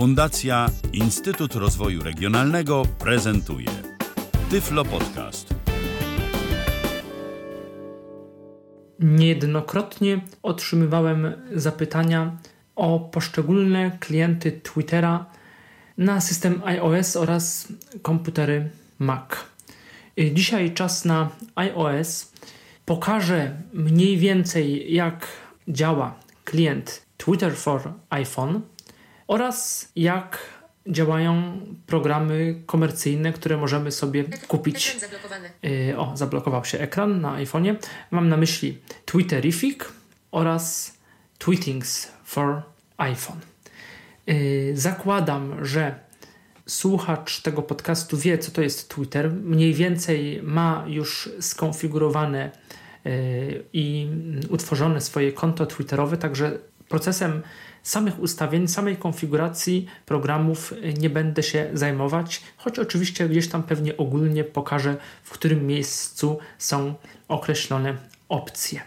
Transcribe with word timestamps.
Fundacja 0.00 0.66
Instytut 0.92 1.54
Rozwoju 1.54 2.02
Regionalnego 2.02 2.82
prezentuje 2.98 3.68
Tyflo 4.50 4.84
Podcast. 4.84 5.54
Niejednokrotnie 8.98 10.20
otrzymywałem 10.42 11.32
zapytania 11.54 12.38
o 12.76 13.00
poszczególne 13.00 13.98
klienty 14.00 14.52
Twittera 14.52 15.26
na 15.98 16.20
system 16.20 16.62
iOS 16.64 17.16
oraz 17.16 17.68
komputery 18.02 18.70
Mac. 18.98 19.30
Dzisiaj 20.32 20.74
czas 20.74 21.04
na 21.04 21.28
iOS. 21.54 22.32
Pokażę 22.86 23.62
mniej 23.72 24.18
więcej, 24.18 24.94
jak 24.94 25.26
działa 25.68 26.14
klient 26.44 27.02
Twitter 27.16 27.56
for 27.56 27.92
iPhone 28.10 28.60
oraz 29.30 29.88
jak 29.96 30.38
działają 30.86 31.60
programy 31.86 32.62
komercyjne, 32.66 33.32
które 33.32 33.56
możemy 33.56 33.92
sobie 33.92 34.24
kupić. 34.48 34.96
Yy, 35.62 35.98
o, 35.98 36.16
zablokował 36.16 36.64
się 36.64 36.78
ekran 36.78 37.20
na 37.20 37.36
iPhone'ie. 37.36 37.76
Mam 38.10 38.28
na 38.28 38.36
myśli 38.36 38.78
Twitterific 39.04 39.84
oraz 40.30 40.96
Tweetings 41.38 42.12
for 42.24 42.62
iPhone. 42.96 43.38
Yy, 44.26 44.72
zakładam, 44.76 45.64
że 45.64 45.94
słuchacz 46.66 47.42
tego 47.42 47.62
podcastu 47.62 48.16
wie, 48.16 48.38
co 48.38 48.50
to 48.50 48.62
jest 48.62 48.88
Twitter. 48.94 49.32
Mniej 49.32 49.74
więcej 49.74 50.40
ma 50.42 50.84
już 50.86 51.30
skonfigurowane 51.40 52.50
yy, 53.04 53.64
i 53.72 54.08
utworzone 54.48 55.00
swoje 55.00 55.32
konto 55.32 55.66
Twitterowe, 55.66 56.16
także 56.16 56.58
procesem 56.88 57.42
samych 57.82 58.20
ustawień, 58.20 58.68
samej 58.68 58.96
konfiguracji 58.96 59.86
programów 60.06 60.74
nie 60.98 61.10
będę 61.10 61.42
się 61.42 61.70
zajmować, 61.74 62.42
choć 62.56 62.78
oczywiście 62.78 63.28
gdzieś 63.28 63.48
tam 63.48 63.62
pewnie 63.62 63.96
ogólnie 63.96 64.44
pokażę, 64.44 64.96
w 65.22 65.30
którym 65.30 65.66
miejscu 65.66 66.38
są 66.58 66.94
określone 67.28 67.96
opcje. 68.28 68.80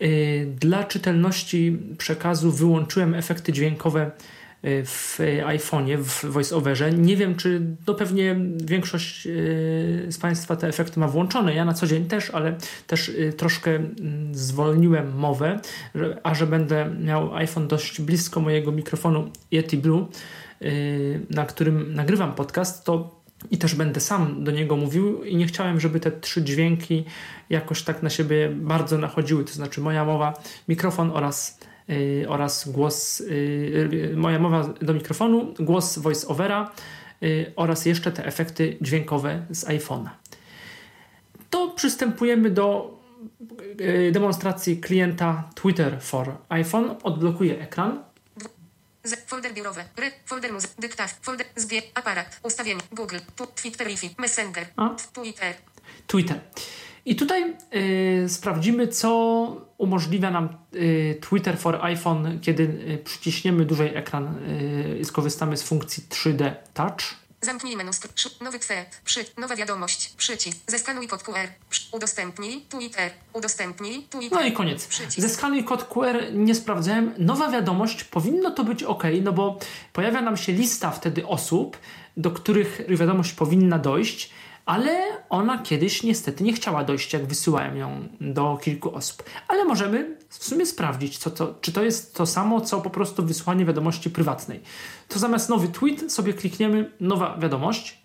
Yy, 0.00 0.46
dla 0.60 0.84
czytelności 0.84 1.78
przekazu 1.98 2.52
wyłączyłem 2.52 3.14
efekty 3.14 3.52
dźwiękowe 3.52 4.10
Y, 4.10 4.37
w 4.62 5.18
iPhone'ie, 5.46 5.96
w 5.96 6.24
VoiceOverze. 6.24 6.92
Nie 6.92 7.16
wiem, 7.16 7.34
czy 7.34 7.62
no 7.86 7.94
pewnie 7.94 8.36
większość 8.64 9.26
y, 9.26 10.06
z 10.10 10.18
Państwa 10.18 10.56
te 10.56 10.68
efekty 10.68 11.00
ma 11.00 11.08
włączone. 11.08 11.54
Ja 11.54 11.64
na 11.64 11.74
co 11.74 11.86
dzień 11.86 12.04
też, 12.04 12.30
ale 12.30 12.56
też 12.86 13.08
y, 13.08 13.32
troszkę 13.36 13.70
mm, 13.76 14.34
zwolniłem 14.34 15.16
mowę, 15.16 15.60
a 16.22 16.34
że 16.34 16.46
będę 16.46 16.90
miał 17.00 17.34
iPhone 17.34 17.68
dość 17.68 18.00
blisko 18.00 18.40
mojego 18.40 18.72
mikrofonu 18.72 19.30
Yeti 19.52 19.78
Blue, 19.78 20.06
na 21.30 21.46
którym 21.46 21.94
nagrywam 21.94 22.34
podcast, 22.34 22.84
to 22.84 23.18
i 23.50 23.58
też 23.58 23.74
będę 23.74 24.00
sam 24.00 24.44
do 24.44 24.50
niego 24.50 24.76
mówił 24.76 25.24
i 25.24 25.36
nie 25.36 25.46
chciałem, 25.46 25.80
żeby 25.80 26.00
te 26.00 26.12
trzy 26.12 26.42
dźwięki 26.42 27.04
jakoś 27.50 27.82
tak 27.82 28.02
na 28.02 28.10
siebie 28.10 28.48
bardzo 28.48 28.98
nachodziły, 28.98 29.44
to 29.44 29.52
znaczy 29.52 29.80
moja 29.80 30.04
mowa, 30.04 30.42
mikrofon 30.68 31.10
oraz 31.10 31.57
Y, 31.57 31.57
oraz 32.28 32.68
głos, 32.68 33.20
y, 33.20 34.12
moja 34.16 34.38
mowa 34.38 34.68
do 34.82 34.94
mikrofonu, 34.94 35.54
głos 35.60 35.98
voice-overa 35.98 36.72
y, 37.22 37.52
oraz 37.56 37.86
jeszcze 37.86 38.12
te 38.12 38.26
efekty 38.26 38.76
dźwiękowe 38.80 39.46
z 39.50 39.64
iPhone'a. 39.64 40.08
To 41.50 41.68
przystępujemy 41.68 42.50
do 42.50 42.98
demonstracji 44.12 44.80
klienta 44.80 45.50
Twitter 45.54 46.00
for 46.00 46.36
iPhone. 46.48 46.94
Odblokuję 47.02 47.60
ekran. 47.60 48.04
Folder 49.26 49.54
biurowy, 49.54 49.84
ry, 49.96 50.10
folder 50.26 50.52
muzyk, 50.52 50.70
dyktat, 50.78 51.18
folder, 51.22 51.46
zbieg, 51.56 51.84
aparat, 51.94 52.40
ustawienie, 52.42 52.82
Google, 52.92 53.18
Twitter, 53.54 53.88
Messenger, 54.18 54.66
A? 54.76 54.96
Twitter. 55.12 55.54
Twitter. 56.06 56.40
I 57.08 57.16
tutaj 57.16 57.54
y, 58.24 58.28
sprawdzimy, 58.28 58.88
co 58.88 59.66
umożliwia 59.78 60.30
nam 60.30 60.48
y, 60.74 61.18
Twitter 61.20 61.58
for 61.58 61.78
iPhone, 61.82 62.40
kiedy 62.40 62.62
y, 62.62 62.98
przyciśniemy 63.04 63.64
dłużej 63.64 63.96
ekran 63.96 64.38
i 65.00 65.04
skorzystamy 65.04 65.56
z 65.56 65.62
funkcji 65.62 66.04
3D 66.10 66.54
Touch. 66.74 67.00
Zamknij 67.40 67.76
menu, 67.76 67.90
nowy 68.40 68.58
tweet, 68.58 69.00
przy, 69.04 69.24
nowa 69.38 69.56
wiadomość, 69.56 70.08
przycisk, 70.16 70.58
zeskanuj 70.66 71.08
kod 71.08 71.22
QR, 71.22 71.48
udostępnij, 71.92 72.60
Twitter, 72.68 73.10
udostępnij, 73.32 74.02
Twitter. 74.10 74.38
No 74.38 74.46
i 74.46 74.52
koniec. 74.52 74.86
Przycisk. 74.86 75.20
Zeskanuj 75.20 75.64
kod 75.64 75.84
QR 75.84 76.32
nie 76.32 76.54
sprawdzałem. 76.54 77.14
Nowa 77.18 77.50
wiadomość, 77.50 78.04
powinno 78.04 78.50
to 78.50 78.64
być 78.64 78.82
ok, 78.82 79.04
no 79.22 79.32
bo 79.32 79.58
pojawia 79.92 80.20
nam 80.20 80.36
się 80.36 80.52
lista 80.52 80.90
wtedy 80.90 81.26
osób, 81.26 81.76
do 82.16 82.30
których 82.30 82.80
wiadomość 82.88 83.32
powinna 83.32 83.78
dojść 83.78 84.30
ale 84.68 85.22
ona 85.28 85.58
kiedyś 85.58 86.02
niestety 86.02 86.44
nie 86.44 86.52
chciała 86.52 86.84
dojść, 86.84 87.12
jak 87.12 87.26
wysyłałem 87.26 87.76
ją 87.76 88.08
do 88.20 88.58
kilku 88.62 88.94
osób. 88.94 89.22
Ale 89.48 89.64
możemy 89.64 90.18
w 90.28 90.44
sumie 90.44 90.66
sprawdzić, 90.66 91.18
co 91.18 91.30
to, 91.30 91.54
czy 91.60 91.72
to 91.72 91.82
jest 91.82 92.14
to 92.14 92.26
samo, 92.26 92.60
co 92.60 92.80
po 92.80 92.90
prostu 92.90 93.26
wysłanie 93.26 93.64
wiadomości 93.64 94.10
prywatnej. 94.10 94.62
To 95.08 95.18
zamiast 95.18 95.48
nowy 95.48 95.68
tweet 95.68 96.12
sobie 96.12 96.34
klikniemy 96.34 96.92
nowa 97.00 97.38
wiadomość. 97.38 98.02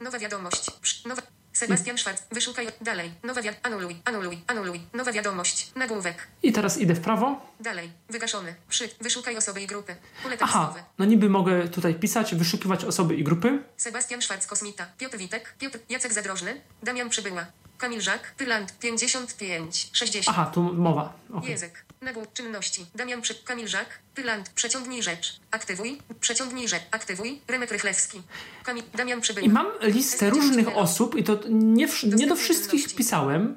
Nowa 0.00 0.18
wiadomość, 0.18 1.04
nowa, 1.06 1.22
Sebastian 1.56 1.98
Schwarz, 1.98 2.18
wyszukaj 2.32 2.66
dalej. 2.80 3.12
Nowa 3.22 3.42
wiadomość. 3.42 3.66
Anuluj, 3.66 3.96
anuluj, 4.04 4.38
anuluj. 4.46 4.80
Nowa 4.94 5.12
wiadomość. 5.12 5.70
Nagłówek. 5.76 6.26
I 6.42 6.52
teraz 6.52 6.78
idę 6.78 6.94
w 6.94 7.00
prawo. 7.00 7.40
Dalej. 7.60 7.90
Wygaszony. 8.10 8.54
Przy. 8.68 8.88
Wyszukaj 9.00 9.36
osoby 9.36 9.62
i 9.62 9.66
grupy. 9.66 9.96
Pole 10.22 10.36
Aha, 10.40 10.74
no 10.98 11.04
niby 11.04 11.28
mogę 11.28 11.68
tutaj 11.68 11.94
pisać, 11.94 12.34
wyszukiwać 12.34 12.84
osoby 12.84 13.16
i 13.16 13.24
grupy. 13.24 13.62
Sebastian 13.76 14.22
Schwarz, 14.22 14.46
Kosmita. 14.46 14.86
Piotr 14.98 15.18
Witek. 15.18 15.54
Piotr 15.58 15.78
Jacek 15.88 16.12
Zadrożny. 16.12 16.60
Damian 16.82 17.08
Przybyła. 17.08 17.46
Kamil 17.78 18.00
Żak. 18.00 18.34
Pylant 18.36 18.78
55 18.78 19.90
60. 19.92 20.38
Aha, 20.38 20.50
tu 20.54 20.62
mowa. 20.62 21.12
Okay. 21.34 21.50
Język. 21.50 21.84
Nagłówek 22.00 22.32
czynności. 22.32 22.86
Damian 22.94 23.22
Przy... 23.22 23.34
Kamil 23.34 23.68
Żak. 23.68 23.86
Pylant. 24.14 24.50
Przeciągnij 24.50 25.02
rzecz. 25.02 25.40
Aktywuj. 25.50 25.98
Przeciągnij 26.20 26.68
rzecz. 26.68 26.82
Aktywuj. 26.90 27.40
Remek 27.48 27.70
Rychlewski. 27.70 28.22
Kamil... 28.64 28.82
Damian 28.94 29.20
Przybyła. 29.20 29.46
I 29.46 29.48
mam 29.48 29.66
listę 29.80 30.30
różnych 30.30 30.76
osób 30.76 31.14
i 31.14 31.24
to 31.24 31.40
nie, 31.48 31.88
nie 32.02 32.26
do 32.26 32.36
wszystkich 32.36 32.86
wpisałem. 32.88 33.56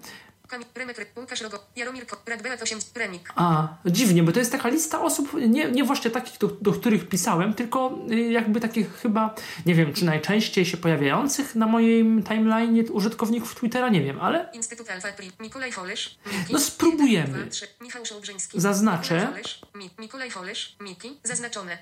Łukasz 1.18 1.42
Rogo, 1.42 1.60
Jaromir 1.76 2.06
Radbeat 2.26 2.62
8, 2.62 2.80
Remik. 2.96 3.34
A, 3.36 3.68
dziwnie, 3.86 4.24
bo 4.24 4.32
to 4.32 4.40
jest 4.40 4.52
taka 4.52 4.70
lista 4.70 5.02
osób, 5.02 5.34
nie, 5.48 5.72
nie 5.72 5.84
właśnie 5.84 6.12
takich, 6.12 6.38
do, 6.38 6.48
do 6.48 6.72
których 6.72 7.10
pisałem, 7.10 7.54
tylko 7.54 8.00
y, 8.12 8.16
jakby 8.16 8.60
takich 8.60 8.94
chyba, 8.94 9.36
nie 9.66 9.76
wiem, 9.76 9.94
czy 9.94 10.06
najczęściej 10.06 10.66
się 10.66 10.78
pojawiających 10.78 11.56
na 11.56 11.68
moim 11.68 12.24
timeline 12.24 12.86
użytkowników 12.92 13.56
Twittera, 13.56 13.90
nie 13.90 14.02
wiem, 14.02 14.22
ale... 14.22 14.50
Instytut 14.54 14.90
Alfa 14.90 15.08
Nikolaj 15.40 15.72
Holesz, 15.72 16.20
No 16.50 16.60
spróbujemy. 16.60 17.48
Michał 17.82 18.06
Szołbrzyński. 18.06 18.62
Zaznaczę. 18.62 19.28
Mikolaj 20.00 20.30
Holesz, 20.30 20.76
Miki, 20.82 21.18
zaznaczone. 21.24 21.78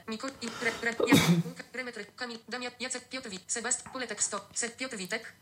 Remek, 1.74 1.96
Kamil, 2.16 2.40
Damian, 2.50 2.72
Jacek, 2.80 3.10
Piotr 3.10 3.30
Wit, 3.30 3.42
Sebastian, 3.48 3.94
Poletek, 3.94 4.24
Stop, 4.24 4.54
Piotr 4.78 4.98
Witek, 4.98 5.34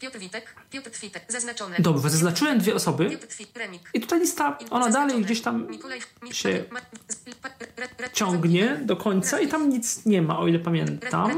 Piotr 0.00 0.18
Witek, 0.18 0.54
Piotr 0.70 0.90
Twitek, 0.90 1.24
zaznaczone. 1.28 1.76
Dobrze, 1.78 2.10
zaznaczone 2.10 2.35
zaznaczyłem 2.36 2.58
dwie 2.58 2.74
osoby 2.74 3.18
i 3.94 4.00
tutaj 4.00 4.20
lista, 4.20 4.58
ona 4.70 4.88
dalej 4.88 5.24
gdzieś 5.24 5.42
tam 5.42 5.68
się 6.32 6.64
ciągnie 8.12 8.80
do 8.82 8.96
końca 8.96 9.40
i 9.40 9.48
tam 9.48 9.68
nic 9.68 10.06
nie 10.06 10.22
ma, 10.22 10.38
o 10.38 10.46
ile 10.46 10.58
pamiętam. 10.58 11.30
Tak. 11.30 11.36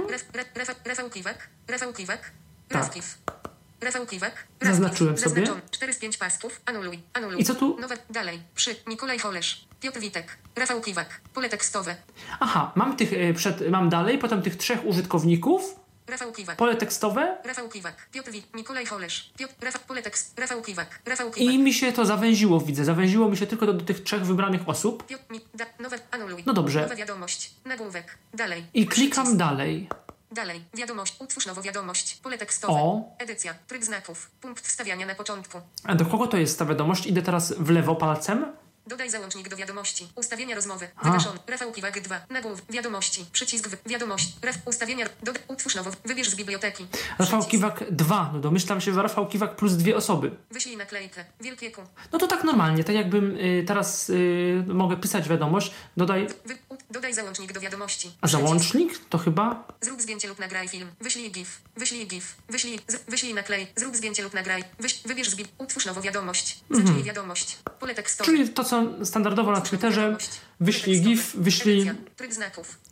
Rafał 3.81 4.07
Kiwak, 4.07 4.47
Zaznaczyłem 4.61 5.19
sobie. 5.19 5.47
4 5.71 5.93
z 5.93 5.99
5 5.99 6.17
pasków, 6.17 6.61
anuluj, 6.67 6.99
anuluj. 7.13 7.41
I 7.41 7.45
co 7.45 7.55
tu? 7.55 7.77
Nowe, 7.81 7.97
dalej, 8.11 8.41
przy, 8.55 8.77
Nikolaj 8.87 9.19
Holesz, 9.19 9.69
Piotr 9.81 10.01
Witek, 10.01 10.39
Rafał 10.57 10.81
Kiwak, 10.81 11.21
pole 11.35 11.49
tekstowe. 11.49 11.97
Aha, 12.41 12.73
mam 12.75 12.97
tych, 12.97 13.13
e, 13.13 13.35
przed, 13.35 13.71
mam 13.71 13.89
dalej, 13.89 14.19
potem 14.19 14.43
tych 14.43 14.57
trzech 14.57 14.85
użytkowników, 14.85 15.77
Rafał 16.09 16.33
Kiwak. 16.33 16.57
Pole 16.57 16.77
tekstowe. 16.77 17.37
Rafał 17.45 17.69
Kiwak. 17.69 18.09
Piotr 18.13 18.31
Wit. 18.31 18.55
Nikolaj 18.55 18.87
Holesz. 18.87 19.33
Piotr, 19.39 19.55
Rafał, 19.61 19.83
pole 19.89 20.03
tekst. 20.03 20.39
Rafał 20.39 20.63
Kiwak. 20.63 20.99
Rafał 21.07 21.31
Kiwak. 21.31 21.55
I 21.55 21.59
mi 21.59 21.75
się 21.75 21.93
to 21.93 22.07
zawęziło, 22.07 22.61
widzę. 22.61 22.85
Zawęziło 22.85 23.29
mi 23.29 23.37
się 23.37 23.47
tylko 23.47 23.67
do, 23.67 23.73
do 23.73 23.85
tych 23.85 24.03
trzech 24.03 24.27
wybranych 24.27 24.69
osób. 24.69 25.07
Piotr, 25.07 25.25
mi, 25.31 25.41
da, 25.55 25.65
nowe, 25.81 25.99
anuluj. 26.11 26.43
No 26.47 26.53
dobrze. 26.53 26.83
Nowa 26.83 26.95
wiadomość. 26.97 27.51
Nagłówek. 27.65 28.19
Dalej. 28.35 28.65
I 28.75 28.87
klikam 28.87 29.25
Przycisk. 29.25 29.39
dalej. 29.39 29.89
Dalej. 30.33 30.65
Wiadomość. 30.75 31.17
Utwórz 31.19 31.47
nową 31.47 31.63
wiadomość. 31.63 32.17
Pole 32.23 32.39
tekstowe. 32.39 32.73
O. 32.75 33.03
Edycja. 33.19 33.55
Tryb 33.69 33.85
znaków. 33.85 34.31
Punkt 34.41 34.67
wstawiania 34.67 35.07
na 35.07 35.15
początku. 35.15 35.61
A 35.85 35.95
do 35.95 36.05
kogo 36.07 36.27
to 36.27 36.37
jest 36.37 36.59
ta 36.59 36.65
wiadomość? 36.65 37.07
Idę 37.07 37.23
teraz 37.23 37.53
w 37.53 37.71
lewo 37.71 37.95
palcem. 37.95 38.47
Dodaj 38.89 39.11
załącznik 39.11 39.49
do 39.49 39.57
wiadomości. 39.57 40.09
Ustawienia 40.15 40.55
rozmowy. 40.55 40.89
Wygaszony. 41.05 41.39
Rafał 41.47 41.73
Kiwak 41.73 42.01
2. 42.01 42.21
Nagłów. 42.31 42.63
Wiadomości. 42.71 43.25
Przycisk. 43.33 43.69
W. 43.69 43.89
Wiadomość. 43.89 44.33
Ref. 44.43 44.59
Ustawienia. 44.65 45.07
Dodaj. 45.23 45.43
Utwórz 45.49 45.75
nowo. 45.75 45.91
Wybierz 46.05 46.31
z 46.31 46.35
biblioteki. 46.35 46.87
Rafał 47.19 47.27
Przycisk. 47.41 47.51
Kiwak 47.51 47.85
2. 47.91 48.31
No 48.33 48.41
domyślam 48.41 48.81
się, 48.81 48.95
że 48.95 49.03
Rafał 49.03 49.29
Kiwak 49.29 49.57
plus 49.57 49.73
dwie 49.73 49.97
osoby. 49.97 50.31
Wyślij 50.51 50.77
naklejkę. 50.77 51.25
Wielkie 51.41 51.71
Q. 51.71 51.87
No 52.13 52.19
to 52.19 52.27
tak 52.27 52.45
normalnie, 52.45 52.85
tak 52.85 52.95
jakbym 52.95 53.37
y, 53.37 53.65
teraz 53.67 54.11
y, 54.11 54.65
mogę 54.67 54.97
pisać 54.97 55.29
wiadomość, 55.29 55.73
dodaj. 55.97 56.27
Wy, 56.45 56.59
dodaj 56.91 57.15
załącznik 57.15 57.53
do 57.53 57.61
wiadomości. 57.61 58.11
A 58.21 58.29
załącznik 58.29 59.01
to 59.09 59.19
chyba. 59.19 59.65
Zrób 59.81 60.03
zdjęcie 60.03 60.29
lub 60.29 60.39
nagraj 60.39 60.69
film. 60.69 60.91
Wyślij 61.01 61.31
GIF. 61.31 61.61
Wyślij 61.77 62.07
GIF. 62.07 62.37
Wyślij, 62.49 62.81
z, 62.89 63.11
wyślij 63.11 63.35
naklej. 63.35 63.67
Zrób 63.77 63.97
zdjęcie 63.97 64.23
lub 64.23 64.35
nagraj. 64.35 64.65
Wyś, 64.81 65.01
wybierz 65.05 65.31
z. 65.31 65.49
Utwórz 65.59 65.87
nową 65.87 66.01
wiadomość. 66.01 66.59
Zacznij 66.71 67.03
wiadomość. 67.03 67.59
Pole 67.81 67.95
tekstowe. 67.95 68.31
Mhm. 68.31 68.47
Czyli 68.47 68.55
to, 68.55 68.65
co 68.65 68.78
standardowo 69.05 69.53
na 69.53 69.61
Twitterze. 69.61 70.17
Wyślij. 70.61 71.01
GIF, 71.01 71.37
wyślij 71.37 71.91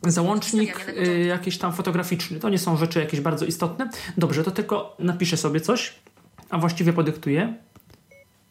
załącznik 0.03 0.89
y, 0.89 1.25
jakiś 1.25 1.57
tam 1.57 1.73
fotograficzny. 1.73 2.39
To 2.39 2.49
nie 2.49 2.59
są 2.59 2.77
rzeczy 2.77 2.99
jakieś 2.99 3.21
bardzo 3.21 3.45
istotne. 3.45 3.89
Dobrze, 4.17 4.43
to 4.43 4.51
tylko 4.51 4.95
napiszę 4.99 5.37
sobie 5.37 5.61
coś, 5.61 5.95
a 6.49 6.57
właściwie 6.57 6.93
podyktuję. 6.93 7.53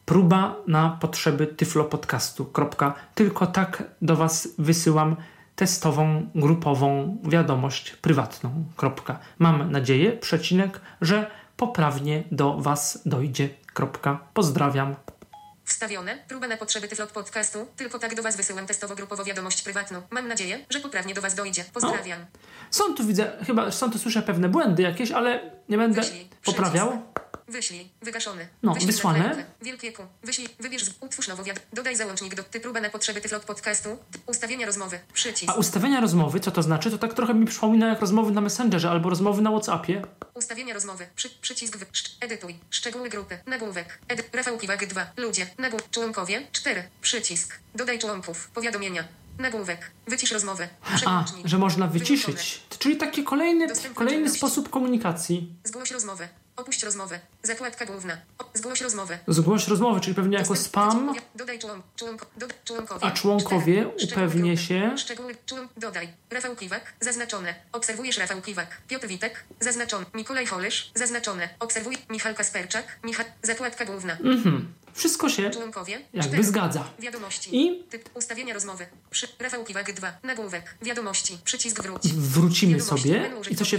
Próba 0.05 0.57
na 0.67 0.99
potrzeby 1.01 1.47
Tyflo 1.47 1.85
Podcastu. 1.85 2.45
Kropka. 2.45 2.95
Tylko 3.15 3.47
tak 3.47 3.83
do 4.03 4.17
Was 4.17 4.49
wysyłam 4.59 5.17
testową, 5.57 6.31
grupową 6.35 7.19
wiadomość 7.25 7.91
prywatną. 7.91 8.65
Kropka. 8.77 9.19
Mam 9.39 9.73
nadzieję, 9.73 10.13
przecinek, 10.13 10.81
że 11.01 11.31
poprawnie 11.57 12.25
do 12.31 12.59
Was 12.59 13.03
dojdzie. 13.07 13.49
Kropka. 13.75 14.19
Pozdrawiam. 14.35 14.95
Wstawione. 15.67 16.19
Próba 16.29 16.47
na 16.49 16.57
potrzeby 16.57 16.89
Tyflop 16.89 17.13
Podcastu. 17.13 17.67
Tylko 17.77 17.99
tak 17.99 18.15
do 18.15 18.23
Was 18.23 18.37
wysyłam 18.37 18.67
testowo-grupowo 18.67 19.25
wiadomość 19.25 19.63
prywatną. 19.63 20.03
Mam 20.11 20.29
nadzieję, 20.29 20.59
że 20.71 20.81
poprawnie 20.81 21.15
do 21.15 21.21
Was 21.23 21.35
dojdzie. 21.35 21.65
Pozdrawiam. 21.73 22.27
Są 22.71 22.95
tu 22.95 23.07
widzę, 23.07 23.33
chyba 23.47 23.71
są 23.71 23.91
tu 23.91 23.99
słyszę 23.99 24.23
pewne 24.23 24.49
błędy 24.49 24.83
jakieś, 24.83 25.11
ale 25.13 25.51
nie 25.69 25.79
będę 25.79 26.01
Wyślij. 26.01 26.29
poprawiał. 26.45 26.89
Przycisk. 26.89 27.26
Wyślij. 27.49 27.89
Wygaszony. 28.03 28.49
No, 28.63 28.73
Wyślij 28.73 28.87
wysłane. 28.87 29.45
Wielkie 29.63 29.93
Q. 29.93 30.07
Wyślij. 30.23 30.49
Wybierz 30.61 30.85
z... 30.85 30.91
Utwórz 31.01 31.29
nowo 31.29 31.45
wiad... 31.45 31.61
Dodaj 31.73 31.97
załącznik 31.97 32.35
do... 32.35 32.43
Ty 32.43 32.61
próba 32.61 32.81
na 32.81 32.91
potrzeby 32.91 33.21
Tyflop 33.21 33.45
Podcastu. 33.45 33.99
Ustawienia 34.27 34.67
rozmowy. 34.67 34.99
Przycisk. 35.13 35.53
A 35.53 35.55
ustawienia 35.55 36.01
rozmowy, 36.01 36.41
co 36.41 36.51
to 36.51 36.63
znaczy? 36.63 36.91
To 36.91 36.99
tak 36.99 37.15
trochę 37.15 37.35
mi 37.35 37.47
przypomina 37.47 37.89
jak 37.89 38.01
rozmowy 38.01 38.33
na 38.33 38.41
Messengerze 38.41 38.91
albo 38.91 39.11
rozmowy 39.11 39.43
na 39.43 39.51
Whatsappie. 39.51 40.03
Ustawienia 40.35 40.75
rozmowy. 40.75 41.07
Przy, 41.17 41.31
przycisk 41.31 41.77
wy, 41.77 41.87
szcz, 41.93 42.17
edytuj. 42.21 42.59
Szczegóły 42.71 43.09
grupy. 43.09 43.39
Nagłówek. 43.47 43.99
Edy, 44.09 44.23
Rafał 44.33 44.59
Kiwak 44.59 44.87
2. 44.87 45.07
Ludzie. 45.17 45.47
Nagłów. 45.59 45.91
Członkowie. 45.91 46.47
4. 46.53 46.83
Przycisk. 47.01 47.59
Dodaj 47.75 47.99
członków. 47.99 48.51
Powiadomienia. 48.55 49.05
Nagłówek. 49.39 49.91
Wycisz 50.07 50.33
rozmowę. 50.33 50.69
A, 51.07 51.25
że 51.45 51.59
można 51.59 51.87
wyciszyć. 51.87 52.63
Czyli 52.79 52.97
taki 52.97 53.25
kolejny, 53.25 53.67
kolejny 53.95 54.19
czynności. 54.19 54.39
sposób 54.39 54.71
komunikacji. 54.71 55.53
Zgłoś 55.65 55.91
rozmowę. 55.91 56.29
Opuść 56.57 56.83
rozmowę. 56.83 57.21
Zakładka 57.43 57.87
główna. 57.87 58.17
Zgłoś 58.55 58.81
rozmowę. 58.81 59.19
Zgłoś 59.29 59.69
rozmowy, 59.69 60.01
czyli 60.01 60.15
pewnie 60.15 60.39
jako 60.39 60.57
spam. 60.57 61.15
Dodaj 61.35 61.59
człon, 61.59 61.83
członko, 61.97 62.27
dodaj 62.37 62.57
członkowie. 62.65 63.05
A 63.07 63.11
członkowie 63.11 63.89
upewnię 64.13 64.57
się- 64.57 64.99
Szczegóły 64.99 65.35
człon, 65.47 65.69
dodaj. 65.77 66.09
Rafał 66.31 66.57
Kiwak, 66.57 66.93
zaznaczone. 67.01 67.55
Obserwujesz 67.73 68.19
Rafał 68.19 68.43
Kiwak. 68.43 68.69
Piotr 68.89 69.07
Witek, 69.07 69.45
zaznaczony. 69.61 70.07
Mikołaj 70.15 70.47
Holysz, 70.47 70.91
zaznaczone. 70.95 71.49
Obserwuj 71.61 71.97
Michał 72.11 72.35
Kasperczak. 72.35 72.85
Michał, 73.05 73.27
zakładka 73.43 73.85
główna. 73.85 74.13
Mhm. 74.13 74.73
Wszystko 74.97 75.29
się 75.29 75.51
Członkowie. 75.51 76.01
jakby 76.15 76.45
zgadza. 76.45 76.85
Wiadomości. 76.99 77.51
I 77.57 77.85
Typ 77.91 78.09
ustawienia 78.15 78.55
rozmowy. 78.55 78.87
Przy, 79.11 79.29
Rafał 79.39 79.65
Kiwak 79.65 79.93
2. 79.93 80.13
Nagłówek. 80.23 80.77
Wiadomości. 80.83 81.39
Przycisk 81.45 81.83
wróć. 81.83 82.09
wrócimy 82.13 82.81
sobie 82.81 83.31
i 83.51 83.57
co 83.57 83.65
się... 83.65 83.79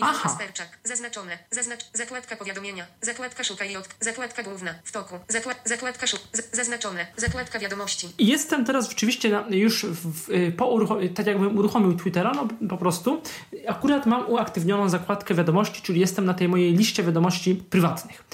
Aha, 0.00 0.20
Kasperczak. 0.22 0.78
Zaznaczone. 0.84 1.38
Zaznacz. 1.50 1.80
Zakładka 1.94 2.36
powiadomienia. 2.36 2.86
Zakładka 3.02 3.44
szukaj 3.44 3.70
i 3.72 3.76
od. 3.76 3.88
Zakładka 4.00 4.42
główna. 4.42 4.74
W 4.84 4.92
toku. 4.92 5.14
Zakład, 5.28 5.60
zakładka 5.64 6.06
szuk. 6.06 6.20
Zaznaczone. 6.52 7.06
Zakładka 7.16 7.58
wiadomości. 7.58 8.08
I 8.18 8.26
jestem 8.26 8.64
teraz 8.64 8.88
rzeczywiście 8.88 9.28
na, 9.30 9.44
już 9.50 9.86
w, 9.86 10.30
y, 10.30 10.52
po 10.56 10.64
urucho- 10.66 11.14
tak 11.14 11.26
jakbym 11.26 11.58
uruchomił 11.58 11.96
Twittera, 11.96 12.32
no 12.34 12.68
po 12.68 12.76
prostu. 12.76 13.22
Akurat 13.68 14.06
mam 14.06 14.30
uaktywnioną 14.30 14.88
zakładkę 14.88 15.34
wiadomości, 15.34 15.82
czyli 15.82 16.00
jestem 16.00 16.24
na 16.24 16.34
tej 16.34 16.48
mojej 16.48 16.72
liście 16.76 17.02
wiadomości 17.02 17.54
prywatnych. 17.54 18.24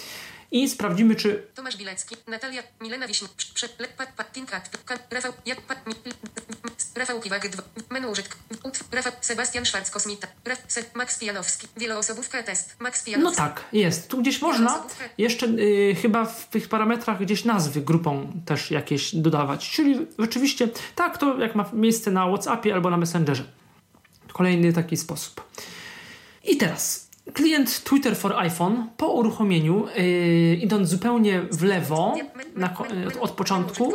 I 0.52 0.68
sprawdzimy, 0.68 1.16
czy 1.16 1.46
Tomasz 1.54 1.76
Bilecki. 1.76 2.16
Natalia. 2.28 2.62
Milena 2.80 3.06
Rafał. 5.10 5.32
Jak, 5.46 5.58
Rafał 6.96 7.20
Kiwak 7.20 7.48
2. 7.48 7.62
Menu 7.90 8.10
użytk. 8.10 8.36
Utw. 8.64 8.84
Rafał. 8.92 9.12
Sebastian 9.20 9.64
Szwarc-Kosmita. 9.64 10.26
Max 10.94 11.18
Pijanowski. 11.18 11.68
Wieloosobówka 11.76 12.42
test. 12.42 12.76
Max 12.80 13.04
No 13.18 13.32
tak, 13.32 13.64
jest. 13.72 14.08
Tu 14.08 14.18
gdzieś 14.18 14.42
można 14.42 14.82
jeszcze 15.18 15.46
y, 15.46 15.96
chyba 16.02 16.24
w 16.24 16.48
tych 16.48 16.68
parametrach 16.68 17.20
gdzieś 17.22 17.44
nazwy 17.44 17.80
grupą 17.80 18.32
też 18.46 18.70
jakieś 18.70 19.14
dodawać. 19.14 19.70
Czyli 19.70 20.06
rzeczywiście 20.18 20.68
tak, 20.94 21.18
to 21.18 21.38
jak 21.38 21.54
ma 21.54 21.70
miejsce 21.72 22.10
na 22.10 22.26
WhatsAppie 22.26 22.74
albo 22.74 22.90
na 22.90 22.96
Messengerze. 22.96 23.44
Kolejny 24.32 24.72
taki 24.72 24.96
sposób. 24.96 25.44
I 26.44 26.56
teraz 26.56 27.11
klient 27.34 27.84
Twitter 27.84 28.16
for 28.16 28.32
iPhone 28.36 28.86
po 28.96 29.12
uruchomieniu, 29.12 29.88
y, 29.98 30.58
idąc 30.62 30.88
zupełnie 30.88 31.42
w 31.42 31.62
lewo 31.62 32.14
na, 32.56 32.68
me- 32.68 33.20
od, 33.20 33.30
początku, 33.30 33.92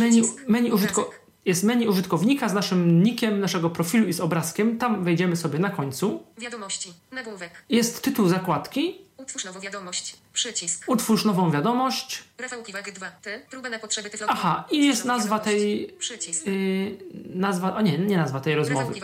menu, 0.00 0.22
menu 0.48 0.72
użytko, 0.72 1.10
jest 1.44 1.64
menu 1.64 1.88
użytkownika 1.88 2.48
z 2.48 2.54
naszym 2.54 3.02
nickiem 3.02 3.40
naszego 3.40 3.70
profilu 3.70 4.08
i 4.08 4.12
z 4.12 4.20
obrazkiem. 4.20 4.78
Tam 4.78 5.04
wejdziemy 5.04 5.36
sobie 5.36 5.58
na 5.58 5.70
końcu. 5.70 6.22
Wiadomości. 6.38 6.92
Nagłówek. 7.12 7.50
Jest 7.68 8.02
tytuł 8.02 8.28
zakładki. 8.28 8.98
Utwórz 9.16 9.44
nową 9.44 9.60
wiadomość. 9.60 10.16
Przycisk. 10.32 10.84
Utwórz 10.86 11.24
nową 11.24 11.50
wiadomość. 11.50 12.24
Rafał 12.38 12.62
Kiwak 12.62 12.92
2. 12.92 13.10
Ty. 13.10 13.42
Próbę 13.50 13.70
na 13.70 13.78
potrzeby. 13.78 14.10
Aha, 14.28 14.64
i 14.70 14.86
jest 14.86 15.04
nazwa 15.04 15.38
tej. 15.38 15.86
Przycisk. 15.98 16.46
Yy, 16.46 16.98
nazwa, 17.34 17.74
a 17.74 17.82
nie, 17.82 17.98
nie 17.98 18.16
nazwa 18.16 18.40
tej 18.40 18.54
rozmowy. 18.54 19.00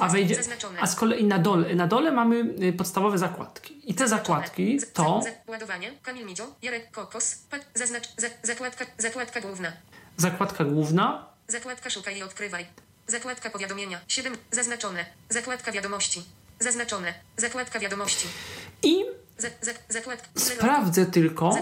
A 0.00 0.08
wejdzie. 0.08 0.36
A 0.80 0.86
z 0.86 0.96
kolei 0.96 1.24
na 1.24 1.38
dole, 1.38 1.74
na 1.74 1.86
dole 1.86 2.12
mamy 2.12 2.54
y, 2.62 2.72
podstawowe 2.72 3.18
zakładki. 3.18 3.80
I 3.90 3.94
te 3.94 4.08
zakładki 4.08 4.78
to 4.92 5.20
ładowanie. 5.46 5.92
Kamil 6.02 6.26
Midzio. 6.26 6.46
Jarek 6.62 6.90
Kokos. 6.90 7.38
Zaznacz. 7.74 8.08
Za, 8.16 8.26
zakładka. 8.42 8.86
Zakładka 8.98 9.40
główna. 9.40 9.72
zakładka 10.16 10.64
główna. 10.64 11.26
Zakładka 11.48 11.90
szukaj 11.90 12.18
i 12.18 12.22
odkrywaj. 12.22 12.66
Zakładka 13.06 13.50
powiadomienia. 13.50 14.00
7. 14.08 14.36
Zaznaczone. 14.50 15.04
Zakładka 15.28 15.72
wiadomości. 15.72 16.22
Zaznaczone. 16.60 17.14
Zakładka 17.36 17.78
wiadomości. 17.78 18.26
I 18.82 19.04
sprawdzę 20.36 21.06
tylko, 21.06 21.58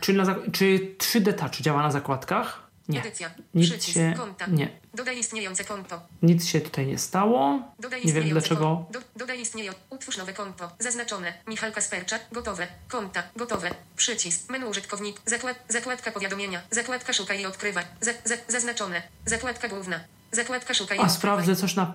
czy, 0.00 0.12
na, 0.12 0.36
czy 0.52 0.94
3D 0.98 1.32
Touch 1.34 1.60
działa 1.60 1.82
na 1.82 1.90
zakładkach. 1.90 2.70
Nie. 2.88 3.00
Edycja. 3.00 3.30
Nic 3.54 3.68
Przycisk. 3.68 3.94
się, 3.94 4.14
Konta. 4.16 4.46
nie. 4.46 4.80
Dodaj 4.94 5.18
istniejące 5.18 5.64
konto. 5.64 6.00
Nic 6.22 6.46
się 6.46 6.60
tutaj 6.60 6.86
nie 6.86 6.98
stało. 6.98 7.62
Dodaj 7.78 8.04
Nie 8.04 8.12
wiem 8.12 8.28
dlaczego. 8.28 8.86
Do, 8.90 9.00
dodaj 9.16 9.40
istniejące. 9.40 9.80
Utwórz 9.90 10.16
nowe 10.16 10.32
konto. 10.32 10.70
Zaznaczone. 10.78 11.32
Michał 11.46 11.72
Kasperczak. 11.72 12.20
Gotowe. 12.32 12.66
Konta. 12.88 13.22
Gotowe. 13.36 13.70
Przycisk. 13.96 14.50
Menu 14.50 14.68
użytkownik. 14.68 15.20
Zakład, 15.26 15.64
zakładka 15.68 16.12
powiadomienia. 16.12 16.62
Zakładka 16.70 17.12
szukaj 17.12 17.40
i 17.40 17.46
odkrywaj. 17.46 17.84
Za, 18.00 18.12
za, 18.24 18.34
zaznaczone. 18.48 19.02
Zakładka 19.26 19.68
główna. 19.68 20.00
Zakładka 20.32 20.74
szukaj 20.74 20.98
i 20.98 21.00
A 21.00 21.08
sprawdzę 21.08 21.56
coś 21.56 21.74
na. 21.74 21.94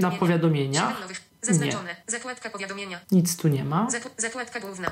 Na 0.00 0.10
powiadomienia. 0.10 0.96
Zaznaczone. 1.42 1.96
Zakładka 2.06 2.50
powiadomienia. 2.50 3.00
Nic 3.12 3.36
tu 3.36 3.48
nie 3.48 3.64
ma. 3.64 3.86
Zakł- 3.90 4.10
zakładka 4.16 4.60
główna. 4.60 4.90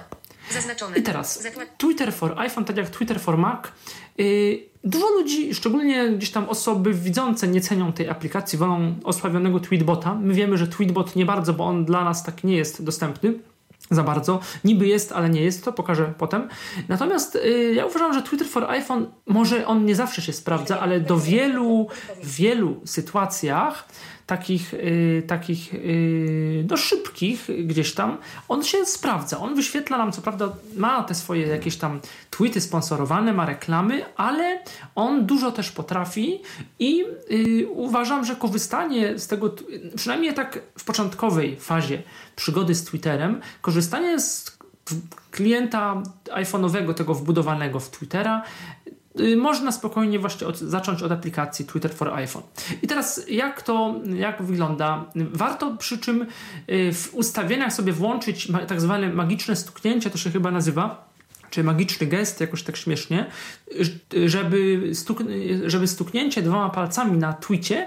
Zaznaczone. 0.52 0.97
I 0.97 1.02
teraz 1.02 1.47
Twitter 1.78 2.12
for 2.12 2.38
iPhone, 2.38 2.64
tak 2.64 2.76
jak 2.76 2.90
Twitter 2.90 3.21
for 3.21 3.38
Mac. 3.38 3.64
Yy, 4.19 4.59
dużo 4.85 5.11
ludzi, 5.11 5.54
szczególnie 5.54 6.11
gdzieś 6.11 6.30
tam 6.30 6.49
osoby 6.49 6.95
widzące, 6.95 7.49
nie 7.49 7.61
cenią 7.61 7.92
tej 7.92 8.09
aplikacji, 8.09 8.59
wolą 8.59 8.95
osławionego 9.04 9.61
Tweetbota. 9.61 10.14
My 10.14 10.35
wiemy, 10.35 10.59
że 10.59 10.66
Tweetbot 10.69 11.16
nie 11.16 11.26
bardzo, 11.26 11.52
bo 11.52 11.64
on 11.64 11.85
dla 11.85 12.04
nas 12.04 12.25
tak 12.25 12.45
nie 12.45 12.57
jest 12.57 12.85
dostępny 12.85 13.35
za 13.90 14.02
bardzo. 14.02 14.40
Niby 14.64 14.87
jest, 14.87 15.12
ale 15.12 15.30
nie 15.30 15.42
jest, 15.42 15.64
to 15.64 15.73
pokażę 15.73 16.12
potem. 16.19 16.49
Natomiast 16.88 17.35
yy, 17.35 17.75
ja 17.75 17.87
uważam, 17.87 18.14
że 18.14 18.23
Twitter 18.23 18.49
for 18.49 18.64
iPhone, 18.71 19.07
może 19.26 19.66
on 19.66 19.85
nie 19.85 19.95
zawsze 19.95 20.23
się 20.23 20.33
sprawdza, 20.33 20.80
ale 20.80 21.00
do 21.00 21.19
wielu, 21.19 21.88
wielu 22.23 22.80
sytuacjach 22.85 23.88
takich, 24.30 24.72
yy, 24.72 25.22
takich 25.26 25.72
yy, 25.72 26.64
no 26.70 26.76
szybkich 26.76 27.49
gdzieś 27.64 27.94
tam, 27.94 28.18
on 28.49 28.62
się 28.62 28.87
sprawdza. 28.87 29.38
On 29.38 29.54
wyświetla 29.54 29.99
nam, 29.99 30.12
co 30.12 30.22
prawda 30.22 30.52
ma 30.76 31.02
te 31.02 31.14
swoje 31.14 31.46
jakieś 31.46 31.76
tam 31.76 32.00
tweety 32.30 32.60
sponsorowane, 32.60 33.32
ma 33.32 33.46
reklamy, 33.46 34.04
ale 34.16 34.62
on 34.94 35.26
dużo 35.26 35.52
też 35.52 35.70
potrafi 35.70 36.42
i 36.78 37.04
yy, 37.30 37.68
uważam, 37.68 38.25
że 38.25 38.37
korzystanie 38.37 39.18
z 39.18 39.26
tego, 39.26 39.54
przynajmniej 39.96 40.34
tak 40.34 40.58
w 40.78 40.84
początkowej 40.84 41.56
fazie 41.56 42.02
przygody 42.37 42.75
z 42.75 42.84
Twitterem, 42.84 43.40
korzystanie 43.62 44.20
z 44.20 44.58
klienta 45.30 46.02
iPhone'owego, 46.25 46.94
tego 46.94 47.14
wbudowanego 47.14 47.80
w 47.80 47.90
Twittera, 47.90 48.42
y, 48.87 49.00
można 49.37 49.73
spokojnie 49.73 50.19
właśnie 50.19 50.47
od, 50.47 50.59
zacząć 50.59 51.02
od 51.02 51.12
aplikacji 51.12 51.64
Twitter 51.64 51.95
for 51.95 52.14
iPhone. 52.14 52.43
I 52.83 52.87
teraz 52.87 53.21
jak 53.29 53.62
to, 53.62 53.95
jak 54.17 54.43
wygląda? 54.43 55.05
Warto 55.14 55.76
przy 55.76 55.99
czym 55.99 56.23
y, 56.23 56.93
w 56.93 57.14
ustawieniach 57.14 57.73
sobie 57.73 57.93
włączyć 57.93 58.49
tak 58.69 58.81
zwane 58.81 59.09
magiczne 59.09 59.57
stuknięcie, 59.57 60.11
to 60.11 60.19
się 60.19 60.31
chyba 60.31 60.50
nazywa, 60.50 61.10
czy 61.50 61.64
magiczny 61.64 62.07
gest, 62.07 62.40
jakoś 62.40 62.62
tak 62.62 62.76
śmiesznie, 62.76 63.26
żeby, 64.26 64.90
stuk 64.95 65.23
żeby 65.66 65.87
stuknięcie 65.87 66.42
dwoma 66.42 66.71
palcami 66.71 67.19
na 67.19 67.33
Twicie, 67.33 67.87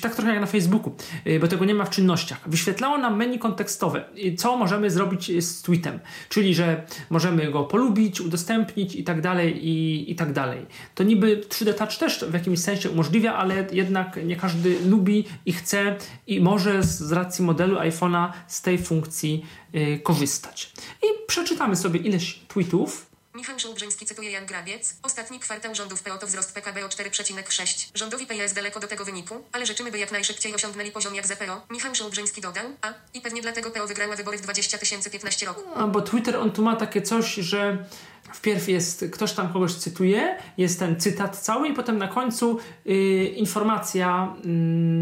tak 0.00 0.14
trochę 0.14 0.30
jak 0.30 0.40
na 0.40 0.46
Facebooku, 0.46 0.96
y, 1.26 1.40
bo 1.40 1.48
tego 1.48 1.64
nie 1.64 1.74
ma 1.74 1.84
w 1.84 1.90
czynnościach, 1.90 2.40
wyświetlało 2.46 2.98
nam 2.98 3.16
menu 3.16 3.38
kontekstowe, 3.38 4.04
co 4.38 4.56
możemy 4.56 4.90
zrobić 4.90 5.44
z 5.44 5.62
tweetem, 5.62 5.98
czyli 6.28 6.54
że 6.54 6.86
możemy 7.10 7.50
go 7.50 7.64
polubić, 7.64 8.20
udostępnić 8.20 8.94
i 8.94 9.04
tak 9.04 9.20
dalej, 9.20 9.68
i, 9.68 10.10
i 10.10 10.14
tak 10.14 10.32
dalej. 10.32 10.66
To 10.94 11.04
niby 11.04 11.40
3D 11.48 11.74
Touch 11.74 11.96
też 11.96 12.24
w 12.24 12.34
jakimś 12.34 12.58
sensie 12.58 12.90
umożliwia, 12.90 13.34
ale 13.34 13.66
jednak 13.72 14.18
nie 14.24 14.36
każdy 14.36 14.76
lubi 14.86 15.24
i 15.46 15.52
chce 15.52 15.96
i 16.26 16.40
może 16.40 16.82
z 16.82 17.12
racji 17.12 17.44
modelu 17.44 17.76
iPhone'a 17.76 18.28
z 18.46 18.62
tej 18.62 18.78
funkcji 18.78 19.44
y, 19.74 20.00
korzystać. 20.02 20.72
I 21.02 21.26
przeczytamy 21.26 21.76
sobie 21.76 22.00
ileś 22.00 22.38
tweetów, 22.48 23.12
Michał 23.34 23.58
Żółbrzyński 23.58 24.06
cytuje 24.06 24.30
Jan 24.30 24.46
Grabiec. 24.46 24.96
Ostatni 25.02 25.40
kwartał 25.40 25.74
rządów 25.74 26.02
PO 26.02 26.18
to 26.18 26.26
wzrost 26.26 26.54
PKB 26.54 26.84
o 26.84 26.88
4,6. 26.88 27.90
Rządowi 27.94 28.26
PO 28.26 28.34
jest 28.34 28.54
daleko 28.54 28.80
do 28.80 28.86
tego 28.86 29.04
wyniku, 29.04 29.44
ale 29.52 29.66
życzymy, 29.66 29.90
by 29.90 29.98
jak 29.98 30.12
najszybciej 30.12 30.54
osiągnęli 30.54 30.90
poziom 30.90 31.14
jak 31.14 31.26
za 31.26 31.36
PO. 31.36 31.66
Michał 31.70 31.94
Żółbrzyński 31.94 32.40
dodał, 32.40 32.64
a 32.82 32.92
i 33.14 33.20
pewnie 33.20 33.42
dlatego 33.42 33.70
PO 33.70 33.86
wygrała 33.86 34.16
wybory 34.16 34.38
w 34.38 34.40
20 34.40 34.78
015 35.10 35.46
roku. 35.46 35.60
A, 35.74 35.86
bo 35.86 36.00
Twitter 36.00 36.36
on 36.36 36.52
tu 36.52 36.62
ma 36.62 36.76
takie 36.76 37.02
coś, 37.02 37.34
że 37.34 37.84
wpierw 38.32 38.68
jest, 38.68 39.04
ktoś 39.12 39.32
tam 39.32 39.52
kogoś 39.52 39.74
cytuje, 39.74 40.38
jest 40.58 40.78
ten 40.78 41.00
cytat 41.00 41.38
cały 41.38 41.68
i 41.68 41.74
potem 41.74 41.98
na 41.98 42.08
końcu 42.08 42.58
y, 42.86 42.92
informacja 43.36 44.34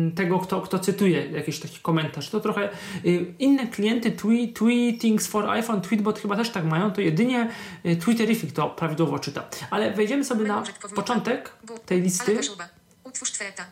y, 0.08 0.14
tego, 0.14 0.38
kto, 0.38 0.60
kto 0.60 0.78
cytuje, 0.78 1.30
jakiś 1.30 1.60
taki 1.60 1.78
komentarz. 1.78 2.30
To 2.30 2.40
trochę 2.40 2.68
y, 3.04 3.34
inne 3.38 3.66
klienty 3.66 4.10
tweet, 4.10 4.54
Tweetings 4.54 5.26
for 5.26 5.50
iPhone, 5.50 5.80
Tweetbot 5.80 6.18
chyba 6.18 6.36
też 6.36 6.50
tak 6.50 6.64
mają, 6.64 6.90
to 6.92 7.00
jedynie 7.00 7.50
y, 7.86 7.96
Twitterific 7.96 8.52
to 8.52 8.68
prawidłowo 8.68 9.18
czyta. 9.18 9.48
Ale 9.70 9.92
wejdziemy 9.92 10.24
sobie 10.24 10.44
na 10.44 10.62
początek 10.94 11.52
tej 11.86 12.02
listy. 12.02 12.38
Utwórz 13.04 13.32
tweta. 13.32 13.64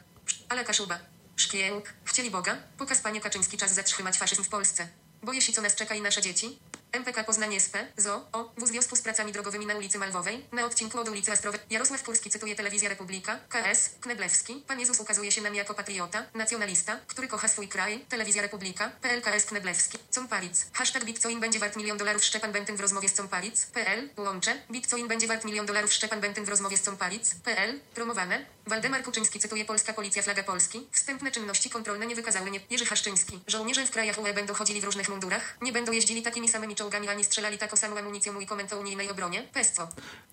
Ale 0.49 0.65
Kaszuba. 0.65 0.99
Szkiełk. 1.37 1.85
Chcieli 2.05 2.31
Boga. 2.31 2.57
Pokaz 2.79 3.01
panie 3.01 3.21
Kaczyński 3.21 3.57
czas 3.57 3.75
zatrzymać 3.75 4.19
faszyzm 4.19 4.43
w 4.43 4.49
Polsce. 4.49 4.89
Boję 5.23 5.43
się, 5.43 5.53
co 5.53 5.63
nas 5.63 5.75
czeka 5.75 5.95
i 5.95 6.01
nasze 6.01 6.23
dzieci. 6.23 6.59
MPK 6.93 7.25
Poznań 7.25 7.55
SP, 7.65 7.75
ZO, 7.97 8.27
O, 8.33 8.53
w 8.57 8.69
związku 8.69 8.97
z 8.97 9.03
pracami 9.03 9.33
drogowymi 9.33 9.67
na 9.67 9.75
ulicy 9.75 9.99
Malwowej, 9.99 10.45
na 10.53 10.65
odcinku 10.65 11.01
od 11.01 11.09
ulicy 11.09 11.33
Astrowej. 11.33 11.61
Jarosław 11.71 12.03
Kurski 12.03 12.31
cytuje 12.31 12.57
Telewizja 12.57 12.89
Republika, 12.89 13.39
KS, 13.49 13.91
Kneblewski. 14.01 14.55
Pan 14.67 14.81
Jezus 14.81 15.01
ukazuje 15.01 15.33
się 15.33 15.43
nam 15.43 15.55
jako 15.55 15.75
patriota, 15.75 16.25
nacjonalista, 16.35 17.01
który 17.07 17.29
kocha 17.29 17.49
swój 17.49 17.69
kraj. 17.69 18.05
Telewizja 18.09 18.43
Republika, 18.43 18.91
PLKS 19.01 19.45
Kneblewski. 19.45 19.99
Comparic. 20.11 20.67
Hashtag 20.73 21.05
Bitcoin 21.05 21.41
będzie 21.41 21.59
wart 21.59 21.77
milion 21.77 21.99
dolarów. 21.99 22.25
Szczepan 22.25 22.53
Bentyn 22.53 22.77
w 22.77 22.81
rozmowie 22.81 23.09
z 23.09 23.13
Comparic. 23.13 23.67
PL. 23.67 24.09
Łącze. 24.17 24.63
Bitcoin 24.71 25.09
będzie 25.09 25.27
wart 25.27 25.45
milion 25.45 25.67
dolarów. 25.67 25.93
Szczepan 25.93 26.21
Bentyn 26.21 26.45
w 26.45 26.49
rozmowie 26.49 26.77
z 26.77 26.83
Comparic. 26.83 27.35
PL. 27.35 27.81
Promowane. 27.95 28.47
Waldemar 28.67 29.03
Kuczyński 29.03 29.41
cytuje 29.41 29.65
Polska 29.65 29.93
Policja 29.93 30.23
Flaga 30.23 30.43
Polski. 30.43 30.87
Wstępne 30.93 31.31
czynności 31.31 31.71
kontrolne 31.71 32.07
nie 32.07 32.15
wykazały 32.15 32.51
nie. 32.51 32.61
Jerzy 32.71 32.87
Haszczyński. 32.87 33.41
Żołnierze 33.47 33.87
w 33.87 33.91
krajach 33.91 34.19
UE 34.19 34.35
będą 34.35 34.55
chodzili 34.55 34.81
w 34.81 34.85
różnych 34.85 35.09
mundurach. 35.09 35.57
Nie 35.63 35.73
będą 35.73 35.93
jeździli 35.93 36.23
takimi 36.23 36.49
samymi 36.49 36.75
czołgami 36.79 37.09
ani 37.09 37.25
strzelali 37.25 37.59
taką 37.59 37.77
samą 37.77 37.99
amunicją 37.99 38.41
i 38.41 38.47
komentą 38.47 38.81
unijnej 38.81 39.11
obronie. 39.11 39.43
Pestwo. 39.53 39.89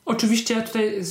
Oczywiście 0.06 0.54
ja 0.54 0.62
tutaj 0.62 1.02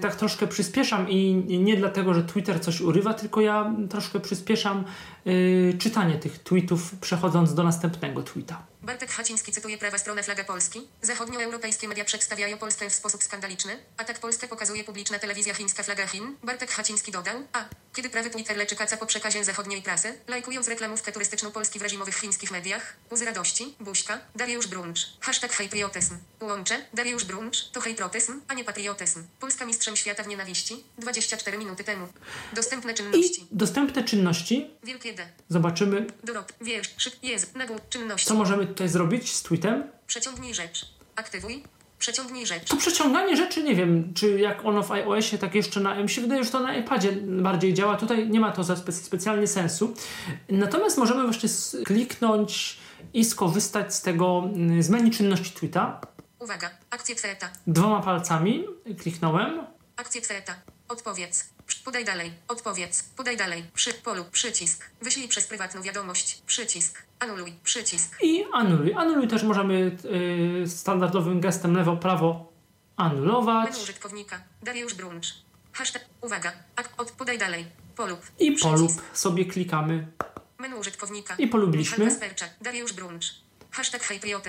tak 0.00 0.16
troszkę 0.16 0.46
przyspieszam 0.46 1.10
i 1.10 1.34
nie 1.58 1.76
dlatego, 1.76 2.14
że 2.14 2.22
Twitter 2.22 2.60
coś 2.60 2.80
urywa, 2.80 3.14
tylko 3.14 3.40
ja 3.40 3.74
troszkę 3.90 4.20
przyspieszam 4.20 4.84
yy, 5.24 5.74
czytanie 5.78 6.18
tych 6.18 6.38
tweetów, 6.38 6.94
przechodząc 7.00 7.54
do 7.54 7.62
następnego 7.62 8.22
tweeta. 8.22 8.71
Bartek 8.82 9.10
Haciński 9.10 9.52
cytuje 9.52 9.78
prawa 9.78 9.98
stronę 9.98 10.22
Flaga 10.22 10.44
Polski. 10.44 10.80
Zachodnioeuropejskie 11.02 11.88
media 11.88 12.04
przedstawiają 12.04 12.58
Polskę 12.58 12.90
w 12.90 12.94
sposób 12.94 13.22
skandaliczny, 13.22 13.78
a 13.96 14.04
tak 14.04 14.18
Polskę 14.18 14.48
pokazuje 14.48 14.84
publiczna 14.84 15.18
telewizja 15.18 15.54
chińska 15.54 15.82
Flaga 15.82 16.06
Chin. 16.06 16.36
Bartek 16.42 16.70
Haciński 16.70 17.12
dodał, 17.12 17.36
a 17.52 17.64
kiedy 17.94 18.10
prawy 18.10 18.30
Twitter 18.30 18.56
leczy 18.56 18.76
kaca 18.76 18.96
po 18.96 19.06
przekazie 19.06 19.44
zachodniej 19.44 19.82
prasy, 19.82 20.14
lajkując 20.28 20.68
reklamówkę 20.68 21.12
turystyczną 21.12 21.50
Polski 21.50 21.78
w 21.78 21.82
reżimowych 21.82 22.14
chińskich 22.14 22.50
mediach, 22.50 22.96
łzy 23.12 23.24
radości, 23.24 23.74
buźka, 23.80 24.20
Dariusz 24.36 24.66
Bruncz, 24.66 25.00
hashtag 25.20 25.52
hejpriotyzm, 25.52 26.18
łącze, 26.40 26.86
Dariusz 26.94 27.24
Bruncz, 27.24 27.70
to 27.72 27.80
hejprotyzm, 27.80 28.40
a 28.48 28.54
nie 28.54 28.64
patriotyzm. 28.64 29.24
Polska 29.40 29.66
mistrzem 29.66 29.96
świata 29.96 30.22
w 30.22 30.28
nienawiści, 30.28 30.84
24 30.98 31.58
minuty 31.58 31.84
temu. 31.84 32.06
Dostępne 32.52 32.94
czynności. 32.94 33.42
I 33.42 33.46
dostępne 33.52 34.04
czynności. 34.04 34.70
Wielkie 34.84 35.14
D. 35.14 35.28
Zobaczymy. 35.48 36.06
Dorot, 36.24 36.52
wiersz, 36.60 36.90
szyk, 36.96 37.24
jest, 37.24 37.54
nagłód, 37.54 37.82
czynności. 37.90 38.28
Co 38.28 38.34
możemy 38.34 38.71
tutaj 38.72 38.88
zrobić 38.88 39.32
z 39.32 39.42
tweetem? 39.42 39.84
Przeciągnij 40.06 40.54
rzecz. 40.54 40.86
Aktywuj. 41.16 41.62
Przeciągnij 41.98 42.46
rzecz. 42.46 42.68
To 42.68 42.76
przeciąganie 42.76 43.36
rzeczy, 43.36 43.62
nie 43.62 43.74
wiem, 43.74 44.14
czy 44.14 44.40
jak 44.40 44.64
ono 44.64 44.82
w 44.82 44.92
iOSie, 44.92 45.38
tak 45.38 45.54
jeszcze 45.54 45.80
na... 45.80 45.94
Mi 45.94 46.08
się 46.08 46.20
wydaje, 46.20 46.44
że 46.44 46.50
to 46.50 46.60
na 46.60 46.76
iPadzie 46.76 47.12
bardziej 47.22 47.74
działa. 47.74 47.96
Tutaj 47.96 48.28
nie 48.28 48.40
ma 48.40 48.52
to 48.52 48.64
za 48.64 48.76
spe 48.76 48.92
specjalnie 48.92 49.46
sensu. 49.46 49.94
Natomiast 50.48 50.98
możemy 50.98 51.22
właśnie 51.22 51.48
kliknąć 51.84 52.78
i 53.14 53.24
skorzystać 53.24 53.94
z 53.94 54.02
tego, 54.02 54.50
z 54.80 54.88
menu 54.90 55.10
czynności 55.10 55.50
tweeta. 55.50 56.00
Uwaga, 56.38 56.70
akcje 56.90 57.14
tweta. 57.14 57.50
Dwoma 57.66 58.02
palcami 58.02 58.64
kliknąłem. 58.98 59.66
Akcje 59.96 60.20
tweta. 60.20 60.54
Odpowiedz. 60.88 61.44
Podaj 61.74 62.04
dalej. 62.04 62.32
Odpowiedz. 62.48 63.02
Podaj 63.02 63.36
dalej. 63.36 63.64
Przy 63.74 63.94
polu. 63.94 64.24
Przycisk. 64.32 64.90
Wyślij 65.02 65.28
przez 65.28 65.46
prywatną 65.46 65.82
wiadomość. 65.82 66.42
Przycisk. 66.46 67.02
Anuluj. 67.18 67.52
Przycisk. 67.64 68.16
I 68.22 68.44
anuluj. 68.52 68.94
Anuluj 68.94 69.28
też 69.28 69.42
możemy 69.42 69.96
yy, 70.60 70.68
standardowym 70.68 71.40
gestem 71.40 71.76
lewo-prawo 71.76 72.52
anulować. 72.96 73.70
Menu 73.70 73.82
użytkownika. 73.82 74.40
Dariusz 74.62 74.94
Bruncz. 74.94 75.26
Hashtag. 75.72 76.04
Uwaga. 76.20 76.52
Ak 76.76 76.88
od, 76.98 77.10
podaj 77.10 77.38
dalej. 77.38 77.66
Polub. 77.96 78.20
I 78.38 78.52
polub 78.52 78.92
sobie 79.12 79.44
klikamy. 79.44 80.06
Menu 80.58 80.78
użytkownika. 80.78 81.34
I 81.38 81.48
polubiliśmy. 81.48 82.18
Dariusz 82.60 82.92
Bruncz. 82.92 83.41
Hashtag 83.72 84.02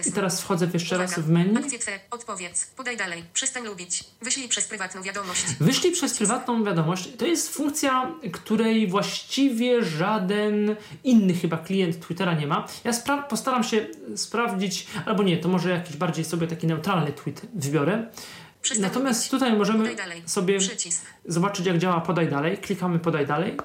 I 0.07 0.11
teraz 0.11 0.41
wchodzę 0.41 0.67
jeszcze 0.73 0.97
raz 0.97 1.19
w 1.19 1.29
menu. 1.29 1.57
Akcje 1.57 1.79
odpowiedz, 2.11 2.65
podaj 2.65 2.97
dalej, 2.97 3.23
przestań 3.33 3.65
lubić, 3.65 4.03
wyślij 4.21 4.47
przez 4.47 4.67
prywatną 4.67 5.01
wiadomość. 5.01 5.45
Wyślij 5.59 5.93
przez 5.93 6.17
prywatną 6.17 6.63
wiadomość. 6.63 7.09
To 7.17 7.25
jest 7.25 7.53
funkcja, 7.53 8.11
której 8.33 8.87
właściwie 8.87 9.83
żaden 9.83 10.75
inny 11.03 11.33
chyba 11.33 11.57
klient 11.57 11.99
Twittera 11.99 12.33
nie 12.33 12.47
ma. 12.47 12.67
Ja 12.83 12.91
postaram 13.29 13.63
się 13.63 13.87
sprawdzić, 14.15 14.87
albo 15.05 15.23
nie, 15.23 15.37
to 15.37 15.49
może 15.49 15.69
jakiś 15.69 15.97
bardziej 15.97 16.25
sobie 16.25 16.47
taki 16.47 16.67
neutralny 16.67 17.13
tweet 17.13 17.41
wybiorę. 17.55 18.07
Przestań 18.61 18.81
Natomiast 18.81 19.19
lubić. 19.19 19.31
tutaj 19.31 19.57
możemy 19.57 19.95
sobie 20.25 20.59
Przycisk. 20.59 21.05
zobaczyć 21.25 21.65
jak 21.65 21.77
działa 21.77 22.01
podaj 22.01 22.29
dalej. 22.29 22.57
Klikamy 22.57 22.99
podaj 22.99 23.27
dalej. 23.27 23.57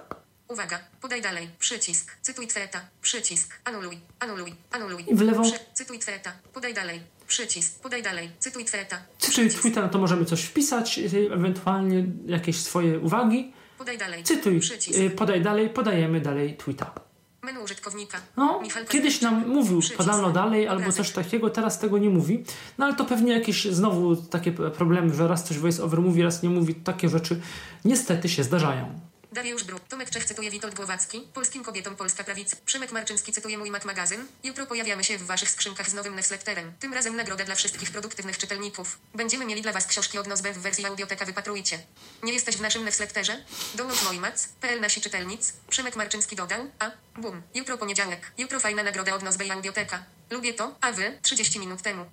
Uwaga, 0.49 0.78
podaj 1.00 1.23
dalej, 1.23 1.49
przycisk, 1.59 2.17
cytuj 2.23 2.47
tweta, 2.47 2.81
przycisk, 3.02 3.61
anuluj, 3.64 3.99
anuluj, 4.21 4.55
anuluj. 4.71 5.05
I 5.09 5.14
w. 5.14 5.43
Przy, 5.43 5.59
cytuj 5.75 5.99
tweta, 5.99 6.33
podaj 6.52 6.75
dalej, 6.75 7.00
przycisk, 7.26 7.81
podaj 7.83 8.02
dalej, 8.02 8.31
cytuj 8.38 8.64
tweta. 8.64 8.97
Cytuj 9.19 9.50
tweeta, 9.50 9.83
no 9.83 9.88
to 9.88 9.99
możemy 9.99 10.25
coś 10.25 10.43
wpisać, 10.43 10.99
y, 10.99 11.33
ewentualnie 11.33 12.05
jakieś 12.26 12.57
swoje 12.57 12.99
uwagi. 12.99 13.52
Podaj 13.78 13.99
dalej, 13.99 14.25
cytuj, 14.25 14.61
przycisk. 14.61 14.99
Y, 14.99 15.11
podaj 15.11 15.43
dalej, 15.43 15.71
podajemy 15.71 16.21
dalej 16.21 16.57
tweeta. 16.57 16.95
Menu 17.43 17.62
użytkownika. 17.62 18.19
No, 18.37 18.62
kiedyś 18.88 19.21
nam 19.21 19.49
mówił, 19.49 19.81
podano 19.97 20.31
dalej 20.31 20.69
albo 20.69 20.93
coś 20.93 21.11
takiego, 21.11 21.50
teraz 21.50 21.78
tego 21.78 21.99
nie 21.99 22.11
mówi. 22.11 22.45
No 22.78 22.87
ale 22.87 22.95
to 22.95 23.05
pewnie 23.05 23.33
jakieś 23.33 23.64
znowu 23.64 24.17
takie 24.17 24.52
problemy, 24.52 25.14
że 25.14 25.28
raz 25.28 25.45
coś 25.45 25.59
voice-over 25.59 26.00
mówi, 26.00 26.23
raz 26.23 26.43
nie 26.43 26.49
mówi. 26.50 26.75
Takie 26.75 27.09
rzeczy 27.09 27.40
niestety 27.85 28.28
się 28.28 28.45
zdarzają. 28.45 29.07
Dariusz 29.32 29.64
Bruk, 29.64 29.80
Tomek 29.88 30.11
Czech 30.11 30.25
cytuje 30.25 30.50
Witold 30.50 30.75
Głowacki, 30.75 31.20
polskim 31.35 31.64
kobietom 31.64 31.97
Polska 31.97 32.25
Prawica. 32.25 32.56
Przymek 32.66 32.92
Marczyński 32.92 33.32
cytuje 33.32 33.58
Mój 33.58 33.70
Mac 33.70 33.85
Magazyn. 33.85 34.26
Jutro 34.44 34.66
pojawiamy 34.66 35.04
się 35.04 35.18
w 35.18 35.26
waszych 35.26 35.50
skrzynkach 35.50 35.90
z 35.90 35.94
nowym 35.94 36.16
newsletterem. 36.16 36.73
Tym 36.80 36.94
razem 36.94 37.16
nagroda 37.16 37.44
dla 37.44 37.54
wszystkich 37.54 37.90
produktywnych 37.90 38.38
czytelników. 38.38 38.99
Będziemy 39.14 39.44
mieli 39.44 39.62
dla 39.62 39.73
was 39.73 39.87
książki 39.87 40.18
od 40.18 40.26
Nozbe 40.26 40.52
w 40.52 40.58
wersji 40.58 40.87
audioteka 40.87 41.25
wypatrujcie. 41.25 41.78
Nie 42.23 42.32
jesteś 42.32 42.56
w 42.56 42.61
naszym 42.61 42.85
newsletterze? 42.85 43.37
Dołącz 43.75 44.04
Mój 44.06 44.18
Mac, 44.18 44.49
PL 44.49 44.80
nasi 44.80 45.00
czytelnic. 45.00 45.52
Przymek 45.70 45.97
Marczyński 45.97 46.37
dodał, 46.37 46.61
a, 46.78 46.90
bum, 47.20 47.42
jutro 47.54 47.78
poniedziałek. 47.78 48.32
Jutro 48.38 48.61
fajna 48.61 48.82
nagroda 48.82 49.14
od 49.14 49.23
Nozbe 49.23 49.44
i 49.44 49.50
audioteka. 49.50 50.04
Lubię 50.30 50.54
to, 50.54 50.75
a 50.80 50.92
wy 50.92 51.18
30 51.23 51.58
minut 51.58 51.82
temu. 51.82 52.04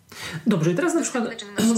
Dobrze, 0.48 0.74
teraz 0.74 0.94
na 0.94 1.02
przykład 1.02 1.24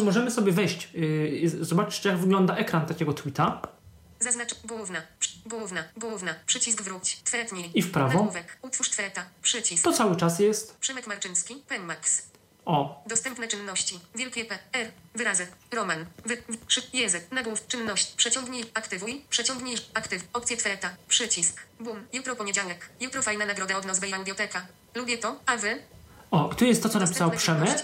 możemy 0.03 0.31
sobie 0.31 0.51
wejść 0.51 0.89
yy, 0.93 1.65
zobaczyć, 1.65 2.05
jak 2.05 2.17
wygląda 2.17 2.55
ekran 2.55 2.85
takiego 2.85 3.13
tweeta. 3.13 3.76
Zaznacz 4.19 4.55
główna, 4.65 5.01
główna, 5.45 5.83
główna, 5.97 6.35
przycisk 6.45 6.81
wróć, 6.81 7.17
twetnij. 7.23 7.71
I 7.73 7.81
w 7.81 7.91
prawo. 7.91 8.13
Nagłówek, 8.13 8.57
utwórz 8.61 8.89
tweta, 8.89 9.25
przycisk. 9.41 9.83
To 9.83 9.93
cały 9.93 10.15
czas 10.15 10.39
jest. 10.39 10.77
Przemek 10.77 11.07
Marczyński, 11.07 11.55
Penmax. 11.55 12.21
O, 12.65 13.03
Dostępne 13.07 13.47
czynności. 13.47 13.99
Wielkie 14.15 14.45
P, 14.45 14.59
R, 14.73 14.91
wyrazy, 15.15 15.47
Roman, 15.71 16.05
wy, 16.25 16.43
szy, 16.67 16.81
język, 16.93 17.31
nagłów, 17.31 17.67
czynność, 17.67 18.11
przeciągnij, 18.11 18.65
aktywuj, 18.73 19.25
przeciągnij, 19.29 19.77
aktyw, 19.93 20.23
opcje 20.33 20.57
tweta, 20.57 20.89
przycisk, 21.07 21.61
bum, 21.79 22.07
jutro 22.13 22.35
poniedziałek, 22.35 22.89
jutro 22.99 23.21
fajna 23.21 23.45
nagroda 23.45 23.77
od 23.77 23.85
Nozbe 23.85 24.07
i 24.07 24.13
Audioteka. 24.13 24.65
Lubię 24.95 25.17
to, 25.17 25.39
a 25.45 25.57
wy? 25.57 25.83
o, 26.31 26.53
tu 26.57 26.65
jest 26.65 26.83
to, 26.83 26.89
co 26.89 26.99
napisał 26.99 27.31
Przemek. 27.31 27.83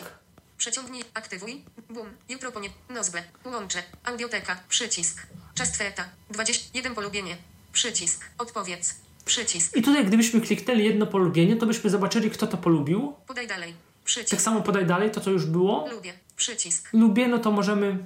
Przeciągnij, 0.58 1.04
aktywuj, 1.14 1.66
bum, 1.90 2.18
jutro 2.30 2.52
ponie, 2.52 2.70
Nozbe, 2.90 3.24
łącze, 3.46 3.84
Audioteka, 4.04 4.60
przycisk, 4.70 5.28
czas 5.56 5.72
tweta, 5.72 6.06
21 6.30 6.96
polubienie, 6.96 7.38
przycisk, 7.74 8.26
odpowiedz, 8.38 8.96
przycisk, 9.26 9.78
I 9.78 9.82
tutaj, 9.82 10.06
gdybyśmy 10.06 10.42
kliknęli 10.42 10.84
jedno 10.84 11.06
polubienie, 11.08 11.56
to 11.56 11.66
byśmy 11.66 11.90
zobaczyli, 11.90 12.30
kto 12.32 12.48
to 12.48 12.58
polubił. 12.58 13.14
podaj 13.28 13.48
dalej, 13.48 13.70
Tak 13.74 14.04
przycisk, 14.06 14.42
samo 14.42 14.62
podaj 14.62 14.86
dalej, 14.86 15.12
to 15.12 15.22
co 15.22 15.32
już 15.32 15.46
było. 15.46 15.88
lubię, 15.92 16.14
przycisk. 16.36 16.90
Lubię, 16.94 17.28
no 17.28 17.38
to 17.40 17.52
możemy. 17.52 17.98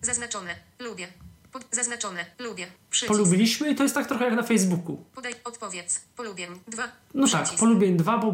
Zaznaczone. 0.00 0.54
Lubię. 0.78 1.08
Pod, 1.52 1.64
zaznaczone. 1.70 2.26
Lubię. 2.38 2.66
Przycisk. 2.90 3.12
Polubiliśmy 3.12 3.70
i 3.70 3.74
to 3.74 3.82
jest 3.82 3.94
tak 3.94 4.06
trochę 4.08 4.24
jak 4.24 4.34
na 4.34 4.42
Facebooku. 4.42 5.04
Podaj 5.14 5.34
odpowiedz. 5.44 6.00
Polubień. 6.16 6.48
Dwa. 6.68 6.88
No 7.14 7.28
tak, 7.28 7.42
Przycisk. 7.42 7.60
polubień 7.60 7.96
dwa, 7.96 8.18
bo 8.18 8.32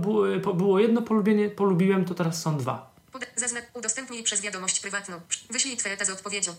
było 0.55 0.79
jedno 0.79 1.03
polubienie, 1.03 1.49
polubiłem, 1.51 2.05
to 2.05 2.15
teraz 2.15 2.43
są 2.43 2.57
dwa. 2.59 2.91
Poda- 3.19 3.27
zazna- 3.37 3.61
udostępnij 3.75 4.23
przez 4.23 4.41
wiadomość 4.41 4.81
prywatną. 4.81 5.21
Wyślij 5.51 5.77
tweta 5.77 6.05
z 6.05 6.11
odpowiedzią. 6.11 6.55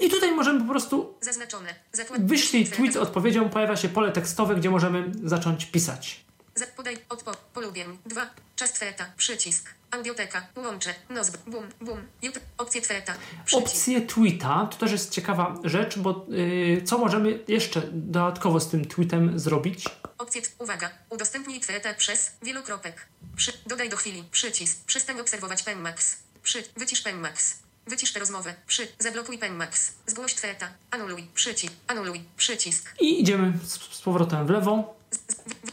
I 0.00 0.10
tutaj 0.10 0.32
możemy 0.32 0.60
po 0.60 0.66
prostu 0.70 1.14
Zaznaczone. 1.20 1.74
Zakład. 1.92 2.26
wyślij 2.26 2.66
tweet 2.66 2.92
z- 2.92 2.96
odpowiedzią, 2.96 3.48
pojawia 3.50 3.76
się 3.76 3.88
pole 3.88 4.12
tekstowe, 4.12 4.54
gdzie 4.56 4.70
możemy 4.70 5.12
zacząć 5.24 5.64
pisać. 5.66 6.25
Za- 6.56 6.66
podaj 6.66 6.98
odpo. 7.08 7.32
Polubień. 7.54 7.98
Dwa. 8.06 8.30
Czas 8.56 8.72
tweta. 8.72 9.06
Przycisk. 9.16 9.74
Audioteka. 9.90 10.46
Łącze. 10.56 10.94
Nozb. 11.10 11.36
Bum. 11.46 11.68
Bum. 11.80 12.06
Jutro. 12.22 12.42
Opcje 12.58 12.80
tweta. 12.82 13.14
Przycisk. 13.44 13.66
Opcje 13.68 14.00
tweeta, 14.00 14.66
to 14.70 14.76
też 14.76 14.92
jest 14.92 15.10
ciekawa 15.10 15.54
rzecz, 15.64 15.98
bo 15.98 16.26
yy, 16.28 16.82
co 16.82 16.98
możemy 16.98 17.38
jeszcze 17.48 17.82
dodatkowo 17.92 18.60
z 18.60 18.68
tym 18.70 18.84
tweetem 18.84 19.38
zrobić? 19.38 19.84
Opcje. 20.18 20.42
Uwaga. 20.58 20.90
Udostępnij 21.10 21.60
tweta 21.60 21.94
przez 21.94 22.32
wielokropek. 22.42 23.06
Przy, 23.36 23.52
dodaj 23.66 23.88
do 23.88 23.96
chwili. 23.96 24.24
Przycisk. 24.30 24.84
Przestań 24.84 25.20
obserwować 25.20 25.62
Penmax. 25.62 26.16
Przy, 26.42 26.64
wycisz 26.76 27.02
Penmax. 27.02 27.56
Wycisz 27.86 28.12
tę 28.12 28.20
rozmowę. 28.20 28.54
Przy, 28.66 28.88
zablokuj 28.98 29.38
Penmax. 29.38 29.92
Zgłoś 30.06 30.34
tweta. 30.34 30.68
Anuluj. 30.90 31.26
Przycisk. 31.34 31.72
Anuluj. 31.86 32.24
Przycisk. 32.36 32.94
I 33.00 33.20
idziemy 33.20 33.52
z, 33.64 33.72
z 33.96 34.00
powrotem 34.02 34.46
w 34.46 34.50
lewo. 34.50 34.72
U, 34.72 35.50
u, 35.50 35.70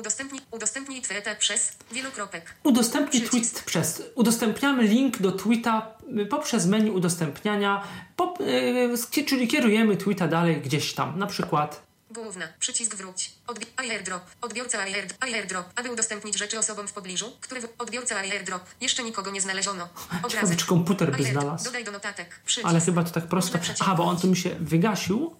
udostępnij, 0.00 0.40
udostępnij 0.50 1.02
tweta 1.02 1.34
przez 1.34 1.72
wielokropek. 1.92 2.54
Udostępnij 2.62 3.22
Przycisk. 3.22 3.54
tweet 3.54 3.64
przez. 3.64 4.02
Udostępniamy 4.14 4.82
link 4.82 5.18
do 5.18 5.32
tweeta 5.32 5.94
y, 6.18 6.26
poprzez 6.26 6.66
menu 6.66 6.90
udostępniania, 6.90 7.82
pop, 8.16 8.38
yy, 9.16 9.24
czyli 9.24 9.48
kierujemy 9.48 9.96
tweeta 9.96 10.28
dalej 10.28 10.60
gdzieś 10.60 10.94
tam. 10.94 11.18
Na 11.18 11.26
przykład 11.26 11.90
Główna. 12.10 12.48
Przycisk 12.60 12.94
wróć. 12.94 13.30
Odbi 13.46 13.66
airdrop. 13.76 14.22
Odbiorca 14.40 14.78
airdrop. 14.78 15.24
airdrop. 15.24 15.66
Aby 15.76 15.90
udostępnić 15.90 16.38
rzeczy 16.38 16.58
osobom 16.58 16.88
w 16.88 16.92
pobliżu, 16.92 17.32
które 17.40 17.60
w 17.60 17.68
odbiorca 17.78 18.16
airdrop. 18.16 18.62
Jeszcze 18.80 19.02
nikogo 19.02 19.30
nie 19.30 19.40
znaleziono. 19.40 19.88
Obrazek. 20.26 20.58
czy 20.58 20.66
komputer 20.66 21.16
by 21.16 21.24
znalazł. 21.24 21.64
Dodaj 21.64 21.84
do 21.84 21.92
notatek. 21.92 22.40
Przycisk. 22.46 22.68
Ale 22.68 22.80
chyba 22.80 23.04
to 23.04 23.10
tak 23.10 23.26
prosto. 23.26 23.58
Aha, 23.80 23.94
bo 23.94 24.04
on 24.04 24.20
tu 24.20 24.26
mi 24.26 24.36
się 24.36 24.50
wygasił. 24.60 25.36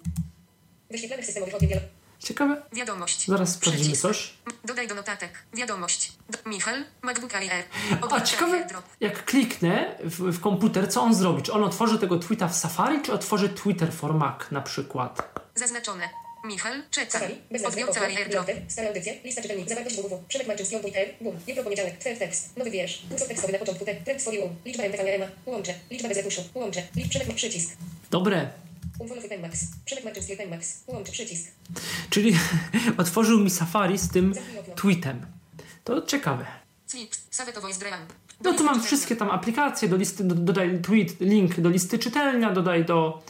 Okien 1.55 1.69
wielo... 1.69 2.00
Ciekawe. 2.25 2.62
Wiadomość. 2.73 3.27
Zaraz 3.27 3.53
sprawdzimy 3.53 3.85
Przycisk. 3.85 4.03
coś. 4.03 4.35
Dodaj 4.65 4.89
do 4.89 4.95
notatek. 4.95 5.33
Wiadomość. 5.55 6.12
D- 6.31 6.39
Michal. 6.47 6.85
MacBook 7.03 7.35
Air. 7.35 7.65
A 8.11 8.21
ciekawe, 8.21 8.67
jak 9.00 9.25
kliknę 9.25 9.95
w, 10.05 10.33
w 10.33 10.41
komputer, 10.41 10.93
co 10.93 11.03
on 11.03 11.15
zrobi? 11.15 11.43
Czy 11.43 11.53
on 11.53 11.65
otworzy 11.65 11.99
tego 11.99 12.19
tweeta 12.19 12.49
w 12.49 12.57
Safari, 12.57 13.03
czy 13.03 13.12
otworzy 13.12 13.49
Twitter 13.49 13.93
for 13.93 14.15
Mac 14.15 14.50
na 14.50 14.61
przykład? 14.61 15.41
Zaznaczone. 15.55 16.09
Michal. 16.45 16.83
Nazwy, 17.50 17.67
Odbiorca 17.69 18.00
airdrop. 18.00 18.47
stare 18.69 18.89
audycje, 18.89 19.15
lista 19.25 19.43
czytelnik, 19.43 19.69
zawartość 19.69 19.97
www, 19.97 20.25
Przemek 20.29 20.49
Marczyński, 20.49 20.77
odbój 20.77 20.93
R, 20.95 21.09
boom, 21.21 21.37
jutro 21.47 21.62
poniedziałek, 21.65 21.99
trend 21.99 22.19
tekst, 22.19 22.57
nowy 22.57 22.71
wiersz, 22.71 23.03
kursor 23.11 23.29
tekstowy 23.29 23.53
na 23.53 23.59
początku, 23.59 23.85
te, 23.85 23.95
trend 23.95 24.23
for 24.23 24.35
you, 24.35 24.50
liczba 24.65 24.83
MTV 24.85 25.03
EMA, 25.15 25.27
łącze, 25.47 25.75
liczba 25.91 26.09
bez 26.09 26.17
retuszu, 26.17 26.45
łącze, 26.55 26.83
licz, 26.97 27.09
Przemek, 27.09 27.35
przycisk, 27.35 27.77
Dobre. 28.11 28.50
Czyli 32.10 32.37
otworzył 32.99 33.40
mi 33.40 33.50
Safari 33.50 33.99
z 33.99 34.08
tym 34.08 34.34
tweetem. 34.76 35.26
To 35.84 36.02
ciekawe. 36.02 36.46
No 38.45 38.52
tu 38.54 38.64
mam 38.64 38.82
wszystkie 38.82 39.16
tam 39.16 39.30
aplikacje, 39.30 39.88
do 39.88 39.97
listy, 39.97 40.25
do, 40.25 40.34
dodaj 40.34 40.80
tweet, 40.82 41.21
link 41.21 41.60
do 41.60 41.69
listy 41.69 41.99
czytelnia, 41.99 42.52
dodaj 42.52 42.84
do, 42.84 43.23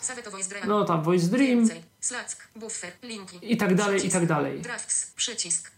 no 0.69 0.85
tam 0.85 1.03
Voice 1.03 1.27
Dream. 1.27 1.69
I 3.43 3.57
tak 3.57 3.75
dalej, 3.75 4.07
i 4.07 4.11
tak 4.11 4.27
dalej. 4.27 4.61
Drafts, 4.61 5.13
przycisk. 5.17 5.71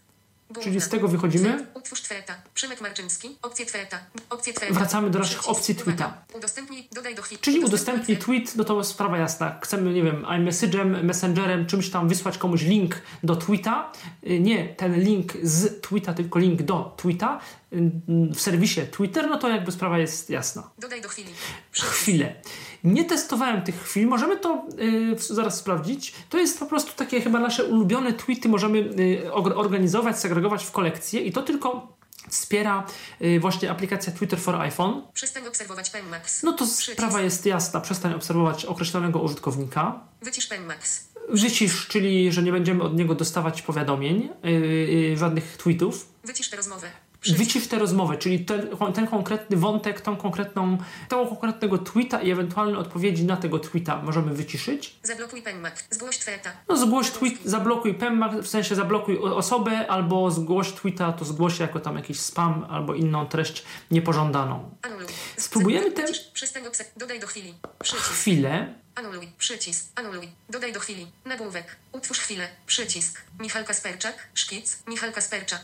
Czyli 0.61 0.81
z 0.81 0.89
tego 0.89 1.07
wychodzimy? 1.07 1.67
Utwórz 1.73 2.01
tweta. 2.01 2.35
Przemek 2.53 2.81
Marczynski. 2.81 3.37
Opcje 3.41 3.65
tweta. 3.65 3.99
Opcje 4.29 4.53
tweta. 4.53 4.73
Wracamy 4.73 5.09
do 5.09 5.19
naszych 5.19 5.49
opcji 5.49 5.75
tweeta. 5.75 6.17
Udostępnij, 6.35 6.87
dodaj 6.91 7.15
do 7.15 7.21
chwili. 7.21 7.41
Czyli 7.41 7.59
udostępnij 7.59 8.17
tweet, 8.17 8.55
no 8.55 8.63
to 8.63 8.83
sprawa 8.83 9.17
jasna. 9.17 9.59
Chcemy, 9.63 9.93
nie 9.93 10.03
wiem, 10.03 10.23
iMessage'em, 10.23 11.03
Messengerem, 11.03 11.65
czymś 11.65 11.89
tam 11.89 12.07
wysłać 12.09 12.37
komuś 12.37 12.61
link 12.61 12.95
do 13.23 13.35
tweeta. 13.35 13.91
Y, 14.27 14.39
Nie 14.39 14.67
ten 14.69 14.99
link 15.03 15.33
z 15.43 15.81
tweeta, 15.81 16.13
tylko 16.13 16.39
link 16.39 16.61
do 16.61 16.93
tweeta 16.97 17.39
y, 17.73 17.91
w 18.35 18.41
serwisie 18.41 18.81
Twitter, 18.91 19.29
no 19.29 19.37
to 19.37 19.49
jakby 19.49 19.71
sprawa 19.71 19.97
jest 19.99 20.29
jasna. 20.29 20.69
Dodaj 20.79 21.01
do 21.01 21.09
chwili. 21.09 21.29
Chwilę. 21.71 22.35
Nie 22.83 23.05
testowałem 23.05 23.61
tych 23.61 23.83
chwil, 23.83 24.07
możemy 24.07 24.37
to 24.37 24.65
y, 24.79 25.33
zaraz 25.33 25.57
sprawdzić. 25.57 26.13
To 26.29 26.37
jest 26.37 26.59
po 26.59 26.65
prostu 26.65 26.93
takie 26.95 27.21
chyba 27.21 27.39
nasze 27.39 27.63
ulubione 27.63 28.13
tweety, 28.13 28.49
możemy 28.49 28.79
y, 28.79 29.33
organizować, 29.33 30.19
segregować 30.19 30.65
w 30.65 30.71
kolekcje 30.71 31.21
i 31.21 31.31
to 31.31 31.41
tylko 31.41 31.97
wspiera 32.29 32.87
y, 33.21 33.39
właśnie 33.39 33.71
aplikacja 33.71 34.13
Twitter 34.13 34.39
for 34.39 34.55
iPhone. 34.55 35.01
Przestań 35.13 35.47
obserwować 35.47 35.89
Penmax. 35.89 36.43
No 36.43 36.53
to 36.53 36.67
sprawa 36.67 37.21
jest 37.21 37.45
jasna, 37.45 37.81
przestań 37.81 38.13
obserwować 38.13 38.65
określonego 38.65 39.19
użytkownika. 39.19 39.99
Wycisz 40.21 40.47
Penmax. 40.47 41.07
Wycisz, 41.29 41.87
czyli 41.87 42.31
że 42.31 42.43
nie 42.43 42.51
będziemy 42.51 42.83
od 42.83 42.95
niego 42.95 43.15
dostawać 43.15 43.61
powiadomień, 43.61 44.29
yy, 44.43 44.51
yy, 44.51 45.17
żadnych 45.17 45.57
tweetów. 45.57 46.07
Wycisz 46.23 46.49
tę 46.49 46.57
rozmowę. 46.57 46.87
Wycisz 47.31 47.67
tę 47.67 47.79
rozmowę, 47.79 48.17
czyli 48.17 48.45
ten, 48.45 48.69
ten 48.93 49.07
konkretny 49.07 49.57
wątek, 49.57 50.01
tą 50.01 50.17
konkretną, 50.17 50.77
tego 51.09 51.25
konkretnego 51.27 51.77
tweeta 51.77 52.21
i 52.21 52.31
ewentualne 52.31 52.77
odpowiedzi 52.77 53.25
na 53.25 53.37
tego 53.37 53.59
tweeta 53.59 54.01
możemy 54.01 54.33
wyciszyć. 54.33 54.95
Zablokuj 55.03 55.41
Penmax. 55.41 55.83
Zgłoś 55.89 56.17
tweta. 56.17 56.51
No 56.69 56.77
zgłoś 56.77 57.11
tweet, 57.11 57.33
zablokuj 57.45 57.93
PEMMAC, 57.93 58.33
w 58.43 58.47
sensie 58.47 58.75
zablokuj 58.75 59.17
osobę, 59.17 59.87
albo 59.87 60.31
zgłoś 60.31 60.71
tweeta, 60.71 61.13
to 61.13 61.25
zgłoś 61.25 61.59
jako 61.59 61.79
tam 61.79 61.95
jakiś 61.95 62.19
spam 62.19 62.65
albo 62.69 62.93
inną 62.93 63.27
treść 63.27 63.63
niepożądaną. 63.91 64.69
Anuluj. 64.81 65.05
Spróbujemy. 65.37 65.91
Przestań 66.33 66.67
obserwować. 66.67 66.93
Dodaj 66.97 67.19
do 67.19 67.27
chwili. 67.27 67.53
Przycisk. 67.83 68.09
Chwilę. 68.09 68.73
Anuluj. 68.95 69.27
Przycisk. 69.37 69.91
Anuluj. 69.95 70.29
Dodaj 70.49 70.73
do 70.73 70.79
chwili. 70.79 71.07
Nagłówek. 71.25 71.75
Utwórz 71.91 72.19
chwilę. 72.19 72.47
Przycisk. 72.65 73.21
Michał 73.39 73.63
Kasperczak. 73.63 74.27
Szkic. 74.33 74.83
Michał 74.87 75.11
Kasperczak. 75.11 75.61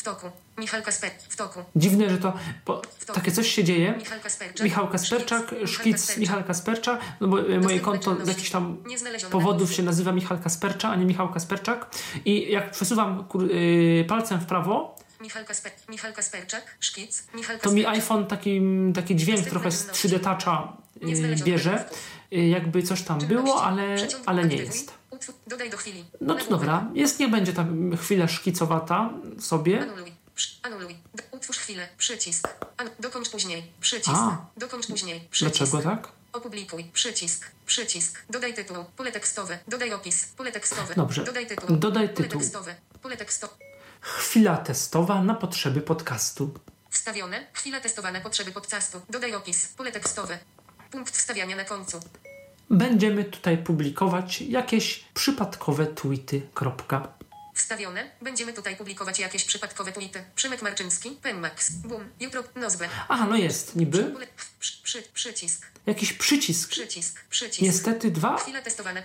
W 0.00 0.02
toku. 0.02 0.30
Michał 0.58 0.82
Kasper. 0.82 1.10
W 1.28 1.36
toku. 1.36 1.60
Dziwne, 1.76 2.10
że 2.10 2.18
to 2.18 2.32
po, 2.64 2.82
takie 3.14 3.32
coś 3.32 3.48
się 3.52 3.64
dzieje. 3.64 3.94
Michał 3.98 4.20
Kasperczak. 4.20 4.64
Michał 4.64 4.88
Kasperczak, 4.88 5.54
Szkic. 5.66 6.16
Michał 6.16 6.44
Kasperczak, 6.44 7.00
no 7.20 7.28
bo 7.28 7.40
e, 7.40 7.60
moje 7.60 7.80
konto 7.80 8.24
z 8.24 8.28
jakichś 8.28 8.50
tam 8.50 8.76
powodów 9.30 9.72
się 9.72 9.82
nazywa 9.82 10.12
Michał 10.12 10.38
Kaspercza, 10.38 10.90
a 10.90 10.96
nie 10.96 11.04
Michał 11.04 11.32
Kasperczak. 11.32 11.90
I 12.24 12.50
jak 12.50 12.70
przesuwam 12.70 13.24
y, 13.50 14.04
palcem 14.08 14.40
w 14.40 14.46
prawo, 14.46 14.96
Michał, 15.20 15.44
Kasper, 15.44 15.72
Michał 15.88 16.12
Kasperczak, 16.12 16.76
szkic, 16.80 17.26
Michał 17.34 17.58
to 17.58 17.70
mi 17.70 17.82
Kasperczak. 17.82 18.04
iPhone 18.04 18.26
taki, 18.26 18.60
taki 18.94 19.16
dźwięk 19.16 19.46
trochę 19.46 19.70
z 19.70 19.88
3D 19.88 20.20
Toucha 20.20 20.76
znaleziono 21.14 21.44
bierze. 21.44 21.88
Jakby 22.30 22.82
coś 22.82 23.02
tam 23.02 23.18
było, 23.18 23.62
ale, 23.62 23.96
ale 24.26 24.44
nie 24.44 24.56
jest. 24.56 24.99
Dodaj 25.46 25.70
do 25.70 25.76
chwili. 25.76 26.04
No 26.20 26.34
to 26.34 26.50
dobra, 26.50 26.88
jest, 26.94 27.18
niech 27.20 27.30
będzie 27.30 27.52
tam 27.52 27.96
chwilę 27.96 28.28
szkicowata 28.28 29.10
sobie. 29.40 29.82
Anuluj. 29.82 30.12
Anuluj. 30.62 30.96
Utwórz 31.30 31.58
chwilę. 31.58 31.88
Przycisk. 31.98 32.48
An, 32.76 32.90
dokończ 33.00 33.30
później. 33.30 33.72
Przycisk. 33.80 34.16
A. 34.16 34.46
Dokończ 34.56 34.86
później. 34.86 35.28
Przycisk. 35.30 35.58
Dlaczego 35.58 35.82
tak? 35.90 36.08
Opublikuj. 36.32 36.84
Przycisk. 36.92 37.50
Przycisk. 37.66 38.22
Dodaj 38.30 38.54
tytuł. 38.54 38.76
Pole 38.96 39.12
tekstowe. 39.12 39.58
Dodaj 39.68 39.92
opis. 39.92 40.24
Pole 40.26 40.52
tekstowe. 40.52 40.94
Dobrze. 40.94 41.24
Dodaj 41.24 41.46
tytuł. 41.46 41.76
Dodaj 41.76 42.08
Pole 42.08 42.16
tytuł. 42.28 42.40
tekstowe. 42.40 42.74
Pole 43.02 43.16
tekstowe. 43.16 43.52
Chwila 44.00 44.56
testowa 44.56 45.22
na 45.22 45.34
potrzeby 45.34 45.80
podcastu. 45.80 46.54
Wstawione. 46.90 47.46
Chwila 47.52 47.80
testowana 47.80 48.20
potrzeby 48.20 48.52
podcastu. 48.52 49.00
Dodaj 49.10 49.34
opis. 49.34 49.66
Pole 49.68 49.92
tekstowe. 49.92 50.38
Punkt 50.90 51.16
wstawiania 51.16 51.56
na 51.56 51.64
końcu. 51.64 52.00
Będziemy 52.70 53.24
tutaj 53.24 53.58
publikować 53.58 54.40
jakieś 54.42 55.04
przypadkowe 55.14 55.86
tweety. 55.86 56.42
Kropka. 56.54 57.08
Wstawione. 57.54 58.10
Będziemy 58.22 58.52
tutaj 58.52 58.76
publikować 58.76 59.18
jakieś 59.18 59.44
przypadkowe 59.44 59.92
tweety. 59.92 60.22
Przymek 60.34 60.62
Marczyński. 60.62 61.10
Pemmax. 61.10 61.70
Boom. 61.72 62.04
Jutro. 62.20 62.42
Nozbe. 62.56 62.88
Aha, 63.08 63.26
no 63.30 63.36
jest, 63.36 63.76
niby. 63.76 63.98
Pole- 64.04 64.26
Przy, 64.60 64.82
przy, 64.82 65.02
przycisk. 65.14 65.66
Jakiś 65.86 66.12
przycisk. 66.12 66.70
Przycisk. 66.70 67.20
Przycisk. 67.30 67.62
Niestety 67.62 68.10
dwa 68.10 68.38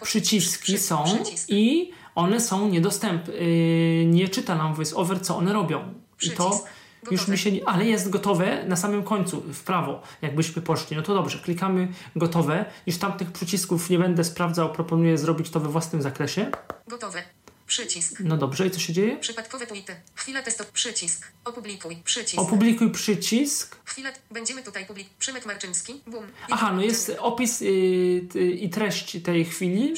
przyciski 0.01 0.63
przy- 0.73 0.78
są 0.78 1.04
Przycisk. 1.04 1.49
i 1.49 1.91
one 2.15 2.39
są 2.41 2.69
niedostępne. 2.69 3.34
Yy, 3.34 4.06
nie 4.06 4.30
czyta 4.30 4.56
nam 4.56 4.75
VoiceOver, 4.75 5.21
co 5.21 5.38
one 5.38 5.54
robią. 5.54 5.93
I 6.21 6.32
to 6.32 6.65
Już 7.12 7.28
mi 7.28 7.38
się 7.38 7.52
nie... 7.52 7.70
Ale 7.70 7.86
jest 7.86 8.10
gotowe 8.10 8.65
na 8.68 8.76
samym 8.76 9.04
końcu, 9.04 9.41
w 9.41 9.63
prawo, 9.63 10.02
jakbyśmy 10.22 10.62
poszli. 10.62 10.98
No 10.98 11.04
to 11.04 11.13
dobrze, 11.13 11.39
klikamy 11.39 11.88
gotowe. 12.15 12.65
Już 12.88 12.98
tamtych 12.98 13.32
przycisków 13.32 13.89
nie 13.89 14.00
będę 14.00 14.24
sprawdzał, 14.24 14.72
proponuję 14.74 15.18
zrobić 15.18 15.50
to 15.50 15.60
we 15.60 15.70
własnym 15.70 16.02
zakresie. 16.02 16.52
Gotowe. 16.88 17.24
Przycisk. 17.68 18.20
No 18.20 18.38
dobrze, 18.38 18.68
i 18.68 18.72
co 18.72 18.80
się 18.80 18.94
dzieje? 18.94 19.18
Przypadkowe 19.18 19.68
tweety. 19.68 19.96
Chwila 20.15 20.41
testo. 20.41 20.63
Przycisk. 20.74 21.32
Opublikuj. 21.46 21.98
Przycisk. 22.04 22.39
Opublikuj 22.41 22.91
przycisk. 22.91 23.76
Chwila. 23.86 24.10
Będziemy 24.32 24.63
tutaj 24.63 24.86
publik. 24.86 25.10
Przymek 25.20 25.46
Marczyński. 25.46 26.02
Boom. 26.08 26.26
Aha, 26.52 26.74
no 26.74 26.82
jest 26.82 27.15
opis 27.20 27.62
yy, 27.62 28.22
ty- 28.32 28.52
i 28.52 28.70
treść 28.70 29.18
tej 29.24 29.46
chwili. 29.46 29.94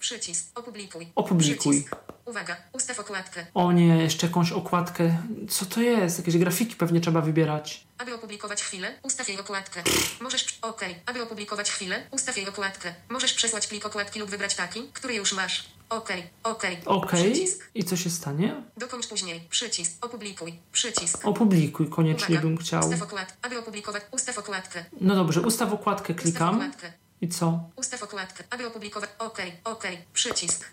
Przycisk. 0.00 0.58
Opublikuj. 0.58 1.06
Opublikuj. 1.14 1.72
Przycisk. 1.82 1.96
Uwaga. 2.28 2.56
Ustaw 2.72 3.00
okładkę. 3.00 3.46
O 3.54 3.72
nie, 3.72 3.86
jeszcze 4.02 4.26
jakąś 4.26 4.52
okładkę. 4.52 5.16
Co 5.50 5.66
to 5.66 5.80
jest? 5.80 6.18
Jakieś 6.18 6.38
grafiki 6.38 6.76
pewnie 6.76 7.00
trzeba 7.00 7.20
wybierać. 7.20 7.86
Aby 7.98 8.14
opublikować 8.14 8.62
chwilę, 8.62 8.94
ustaw 9.02 9.28
jej 9.28 9.40
okładkę. 9.40 9.82
Możesz. 10.20 10.58
OK. 10.62 10.80
Aby 11.06 11.22
opublikować 11.22 11.70
chwilę, 11.70 12.02
ustaw 12.10 12.36
jej 12.36 12.48
okładkę. 12.48 12.94
Możesz 13.08 13.34
przesłać 13.34 13.66
plik 13.66 13.86
okładki 13.86 14.20
lub 14.20 14.30
wybrać 14.30 14.54
taki, 14.54 14.82
który 14.92 15.14
już 15.14 15.32
masz. 15.32 15.68
OK. 15.88 16.08
OK. 16.42 16.62
OK. 16.84 17.12
Przycisk. 17.12 17.70
I 17.74 17.84
co 17.84 17.96
się 17.96 18.10
stanie? 18.10 18.62
Dokończ 18.76 19.06
później. 19.06 19.40
Przycisk. 19.50 20.04
Opublikuj. 20.04 20.58
Przycisk. 20.72 21.26
Opublikuj, 21.26 21.88
koniecznie 21.90 22.34
Uwaga. 22.34 22.48
bym 22.48 22.58
chciał. 22.58 22.80
Ustaw 22.80 23.02
okładkę. 23.02 23.34
Aby 23.42 23.58
opublikować. 23.58 24.02
Ustaw 24.10 24.38
okładkę. 24.38 24.84
No 25.00 25.14
dobrze, 25.14 25.40
ustaw 25.40 25.72
okładkę, 25.72 26.12
Ustaw 26.12 26.22
klikam. 26.22 26.54
okładkę. 26.56 26.92
I 27.20 27.28
co? 27.28 27.60
Ustaw 27.76 28.02
okładkę. 28.02 28.44
Aby 28.50 28.66
opublikować. 28.66 29.10
OK. 29.18 29.38
OK. 29.64 29.84
Przycisk. 30.12 30.64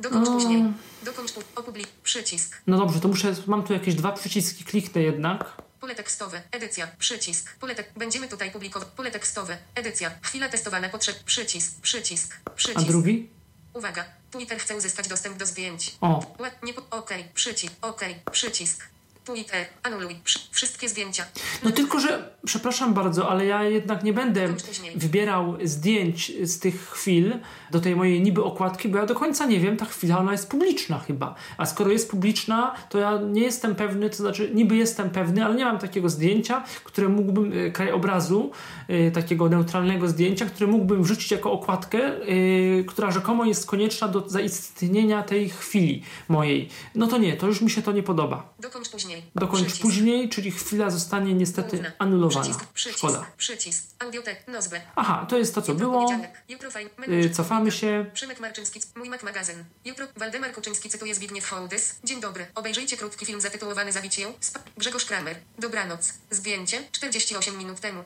Dokończ 0.00 0.28
O. 0.28 0.32
później. 0.32 0.64
Dokończ 1.02 1.32
pu- 1.32 1.42
opublik. 1.60 1.88
Przycisk. 2.02 2.62
No 2.66 2.78
dobrze, 2.78 3.00
to 3.00 3.08
muszę, 3.08 3.34
mam 3.46 3.62
tu 3.62 3.72
jakieś 3.72 3.94
dwa 3.94 4.12
przyciski, 4.12 4.64
kliknę 4.64 5.02
jednak. 5.02 5.62
Pole 5.80 5.94
tekstowe. 5.94 6.42
Edycja. 6.52 6.86
Przycisk. 6.98 7.56
Pole 7.56 7.74
tek- 7.74 7.92
Będziemy 7.96 8.28
tutaj 8.28 8.50
publikować. 8.50 8.88
Pole 8.88 9.10
tekstowe. 9.10 9.58
Edycja. 9.74 10.10
Chwila 10.22 10.48
testowana 10.48 10.88
potrzeb. 10.88 11.24
Przycisk. 11.24 11.80
Przycisk. 11.80 12.36
A 12.44 12.50
Przycisk. 12.50 12.86
drugi? 12.86 13.28
Uwaga. 13.74 14.04
Twitter 14.30 14.58
chce 14.58 14.76
uzyskać 14.76 15.08
dostęp 15.08 15.36
do 15.36 15.46
zdjęć. 15.46 15.96
O. 16.00 16.34
Ładnie. 16.38 16.74
Po- 16.74 16.98
OK. 16.98 17.10
Przycisk. 17.34 17.72
OK. 17.82 18.00
Przycisk. 18.32 18.88
Twitter. 19.26 19.66
Anuluj. 19.82 20.16
Wszystkie 20.50 20.88
zdjęcia. 20.88 21.24
No 21.62 21.70
tylko, 21.70 22.00
że 22.00 22.30
przepraszam 22.44 22.94
bardzo, 22.94 23.28
ale 23.28 23.46
ja 23.46 23.64
jednak 23.64 24.04
nie 24.04 24.12
będę 24.12 24.54
wybierał 24.96 25.56
zdjęć 25.64 26.32
z 26.42 26.58
tych 26.58 26.88
chwil 26.90 27.34
do 27.70 27.80
tej 27.80 27.96
mojej 27.96 28.20
niby 28.20 28.44
okładki, 28.44 28.88
bo 28.88 28.98
ja 28.98 29.06
do 29.06 29.14
końca 29.14 29.46
nie 29.46 29.60
wiem, 29.60 29.76
ta 29.76 29.84
chwila 29.84 30.18
ona 30.18 30.32
jest 30.32 30.50
publiczna 30.50 30.98
chyba. 30.98 31.34
A 31.58 31.66
skoro 31.66 31.90
jest 31.90 32.10
publiczna, 32.10 32.74
to 32.90 32.98
ja 32.98 33.20
nie 33.22 33.42
jestem 33.42 33.74
pewny, 33.74 34.10
to 34.10 34.16
znaczy 34.16 34.50
niby 34.54 34.76
jestem 34.76 35.10
pewny, 35.10 35.44
ale 35.44 35.54
nie 35.54 35.64
mam 35.64 35.78
takiego 35.78 36.08
zdjęcia, 36.08 36.64
które 36.84 37.08
mógłbym, 37.08 37.52
e, 37.66 37.70
krajobrazu, 37.70 38.50
e, 38.88 39.10
takiego 39.10 39.48
neutralnego 39.48 40.08
zdjęcia, 40.08 40.46
które 40.46 40.66
mógłbym 40.66 41.02
wrzucić 41.02 41.30
jako 41.30 41.52
okładkę, 41.52 41.98
e, 41.98 42.84
która 42.84 43.10
rzekomo 43.10 43.44
jest 43.44 43.66
konieczna 43.66 44.08
do 44.08 44.28
zaistnienia 44.28 45.22
tej 45.22 45.48
chwili 45.48 46.02
mojej. 46.28 46.68
No 46.94 47.06
to 47.06 47.18
nie, 47.18 47.36
to 47.36 47.46
już 47.46 47.60
mi 47.60 47.70
się 47.70 47.82
to 47.82 47.92
nie 47.92 48.02
podoba. 48.02 48.54
Dokończ 48.60 48.88
później. 48.88 49.15
Dokończ 49.34 49.62
Przycisk. 49.66 49.82
później, 49.82 50.28
czyli 50.28 50.50
chwila 50.50 50.90
zostanie 50.90 51.34
niestety 51.34 51.70
Główna. 51.70 51.92
anulowana. 51.98 52.40
Przycisk. 52.42 52.66
Przycisk. 52.72 52.98
Szkoda. 52.98 53.26
Przycisk. 53.36 53.84
Audiotek. 53.98 54.44
Nozbe. 54.48 54.80
Aha, 54.96 55.26
to 55.28 55.38
jest 55.38 55.54
to, 55.54 55.62
co 55.62 55.72
Jutro 55.72 55.88
było. 55.88 56.12
Jutro 56.48 56.70
fajn. 56.70 56.88
Y, 57.08 57.30
Cofamy 57.30 57.70
się. 57.72 58.06
Przymek 58.14 58.40
Marczyński, 58.40 58.80
mój 58.96 59.08
Mac 59.10 59.22
magazyn. 59.22 59.64
Jutro 59.84 60.06
Waldemar 60.16 60.52
Kuczyński 60.52 60.88
cytuje 60.88 61.14
Zbigniew 61.14 61.48
Hołdys. 61.50 61.98
Dzień 62.04 62.20
dobry. 62.20 62.46
Obejrzyjcie 62.54 62.96
krótki 62.96 63.26
film 63.26 63.40
zatytułowany 63.40 63.92
Zabicie 63.92 64.22
ją. 64.22 64.28
Sp- 64.50 64.62
Grzegorz 64.78 65.04
Kramer. 65.04 65.36
Dobranoc. 65.58 66.12
Zdjęcie 66.30 66.78
48 66.92 67.58
minut 67.58 67.80
temu. 67.80 68.02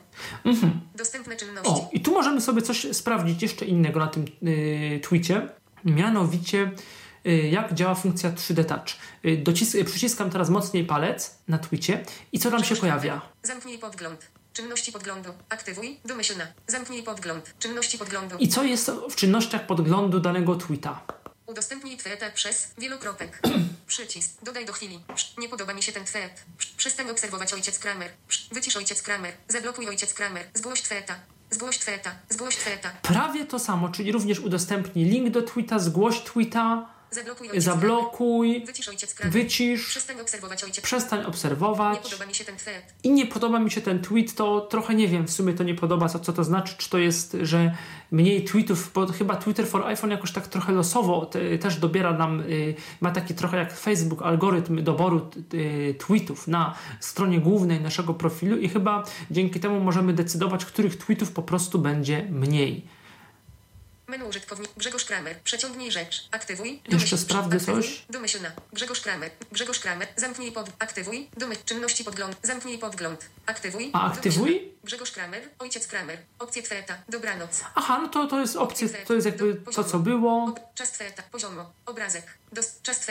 Dostępne 0.95 1.35
czynności. 1.35 1.69
Mhm. 1.69 1.87
O, 1.87 1.89
i 1.93 2.01
tu 2.01 2.11
możemy 2.13 2.41
sobie 2.41 2.61
coś 2.61 2.87
sprawdzić 2.95 3.41
jeszcze 3.41 3.65
innego 3.65 3.99
na 3.99 4.07
tym 4.07 4.25
y, 4.47 4.99
tweetie. 5.03 5.47
Mianowicie, 5.85 6.71
jak 7.51 7.73
działa 7.73 7.95
funkcja 7.95 8.31
3D 8.31 8.65
Touch. 8.65 8.87
Y, 9.25 9.43
docis- 9.43 9.75
y, 9.79 9.85
przyciskam 9.85 10.29
teraz 10.29 10.49
mocniej 10.49 10.85
palec 10.85 11.35
na 11.47 11.57
tweetie 11.57 12.03
i 12.31 12.39
co 12.39 12.51
tam 12.51 12.63
się 12.63 12.75
pojawia? 12.75 13.21
Zamknij 13.43 13.77
podgląd. 13.79 14.27
Czynności 14.53 14.91
podglądu. 14.91 15.29
Aktywuj. 15.49 15.99
Domyślna. 16.05 16.47
Zamknij 16.67 17.03
podgląd. 17.03 17.53
Czynności 17.59 17.97
podglądu. 17.97 18.35
I 18.39 18.47
co 18.47 18.63
jest 18.63 18.91
w 19.09 19.15
czynnościach 19.15 19.65
podglądu 19.65 20.19
danego 20.19 20.55
tweeta? 20.55 21.01
Udostępnij 21.45 21.97
tweeta 21.97 22.31
przez 22.31 22.73
wielokropek. 22.77 23.41
Przycisk. 23.87 24.31
Dodaj 24.43 24.65
do 24.65 24.73
chwili. 24.73 24.99
Nie 25.37 25.49
podoba 25.49 25.73
mi 25.73 25.83
się 25.83 25.91
ten 25.91 26.05
tweet. 26.05 26.43
Przestań 26.77 27.09
obserwować 27.09 27.53
ojciec 27.53 27.79
Kramer. 27.79 28.09
Wycisz 28.51 28.77
ojciec 28.77 29.01
Kramer. 29.01 29.33
Zablokuj 29.47 29.87
ojciec 29.87 30.13
Kramer. 30.13 30.45
Zgłoś 30.53 30.81
tweeta. 30.81 31.15
Zgłoś 31.49 31.77
tweeta. 31.77 32.11
Zgłoś 32.29 32.55
tweeta. 32.55 32.89
Prawie 33.01 33.45
to 33.45 33.59
samo, 33.59 33.89
czyli 33.89 34.11
również 34.11 34.39
udostępnij 34.39 35.05
link 35.05 35.29
do 35.29 35.41
tweeta, 35.41 35.79
zgłoś 35.79 36.19
tweeta, 36.19 36.89
Zablokuj 37.11 37.61
zablokuj. 37.61 38.65
Wycisz 39.25 39.87
Przestań 39.87 40.21
obserwować 40.21 40.79
przestań 40.81 41.19
Nie 41.19 41.27
obserwować. 41.27 41.99
podoba 41.99 42.25
mi 42.25 42.35
się 42.35 42.43
ten 42.43 42.55
tweet. 42.55 42.93
i 43.03 43.11
nie 43.11 43.25
podoba 43.25 43.59
mi 43.59 43.71
się 43.71 43.81
ten 43.81 44.01
tweet, 44.01 44.35
to 44.35 44.61
trochę 44.61 44.95
nie 44.95 45.07
wiem, 45.07 45.27
w 45.27 45.31
sumie 45.31 45.53
to 45.53 45.63
nie 45.63 45.75
podoba, 45.75 46.09
co, 46.09 46.19
co 46.19 46.33
to 46.33 46.43
znaczy, 46.43 46.75
czy 46.77 46.89
to 46.89 46.97
jest, 46.97 47.37
że 47.41 47.75
mniej 48.11 48.43
tweetów, 48.43 48.91
bo 48.93 49.07
chyba 49.07 49.35
Twitter 49.35 49.67
for 49.67 49.85
iPhone 49.87 50.11
jakoś 50.11 50.31
tak 50.31 50.47
trochę 50.47 50.71
losowo 50.73 51.25
te, 51.25 51.57
też 51.57 51.75
dobiera 51.75 52.13
nam, 52.13 52.39
y, 52.41 52.75
ma 53.01 53.11
taki 53.11 53.33
trochę 53.33 53.57
jak 53.57 53.77
Facebook 53.77 54.21
algorytm 54.21 54.83
doboru 54.83 55.29
y, 55.53 55.95
tweetów 55.99 56.47
na 56.47 56.75
stronie 56.99 57.39
głównej 57.39 57.81
naszego 57.81 58.13
profilu 58.13 58.57
i 58.57 58.69
chyba 58.69 59.03
dzięki 59.31 59.59
temu 59.59 59.79
możemy 59.79 60.13
decydować, 60.13 60.65
których 60.65 60.97
tweetów 60.97 61.31
po 61.31 61.41
prostu 61.41 61.79
będzie 61.79 62.27
mniej. 62.29 63.00
Menu 64.11 64.27
użytkownik 64.27 64.71
Grzegorz 64.77 65.05
Kramer. 65.05 65.39
Przeciągnij 65.43 65.91
rzecz. 65.91 66.27
Aktywuj. 66.31 66.81
Jeszcze 66.89 67.17
sprawdzę 67.17 67.59
coś. 67.59 68.05
Domyślna. 68.09 68.51
Grzegorz 68.73 69.01
Kramer. 69.01 69.31
Grzegorz 69.51 69.79
Kramer. 69.79 70.07
Zamknij 70.15 70.51
pod. 70.51 70.69
Aktywuj. 70.79 71.29
Domy. 71.37 71.55
Czynności 71.65 72.03
podgląd. 72.03 72.37
Zamknij 72.43 72.77
podgląd. 72.77 73.25
Aktywuj. 73.45 73.89
A 73.93 74.11
aktywuj? 74.11 74.71
Grzegorz 74.83 75.11
Kramer. 75.11 75.49
Ojciec 75.59 75.87
Kramer. 75.87 76.17
Opcje 76.39 76.63
tweta. 76.63 76.97
Dobranoc. 77.09 77.63
Aha, 77.75 77.99
no 78.01 78.07
to, 78.07 78.27
to 78.27 78.39
jest 78.39 78.55
opcja, 78.55 78.87
Opcje 78.87 79.05
to 79.05 79.13
jest 79.13 79.25
jakby 79.25 79.61
to, 79.75 79.83
co 79.83 79.99
było. 79.99 80.55
Czas 80.75 80.91
tweta. 80.91 81.23
Poziomo. 81.31 81.71
Obrazek. 81.85 82.40
Dos- 82.51 82.81
czas. 82.83 83.01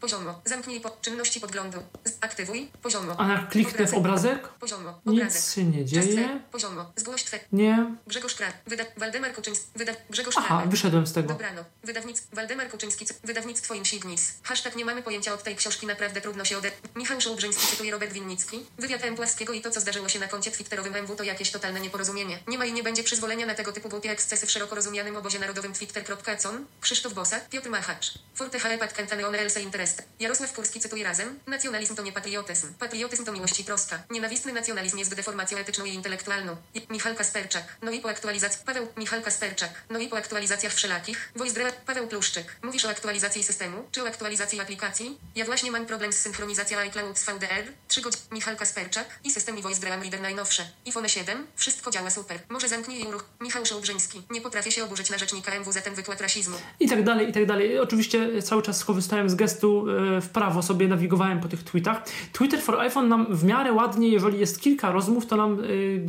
Poziomo. 0.00 0.40
Zamknij 0.44 0.80
pod. 0.80 1.00
Czynności 1.00 1.40
podglądu. 1.40 1.78
Aktywuj. 2.20 2.70
Poziomo. 2.82 3.14
A 3.18 3.28
jak 3.28 3.48
kliknę 3.48 3.86
w 3.86 3.94
obrazek? 3.94 4.48
Poziomo. 4.48 5.00
Nic 5.06 5.54
się 5.54 5.64
nie 5.64 5.84
dzieje. 5.84 6.40
Poziomo. 6.52 6.92
Zgłoś. 6.96 7.24
Nie. 7.52 7.96
Grzegorz. 8.06 8.36
Wyda. 8.66 8.84
Waldemar 8.96 9.34
Kuczyński. 9.34 9.66
Wyda. 9.74 9.92
Grzegorz 10.10 10.34
Aha, 10.38 10.62
wyszedłem 10.66 11.06
z 11.06 11.12
tego. 11.12 11.28
Dobrano. 11.28 11.64
Wydawnictwo 11.84 12.36
Waldemar 12.36 12.70
Kuczyński. 12.70 13.06
Wydawnictwo 13.24 13.74
Insignis. 13.74 14.32
Hashtag 14.42 14.76
nie 14.76 14.84
mamy 14.84 15.02
pojęcia 15.02 15.34
od 15.34 15.42
tej 15.42 15.56
książki 15.56 15.86
naprawdę 15.86 16.20
trudno 16.20 16.44
się 16.44 16.58
ode... 16.58 16.70
Michał 16.96 17.20
Szołbrzyński 17.20 17.66
cytuje 17.66 17.92
Robert 17.92 18.12
Winnicki. 18.12 18.66
Wywiad 18.78 19.04
M. 19.04 19.16
Płaskiego 19.16 19.52
i 19.52 19.60
to 19.60 19.70
co 19.70 19.80
zdarzyło 19.80 20.08
się 20.08 20.18
na 20.18 20.28
koncie 20.28 20.50
twitterowym 20.50 20.96
MW 20.96 21.16
to 21.16 21.24
jakieś 21.24 21.50
totalne 21.50 21.80
nieporozumienie. 21.80 22.38
Nie 22.48 22.58
ma 22.58 22.64
i 22.64 22.72
nie 22.72 22.82
będzie 22.82 23.02
przyzwolenia 23.02 23.46
na 23.46 23.54
tego 23.54 23.72
typu 23.72 23.88
głupie 23.88 24.10
ekscesy 24.10 24.46
w 24.46 24.50
szeroko 24.50 24.74
rozumianym 24.74 25.16
obozie 25.16 25.38
narodowym 25.38 25.72
twitter.com. 25.72 26.66
Krzysztof 26.80 27.14
Bosak. 27.14 27.48
Piotr 27.48 27.70
Machacz. 27.70 28.14
Forte 28.34 28.58
HE 28.86 28.88
Patkantaneone 28.88 29.38
Else 29.38 29.60
Interest. 29.60 30.02
Jarosław 30.20 30.52
Kurski 30.52 30.80
cytuje 30.80 31.04
razem. 31.04 31.38
Nacjonalizm 31.46 31.96
to 31.96 32.02
nie 32.02 32.12
patriotyzm. 32.12 32.74
Patriotyzm 32.74 33.24
to 33.24 33.32
miłość 33.32 33.60
i 33.60 33.64
troska. 33.64 34.02
Nienawistny 34.10 34.52
nacjonalizm 34.52 34.98
jest 34.98 35.14
deformacją 35.14 35.58
etyczną 35.58 35.84
i 35.84 35.94
intelektualną. 35.94 36.56
Michał 36.90 37.14
Kasperczak. 37.14 37.76
No 37.82 37.90
i 37.90 38.00
po 38.00 38.08
aktualizacji... 38.08 38.60
Paweł 38.66 38.86
Michał 38.96 39.22
Kasperczak. 39.22 39.70
No 39.90 39.98
i 39.98 40.08
po 40.08 40.16
aktualizacjach 40.16 40.74
wszelakich. 40.74 41.32
Voice 41.36 41.72
Paweł 41.86 42.08
Pluszczyk. 42.08 42.56
Mówisz 42.62 42.84
o 42.84 42.88
aktualizacji 42.88 43.42
systemu, 43.42 43.88
czy 43.92 44.02
o 44.02 44.06
aktualizacji 44.06 44.60
aplikacji? 44.60 45.18
Ja 45.34 45.44
właśnie 45.44 45.70
mam 45.70 45.86
problem 45.86 46.12
z 46.12 46.16
synchronizacją 46.16 46.78
iCloud 46.78 47.18
z 47.18 47.24
VDR. 47.24 47.64
3 47.88 48.00
godziny. 48.00 48.22
Michał 48.32 48.56
Kasperczak. 48.56 49.06
I 49.24 49.30
system 49.30 49.58
i 49.58 49.62
Voice 49.62 49.86
Reader 49.86 50.20
najnowsze. 50.20 50.66
iPhone 50.86 51.08
7. 51.08 51.46
Wszystko 51.56 51.90
działa 51.90 52.10
super. 52.10 52.38
Może 52.48 52.68
zamknij 52.68 53.00
i 53.00 53.06
uruch. 53.06 53.24
Michał 53.40 53.66
Szołbrzyński. 53.66 54.22
Nie 54.30 54.40
potrafię 54.40 54.72
się 54.72 54.84
oburzyć 54.84 55.10
na 55.10 55.18
rzecznika 55.18 55.52
MW 55.52 55.72
za 55.72 55.80
ten 55.80 55.94
wykład 55.94 56.20
rasizmu. 56.20 56.56
I 56.80 56.88
tak 56.88 57.04
dalej, 57.04 57.28
i 57.28 57.32
tak 57.32 57.46
dalej. 57.46 57.78
Oczywiście 57.78 58.42
cały 58.42 58.62
czas 58.62 58.75
skorzystałem 58.76 59.30
z 59.30 59.34
gestu 59.34 59.86
e, 60.16 60.20
w 60.20 60.28
prawo, 60.28 60.62
sobie 60.62 60.88
nawigowałem 60.88 61.40
po 61.40 61.48
tych 61.48 61.62
tweetach. 61.62 62.02
Twitter 62.32 62.60
for 62.62 62.80
iPhone 62.80 63.08
nam 63.08 63.26
w 63.36 63.44
miarę 63.44 63.72
ładnie, 63.72 64.08
jeżeli 64.08 64.38
jest 64.38 64.60
kilka 64.60 64.92
rozmów, 64.92 65.26
to 65.26 65.36
nam 65.36 65.60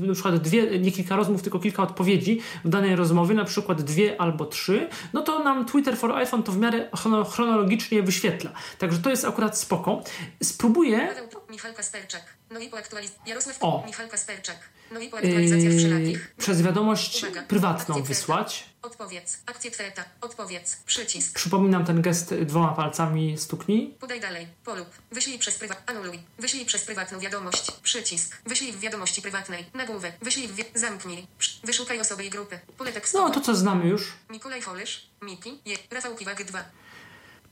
e, 0.01 0.05
na 0.07 0.13
przykład 0.13 0.35
dwie, 0.37 0.79
nie 0.79 0.91
kilka 0.91 1.15
rozmów, 1.15 1.41
tylko 1.41 1.59
kilka 1.59 1.83
odpowiedzi 1.83 2.41
w 2.65 2.69
danej 2.69 2.95
rozmowie, 2.95 3.35
na 3.35 3.45
przykład 3.45 3.81
dwie 3.81 4.21
albo 4.21 4.45
trzy, 4.45 4.89
no 5.13 5.21
to 5.21 5.43
nam 5.43 5.65
Twitter 5.65 5.97
for 5.97 6.11
iPhone 6.11 6.43
to 6.43 6.51
w 6.51 6.57
miarę 6.57 6.89
chrono- 6.95 7.23
chronologicznie 7.25 8.03
wyświetla. 8.03 8.51
Także 8.79 8.99
to 8.99 9.09
jest 9.09 9.25
akurat 9.25 9.57
spoko. 9.59 10.03
Spróbuję 10.43 11.09
Michał 11.49 11.73
Kasperczak. 11.73 12.21
No 12.51 12.59
i 12.59 12.69
po 12.69 12.77
aktualizacji. 12.77 13.21
Jarosław 13.25 13.57
O. 13.61 13.83
Michał 13.87 14.07
Kasperczak. 14.07 14.57
No 14.91 14.99
i 14.99 15.09
po 15.09 15.17
aktualizacjach 15.17 15.73
yy, 15.73 15.79
wszelakich. 15.79 16.33
przez 16.37 16.61
wiadomość 16.61 17.23
Uwaga. 17.23 17.43
prywatną 17.43 18.03
wysłać. 18.03 18.65
Odpowiedz. 18.87 19.37
Akcję 19.45 19.71
Tweta. 19.71 20.03
Odpowiedz. 20.21 20.77
Przycisk. 20.85 21.35
Przypominam 21.35 21.85
ten 21.85 22.01
gest 22.01 22.33
dwoma 22.33 22.67
palcami 22.73 23.37
stuknij. 23.37 23.95
Podaj 23.99 24.21
dalej. 24.21 24.47
Polub. 24.65 24.87
Wyślij 25.11 25.39
przez 25.39 25.55
prywat. 25.57 25.83
Anuluj. 25.89 26.19
Wyślij 26.39 26.65
przez 26.65 26.85
prywatną 26.85 27.19
wiadomość. 27.19 27.71
Przycisk. 27.83 28.37
Wyślij 28.45 28.71
w 28.71 28.79
wiadomości 28.79 29.21
prywatnej. 29.21 29.65
Nagłówek. 29.73 30.15
Wyślij 30.21 30.47
w 30.47 30.55
wi- 30.55 30.63
Zamknij. 30.75 31.27
Przy- 31.37 31.59
Wyszukaj 31.63 31.99
osoby 31.99 32.25
i 32.25 32.29
grupy. 32.29 32.59
Pole 32.77 32.91
tekstowe. 32.93 33.27
No 33.27 33.33
to 33.33 33.41
co 33.41 33.55
znamy 33.55 33.87
już. 33.87 34.13
Mikołaj 34.29 34.61
Holysz. 34.61 35.07
Miki. 35.21 35.59
Je. 35.65 35.77
Rafał 35.91 36.15
Kiwak 36.15 36.43
2. 36.43 36.63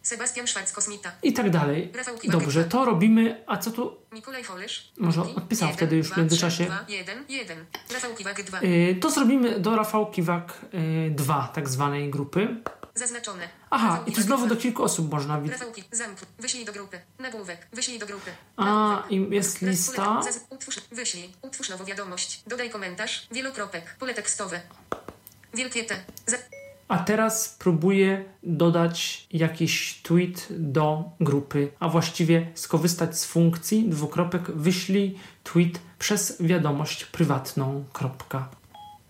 Sebastian 0.05 0.45
Kosmita. 0.73 1.11
I 1.23 1.33
tak 1.33 1.49
dalej. 1.49 1.91
Dobrze, 2.23 2.63
to 2.63 2.85
robimy. 2.85 3.43
A 3.47 3.57
co 3.57 3.71
tu? 3.71 3.97
Może 4.97 5.21
odpisał 5.21 5.67
jeden, 5.67 5.77
wtedy 5.77 5.95
już 5.95 6.07
w 6.07 6.11
dwa, 6.11 6.21
międzyczasie. 6.21 6.63
trzy, 6.65 6.73
dwa, 6.73 6.85
jeden, 6.89 7.25
jeden. 7.29 7.65
Rafał 7.93 8.15
Kiwak 8.15 8.43
2. 8.43 8.61
Yy, 8.61 8.95
to 8.95 9.11
zrobimy 9.11 9.59
do 9.59 9.75
Rafał 9.75 10.11
Kiwak 10.11 10.53
2, 11.09 11.51
tak 11.53 11.69
zwanej 11.69 12.09
grupy. 12.09 12.61
Zaznaczone. 12.95 13.49
Aha, 13.69 13.87
Rafał 13.87 14.05
i 14.05 14.11
tu 14.11 14.21
znowu 14.21 14.47
do 14.47 14.55
kilku 14.55 14.83
osób 14.83 15.11
można 15.11 15.41
widzieć. 15.41 15.59
Zamknij. 15.91 16.27
Wyślij 16.39 16.65
do 16.65 16.73
grupy. 16.73 16.99
Nagłówek. 17.19 17.67
Wyślij 17.73 17.99
do 17.99 18.05
grupy. 18.05 18.31
A, 18.57 19.03
i 19.09 19.27
jest 19.29 19.61
lista. 19.61 20.21
Utwórz, 20.49 20.81
wyślij, 20.91 21.33
utwórz 21.41 21.69
nową 21.69 21.85
wiadomość. 21.85 22.43
Dodaj 22.47 22.69
komentarz, 22.69 23.27
wielokropek, 23.31 23.95
pole 23.99 24.13
tekstowe. 24.13 24.61
Wielkie 25.53 25.83
T. 25.83 25.95
A 26.87 26.97
teraz 26.97 27.55
próbuję 27.59 28.25
dodać 28.43 29.27
jakiś 29.31 30.01
tweet 30.03 30.47
do 30.49 31.03
grupy, 31.19 31.71
a 31.79 31.89
właściwie 31.89 32.51
skorzystać 32.55 33.19
z 33.19 33.25
funkcji 33.25 33.89
dwukropek 33.89 34.51
wyślij 34.51 35.19
tweet 35.43 35.79
przez 35.99 36.37
wiadomość 36.39 37.05
prywatną. 37.05 37.85
Kropka. 37.93 38.49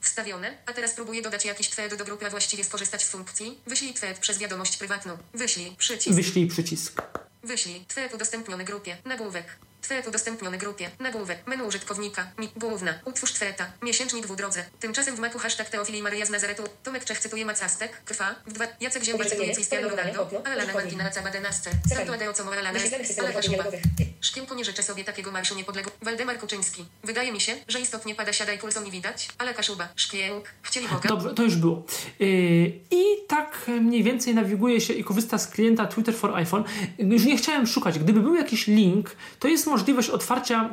Wstawione, 0.02 0.58
a 0.66 0.74
teraz 0.74 0.94
próbuję 0.94 1.22
dodać 1.22 1.46
jakiś 1.46 1.70
thread 1.70 1.96
do 1.96 2.06
grupy, 2.06 2.26
a 2.26 2.30
właściwie 2.30 2.64
skorzystać 2.64 3.04
z 3.04 3.10
funkcji. 3.10 3.58
Wyślij 3.68 3.94
thread 3.94 4.20
przez 4.20 4.38
wiadomość 4.38 4.78
prywatną. 4.78 5.18
Wyślij, 5.34 5.76
przycisk. 5.78 6.16
Wyślij 6.16 6.48
przycisk. 6.48 7.02
Wyślij, 7.44 7.86
thread 7.86 8.14
udostępniony 8.14 8.64
grupie, 8.64 8.98
nagłówek. 9.06 9.46
Thread 9.88 10.08
udostępniony 10.08 10.58
grupie, 10.58 10.91
nagłówek, 11.00 11.48
menu 11.48 11.63
użytkownika, 11.67 12.28
mi, 12.38 12.50
główna, 12.56 12.93
utwórz 13.06 13.34
threada, 13.34 13.71
miesięcznik 13.82 14.28
w 14.28 14.36
drodze. 14.36 14.65
Tymczasem 14.80 15.15
w 15.15 15.19
maku 15.19 15.39
hashtag 15.39 15.69
Teofilii 15.69 16.04
Maryja 16.04 16.26
z 16.26 16.30
Nazaretu, 16.30 16.63
Tomek 16.84 17.06
Czech 17.06 17.19
cytuje 17.19 17.45
Macastek, 17.45 18.04
krwa, 18.06 18.36
w 18.48 18.54
dwa, 18.54 18.65
Jacek 18.82 19.04
Zięba 19.04 19.26
cytuje 19.26 19.54
Cristiano 19.54 19.89
Ronaldo, 19.89 20.41
Alana 20.45 20.74
Martina 20.74 21.04
na 21.04 21.12
Cabadenasce, 21.12 21.71
Santo 21.89 22.13
Adeo 22.13 22.34
Ale 22.34 22.89
dochodów 23.08 23.36
Kaszuba. 23.36 23.58
miarowych. 23.58 23.82
Szkiełko 24.21 24.56
nie 24.56 24.65
życzę 24.65 24.84
sobie 24.84 25.04
takiego 25.04 25.32
marszu 25.32 25.56
niepodległego. 25.56 25.98
Waldemar 26.02 26.39
Kuczyński. 26.39 26.86
Wydaje 27.04 27.32
mi 27.32 27.41
się, 27.41 27.54
że 27.67 27.80
istotnie 27.80 28.15
pada 28.15 28.34
siadaj 28.34 28.60
pulsą 28.60 28.84
nie 28.84 28.91
widać, 28.91 29.28
ale 29.38 29.54
Kaszuba. 29.54 29.88
Szkiełk. 29.95 30.45
Chcieli 30.62 30.88
Boga. 30.88 31.10
Dobrze, 31.10 31.34
to 31.34 31.43
już 31.43 31.56
było. 31.56 31.86
Yy, 32.19 32.28
I 32.91 33.04
tak 33.28 33.65
mniej 33.82 34.04
więcej 34.04 34.36
nawiguje 34.36 34.82
się 34.82 34.93
i 34.93 35.04
korzysta 35.04 35.38
z 35.38 35.48
klienta 35.48 35.86
Twitter 35.86 36.15
for 36.15 36.36
iPhone. 36.36 36.63
Już 37.00 37.26
nie 37.26 37.38
chciałem 37.38 37.67
szukać. 37.67 38.00
Gdyby 38.00 38.19
był 38.19 38.36
jakiś 38.36 38.67
link, 38.67 39.15
to 39.39 39.48
jest 39.48 39.67
możliwość 39.76 40.10
otwarcia 40.10 40.70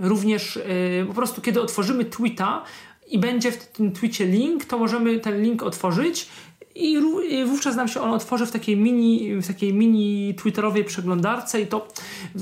również 0.00 0.56
yy, 1.00 1.06
po 1.06 1.14
prostu, 1.14 1.40
kiedy 1.40 1.60
otworzymy 1.60 2.04
tweeta 2.04 2.62
i 3.08 3.18
będzie 3.18 3.52
w 3.52 3.66
tym 3.66 3.92
tweetie 3.92 4.26
link, 4.26 4.64
to 4.64 4.78
możemy 4.78 5.20
ten 5.20 5.42
link 5.42 5.62
otworzyć 5.62 6.28
i 6.76 6.92
i 7.30 7.44
wówczas 7.44 7.76
nam 7.76 7.88
się 7.88 8.00
on 8.00 8.10
otworzy 8.10 8.46
w 8.46 8.50
takiej 8.50 8.76
mini, 8.76 9.36
w 9.40 9.46
takiej 9.46 9.74
mini 9.74 10.34
twitterowej 10.34 10.84
przeglądarce 10.84 11.60
i 11.60 11.66
to 11.66 11.88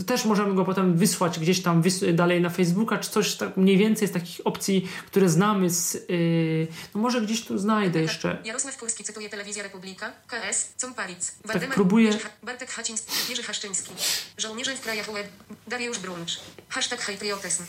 też 0.07 0.25
możemy 0.25 0.55
go 0.55 0.65
potem 0.65 0.97
wysłać 0.97 1.39
gdzieś 1.39 1.63
tam 1.63 1.83
dalej 2.13 2.41
na 2.41 2.51
Facebooka, 2.51 2.99
czy 2.99 3.11
coś 3.11 3.35
tak 3.35 3.57
mniej 3.57 3.77
więcej 3.77 4.09
z 4.09 4.13
takich 4.13 4.41
opcji, 4.45 4.89
które 5.07 5.29
znamy 5.29 5.71
z... 5.71 5.95
Yy, 6.09 6.67
no 6.95 7.01
może 7.01 7.21
gdzieś 7.21 7.45
tu 7.45 7.59
znajdę 7.59 8.01
jeszcze. 8.01 8.39
Jarosław 8.45 8.79
Kurski 8.79 9.05
cytuje 9.05 9.29
Telewizja 9.29 9.63
Republika, 9.63 10.13
KS, 10.27 10.73
Comparic, 10.77 11.33
Waldemar, 11.45 11.77
próbuję- 11.77 12.19
Bartek 12.43 12.71
Haciński, 12.71 13.13
Jerzy 13.31 13.43
Haszczyński, 13.43 13.93
Żołnierze 14.39 14.77
w 14.77 14.81
krajach 14.81 15.09
UE, 15.09 15.25
Dariusz 15.69 15.99
Bruncz, 15.99 16.41
hashtag 16.69 17.01
hejpriotyzm, 17.01 17.63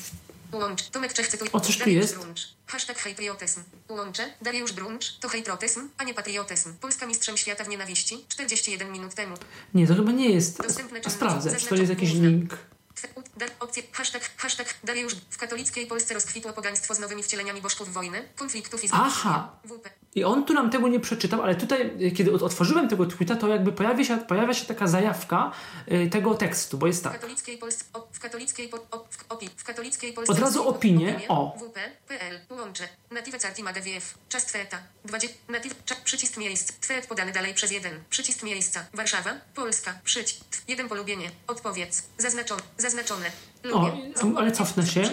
Łącz, 0.55 0.89
Tomek 0.89 1.13
Czech 1.13 1.27
cytuje, 1.27 1.51
O, 1.51 1.59
coś 1.59 1.77
tu 1.77 1.89
jest? 1.89 2.19
Hashtag 2.67 2.97
hejpriotyzm, 2.97 3.63
Łącze, 3.89 4.33
Dariusz 4.41 4.73
Bruncz, 4.73 5.19
to 5.19 5.29
hejprotyzm, 5.29 5.89
a 5.97 6.03
nie 6.03 6.13
patriotyzm, 6.13 6.73
Polska 6.81 7.05
mistrzem 7.05 7.37
świata 7.37 7.63
w 7.63 7.69
nienawiści, 7.69 8.25
41 8.27 8.91
minut 8.91 9.13
temu, 9.13 9.35
Nie, 9.73 9.87
to 9.87 9.95
chyba 9.95 10.11
nie 10.11 10.29
jest. 10.29 10.61
Dostępne 10.61 10.99
A 11.05 11.09
sprawdzę, 11.09 11.55
czy 11.55 11.65
to 11.65 11.75
jest 11.75 11.89
jakiś 11.89 12.13
link. 12.13 12.57
Opcje, 13.59 13.83
hashtag, 13.91 14.31
hashtag, 14.37 14.75
Dariusz, 14.83 15.15
w 15.29 15.37
katolickiej 15.37 15.87
Polsce 15.87 16.13
rozkwitło 16.13 16.53
pogaństwo 16.53 16.95
z 16.95 16.99
nowymi 16.99 17.23
wcieleniami 17.23 17.61
bożków 17.61 17.93
wojny, 17.93 18.29
konfliktów 18.35 18.83
i 18.83 18.87
Aha. 18.91 19.51
WP. 19.65 19.89
I 20.15 20.23
on 20.23 20.45
tu 20.45 20.53
nam 20.53 20.69
tego 20.69 20.87
nie 20.87 20.99
przeczytał, 20.99 21.41
ale 21.41 21.55
tutaj, 21.55 21.91
y, 22.01 22.11
kiedy 22.11 22.31
otworzyłem 22.33 22.89
tego 22.89 23.05
tweeta, 23.05 23.35
to 23.35 23.47
jakby 23.47 23.71
pojawia 23.71 24.03
się, 24.03 24.17
pojawia 24.17 24.53
się 24.53 24.65
taka 24.65 24.87
zajawka 24.87 25.51
y, 25.91 26.09
tego 26.09 26.35
tekstu, 26.35 26.77
bo 26.77 26.87
jest 26.87 26.99
W 26.99 27.03
tak. 27.03 27.13
katolickiej 27.13 27.57
Polsce, 27.57 27.85
o, 27.93 28.07
w 28.11 28.19
katolickiej, 28.19 28.69
po, 28.69 28.77
o, 28.77 29.05
w, 29.09 29.31
opi, 29.31 29.49
w 29.57 29.63
katolickiej 29.63 30.13
Polsce... 30.13 30.33
Od 30.33 30.39
razu 30.39 30.69
opinie, 30.69 31.21
o. 31.27 31.57
WP, 31.59 31.79
PL, 32.07 32.39
łącze, 32.49 32.87
native 33.11 33.37
cartima 33.37 33.73
DWF, 33.73 34.17
czas 34.29 34.45
tweta, 34.45 34.77
20, 35.05 35.37
native, 35.49 35.75
cza, 35.85 35.95
przycisk 36.03 36.37
miejsc, 36.37 36.71
twet 36.79 37.07
podany 37.07 37.31
dalej 37.31 37.53
przez 37.53 37.71
jeden, 37.71 38.03
przycisk 38.09 38.43
miejsca, 38.43 38.85
Warszawa, 38.93 39.33
Polska, 39.55 39.99
przyć, 40.03 40.39
jeden 40.67 40.89
polubienie, 40.89 41.31
odpowiedz, 41.47 42.03
zaznaczone, 42.17 42.61
zaznaczone, 42.89 43.31
lubię. 43.63 43.91
O, 44.35 44.39
ale 44.39 44.51
cofnę 44.51 44.87
się. 44.87 45.03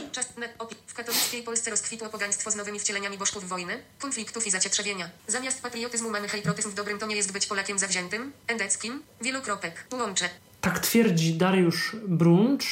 W 0.86 0.94
katolickiej 0.94 1.42
Polsce 1.42 1.70
rozkwitło 1.70 2.08
pogaństwo 2.08 2.50
z 2.50 2.56
nowymi 2.56 2.80
wcieleniami 2.80 3.18
bożków 3.18 3.48
wojny, 3.48 3.82
konfliktów 3.98 4.46
i 4.46 4.50
zacietrzewienia. 4.50 5.10
Zamiast 5.26 5.62
patriotyzmu 5.62 6.10
mamy 6.10 6.28
hejprotyzm 6.28 6.70
w 6.70 6.74
dobrym 6.74 6.98
tonie 6.98 7.16
jest 7.16 7.32
być 7.32 7.46
Polakiem 7.46 7.78
zawziętym, 7.78 8.32
endeckim, 8.46 9.02
wielokropek, 9.20 9.86
łącze. 9.92 10.28
Tak 10.60 10.78
twierdzi 10.78 11.34
Dariusz 11.34 11.96
Bruncz, 12.08 12.64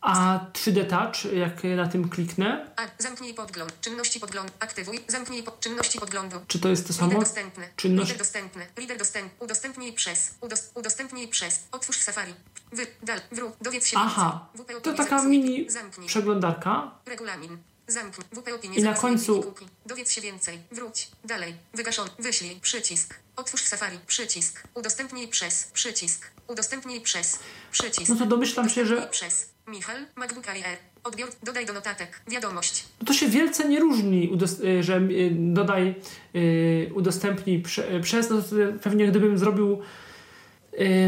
a 0.00 0.40
3D 0.52 0.86
Touch, 0.90 1.32
jak 1.32 1.64
na 1.76 1.88
tym 1.88 2.08
kliknę, 2.08 2.70
A, 2.76 2.82
zamknij 3.02 3.34
podgląd. 3.34 3.80
Czynności 3.80 4.20
podgląd. 4.20 4.52
Aktywuj. 4.60 5.00
Zamknij 5.08 5.42
po, 5.42 5.50
czynności 5.50 5.98
podglądu. 6.00 6.36
czy 6.48 6.58
to 6.58 6.68
jest 6.68 6.86
to 6.86 6.92
Lider 6.92 7.08
samo? 7.10 7.20
dostępny. 7.20 7.68
Czynność- 7.76 7.98
Lider 8.08 8.18
dostępny. 8.18 8.66
Lider 8.76 8.98
dostępny. 8.98 9.30
Udostępnij 9.44 9.92
przez. 9.92 10.34
Udos, 10.40 10.70
udostępnij 10.74 11.28
przez. 11.28 11.60
Otwórz 11.72 11.98
Safari. 11.98 12.34
Wy, 12.72 12.86
dal, 13.02 13.20
wróć. 13.32 13.52
Dowiedz 13.60 13.86
się 13.86 13.96
Aha, 14.00 14.48
to 14.82 14.92
taka 14.94 15.22
mini 15.22 15.70
Zamknij. 15.70 16.08
przeglądarka. 16.08 16.90
Regulamin. 17.06 17.58
Zamknij. 17.88 18.26
WP 18.32 18.54
opinie 18.54 18.78
I 18.78 18.82
na 18.82 18.94
końcu-. 18.94 19.54
Dowiedz 19.86 20.10
się 20.10 20.20
więcej. 20.20 20.58
Wróć. 20.72 21.08
Dalej. 21.24 21.54
Wygaszony. 21.74 22.10
Wyślij. 22.18 22.60
Przycisk. 22.60 23.14
Otwórz 23.36 23.62
Safari. 23.62 23.98
Przycisk. 24.06 24.62
Udostępnij 24.74 25.28
przez. 25.28 25.64
Przycisk. 25.64 26.30
Udostępnij 26.48 27.00
przez. 27.00 27.38
Przycisk. 27.72 28.08
No 28.08 28.16
to 28.16 28.26
domyślam 28.26 28.68
się, 28.68 28.86
że 28.86 29.06
przez. 29.06 29.48
Michal. 29.66 29.96
MacBook 30.16 30.48
Air. 30.48 30.78
Odbiór. 31.04 31.28
Dodaj 31.42 31.66
do 31.66 31.72
notatek. 31.72 32.20
Wiadomość. 32.28 32.84
no 33.00 33.06
to 33.06 33.12
się 33.12 33.28
wielce 33.28 33.68
nie 33.68 33.80
różni, 33.80 34.30
y, 34.64 34.82
że 34.82 34.96
y, 34.96 35.30
dodaj, 35.34 35.94
y, 36.36 36.90
udostępnij 36.94 37.62
prze- 37.62 38.00
przez, 38.00 38.30
no 38.30 38.42
pewnie 38.82 39.06
gdybym 39.08 39.38
zrobił 39.38 39.82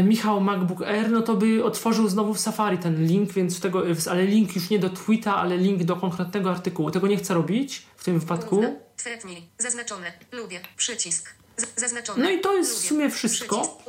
Michał 0.03 0.41
MacBook 0.41 0.81
Air, 0.81 1.09
no 1.11 1.21
to 1.21 1.35
by 1.35 1.63
otworzył 1.63 2.09
znowu 2.09 2.33
w 2.33 2.39
Safari 2.39 2.77
ten 2.77 3.05
link, 3.05 3.31
więc 3.31 3.59
tego, 3.59 3.83
ale 4.11 4.25
link 4.25 4.55
już 4.55 4.69
nie 4.69 4.79
do 4.79 4.89
tweeta, 4.89 5.35
ale 5.35 5.57
link 5.57 5.83
do 5.83 5.95
konkretnego 5.95 6.51
artykułu. 6.51 6.91
Tego 6.91 7.07
nie 7.07 7.17
chcę 7.17 7.33
robić 7.33 7.85
w 7.97 8.03
tym 8.03 8.19
wypadku. 8.19 8.63
Tretnij. 9.03 9.43
Zaznaczone. 9.57 10.13
Lubię. 10.31 10.59
Przycisk. 10.77 11.29
Zaznaczone. 11.75 12.23
No 12.23 12.29
i 12.29 12.41
to 12.41 12.55
jest 12.55 12.83
w 12.83 12.87
sumie 12.87 13.09
wszystko. 13.09 13.83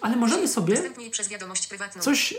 Ale 0.00 0.16
możemy 0.16 0.48
sobie 0.48 0.82
coś 2.00 2.34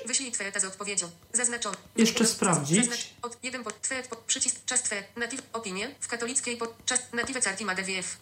jeszcze 1.98 2.26
sprawdzić. 2.26 3.14
Od 3.22 3.38
jeden 3.44 3.64
pod 3.64 3.82
twet 3.82 4.08
pod 4.08 4.20
przycisk 4.20 4.66
czas. 4.66 4.84
Native 5.18 5.42
opinie. 5.54 5.96
W 6.00 6.08
katolickiej 6.08 6.58
pod 6.58 6.86
czas 6.86 7.00
native 7.14 7.40
DWF. 7.76 8.18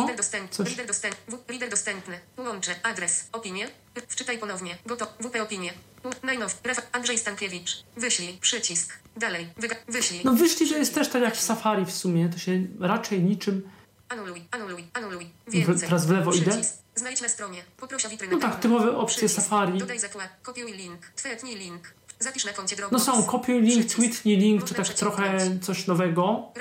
Lider 0.00 0.16
dostępny. 0.16 0.48
coś. 0.56 0.70
Lider 0.70 0.86
dostępny. 0.86 1.36
W, 1.36 1.50
lider 1.52 1.68
dostępny. 1.70 2.20
Łącze. 2.38 2.74
Adres. 2.82 3.28
Opinie. 3.32 3.68
Wczytaj 4.08 4.38
ponownie. 4.38 4.78
Goto. 4.86 5.06
WP 5.20 5.42
opinie. 5.42 5.72
U- 6.04 6.26
Najnow. 6.26 6.60
Raf. 6.64 6.78
Andrzej 6.92 7.18
Stankiewicz. 7.18 7.84
Wyślij. 7.96 8.38
Przycisk. 8.40 8.98
Dalej. 9.16 9.48
Wyga- 9.60 9.76
wyślij. 9.88 10.20
No 10.24 10.32
wyszli, 10.32 10.66
że 10.66 10.78
jest 10.78 10.94
też 10.94 11.08
tak 11.08 11.22
jak 11.22 11.36
w 11.36 11.40
Safari 11.40 11.84
w 11.86 11.92
sumie, 11.92 12.28
to 12.28 12.38
się 12.38 12.66
raczej 12.80 13.22
niczym 13.22 13.68
Anuluj, 14.08 14.44
anuluj, 14.50 14.84
anuluj. 14.92 15.30
W- 15.46 15.50
Więcej. 15.52 15.88
teraz 15.88 16.06
w 16.06 16.10
lewo 16.10 16.32
idę? 16.32 16.50
Przycisk. 16.50 16.74
Znajdź 16.94 17.20
na 17.20 17.28
stronie. 17.28 17.64
Poproś 17.76 18.06
o 18.06 18.08
witrynę. 18.08 18.32
No 18.34 18.40
tak, 18.40 18.60
typowe 18.60 18.96
opcje 18.96 19.16
Przycisk. 19.18 19.34
Safari. 19.42 19.78
Dodaj 19.78 19.98
zakład. 19.98 20.28
Kopiuj 20.42 20.72
link. 20.72 21.00
Twittnij 21.16 21.54
link. 21.56 21.94
No 22.92 22.98
są 23.00 23.22
kopiuj 23.22 23.62
link, 23.62 23.92
tweetnij 23.94 24.36
link, 24.36 24.64
czy 24.64 24.74
tak 24.74 24.88
trochę 24.88 25.38
coś 25.62 25.86
nowego. 25.86 26.52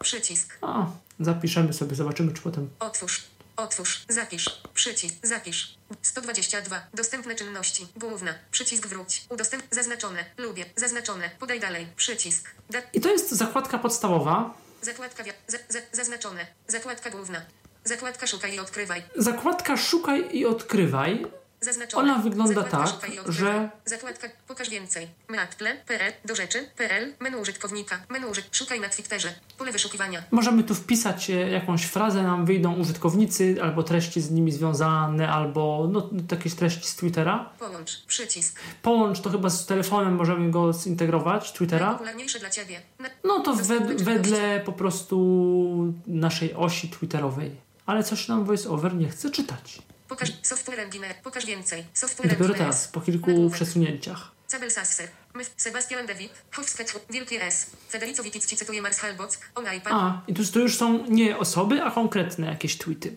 Przycisk. 0.00 0.58
A, 0.62 0.86
zapiszemy 1.20 1.72
sobie, 1.72 1.94
zobaczymy, 1.96 2.32
czy 2.32 2.42
potem. 2.42 2.70
Otwórz. 2.80 3.24
Otwórz. 3.56 4.04
Zapisz. 4.08 4.62
Przycisk. 4.74 5.14
Zapisz. 5.22 5.74
122. 6.02 6.86
Dostępne 6.94 7.34
czynności. 7.34 7.86
Główna. 7.96 8.34
Przycisk 8.50 8.86
wróć. 8.86 9.24
Udostęp. 9.28 9.64
Zaznaczone. 9.70 10.24
Lubię. 10.38 10.64
Zaznaczone. 10.76 11.30
Podaj 11.38 11.60
dalej. 11.60 11.86
Przycisk. 11.96 12.50
Da- 12.70 12.78
I 12.92 13.00
to 13.00 13.10
jest 13.10 13.30
zakładka 13.30 13.78
podstawowa. 13.78 14.54
zakładka 14.82 15.24
za- 15.48 15.58
za- 15.68 15.78
zaznaczone. 15.92 16.46
Zakładka 16.68 17.10
główna. 17.10 17.42
Zakładka 17.84 18.26
szukaj 18.26 18.54
i 18.54 18.58
odkrywaj. 18.58 19.02
Zakładka 19.16 19.76
szukaj 19.76 20.28
i 20.36 20.46
odkrywaj. 20.46 21.26
Zaznaczone. 21.62 22.12
Ona 22.12 22.22
wygląda 22.22 22.54
Zakładka 22.62 23.00
tak, 23.00 23.10
że- 23.32 23.70
Zakładka 23.84 24.28
pokaż 24.48 24.70
więcej. 24.70 25.08
Matle, 25.28 25.76
PL, 25.86 26.12
do 26.24 26.34
rzeczy, 26.34 26.58
PL, 26.76 27.12
menu 27.20 27.36
użytkownika, 27.40 27.98
menu 28.08 28.26
użyt, 28.30 28.48
szukaj 28.56 28.80
na 28.80 28.88
Twitterze, 28.88 29.28
pole 29.58 29.72
wyszukiwania. 29.72 30.22
Możemy 30.30 30.62
tu 30.64 30.74
wpisać 30.74 31.30
e, 31.30 31.34
jakąś 31.50 31.84
frazę, 31.84 32.22
nam 32.22 32.46
wyjdą 32.46 32.74
użytkownicy, 32.74 33.56
albo 33.62 33.82
treści 33.82 34.20
z 34.20 34.30
nimi 34.30 34.52
związane, 34.52 35.28
albo 35.28 35.88
no, 35.92 36.10
jakieś 36.30 36.54
treści 36.54 36.86
z 36.88 36.96
Twittera. 36.96 37.50
Połącz, 37.58 38.04
przycisk. 38.06 38.60
Połącz 38.82 39.20
to 39.20 39.30
chyba 39.30 39.50
z 39.50 39.66
telefonem, 39.66 40.14
możemy 40.16 40.50
go 40.50 40.72
zintegrować, 40.72 41.52
Twittera. 41.52 41.86
Najpopularniejsze 41.86 42.38
dla 42.38 42.50
Ciebie. 42.50 42.80
Na- 42.98 43.08
No 43.24 43.40
to 43.40 43.54
wed, 43.54 44.02
wedle 44.02 44.60
po 44.60 44.72
prostu 44.72 45.94
naszej 46.06 46.54
osi 46.54 46.88
Twitterowej. 46.88 47.50
Ale 47.86 48.04
coś 48.04 48.28
nam 48.28 48.44
VoiceOver 48.44 48.94
nie 48.94 49.08
chce 49.08 49.30
czytać. 49.30 49.82
Pokaż 50.12 50.32
software 50.42 50.80
engine, 50.80 51.06
pokaż 51.22 51.46
więcej. 51.46 51.84
Software 51.94 52.30
Dopiero 52.30 52.54
teraz, 52.54 52.88
po 52.88 53.00
kilku 53.00 53.50
przesunięciach. 53.50 54.30
Cabel 54.50 54.70
Sasser, 54.70 55.08
Sebastian 55.56 56.06
David, 56.06 56.32
Hofsketch, 56.52 56.94
Wielki 57.10 57.36
S, 57.36 57.70
Federico 57.90 58.22
Witicki 58.22 58.56
cytuje 58.56 58.82
Mars 58.82 58.98
Halbock, 58.98 59.38
on 59.54 59.64
iPad, 59.76 59.92
A, 59.92 60.20
i 60.28 60.34
tu, 60.34 60.44
to 60.52 60.58
już 60.58 60.76
są 60.76 61.06
nie 61.08 61.38
osoby, 61.38 61.82
a 61.82 61.90
konkretne 61.90 62.46
jakieś 62.46 62.78
tweety. 62.78 63.16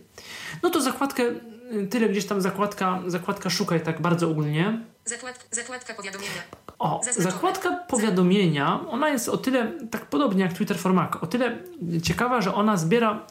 No 0.64 0.70
to 0.70 0.82
zakładkę, 0.82 1.24
y, 1.24 1.88
tyle 1.90 2.10
gdzieś 2.10 2.26
tam 2.26 2.42
zakładka, 2.42 3.02
zakładka 3.08 3.50
szukaj 3.50 3.82
tak 3.82 4.02
bardzo 4.02 4.30
ogólnie. 4.30 4.80
zakład, 5.06 5.48
zakładka 5.52 5.94
powiadomienia. 5.94 6.42
O, 6.80 7.02
Zaznaczone. 7.06 7.32
zakładka 7.32 7.72
powiadomienia, 7.72 8.80
ona 8.90 9.10
jest 9.10 9.30
o 9.30 9.38
tyle, 9.38 9.72
tak 9.92 10.06
podobnie 10.06 10.44
jak 10.44 10.54
Twitter 10.54 10.78
for 10.78 10.94
Mac, 10.94 11.12
o 11.22 11.28
tyle 11.28 11.58
ciekawa, 12.04 12.42
że 12.42 12.54
ona 12.54 12.78
zbiera, 12.78 13.28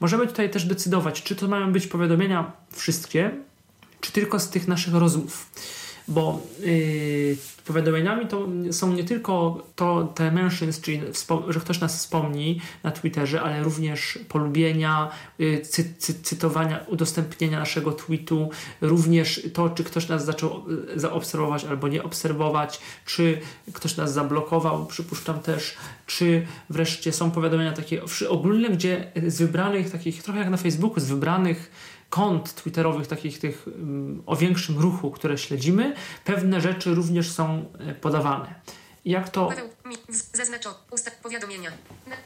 możemy 0.00 0.26
tutaj 0.26 0.50
też 0.50 0.64
decydować, 0.64 1.22
czy 1.22 1.36
to 1.36 1.48
mają 1.48 1.72
być 1.72 1.86
powiadomienia 1.86 2.52
wszystkie, 2.72 3.30
czy 4.00 4.12
tylko 4.12 4.40
z 4.40 4.50
tych 4.50 4.68
naszych 4.68 4.94
rozmów. 4.94 5.46
Bo 6.08 6.42
yy, 6.60 7.36
powiadomieniami 7.64 8.26
to 8.26 8.48
są 8.70 8.92
nie 8.92 9.04
tylko 9.04 9.62
to 9.76 10.12
te 10.14 10.32
czyli 10.82 11.00
że 11.48 11.60
ktoś 11.60 11.80
nas 11.80 11.98
wspomni 11.98 12.60
na 12.82 12.90
Twitterze, 12.90 13.42
ale 13.42 13.62
również 13.62 14.18
polubienia, 14.28 15.10
yy, 15.38 15.60
cy- 15.60 15.94
cy- 15.98 16.22
cytowania, 16.22 16.80
udostępnienia 16.86 17.58
naszego 17.58 17.92
tweetu, 17.92 18.50
również 18.80 19.42
to, 19.54 19.70
czy 19.70 19.84
ktoś 19.84 20.08
nas 20.08 20.24
zaczął 20.24 20.64
yy, 20.68 21.00
zaobserwować 21.00 21.64
albo 21.64 21.88
nie 21.88 22.02
obserwować, 22.02 22.80
czy 23.06 23.40
ktoś 23.72 23.96
nas 23.96 24.12
zablokował, 24.12 24.86
przypuszczam 24.86 25.40
też, 25.40 25.76
czy 26.06 26.46
wreszcie 26.70 27.12
są 27.12 27.30
powiadomienia 27.30 27.72
takie 27.72 28.02
ogólne, 28.28 28.68
gdzie 28.68 29.12
z 29.26 29.38
wybranych 29.38 29.90
takich, 29.90 30.22
trochę 30.22 30.38
jak 30.38 30.50
na 30.50 30.56
Facebooku, 30.56 31.00
z 31.00 31.04
wybranych 31.04 31.70
kont 32.10 32.54
twitterowych, 32.54 33.06
takich 33.06 33.38
tych 33.38 33.68
mm, 33.68 34.22
o 34.26 34.36
większym 34.36 34.78
ruchu, 34.78 35.10
które 35.10 35.38
śledzimy, 35.38 35.94
pewne 36.24 36.60
rzeczy 36.60 36.94
również 36.94 37.32
są 37.32 37.64
e, 37.78 37.94
podawane. 37.94 38.54
Jak 39.04 39.28
to 39.28 39.50
zaznaczo, 40.32 40.74
usta, 40.90 41.10
powiadomienia. 41.22 41.70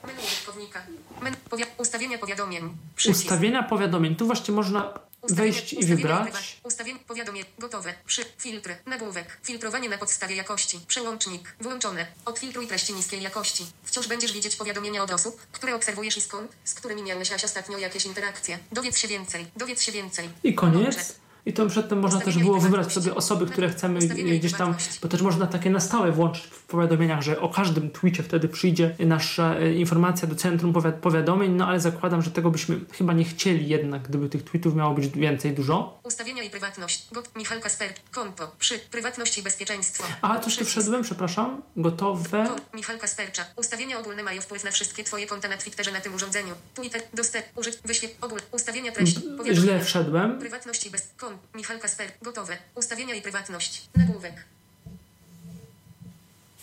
Menu 0.07 0.19
użytkownika. 0.27 0.83
Men, 1.23 1.35
powia, 1.51 1.67
ustawienia 1.79 2.19
powiadomień. 2.19 2.77
Przycisk. 2.97 3.25
ustawienia 3.25 3.63
powiadomień, 3.63 4.17
tu 4.17 4.27
właśnie 4.27 4.55
można 4.55 4.95
wejść 5.29 5.73
i 5.73 5.87
wybrać. 5.87 6.61
Ustawień, 6.63 6.99
powiadomień, 6.99 7.45
gotowe, 7.59 7.95
przy, 8.07 8.25
filtry, 8.39 8.77
nagłówek, 8.87 9.39
filtrowanie 9.43 9.89
na 9.89 9.99
podstawie 9.99 10.37
jakości, 10.37 10.81
przełącznik, 10.89 11.57
włączone, 11.61 12.07
odfiltruj 12.25 12.67
treści 12.67 12.93
niskiej 12.93 13.23
jakości. 13.23 13.67
Wciąż 13.83 14.09
będziesz 14.09 14.33
widzieć 14.33 14.57
powiadomienia 14.57 15.03
od 15.03 15.11
osób, 15.11 15.41
które 15.53 15.75
obserwujesz 15.75 16.17
i 16.17 16.21
skąd, 16.21 16.53
z 16.65 16.75
którymi 16.75 17.03
miałeś 17.03 17.33
ostatnio 17.45 17.79
jakieś 17.79 18.07
interakcje. 18.07 18.59
Dowiedz 18.73 18.99
się 18.99 19.09
więcej, 19.09 19.47
dowiedz 19.57 19.83
się 19.83 19.93
więcej. 19.93 20.29
I 20.45 20.55
koniec. 20.55 21.22
I 21.47 21.53
to 21.53 21.67
przedtem 21.67 21.99
można 22.01 22.21
też 22.21 22.39
było 22.39 22.55
wybrać 22.61 22.71
prywatności. 22.71 23.01
sobie 23.03 23.15
osoby, 23.15 23.47
które 23.47 23.69
chcemy 23.69 23.99
gdzieś 23.99 24.53
tam, 24.53 24.59
prywatności. 24.69 24.99
bo 25.03 25.09
też 25.09 25.23
można 25.23 25.47
takie 25.47 25.71
na 25.71 25.81
stałe 25.81 26.13
włączyć 26.13 26.45
w 26.45 26.63
powiadomieniach, 26.63 27.23
że 27.23 27.41
o 27.41 27.49
każdym 27.49 27.91
tweetie 27.91 28.23
wtedy 28.23 28.49
przyjdzie 28.49 28.97
nasza 28.99 29.55
e, 29.55 29.75
informacja 29.75 30.29
do 30.29 30.35
centrum 30.35 30.73
powi- 30.73 30.93
powiadomień, 30.93 31.53
no 31.53 31.67
ale 31.67 31.81
zakładam, 31.81 32.23
że 32.23 32.31
tego 32.31 32.51
byśmy 32.51 32.81
chyba 32.93 33.13
nie 33.13 33.25
chcieli 33.25 33.69
jednak, 33.69 34.03
gdyby 34.03 34.29
tych 34.29 34.45
tweetów 34.45 34.75
miało 34.75 34.95
być 34.95 35.09
więcej, 35.09 35.53
dużo. 35.53 36.01
Ustawienia 36.05 36.43
i 36.43 36.51
prywatność. 36.51 37.07
Got 37.13 37.37
Michal 37.37 37.61
Kasper. 37.61 37.89
Konto. 38.11 38.53
Przy. 38.59 38.79
Prywatność 38.79 39.39
i 39.39 39.43
bezpieczeństwo. 39.43 40.05
A, 40.23 40.39
coś 40.39 40.57
tu 40.57 40.65
wszedłem, 40.65 41.03
przepraszam. 41.03 41.63
Gotowe. 41.77 42.47
Kon. 42.49 42.59
Michal 42.75 42.99
Kaspercza. 42.99 43.45
Ustawienia 43.57 43.99
ogólne 43.99 44.23
mają 44.23 44.41
wpływ 44.43 44.65
na 44.65 44.71
wszystkie 44.71 45.05
Twoje 45.05 45.27
konta 45.27 45.49
na 45.49 45.57
Twitterze 45.57 45.93
na 45.93 46.01
tym 46.01 46.15
urządzeniu. 46.15 46.55
Twitter. 46.75 47.03
Dostęp. 47.15 47.47
Użyć. 47.57 47.79
Wyświet. 47.85 48.17
Ogól. 48.21 48.39
Ustawienia 48.53 48.93
treści. 48.93 49.21
Źle 49.53 49.81
wszedłem. 49.85 50.39
Prywatność 50.39 50.87
i 50.87 50.91
bez. 50.91 51.09
Kon. 51.33 51.39
Michal 51.55 51.79
Kasper. 51.81 52.13
Gotowe. 52.23 52.57
Ustawienia 52.75 53.15
i 53.15 53.23
prywatność. 53.23 53.83
Nagłówek. 53.97 54.35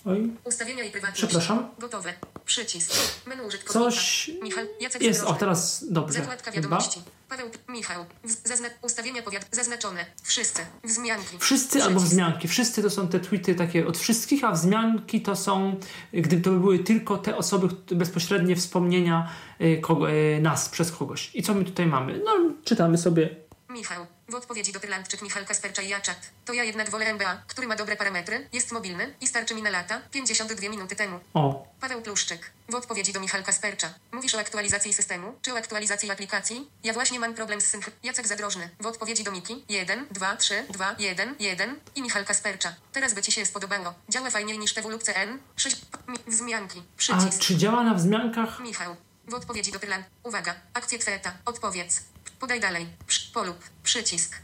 Oj, 0.06 0.30
Ustawienia 0.44 0.84
i 0.84 0.92
prywatność. 0.92 1.22
Przepraszam? 1.26 1.70
Gotowe. 1.80 2.14
Przycisk. 2.46 2.92
Menu 3.28 3.44
użytkownika. 3.48 3.92
coś 3.92 4.32
Michal. 4.44 4.68
Jacek 4.82 5.02
jest. 5.02 5.24
O, 5.24 5.34
teraz 5.34 5.86
dobrze. 5.92 6.20
Zakładka 6.20 6.52
Chyba. 6.52 6.64
wiadomości. 6.64 7.02
Paweł. 7.30 7.50
Michał. 7.70 8.06
Zazna- 8.46 8.70
ustawienia 8.82 9.22
powiad. 9.22 9.48
Zaznaczone. 9.52 10.06
Wszyscy. 10.24 10.62
Wzmianki. 10.84 11.38
Wszyscy 11.40 11.84
albo 11.84 11.96
Przycisk. 11.96 12.12
wzmianki. 12.12 12.48
Wszyscy 12.48 12.82
to 12.84 12.90
są 12.90 13.08
te 13.08 13.20
tweety 13.20 13.56
takie 13.56 13.88
od 13.88 13.98
wszystkich, 13.98 14.44
a 14.44 14.52
wzmianki 14.52 15.22
to 15.22 15.36
są, 15.36 15.80
gdyby 16.14 16.42
to 16.42 16.52
były 16.52 16.80
tylko 16.80 17.18
te 17.18 17.38
osoby, 17.38 17.68
bezpośrednie 17.96 18.56
wspomnienia 18.56 19.30
y, 19.62 19.78
kogo, 19.82 20.12
y, 20.12 20.40
nas 20.42 20.70
przez 20.70 20.92
kogoś. 20.92 21.32
I 21.36 21.44
co 21.44 21.54
my 21.54 21.66
tutaj 21.66 21.86
mamy? 21.86 22.22
No, 22.26 22.32
czytamy 22.64 22.98
sobie. 22.98 23.36
Michał. 23.70 24.06
W 24.30 24.36
odpowiedzi 24.36 24.74
do 24.74 24.80
Tyrlandczyk 24.80 25.22
Michal 25.22 25.46
Kaspercza 25.46 25.82
i 25.82 25.90
Jaczat. 25.90 26.30
To 26.46 26.54
ja 26.54 26.64
jednak 26.64 26.90
wolę 26.90 27.06
MBA, 27.14 27.44
który 27.48 27.68
ma 27.68 27.76
dobre 27.76 27.96
parametry, 27.96 28.48
jest 28.54 28.72
mobilny 28.72 29.14
i 29.22 29.28
starczy 29.28 29.56
mi 29.56 29.62
na 29.62 29.70
lata, 29.70 30.02
52 30.12 30.70
minuty 30.70 30.96
temu. 30.96 31.20
O, 31.34 31.68
Paweł 31.82 32.02
Pluszczyk. 32.02 32.52
W 32.70 32.76
odpowiedzi 32.76 33.14
do 33.14 33.20
Michal 33.20 33.44
Kaspercza. 33.44 33.94
Mówisz 34.12 34.36
o 34.36 34.40
aktualizacji 34.40 34.94
systemu, 34.94 35.34
czy 35.42 35.54
o 35.54 35.58
aktualizacji 35.58 36.12
aplikacji? 36.12 36.70
Ja 36.84 36.94
właśnie 36.94 37.20
mam 37.20 37.34
problem 37.34 37.62
z 37.62 37.66
synch... 37.66 37.90
Jacek 38.04 38.28
Zadrożny. 38.28 38.70
W 38.80 38.86
odpowiedzi 38.86 39.24
do 39.24 39.32
Miki. 39.32 39.66
1, 39.70 40.06
2, 40.12 40.36
3, 40.36 40.66
2, 40.70 40.96
1, 41.00 41.36
1 41.40 41.80
i 41.96 42.02
Michal 42.02 42.26
Kaspercza. 42.26 42.76
Teraz 42.92 43.14
by 43.14 43.22
Ci 43.22 43.32
się 43.32 43.46
spodobało. 43.46 43.94
Działa 44.10 44.30
fajniej 44.30 44.60
niż 44.60 44.74
TWLUCN. 44.74 45.40
6. 45.56 45.82
Mi... 46.08 46.18
Wzmianki. 46.28 46.80
a 46.80 46.98
Przycisk. 46.98 47.40
czy 47.40 47.56
działa 47.56 47.84
na 47.84 47.94
wzmiankach? 47.94 48.60
Michał. 48.60 48.96
W 49.28 49.34
odpowiedzi 49.34 49.72
do 49.72 49.80
Tylan. 49.80 50.04
Uwaga. 50.24 50.56
Akcje 50.74 51.00
Tweta. 51.00 51.34
Odpowiedz. 51.46 52.02
Podaj 52.40 52.60
dalej. 52.60 52.86
Polub. 53.34 53.58
Przycisk. 53.84 54.36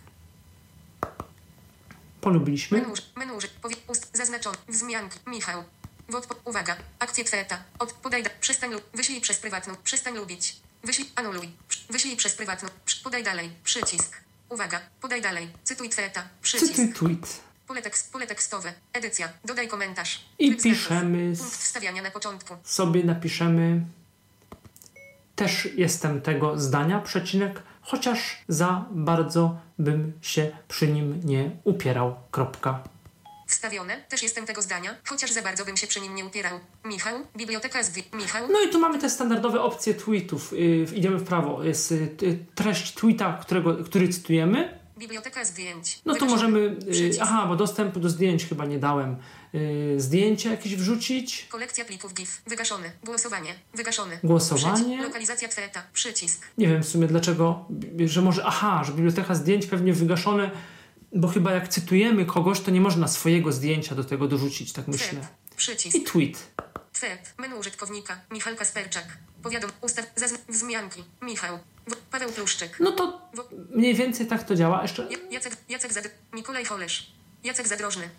Polubiliśmy. 2.22 2.82
Menu, 2.82 2.94
menu, 3.16 3.34
powie, 3.62 3.76
ust, 3.88 4.18
zaznaczony, 4.18 4.58
wzmianki, 4.68 5.20
Michał. 5.28 5.64
W 6.10 6.14
odpo- 6.14 6.36
uwaga, 6.46 6.78
akcje 7.00 7.24
Tweta. 7.24 7.58
Od, 7.80 7.94
podaj, 7.94 8.24
da, 8.24 8.30
przystań 8.40 8.72
lub, 8.74 8.84
wyślij 8.94 9.22
przez 9.22 9.38
prywatną, 9.38 9.74
przystań 9.84 10.16
lubić. 10.16 10.56
Wyślij, 10.84 11.10
anuluj, 11.16 11.50
wyślij 11.90 12.16
przez 12.18 12.36
prywatną, 12.36 12.70
podaj 13.04 13.24
dalej, 13.24 13.50
przycisk. 13.64 14.18
Uwaga, 14.50 14.82
podaj 15.02 15.22
dalej, 15.22 15.48
cytuj 15.64 15.90
Tweta, 15.90 16.28
przycisk. 16.42 16.74
Cytuj 16.76 16.94
tweet. 16.94 17.42
Pole, 17.68 17.82
tekst, 17.82 18.12
pole 18.12 18.28
tekstowe, 18.28 18.74
edycja, 18.94 19.30
dodaj 19.46 19.68
komentarz. 19.68 20.26
I 20.40 20.56
piszemy 20.56 21.36
Punkt 21.38 21.54
wstawiania 21.54 22.02
na 22.02 22.12
początku. 22.12 22.58
sobie 22.64 23.04
napiszemy 23.04 23.82
też 25.36 25.68
jestem 25.76 26.22
tego 26.22 26.60
zdania, 26.60 27.00
przecinek, 27.00 27.62
chociaż 27.86 28.38
za 28.48 28.86
bardzo 28.92 29.58
bym 29.80 30.14
się 30.22 30.52
przy 30.68 30.88
nim 30.88 31.22
nie 31.24 31.52
upierał. 31.64 32.16
Kropka. 32.32 32.84
Wstawione, 33.48 34.02
też 34.10 34.24
jestem 34.24 34.46
tego 34.46 34.62
zdania, 34.62 34.96
chociaż 35.08 35.32
za 35.32 35.42
bardzo 35.42 35.66
bym 35.66 35.78
się 35.78 35.88
przy 35.88 36.02
nim 36.02 36.16
nie 36.16 36.26
upierał. 36.26 36.60
Michał, 36.86 37.20
biblioteka 37.38 37.84
z... 37.84 37.98
Michał, 38.14 38.48
No 38.52 38.62
i 38.62 38.70
tu 38.70 38.80
mamy 38.80 39.00
te 39.00 39.10
standardowe 39.10 39.62
opcje 39.62 39.94
tweetów. 39.94 40.52
Yy, 40.52 40.88
idziemy 40.96 41.18
w 41.18 41.24
prawo. 41.24 41.64
Jest 41.64 41.92
yy, 41.92 42.40
treść 42.56 42.94
tweeta, 42.94 43.34
którego, 43.42 43.76
który 43.84 44.10
cytujemy. 44.10 44.80
Biblioteka 44.98 45.46
zdjęć. 45.46 46.02
No 46.06 46.16
tu 46.16 46.26
możemy. 46.26 46.60
y, 46.60 46.92
Przycisk. 46.92 47.20
aha, 47.22 47.46
bo 47.48 47.56
dostępu 47.56 48.00
do 48.00 48.10
zdjęć 48.10 48.46
chyba 48.46 48.66
nie 48.66 48.80
dałem. 48.80 49.16
Y, 49.56 49.96
zdjęcia 50.02 50.52
jakieś 50.52 50.76
wrzucić. 50.76 51.46
Kolekcja 51.50 51.86
plików 51.86 52.14
GIF. 52.14 52.42
Wygaszony. 52.48 52.92
Głosowanie. 53.04 53.56
Wygaszony. 53.74 54.20
Głosowanie. 54.24 55.04
Lokalizacja 55.04 55.48
tweta. 55.48 55.84
Przycisk. 55.94 56.42
Nie 56.58 56.68
wiem 56.68 56.84
w 56.84 56.88
sumie 56.88 57.08
dlaczego, 57.08 57.66
że 58.06 58.22
może. 58.22 58.44
Aha, 58.46 58.84
że 58.86 58.92
biblioteka 58.92 59.36
zdjęć 59.36 59.66
pewnie 59.66 59.94
wygaszone, 59.94 60.52
bo 61.16 61.28
chyba 61.28 61.52
jak 61.52 61.68
cytujemy 61.68 62.26
kogoś, 62.26 62.60
to 62.62 62.72
nie 62.72 62.82
można 62.82 63.08
swojego 63.08 63.52
zdjęcia 63.52 63.96
do 63.96 64.04
tego 64.04 64.28
dorzucić, 64.28 64.74
tak 64.74 64.88
myślę. 64.88 65.08
Twet. 65.08 65.56
Przycisk. 65.56 65.96
I 65.96 66.02
tweet. 66.04 66.38
Twet. 66.94 67.34
Menu 67.38 67.60
użytkownika. 67.60 68.22
Michał 68.32 68.56
Kasperczak. 68.56 69.06
Powiadom. 69.44 69.72
Ustaw. 69.82 70.06
Zazn- 70.16 70.38
wzmianki. 70.50 71.04
Michał. 71.22 71.60
Paweł 72.12 72.30
Pluszczyk. 72.32 72.78
No 72.80 72.92
to 72.92 73.22
mniej 73.70 73.96
więcej 73.96 74.28
tak 74.28 74.44
to 74.44 74.56
działa. 74.56 74.82
Jeszcze. 74.82 75.08
Ja- 75.12 75.18
Jacek, 75.32 75.58
Jacek 75.70 75.94
Zad... 75.94 76.10
Mikolaj 76.34 76.66
Holesz. 76.66 77.12
Jacek 77.44 77.68
Zadrożny. 77.68 78.10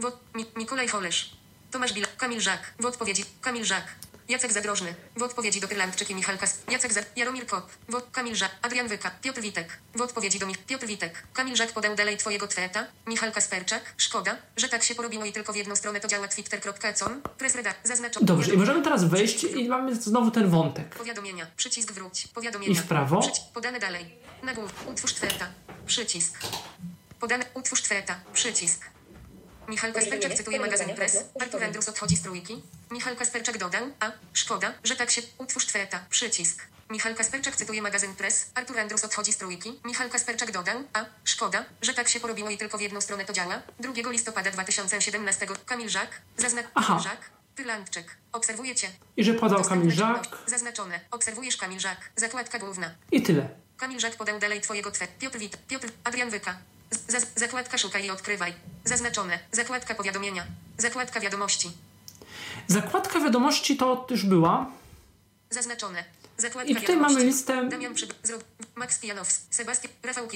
Wo... 0.00 0.12
Mi... 0.34 0.46
Mikolaj 0.56 0.88
Holesz. 0.88 1.36
Tomasz 1.70 1.92
Bil... 1.92 2.06
Kamil 2.16 2.40
Żak. 2.40 2.72
W 2.78 2.86
odpowiedzi... 2.86 3.24
Kamil 3.40 3.64
Żak. 3.64 3.84
Jacek 4.28 4.52
Zadrożny. 4.52 4.94
W 5.16 5.22
odpowiedzi 5.22 5.60
do 5.60 5.68
Pyrlandczyk 5.68 6.10
i 6.10 6.14
Michał 6.14 6.38
Kas... 6.38 6.58
Jacek 6.70 6.92
Zad... 6.92 7.16
Jaromir 7.16 7.46
Kop. 7.46 7.70
W... 7.88 8.10
Kamil 8.12 8.34
Żak. 8.34 8.50
Adrian 8.62 8.88
Wyka. 8.88 9.10
Piotr 9.22 9.40
Witek. 9.40 9.78
W 9.94 10.00
odpowiedzi 10.00 10.38
do 10.38 10.46
Mich... 10.46 10.58
Piotr 10.58 10.86
Witek. 10.86 11.22
Kamil 11.32 11.56
Żak 11.56 11.72
podał 11.72 11.94
dalej 11.96 12.16
twojego 12.16 12.46
tweta. 12.48 12.86
Michał 13.06 13.32
Kasperczak. 13.32 13.94
Szkoda, 13.96 14.36
że 14.56 14.68
tak 14.68 14.82
się 14.82 14.94
porobiło 14.94 15.24
i 15.24 15.32
tylko 15.32 15.52
w 15.52 15.56
jedną 15.56 15.76
stronę 15.76 16.00
to 16.00 16.08
działa 16.08 16.28
twitter.com. 16.28 17.22
Press 17.38 17.54
reda... 17.54 17.74
Zaznaczony. 17.84 18.26
Dobrze, 18.26 18.54
i 18.54 18.56
możemy 18.56 18.82
teraz 18.82 19.04
wejść 19.04 19.44
i 19.44 19.68
mamy 19.68 19.94
znowu 19.94 20.30
ten 20.30 20.50
wątek. 20.50 20.94
Powiadomienia. 20.94 21.46
Przycisk 21.56 21.92
wróć. 21.92 22.26
Powiadomienia. 22.34 22.72
I 22.72 22.76
w 22.76 22.82
prawo? 22.86 23.20
Przyci- 23.20 23.52
podane 23.54 23.80
dalej. 23.80 24.18
Nagłów. 24.42 24.86
Utwórz 24.86 25.14
tweta. 25.14 25.46
Przycisk. 25.86 26.38
Podane. 27.20 27.44
Utwórz 27.54 27.82
tweta. 27.82 28.20
Przycisk. 28.32 28.90
Michał 29.70 29.92
Kasperczak 29.92 30.34
cytuje 30.34 30.60
magazyn 30.60 30.94
Press. 30.94 31.24
Artur 31.40 31.64
Andrus 31.64 31.88
odchodzi 31.88 32.16
z 32.16 32.22
trójki. 32.22 32.62
Michał 32.90 33.16
Kasperczak 33.16 33.58
dodał. 33.58 33.82
A. 34.00 34.10
Szkoda, 34.32 34.72
że 34.84 34.96
tak 34.96 35.10
się. 35.10 35.22
Utwórz 35.38 35.66
tweta. 35.66 36.04
Przycisk. 36.10 36.62
Michał 36.90 37.14
Kasperczak 37.14 37.56
cytuje 37.56 37.82
magazyn 37.82 38.14
Press. 38.14 38.50
Artur 38.54 38.78
Andrus 38.78 39.04
odchodzi 39.04 39.32
z 39.32 39.36
trójki. 39.36 39.80
Michał 39.84 40.08
Kasperczak 40.08 40.50
dodał. 40.52 40.84
A. 40.92 41.04
Szkoda, 41.24 41.64
że 41.82 41.94
tak 41.94 42.08
się 42.08 42.20
porobiło 42.20 42.50
i 42.50 42.58
tylko 42.58 42.78
w 42.78 42.80
jedną 42.80 43.00
stronę 43.00 43.24
to 43.24 43.32
działa. 43.32 43.62
2 43.80 44.10
listopada 44.10 44.50
2017. 44.50 45.46
Kamil 45.66 45.88
Żak. 45.88 46.20
Zaznacz. 46.36 46.66
Aha. 46.74 46.98
Żak. 46.98 47.30
Pyrlandczyk. 47.56 48.16
Obserwujecie. 48.32 48.90
I 49.16 49.24
że 49.24 49.34
podał 49.34 49.64
Kamil 49.64 49.90
Żak 49.90 50.22
czynność. 50.22 50.42
Zaznaczone. 50.46 51.00
Obserwujesz 51.10 51.56
Kamil 51.56 51.80
Żak. 51.80 52.10
Zakładka 52.16 52.58
główna. 52.58 52.94
i 53.12 53.22
tyle. 53.22 53.48
Kamil 53.76 54.00
Żak 54.00 54.16
podał 54.16 54.38
dalej 54.38 54.60
twojego 54.60 54.90
twe. 54.90 55.06
Piotr 55.18 55.38
Wit. 55.38 55.56
Piotr. 55.68 55.88
Adrian 56.04 56.30
Wyka. 56.30 56.56
Zaz- 56.90 57.26
zakładka 57.36 57.78
szukaj 57.78 58.04
i 58.04 58.10
odkrywaj. 58.10 58.54
Zaznaczone. 58.84 59.38
Zakładka 59.52 59.94
powiadomienia. 59.94 60.46
Zakładka 60.78 61.20
wiadomości. 61.20 61.70
Zakładka 62.66 63.20
wiadomości 63.20 63.76
to 63.76 64.06
już 64.10 64.26
była. 64.26 64.66
Zaznaczone. 65.50 66.04
I 66.48 66.74
tutaj 66.74 66.74
wiadomości. 66.74 67.14
mamy 67.14 67.24
listę 67.24 67.68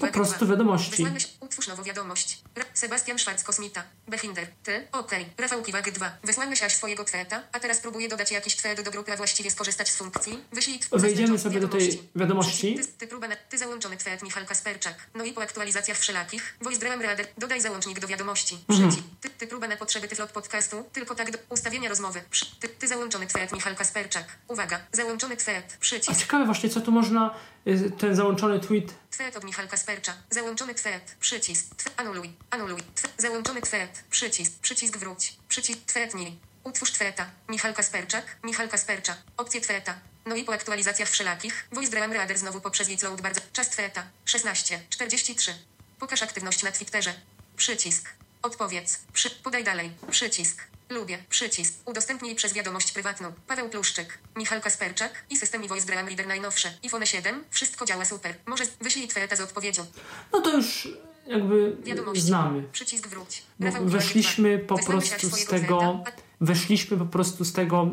po 0.01 0.13
prostu 0.13 0.47
wiadomości. 0.47 1.07
Utwórz 1.41 1.69
nową 1.69 1.83
wiadomość. 1.83 2.43
Sebastian 2.75 3.19
Szwarc 3.19 3.43
Kosmita. 3.43 3.85
Behinder. 4.09 4.47
Ty. 4.63 4.89
Okej. 4.93 5.27
Rafał 5.39 5.63
Kiwak 5.63 5.91
2. 5.91 6.19
Wysłane 6.25 6.57
się 6.57 6.67
aż 6.67 6.75
swojego 6.75 7.05
tweta, 7.05 7.43
a 7.53 7.61
teraz 7.61 7.81
próbuję 7.81 8.09
dodać 8.09 8.33
jakiś 8.33 8.57
twet 8.57 8.83
do 8.83 8.91
grupy, 8.91 9.13
a 9.13 9.17
właściwie 9.17 9.51
skorzystać 9.51 9.91
z 9.91 9.97
funkcji. 9.97 10.45
Wyślij... 10.53 10.81
Wejdziemy 10.93 11.39
sobie 11.39 11.61
do 11.61 11.69
tej 11.69 12.03
wiadomości. 12.17 12.75
Ty, 12.75 12.87
ty 12.87 13.07
próba 13.07 13.29
na... 13.29 13.37
Ty 13.37 13.59
załączony 13.59 13.97
twet 13.97 14.23
Michał 14.23 14.45
Kasperczak. 14.45 14.95
No 15.15 15.25
i 15.25 15.33
po 15.33 15.43
aktualizacjach 15.43 15.99
wszelakich. 15.99 16.57
Voice 16.61 16.81
Dream 16.81 17.03
Reader. 17.03 17.27
Dodaj 17.39 17.61
załącznik 17.61 18.01
do 18.01 18.09
wiadomości. 18.09 18.59
Mhm. 18.69 18.89
Przycisk. 18.89 19.09
Ty, 19.21 19.31
ty 19.31 19.47
próba 19.47 19.69
na 19.69 19.77
potrzeby 19.77 20.09
tyflop 20.09 20.33
podcastu. 20.33 20.85
Tylko 20.93 21.15
tak 21.15 21.31
do 21.31 21.39
ustawienia 21.49 21.89
rozmowy. 21.89 22.23
Przy... 22.31 22.47
Ty, 22.61 22.69
ty 22.69 22.89
załączony 22.89 23.27
twet 23.27 23.53
Michał 23.53 23.75
Kasperczak. 23.75 24.25
Uwaga. 24.49 24.81
Załączony 24.93 25.37
twet. 25.37 25.77
A 25.81 25.94
Przycisk. 26.01 26.21
ciekawe 26.21 26.45
właśnie, 26.45 26.71
co 26.71 26.81
tu 26.81 26.93
można, 26.93 27.35
y, 27.67 27.91
ten 27.91 28.17
załączony 28.17 28.61
tweet. 28.61 28.95
Twet 29.11 29.37
od 29.37 29.45
Michał 29.45 29.69
Kaspercza. 29.69 30.15
Załączony 30.31 30.75
twet. 30.75 31.17
Przycisk. 31.21 31.75
Twe, 31.77 31.91
anuluj. 31.97 32.33
Anuluj. 32.51 32.81
Twe, 32.95 33.09
załączony 33.19 33.63
twet. 33.63 34.05
Przycisk. 34.11 34.53
Przycisk 34.63 34.97
wróć. 34.97 35.37
Przycisk 35.49 35.81
twetnij. 35.87 36.39
Utwórz 36.65 36.93
tweta. 36.93 37.27
Michał 37.49 37.75
Kasperczak. 37.75 38.37
Michał 38.45 38.69
Kaspercza. 38.69 39.17
Opcje 39.37 39.61
tweta. 39.61 39.95
No 40.27 40.37
i 40.37 40.45
po 40.45 40.53
aktualizacjach 40.53 41.09
wszelakich. 41.09 41.69
Voice 41.73 41.91
Dream 41.91 42.13
Reader 42.13 42.39
znowu 42.39 42.61
poprzez 42.61 43.03
Load 43.03 43.21
bardzo. 43.21 43.41
Czas 43.53 43.69
tweta. 43.69 44.03
16.43. 44.27 45.53
Pokaż 45.99 46.23
aktywność 46.23 46.63
na 46.63 46.73
Twitterze. 46.73 47.15
Przycisk. 47.57 48.09
Odpowiedz. 48.43 48.99
Przy, 49.13 49.31
podaj 49.31 49.65
dalej. 49.65 49.91
Przycisk. 50.11 50.74
Lubię. 50.91 51.19
Przycisk. 51.31 51.75
Udostępnij 51.89 52.35
przez 52.35 52.53
wiadomość 52.53 52.93
prywatną. 52.93 53.33
Paweł 53.47 53.69
Pluszczyk. 53.69 54.19
Michał 54.37 54.61
Kasperczak. 54.61 55.25
I 55.31 55.37
system 55.37 55.65
i 55.65 55.69
Voice 55.69 55.87
Dream 55.87 56.07
Reader 56.07 56.27
najnowsze. 56.27 56.73
iPhone 56.85 57.07
7. 57.07 57.45
Wszystko 57.51 57.85
działa 57.87 58.05
super. 58.05 58.35
Może 58.47 58.65
wyślij 58.81 59.09
tweta 59.09 59.37
z 59.37 59.41
odpowiedzią. 59.41 59.87
No 60.33 60.41
to 60.41 60.57
już 60.57 60.89
jakby 61.27 61.77
Wiadomości. 61.85 62.23
znamy. 62.23 62.63
Przycisk 62.73 63.09
wróć. 63.09 63.43
Bo 63.61 63.67
Kiwak 63.67 63.85
weszliśmy 63.85 64.59
po 64.59 64.79
prostu 64.79 65.31
z 65.31 65.45
tego, 65.47 66.03
tweta. 66.05 66.21
weszliśmy 66.41 66.97
po 66.97 67.07
prostu 67.07 67.45
z 67.45 67.53
tego 67.53 67.89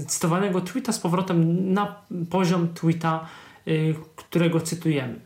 y, 0.00 0.04
cytowanego 0.06 0.60
tweeta 0.60 0.92
z 0.92 0.98
powrotem 0.98 1.72
na 1.72 2.02
poziom 2.30 2.74
tweeta, 2.74 3.28
y, 3.68 3.94
którego 4.16 4.60
cytujemy. 4.60 5.20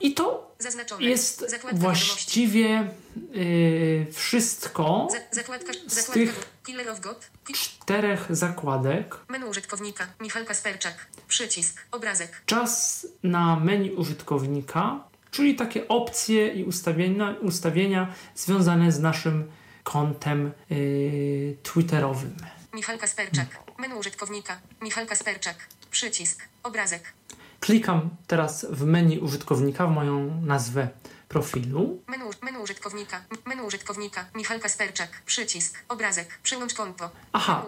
I 0.00 0.14
to 0.14 0.51
Zaznaczone. 0.62 1.04
jest 1.04 1.50
Zakładka 1.50 1.78
właściwie 1.78 2.90
y, 3.36 4.06
wszystko 4.12 5.08
Za, 5.10 5.18
zakładka, 5.42 5.72
z 5.72 5.94
zakładka 5.94 6.12
tych- 6.14 6.48
czterech 7.52 8.26
zakładek. 8.30 9.16
Menu 9.28 9.48
użytkownika. 9.48 10.06
Michał 10.20 10.44
Kasperczak. 10.44 11.06
Przycisk. 11.28 11.80
Obrazek. 11.90 12.42
Czas 12.46 13.06
na 13.22 13.56
menu 13.60 13.90
użytkownika, 13.94 15.04
czyli 15.30 15.54
takie 15.56 15.88
opcje 15.88 16.48
i 16.48 16.64
ustawienia, 16.64 17.34
ustawienia 17.40 18.14
związane 18.34 18.92
z 18.92 19.00
naszym 19.00 19.50
kontem 19.84 20.52
y, 20.70 21.56
twitterowym. 21.62 22.36
Michał 22.74 22.98
Kasperczak. 22.98 23.46
Menu 23.78 23.98
użytkownika. 23.98 24.60
Michał 24.82 25.06
Kasperczak. 25.06 25.56
Przycisk. 25.90 26.42
Obrazek. 26.62 27.02
Klikam 27.62 28.10
teraz 28.26 28.66
w 28.70 28.84
menu 28.84 29.18
użytkownika, 29.18 29.86
w 29.86 29.90
moją 29.90 30.42
nazwę 30.46 30.88
profilu. 31.32 32.02
Menu, 32.06 32.24
menu 32.42 32.62
użytkownika. 32.62 33.20
Menu 33.46 33.66
użytkownika. 33.66 34.26
Michał 34.34 34.58
Kasperczak. 34.60 35.08
Przycisk. 35.26 35.78
Obrazek. 35.88 36.38
Przełącz 36.42 36.74
konto. 36.74 37.10
Aha, 37.32 37.66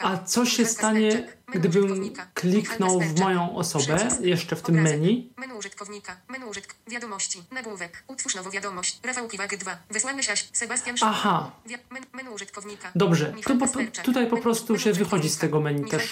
a 0.00 0.18
co 0.18 0.46
się 0.46 0.62
Michał 0.62 0.74
stanie, 0.74 1.28
gdybym 1.54 2.10
kliknął 2.34 3.00
w 3.00 3.20
moją 3.20 3.56
osobę 3.56 3.96
Przycisk. 3.96 4.20
jeszcze 4.20 4.56
w 4.56 4.62
tym 4.62 4.74
Obrazek. 4.78 5.00
menu? 5.00 5.32
Menu 5.36 5.56
użytkownika. 5.58 6.16
Menu 6.28 6.48
użytk. 6.48 6.74
Wiadomości. 6.88 7.42
Nagłówek. 7.52 8.04
Utwórz 8.06 8.34
nową 8.34 8.50
wiadomość. 8.50 9.00
Rafał 9.04 9.28
Kiwak 9.28 9.56
2. 9.56 9.78
Wysłany 9.90 10.22
Siaś. 10.22 10.48
Sebastian 10.52 10.94
Sz- 10.94 11.08
Aha, 11.10 11.50
men, 11.90 12.02
menu 12.12 12.34
użytkownika. 12.34 12.92
Dobrze, 12.94 13.34
tu 13.44 13.56
po- 13.58 14.02
tutaj 14.02 14.26
po 14.26 14.36
prostu 14.36 14.72
menu 14.72 14.78
się 14.78 14.92
wychodzi 14.92 15.28
z 15.30 15.38
tego 15.38 15.60
menu 15.60 15.82
Michał 15.82 16.00
też. 16.00 16.10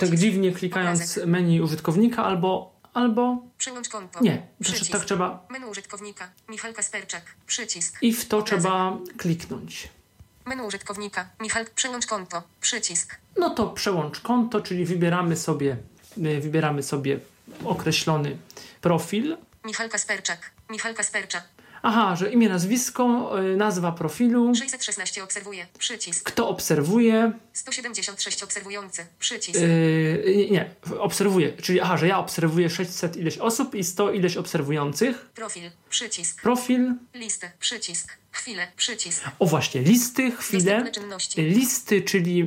Tak 0.00 0.16
dziwnie 0.16 0.52
klikając 0.52 1.00
Obrazek. 1.00 1.26
menu 1.26 1.60
użytkownika 1.60 2.24
albo, 2.24 2.77
albo 2.98 3.42
Przełącz 3.58 3.88
konto. 3.88 4.20
nie, 4.20 4.46
Przycisk. 4.62 4.92
tak 4.92 5.04
trzeba 5.04 5.46
Menu 5.50 5.66
użytkownika. 5.70 6.28
Michał 6.48 6.72
Kasperczak. 6.72 7.22
Przycisk. 7.46 8.02
i 8.02 8.12
w 8.12 8.28
to 8.28 8.38
Obrazek. 8.38 8.60
trzeba 8.60 8.96
kliknąć. 9.16 9.88
Menu 10.46 10.66
użytkownika. 10.66 11.28
Michał. 11.40 11.64
Konto. 12.08 12.42
Przycisk. 12.60 13.16
No 13.38 13.50
to 13.50 13.66
przełącz 13.66 14.20
konto, 14.20 14.60
czyli 14.60 14.84
wybieramy 14.84 15.36
sobie, 15.36 15.76
y, 16.18 16.40
wybieramy 16.40 16.82
sobie 16.82 17.20
określony 17.64 18.38
profil. 18.80 19.36
Michał 19.64 19.88
Kasperczak. 19.88 20.50
Michał 20.70 20.94
Kasperczak. 20.94 21.44
Aha, 21.82 22.16
że 22.16 22.32
imię, 22.32 22.48
nazwisko, 22.48 23.32
y, 23.52 23.56
nazwa 23.56 23.92
profilu, 23.92 24.54
616 24.54 25.24
obserwuje. 25.24 25.66
Przycisk. 25.78 26.24
kto 26.24 26.48
obserwuje, 26.48 27.32
176 27.52 28.42
obserwujący. 28.42 29.06
Przycisk. 29.18 29.60
yy, 29.60 30.48
nie, 30.50 30.70
obserwuje, 30.98 31.52
czyli 31.52 31.80
aha, 31.80 31.96
że 31.96 32.08
ja 32.08 32.18
obserwuję 32.18 32.70
600 32.70 33.16
ileś 33.16 33.38
osób 33.38 33.74
i 33.74 33.84
100 33.84 34.12
ileś 34.12 34.36
obserwujących. 34.36 35.30
Profil. 35.34 35.70
Przycisk. 35.90 36.42
Profil, 36.42 36.94
Listę. 37.14 37.50
Przycisk. 37.60 38.12
Chwilę. 38.30 38.66
Przycisk. 38.76 39.24
o 39.38 39.46
właśnie, 39.46 39.82
listy, 39.82 40.32
czynności. 40.92 41.42
Listy, 41.42 42.02
czyli 42.02 42.40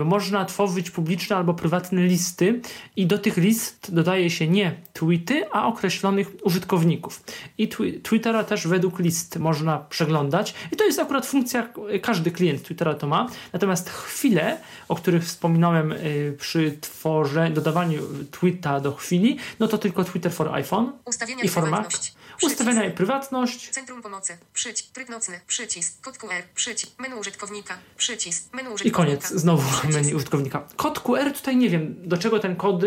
y, 0.00 0.04
można 0.04 0.44
tworzyć 0.44 0.90
publiczne 0.90 1.36
albo 1.36 1.54
prywatne 1.54 2.02
listy 2.02 2.60
i 2.96 3.06
do 3.06 3.18
tych 3.18 3.36
list 3.36 3.94
dodaje 3.94 4.30
się 4.30 4.48
nie 4.48 4.76
tweety, 4.92 5.44
a 5.52 5.66
określonych 5.66 6.28
użytkowników. 6.42 7.22
I 7.58 7.68
twi- 7.68 8.00
Twittera 8.02 8.44
też 8.44 8.66
według 8.66 8.98
list 8.98 9.36
można 9.38 9.78
przeglądać 9.78 10.54
i 10.72 10.76
to 10.76 10.84
jest 10.84 10.98
akurat 10.98 11.26
funkcja, 11.26 11.68
y, 11.94 12.00
każdy 12.00 12.30
klient 12.30 12.62
Twittera 12.62 12.94
to 12.94 13.06
ma. 13.06 13.28
Natomiast 13.52 13.90
chwile, 13.90 14.60
o 14.88 14.94
których 14.96 15.24
wspominałem 15.24 15.92
y, 15.92 16.36
przy 16.40 16.78
tworze, 16.80 17.50
dodawaniu 17.50 18.02
tweeta 18.30 18.80
do 18.80 18.92
chwili, 18.92 19.36
no 19.58 19.68
to 19.68 19.78
tylko 19.78 20.04
Twitter 20.04 20.32
for 20.32 20.54
iPhone 20.54 20.92
Ustawienia 21.04 21.42
i 21.42 21.46
i 21.46 21.48
for 21.48 21.70
Mac. 21.70 22.12
Ustawienia 22.42 22.84
i 22.84 22.90
prywatność. 22.90 23.70
Centrum 23.70 24.02
pomocy. 24.02 24.38
Przycisk. 24.54 24.92
Tryb 24.92 25.08
nocny. 25.08 25.40
Przycisk. 25.46 26.00
Kod 26.00 26.18
QR. 26.18 26.42
Przycisk. 26.54 26.98
Menu 26.98 27.18
użytkownika. 27.18 27.78
Przycisk. 27.96 28.54
Menu 28.54 28.70
I 28.70 28.74
użytkownika. 28.74 28.96
koniec, 28.96 29.40
znowu 29.40 29.70
Przycisk. 29.72 29.94
menu 29.94 30.14
użytkownika. 30.14 30.68
Kod 30.76 31.00
QR 31.00 31.32
tutaj 31.32 31.56
nie 31.56 31.70
wiem, 31.70 31.94
do 32.08 32.16
czego 32.16 32.38
ten 32.38 32.56
kod, 32.56 32.82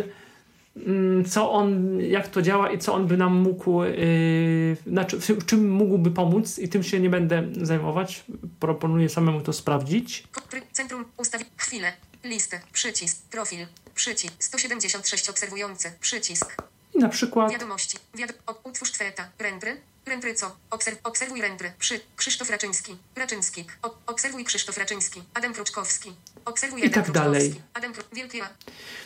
mm, 0.76 1.26
co 1.26 1.52
on, 1.52 2.00
jak 2.02 2.28
to 2.28 2.42
działa 2.42 2.72
i 2.72 2.78
co 2.80 2.94
on 2.94 3.08
by 3.08 3.18
nam 3.18 3.34
mógł, 3.36 3.84
yy, 3.84 4.78
znaczy, 4.88 5.18
w 5.20 5.46
czym 5.46 5.72
mógłby 5.72 6.12
pomóc 6.12 6.60
i 6.60 6.70
tym 6.70 6.84
się 6.84 7.00
nie 7.00 7.10
będę 7.10 7.44
zajmować. 7.62 8.24
Proponuję 8.60 9.10
samemu 9.10 9.42
to 9.42 9.54
sprawdzić. 9.54 10.24
Centrum 10.72 11.06
ustawić. 11.18 11.48
Chwilę. 11.58 11.94
Listę. 12.24 12.62
Przycisk. 12.74 13.22
Profil. 13.32 13.68
Przycisk. 13.96 14.34
176 14.40 15.30
obserwujący. 15.30 15.92
Przycisk. 16.02 16.69
I 16.94 17.00
na 17.00 17.10
przykład 17.10 17.52
Wiadomości. 17.52 17.98
Wiad 18.16 18.34
utwórz 18.64 18.92
tweta. 18.92 19.30
Rendry. 19.40 19.82
Rendry 20.06 20.34
co? 20.34 20.56
Obserw 20.70 21.00
obserwuj 21.04 21.42
rendry. 21.42 21.72
Przy. 21.80 22.00
Krzysztof 22.16 22.50
Raczyński. 22.50 22.98
Raczyński. 23.16 23.66
O, 23.82 23.96
obserwuj 24.08 24.46
Krzysztof 24.46 24.78
Raczyński. 24.78 25.24
Adam 25.34 25.54
Kruczkowski. 25.54 26.12
Obserwuj 26.46 26.82
I 26.82 26.86
Adam 26.86 27.04
tak 27.04 27.14
dalej. 27.14 27.62
Adam 27.74 27.94
Kru... 27.94 28.04
Wielkie 28.14 28.42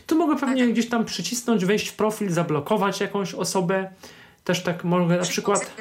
tu 0.07 0.17
mogę 0.17 0.37
pewnie 0.37 0.67
gdzieś 0.67 0.89
tam 0.89 1.05
przycisnąć, 1.05 1.65
wejść 1.65 1.89
w 1.89 1.93
profil, 1.93 2.31
zablokować 2.31 2.99
jakąś 2.99 3.33
osobę. 3.33 3.91
Też 4.43 4.63
tak 4.63 4.83
mogę 4.83 5.17
na 5.17 5.23
przykład. 5.23 5.71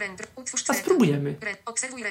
A 0.69 0.75
spróbujemy. 0.75 1.37
Obserwuj 1.67 2.05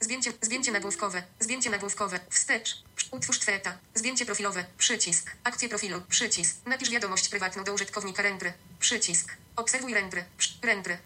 zdjęcie, 0.00 0.32
zdjęcie 0.40 0.72
nagłówkowe, 0.72 1.22
zdjęcie 1.40 1.70
nagłówkowe, 1.70 2.20
wstecz, 2.30 2.82
utwórz 3.10 3.38
tweta, 3.38 3.78
zdjęcie 3.94 4.26
profilowe, 4.26 4.64
przycisk, 4.78 5.30
akcje 5.44 5.68
profilu, 5.68 6.00
przycisk, 6.08 6.66
napisz 6.66 6.90
wiadomość 6.90 7.28
prywatną 7.28 7.64
do 7.64 7.72
użytkownika 7.74 8.22
rendry, 8.22 8.52
przycisk, 8.80 9.36
obserwuj 9.56 9.94
rendry, 9.94 10.24
Psz- 10.38 10.66
rendry, 10.66 10.96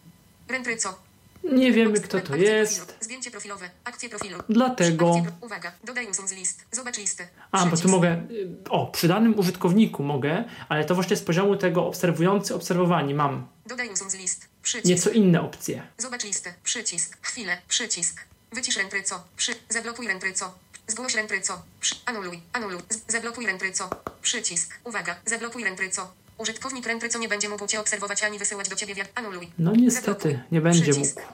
rendry 0.49 0.77
co? 0.77 0.99
Nie 1.43 1.71
wiemy, 1.71 1.99
kto 1.99 2.19
to 2.21 2.35
jest. 2.35 2.95
Zdjęcie 3.01 3.31
profilowe, 3.31 3.69
akcje 3.83 4.09
profilu. 4.09 4.39
Dlatego- 4.49 5.25
uwaga, 5.41 5.71
dodaj 5.83 6.07
usuń 6.07 6.27
z 6.27 6.31
list, 6.31 6.65
zobacz 6.71 6.97
listę. 6.97 7.27
A, 7.51 7.65
bo 7.65 7.77
tu 7.77 7.89
mogę. 7.89 8.21
y, 8.31 8.47
O, 8.69 8.85
przy 8.87 9.07
danym 9.07 9.39
użytkowniku 9.39 10.03
mogę, 10.03 10.43
ale 10.69 10.85
to 10.85 10.95
właśnie 10.95 11.15
z 11.15 11.21
poziomu 11.23 11.55
tego 11.55 11.87
obserwujący, 11.87 12.55
obserwowani 12.55 13.13
mam 13.13 13.47
Dodaj 13.67 13.89
usuń 13.89 14.09
z 14.09 14.13
list, 14.13 14.47
przycisk. 14.63 14.85
nieco 14.89 15.09
inne 15.09 15.41
opcje. 15.41 15.87
Zobacz 15.97 16.23
listę. 16.23 16.53
Przycisk. 16.63 17.17
Chwilę. 17.21 17.61
Przycisk. 17.67 18.21
Wycisz 18.51 18.77
rentryco. 18.77 19.23
Przy. 19.37 19.55
Zablokuj 19.69 20.07
rentryco. 20.07 20.57
Zgłoś 20.87 21.15
rentryco. 21.15 21.61
Przy. 21.79 21.95
Anuluj. 22.05 22.41
Anuluj. 22.53 22.81
Z. 22.89 23.11
Zablokuj 23.11 23.45
rentryco. 23.45 23.89
Przycisk. 24.21 24.79
Uwaga. 24.83 25.15
Zablokuj 25.25 25.63
rentryco. 25.63 26.13
Użytkownik 26.37 26.85
rentryco 26.85 27.19
nie 27.19 27.27
będzie 27.29 27.49
mógł 27.49 27.67
Cię 27.67 27.79
obserwować 27.79 28.23
ani 28.23 28.39
wysyłać 28.39 28.69
do 28.69 28.75
Ciebie 28.75 28.95
wiad... 28.95 29.07
Anuluj. 29.15 29.51
No 29.59 29.71
niestety, 29.75 30.39
nie 30.51 30.61
będzie 30.61 30.81
Przycisk. 30.81 31.15
mógł. 31.15 31.27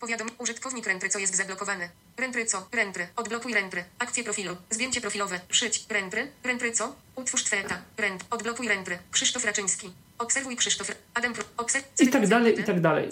Powiadom. 0.00 0.30
Użytkownik 0.38 0.86
rentryco 0.86 1.18
jest 1.18 1.34
zablokowany. 1.36 1.88
Rentryco. 2.16 2.68
Rentry. 2.72 3.08
Odblokuj 3.16 3.54
rentry. 3.54 3.84
Akcje 3.98 4.24
profilu. 4.24 4.56
Zdjęcie 4.70 5.00
profilowe. 5.00 5.40
Przyć. 5.48 5.86
Rentry. 5.88 6.32
Rentryco. 6.42 6.96
Utwórz 7.16 7.44
tweta. 7.44 7.82
Rent. 7.96 8.24
Odblokuj 8.30 8.68
rentry. 8.68 8.98
Krzysztof 9.10 9.44
Raczyński. 9.44 9.92
Obserwuj 10.18 10.56
Krzysztof. 10.56 10.90
Adam. 11.14 11.34
Obserw... 11.56 11.84
I 12.00 12.08
tak 12.08 12.26
dalej, 12.28 12.60
i 12.60 12.64
tak 12.64 12.80
dalej. 12.80 13.08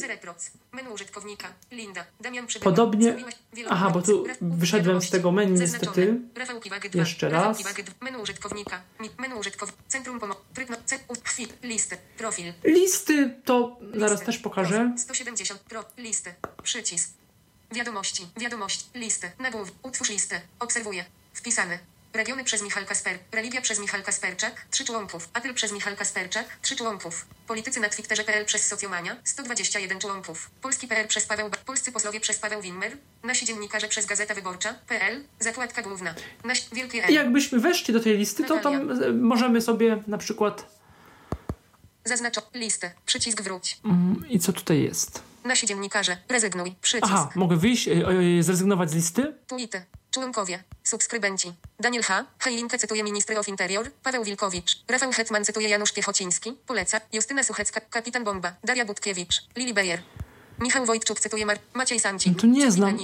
Menu 0.73 0.93
użytkownika. 0.93 1.49
Linda. 1.71 2.05
Damian 2.21 2.47
Przybyła. 2.47 2.71
Podobnie- 2.73 3.17
Aha, 3.71 3.91
bo 3.91 4.03
tu 4.03 4.25
wyszedłem 4.41 4.83
z 4.85 4.87
wiadomości. 4.87 5.11
tego 5.13 5.33
menu 5.33 5.53
niestety. 5.61 6.21
Jeszcze 6.95 7.29
raz. 7.29 7.59
Menu 8.01 8.23
użytkownika. 8.23 8.83
Menu 9.19 9.39
użytkownika. 9.39 9.83
Centrum 9.89 10.21
pomocy. 10.21 10.41
Listy. 11.63 11.97
Profil. 12.19 12.53
Listy 12.65 13.35
to 13.45 13.77
zaraz 13.95 14.23
też 14.23 14.39
pokażę. 14.39 14.77
Profil. 14.79 14.99
170. 14.99 15.61
Pro. 15.61 15.85
Listy. 15.99 16.35
Przycisk. 16.63 17.11
Wiadomości. 17.75 18.29
Wiadomość. 18.37 18.87
Listy. 18.95 19.31
Nagłów. 19.39 19.73
Utwórz 19.83 20.11
listę. 20.11 20.41
Obserwuję. 20.59 21.05
Wpisany. 21.35 21.79
Regiony 22.15 22.45
przez 22.45 22.63
Michał 22.63 22.85
Kasper. 22.85 23.19
Religia 23.33 23.61
przez 23.61 23.79
Michał 23.81 24.03
Kasperczak. 24.03 24.67
3 24.71 24.85
członków. 24.85 25.29
Apple 25.35 25.55
przez 25.55 25.73
Michał 25.73 25.97
Kasperczak. 25.97 26.47
3 26.63 26.77
członków. 26.77 27.27
Politycy 27.47 27.81
na 27.81 27.89
Twitterze.pl 27.89 28.45
przez 28.45 28.67
Socjomania. 28.67 29.17
121 29.25 29.99
członków. 29.99 30.51
Polski 30.63 30.89
PR 30.89 31.09
przez 31.09 31.27
Paweł 31.27 31.51
ba- 31.51 31.57
Polscy 31.67 31.93
posłowie 31.93 32.21
przez 32.21 32.39
Paweł 32.39 32.63
Wimmer. 32.63 32.97
Nasi 33.23 33.47
dziennikarze 33.47 33.89
przez 33.89 34.07
Gazeta 34.07 34.35
Wyborcza.pl. 34.35 35.25
Zakładka 35.41 35.83
główna. 35.83 36.15
Naś 36.45 36.69
Wielkie 36.73 36.99
I 36.99 37.01
N. 37.03 37.13
jakbyśmy 37.13 37.61
weszli 37.61 37.95
do 37.95 38.01
tej 38.01 38.19
listy, 38.19 38.45
to 38.45 38.59
tam 38.61 38.91
e, 39.03 39.13
możemy 39.13 39.61
sobie 39.61 40.03
na 40.07 40.19
przykład. 40.19 40.83
Zaznaczo. 42.05 42.43
Listę. 42.55 42.93
Przycisk 43.07 43.43
wróć. 43.43 43.79
Mm, 43.85 44.25
I 44.29 44.39
co 44.39 44.53
tutaj 44.53 44.83
jest? 44.83 45.23
Nasi 45.45 45.67
dziennikarze. 45.67 46.17
Rezygnuj. 46.29 46.75
Przycisk. 46.83 47.13
Aha, 47.13 47.31
mogę 47.35 47.57
wyjść, 47.57 47.89
e, 47.89 47.93
e, 48.39 48.43
zrezygnować 48.43 48.91
z 48.91 48.95
listy? 48.95 49.35
Tweety. 49.47 49.83
Członkowie. 50.13 50.63
Subskrybenci. 50.85 51.53
Daniel 51.81 52.03
H. 52.03 52.25
Hajlinkę 52.39 52.79
cytuje 52.79 53.03
Ministry 53.03 53.39
of 53.39 53.49
Interior. 53.49 53.91
Paweł 54.03 54.25
Wilkowicz. 54.25 54.85
Rafał 54.89 55.13
Hetman 55.13 55.45
cytuje 55.45 55.69
Janusz 55.69 55.93
Piechociński. 55.93 56.53
Poleca. 56.67 57.01
Justyna 57.13 57.43
Suchecka. 57.43 57.81
Kapitan 57.81 58.25
Bomba. 58.25 58.53
Daria 58.65 58.85
Budkiewicz. 58.85 59.43
Lili 59.57 59.75
Beyer. 59.75 60.03
Michał 60.63 60.87
Wojtczuk 60.87 61.21
cytuje 61.21 61.47
Mar- 61.47 61.59
Maciej 61.75 62.01
Samci. 62.01 62.31
No 62.31 62.37
to 62.41 62.47
nie 62.47 62.71
znam 62.71 62.99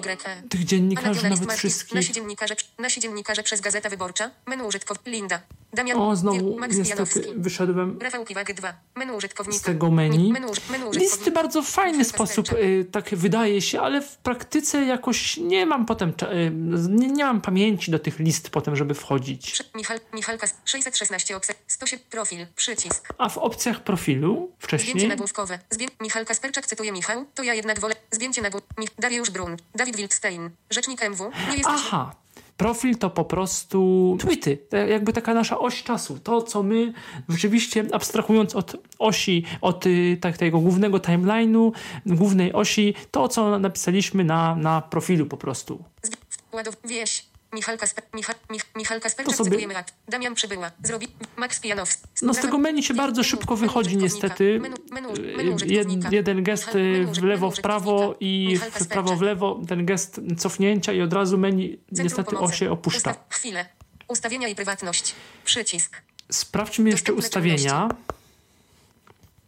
tych 0.48 0.64
dziennikarzy 0.64 1.22
nawet 1.22 1.40
Markis. 1.40 1.58
wszystkich. 1.58 1.94
Nasi 1.94 2.12
dziennikarze, 2.12 2.54
nasi 2.78 3.00
dziennikarze 3.00 3.42
przez 3.42 3.60
Gazeta 3.60 3.88
Wyborcza. 3.88 4.30
Menu 4.46 4.66
użytkownik. 4.66 5.06
Linda. 5.06 5.40
Damian. 5.72 6.00
O, 6.00 6.16
znowu 6.16 6.58
Max 6.58 6.76
niestety 6.76 7.34
wyszedłem 7.36 7.98
Rafał 8.02 8.24
Kiwagi 8.24 8.54
2. 8.54 8.74
Menu 8.96 9.16
użytkownika. 9.16 9.58
z 9.58 9.62
tego 9.62 9.90
menu. 9.90 10.32
Menu, 10.32 10.46
menu 10.70 10.84
Listy 10.84 10.98
użytkownika. 10.98 11.30
bardzo 11.30 11.62
fajny 11.62 12.04
sposób, 12.04 12.52
y, 12.52 12.86
tak 12.92 13.08
wydaje 13.12 13.62
się, 13.62 13.80
ale 13.80 14.02
w 14.02 14.16
praktyce 14.16 14.84
jakoś 14.84 15.36
nie 15.36 15.66
mam 15.66 15.86
potem, 15.86 16.08
y, 16.08 16.50
nie, 16.88 17.08
nie 17.08 17.24
mam 17.24 17.40
pamięci 17.40 17.90
do 17.90 17.98
tych 17.98 18.18
list 18.18 18.50
potem, 18.50 18.76
żeby 18.76 18.94
wchodzić. 18.94 19.62
Michal, 19.74 20.00
Michalka 20.12 20.46
616 20.64 21.36
obser. 21.36 21.56
107 21.66 22.04
profil. 22.10 22.46
Przycisk. 22.56 23.08
A 23.18 23.28
w 23.28 23.38
opcjach 23.38 23.82
profilu 23.84 24.32
Zdjęcie 24.34 24.56
wcześniej 24.58 25.08
nagłówkowe. 25.08 25.58
Zdję... 25.70 25.88
Michał 26.00 26.24
Kasperczak 26.24 26.66
cytuje 26.66 26.92
Michał. 26.92 27.24
To 27.34 27.42
ja 27.48 27.54
jednak 27.54 27.80
wolę. 27.80 27.94
Zdjęcie 28.10 28.42
nagłów... 28.42 28.62
Mi... 28.78 28.86
Dariusz 28.98 29.30
Brun. 29.30 29.56
Dawid 29.74 29.96
Wildstein. 29.96 30.50
Rzecznik 30.70 31.02
MW. 31.02 31.30
Nie 31.50 31.56
jesteś... 31.56 31.74
Aha. 31.76 32.14
Profil 32.56 32.96
to 32.98 33.10
po 33.10 33.24
prostu 33.24 34.16
tweety, 34.20 34.56
te- 34.56 34.88
jakby 34.88 35.12
taka 35.12 35.34
nasza 35.34 35.58
oś 35.58 35.82
czasu. 35.82 36.18
To, 36.18 36.42
co 36.42 36.62
my 36.62 36.92
rzeczywiście 37.28 37.84
abstrahując 37.92 38.56
od 38.56 38.76
osi, 38.98 39.44
od 39.60 39.86
y, 39.86 40.18
tak, 40.20 40.36
tego 40.36 40.60
głównego 40.60 40.98
timeline'u, 40.98 41.72
głównej 42.06 42.52
osi, 42.52 42.94
to, 43.10 43.28
co 43.28 43.58
napisaliśmy 43.58 44.24
na, 44.24 44.56
na 44.56 44.80
profilu 44.82 45.26
po 45.26 45.36
prostu. 45.36 45.84
Ładow... 46.52 46.76
Wieś. 46.84 47.24
Michal 47.52 47.78
Kasper... 47.78 48.04
Michal... 48.76 49.00
Sobie- 49.32 49.66
Rak. 49.66 49.88
Damian 50.08 50.34
Przybyła. 50.34 50.70
Zrobi... 50.82 51.08
Max 51.36 51.60
Pijanowski. 51.60 52.02
No 52.22 52.34
z 52.34 52.38
tego 52.38 52.58
menu 52.58 52.82
się 52.82 52.94
bardzo 52.94 53.24
szybko 53.24 53.56
wychodzi 53.56 53.96
niestety. 53.96 54.60
Jed, 55.66 56.12
jeden 56.12 56.42
gest 56.42 56.68
w 57.12 57.22
lewo, 57.22 57.50
w 57.50 57.60
prawo 57.60 58.16
i 58.20 58.58
w 58.80 58.88
prawo, 58.88 59.16
w 59.16 59.22
lewo, 59.22 59.60
ten 59.68 59.86
gest 59.86 60.20
cofnięcia 60.38 60.92
i 60.92 61.00
od 61.00 61.12
razu 61.12 61.38
menu 61.38 61.78
niestety 61.92 62.38
o 62.38 62.52
się 62.52 62.70
opuszcza. 62.70 63.14
Chwilę. 63.28 63.66
Ustawienia 64.08 64.48
i 64.48 64.54
prywatność. 64.54 65.14
Przycisk. 65.44 66.02
Sprawdźmy 66.32 66.90
jeszcze 66.90 67.12
ustawienia. 67.12 67.88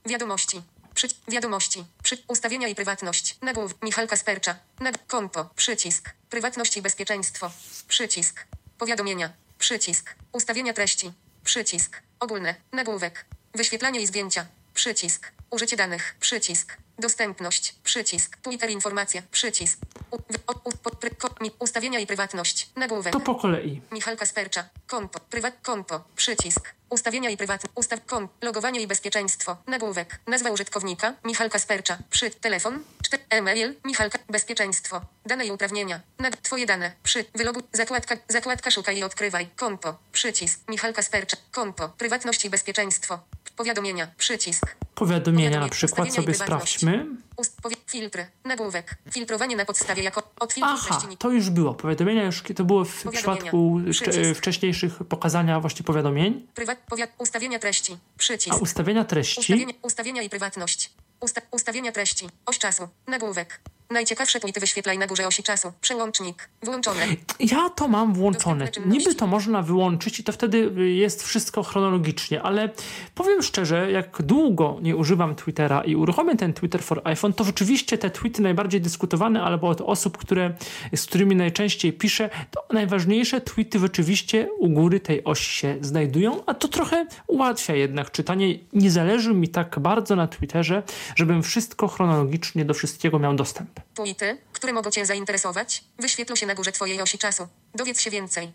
Wiadomości. 0.07 0.63
Przy... 1.01 1.09
Wiadomości. 1.29 1.85
Przy... 2.03 2.19
Ustawienia 2.29 2.69
i 2.69 2.75
prywatność. 2.75 3.37
Nagłów. 3.43 3.75
Michal 3.83 4.09
Kaspercza. 4.09 4.57
Nag... 4.81 5.07
Konto. 5.07 5.51
Przycisk. 5.57 6.11
Prywatność 6.31 6.77
i 6.77 6.83
bezpieczeństwo. 6.83 7.51
Przycisk. 7.89 8.47
Powiadomienia. 8.79 9.33
Przycisk. 9.59 10.15
Ustawienia 10.33 10.73
treści. 10.73 11.13
Przycisk. 11.45 12.03
Ogólne. 12.19 12.55
Nagłówek. 12.73 13.25
Wyświetlanie 13.55 14.01
i 14.01 14.07
zdjęcia. 14.07 14.47
Przycisk. 14.75 15.33
Użycie 15.51 15.77
danych. 15.77 16.17
Przycisk. 16.21 16.77
Dostępność. 17.01 17.75
Przycisk. 17.85 18.37
Twitter 18.37 18.71
informacja. 18.71 19.23
Przycisk. 19.31 19.79
U... 20.11 20.17
U... 20.17 20.71
Ustawienia 21.59 21.99
i 21.99 22.07
prywatność. 22.07 22.71
Nagłówek. 22.77 23.13
To 23.13 23.21
po 23.21 23.35
kolei. 23.35 23.83
Michal 23.93 24.17
Kaspercza. 24.17 24.65
Konto. 24.87 25.21
Prywat. 25.21 25.55
Konto. 25.63 26.05
Przycisk. 26.17 26.75
Ustawienia 26.91 27.31
i 27.31 27.37
prywatne. 27.37 27.71
Ustaw. 27.75 28.07
Kon. 28.07 28.29
Logowanie 28.43 28.81
i 28.81 28.87
bezpieczeństwo. 28.87 29.57
Nagłówek. 29.67 30.21
Nazwa 30.27 30.51
użytkownika. 30.51 31.15
Michal 31.25 31.51
Kaspercza. 31.51 31.99
Przy. 32.11 32.31
Telefon. 32.31 32.85
4. 33.03 33.23
E-mail. 33.31 33.75
Michalka. 33.85 34.19
Bezpieczeństwo. 34.29 35.01
Dane 35.27 35.47
i 35.47 35.51
uprawnienia. 35.51 36.01
Nad. 36.19 36.43
Twoje 36.43 36.67
dane. 36.67 36.93
Przy. 37.03 37.25
Wylogu. 37.35 37.61
Zakładka. 37.73 38.17
Zakładka 38.29 38.71
szukaj 38.71 38.99
i 38.99 39.03
odkrywaj. 39.03 39.49
Konto. 39.57 39.99
Przycisk. 40.13 40.61
Michal 40.69 40.93
Kaspercza. 40.93 41.37
Konto. 41.51 41.89
Prywatność 41.89 42.45
i 42.45 42.51
bezpieczeństwo. 42.51 43.19
Powiadomienia. 43.57 44.09
Przycisk. 44.17 44.77
Powiadomienia 44.95 45.61
na 45.61 45.69
przykład 45.69 46.15
sobie 46.15 46.35
sprawdźmy. 46.35 47.07
Ust. 47.37 47.61
Powie. 47.63 47.77
Filtry. 47.87 48.27
Nagłówek. 48.45 48.97
Filtrowanie 49.13 49.57
na 49.57 49.65
podstawie 49.65 50.03
jako. 50.03 50.23
Aha, 50.63 51.03
to 51.19 51.31
już 51.31 51.51
było. 51.51 51.75
Powiadomienia 51.75 52.25
już 52.25 52.43
to 52.57 52.65
było 52.65 52.85
w 52.85 53.05
przypadku 53.13 53.81
wcze- 53.81 54.35
wcześniejszych 54.35 54.93
pokazania 55.09 55.61
właśnie 55.61 55.85
powiadomień. 55.85 56.47
Prywat. 56.55 56.79
Powiat. 56.89 57.11
Ustawienia 57.19 57.59
treści. 57.59 57.97
Przycisk. 58.19 58.57
A 58.57 58.59
ustawienia 58.59 59.05
treści 59.05 59.41
Ustawienia, 59.41 59.75
ustawienia 59.83 60.23
i 60.23 60.29
prywatność. 60.31 60.91
Usta 61.21 61.41
ustawienia 61.51 61.93
treści. 61.93 62.29
Oś 62.47 62.59
czasu. 62.59 62.89
Nagłówek. 63.07 63.61
Najciekawsze 63.91 64.41
tweety 64.41 64.61
wyświetlaj 64.61 64.99
na 64.99 65.07
górze 65.07 65.27
osi 65.27 65.43
czasu. 65.43 65.73
Przełącznik. 65.81 66.49
Włączone. 66.63 67.07
Ja 67.41 67.71
to 67.71 67.89
mam 67.89 68.15
włączone. 68.15 68.69
Niby 68.87 69.15
to 69.15 69.27
można 69.27 69.63
wyłączyć 69.63 70.21
i 70.21 70.25
to 70.25 70.33
wtedy 70.33 70.71
jest 70.97 71.23
wszystko 71.23 71.63
chronologicznie, 71.63 72.43
ale 72.43 72.69
powiem 73.15 73.43
szczerze, 73.43 73.91
jak 73.91 74.23
długo 74.23 74.79
nie 74.83 74.97
używam 74.97 75.35
Twittera 75.35 75.85
i 75.85 75.95
uruchomię 75.97 76.37
ten 76.37 76.53
Twitter 76.53 76.83
for 76.83 77.01
iPhone, 77.05 77.33
to 77.33 77.45
rzeczywiście 77.45 77.99
te 77.99 78.11
tweety 78.11 78.43
najbardziej 78.43 78.81
dyskutowane 78.81 79.43
albo 79.43 79.69
od 79.69 79.81
osób, 79.81 80.19
które, 80.19 80.55
z 80.95 81.07
którymi 81.07 81.37
najczęściej 81.37 81.93
piszę, 81.93 82.31
to 82.51 82.67
najważniejsze 82.73 83.41
tweety 83.41 83.79
rzeczywiście 83.79 84.49
u 84.59 84.69
góry 84.69 85.01
tej 85.01 85.25
osi 85.25 85.53
się 85.53 85.77
znajdują, 85.81 86.45
a 86.47 86.55
to 86.55 86.69
trochę 86.69 87.07
ułatwia 87.27 87.75
jednak 87.75 88.11
czytanie. 88.11 88.59
Nie 88.73 88.91
zależy 88.91 89.35
mi 89.35 89.49
tak 89.49 89.79
bardzo 89.79 90.17
na 90.17 90.27
Twitterze, 90.27 90.83
żebym 91.17 91.43
wszystko 91.43 91.89
chronologicznie 91.89 92.65
do 92.65 92.75
wszystkiego 92.75 93.19
miał 93.19 93.35
dostęp. 93.35 93.80
Tweety, 93.95 94.39
które 94.53 94.73
mogą 94.73 94.91
Cię 94.91 95.07
zainteresować, 95.07 95.85
wyświetlą 95.99 96.37
się 96.37 96.47
na 96.47 96.55
górze 96.55 96.73
Twojej 96.73 97.01
osi 97.03 97.19
czasu. 97.19 97.49
Dowiedz 97.75 98.01
się 98.01 98.11
więcej. 98.11 98.53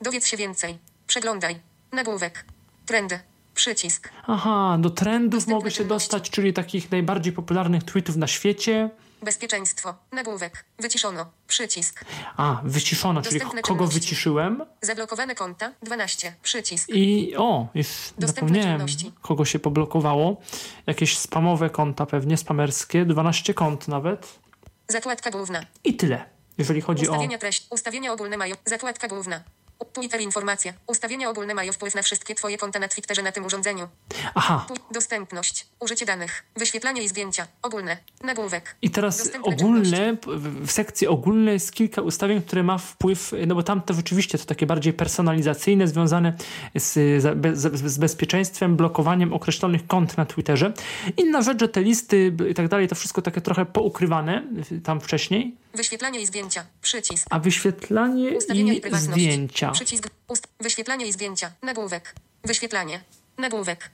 Dowiedz 0.00 0.26
się 0.26 0.36
więcej. 0.36 0.78
Przeglądaj. 1.06 1.60
Nagłówek. 1.92 2.44
Trendy. 2.86 3.20
Przycisk. 3.54 4.10
Aha, 4.26 4.76
do 4.80 4.90
trendów 4.90 5.30
Dostępne 5.30 5.54
mogę 5.54 5.70
się 5.70 5.76
czynności. 5.76 6.08
dostać, 6.08 6.30
czyli 6.30 6.52
takich 6.52 6.90
najbardziej 6.90 7.32
popularnych 7.32 7.82
tweetów 7.82 8.16
na 8.16 8.26
świecie. 8.26 8.90
Bezpieczeństwo. 9.22 9.94
Nagłówek. 10.12 10.64
Wyciszono. 10.78 11.26
Przycisk. 11.46 12.04
A, 12.36 12.60
wyciszono, 12.64 13.22
czyli 13.22 13.34
Dostępne 13.34 13.62
kogo 13.62 13.78
czynności. 13.78 14.00
wyciszyłem. 14.00 14.64
Zablokowane 14.82 15.34
konta. 15.34 15.72
12. 15.82 16.34
Przycisk. 16.42 16.88
I 16.88 17.34
o, 17.36 17.66
już 17.74 17.86
Dostępne 17.86 18.26
zapomniałem, 18.26 18.72
czynności. 18.86 19.12
kogo 19.22 19.44
się 19.44 19.58
poblokowało. 19.58 20.36
Jakieś 20.86 21.18
spamowe 21.18 21.70
konta 21.70 22.06
pewnie, 22.06 22.36
spamerskie, 22.36 23.04
12 23.04 23.54
kont 23.54 23.88
nawet. 23.88 24.38
Zakładka 24.88 25.30
główna. 25.30 25.60
I 25.84 25.94
tyle, 25.96 26.24
jeżeli 26.58 26.80
chodzi 26.80 27.08
o... 27.08 27.10
Ustawienia 27.12 27.38
treści. 27.38 27.66
Ustawienia 27.70 28.12
ogólne 28.12 28.36
mają. 28.36 28.54
Zakładka 28.64 29.08
główna. 29.08 29.40
Twitter 29.84 30.20
informacja. 30.20 30.72
Ustawienia 30.86 31.30
ogólne 31.30 31.54
mają 31.54 31.72
wpływ 31.72 31.94
na 31.94 32.02
wszystkie 32.02 32.34
Twoje 32.34 32.58
konta 32.58 32.78
na 32.78 32.88
Twitterze 32.88 33.22
na 33.22 33.32
tym 33.32 33.44
urządzeniu. 33.44 33.88
Aha, 34.34 34.66
Dostępność. 34.90 35.66
Użycie 35.80 36.06
danych. 36.06 36.44
Wyświetlanie 36.56 37.02
i 37.02 37.08
zdjęcia. 37.08 37.46
Ogólne. 37.62 37.96
Nagłówek. 38.24 38.76
i 38.82 38.90
teraz 38.90 39.18
Dostępne 39.18 39.54
ogólne, 39.54 40.16
w 40.62 40.70
sekcji 40.70 41.06
ogólnej 41.06 41.54
jest 41.54 41.72
kilka 41.72 42.02
ustawień, 42.02 42.42
które 42.42 42.62
ma 42.62 42.78
wpływ, 42.78 43.32
no 43.46 43.54
bo 43.54 43.62
tam 43.62 43.82
to 43.82 43.94
rzeczywiście 43.94 44.38
to 44.38 44.44
takie 44.44 44.66
bardziej 44.66 44.92
personalizacyjne, 44.92 45.88
związane 45.88 46.32
z, 46.74 46.92
z, 47.58 47.92
z 47.92 47.98
bezpieczeństwem, 47.98 48.76
blokowaniem 48.76 49.32
określonych 49.32 49.86
kont 49.86 50.16
na 50.16 50.26
Twitterze. 50.26 50.72
Inna 51.16 51.42
rzecz, 51.42 51.60
że 51.60 51.68
te 51.68 51.82
listy 51.82 52.36
i 52.50 52.54
tak 52.54 52.68
dalej, 52.68 52.88
to 52.88 52.94
wszystko 52.94 53.22
takie 53.22 53.40
trochę 53.40 53.66
poukrywane 53.66 54.42
y, 54.72 54.80
tam 54.80 55.00
wcześniej, 55.00 55.56
Wyświetlanie 55.74 56.20
i 56.20 56.26
zdjęcia. 56.26 56.64
Przycisk. 56.82 57.26
a 57.30 57.38
wyświetlanie 57.38 58.30
i, 58.54 58.88
i 58.88 58.96
zdjęcia. 58.96 59.71
Przycisk. 59.72 60.08
Ust. 60.28 60.48
Wyświetlanie 60.60 61.06
i 61.06 61.12
zdjęcia. 61.12 61.52
Nagłówek. 61.62 62.14
Wyświetlanie. 62.44 63.00
Nagłówek. 63.38 63.90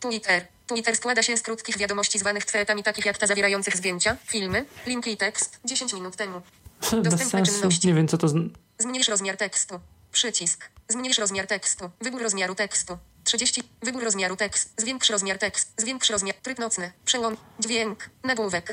Twitter. 0.00 0.46
Twitter 0.66 0.96
składa 0.96 1.22
się 1.22 1.36
z 1.36 1.42
krótkich 1.42 1.78
wiadomości 1.78 2.18
zwanych 2.18 2.44
tweetami 2.44 2.82
takich 2.82 3.04
jak 3.06 3.18
ta 3.18 3.26
zawierających 3.26 3.76
zdjęcia, 3.76 4.16
filmy, 4.24 4.64
linki 4.86 5.10
i 5.10 5.16
tekst. 5.16 5.60
10 5.64 5.92
minut 5.92 6.16
temu. 6.16 6.42
Dostępne 7.02 7.42
czynności. 7.42 7.86
nie 7.88 7.94
wiem 7.94 8.08
co 8.08 8.18
to... 8.18 8.28
z- 8.28 8.50
Zmniejsz 8.78 9.08
rozmiar 9.08 9.36
tekstu. 9.36 9.80
Przycisk. 10.12 10.68
Zmniejsz 10.88 11.18
rozmiar 11.18 11.46
tekstu. 11.46 11.90
Wybór 12.00 12.22
rozmiaru 12.22 12.54
tekstu. 12.54 12.98
30. 13.24 13.62
Wybór 13.82 14.04
rozmiaru 14.04 14.36
tekst. 14.36 14.74
Zwiększ 14.76 15.10
rozmiar 15.10 15.38
tekst. 15.38 15.72
Zwiększ 15.76 16.10
rozmiar. 16.10 16.34
Tryb 16.42 16.58
nocny. 16.58 16.92
Przełącz. 17.04 17.38
Dźwięk. 17.60 18.10
Nagłówek. 18.24 18.72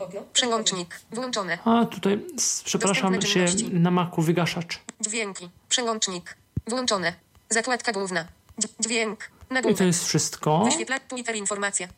Okno. 0.00 0.22
Przełącznik. 0.32 1.00
Włączone. 1.12 1.58
A, 1.64 1.84
tutaj, 1.86 2.20
przepraszam, 2.64 3.22
się 3.22 3.44
na 3.72 3.90
maku 3.90 4.22
wygaszacz. 4.22 4.80
Dźwięki. 5.00 5.50
Przełącznik. 5.68 6.36
Włączone. 6.66 7.14
Zakładka 7.50 7.92
główna. 7.92 8.24
Dź- 8.58 8.68
Dźwięk. 8.80 9.24
I 9.24 9.48
to 9.48 9.54
Nagłówek. 9.54 9.86
jest 9.86 10.04
wszystko. 10.06 10.64
Wyświetla 10.64 11.00
Twitter 11.00 11.36
informacja. 11.36 11.88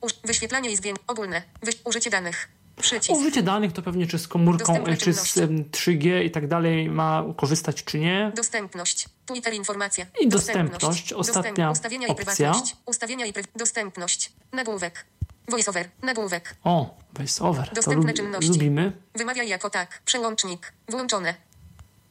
Uż, 0.00 0.12
wyświetlanie 0.24 0.70
i 0.70 0.76
zdjęć 0.76 0.98
ogólne. 1.06 1.42
Wy, 1.62 1.72
użycie 1.84 2.10
danych. 2.10 2.48
Przycisk. 2.78 3.20
Użycie 3.20 3.42
danych 3.42 3.72
to 3.72 3.82
pewnie 3.82 4.06
czy 4.06 4.18
z 4.18 4.28
komórką, 4.28 4.58
Dostępne 4.72 4.92
e, 4.92 4.96
czy 4.96 5.14
z 5.14 5.32
czynności. 5.32 5.40
em, 5.54 5.64
3G 5.70 6.24
i 6.24 6.30
tak 6.30 6.48
dalej 6.48 6.90
ma 6.90 7.24
korzystać, 7.36 7.84
czy 7.84 7.98
nie. 7.98 8.32
Dostępność. 8.36 9.08
Twitter 9.26 9.54
informacja. 9.54 10.06
I 10.20 10.28
dostępność. 10.28 11.12
Ostatnia 11.12 11.70
Ustawienia 11.70 12.06
i 12.06 12.10
opcja. 12.10 12.24
prywatność. 12.34 12.76
Ustawienia 12.86 13.26
i 13.26 13.32
pry... 13.32 13.42
Dostępność. 13.56 14.32
Nagłówek. 14.52 15.06
Voiceover. 15.48 15.88
Nagłówek. 16.02 16.56
O, 16.64 16.96
voiceover. 17.12 17.68
To 17.68 17.74
Dostępne 17.74 18.06
lub, 18.06 18.16
czynności. 18.16 18.48
lubimy. 18.50 18.92
Wymawiaj 19.14 19.48
jako 19.48 19.70
tak. 19.70 20.02
Przełącznik. 20.04 20.72
Włączone. 20.88 21.34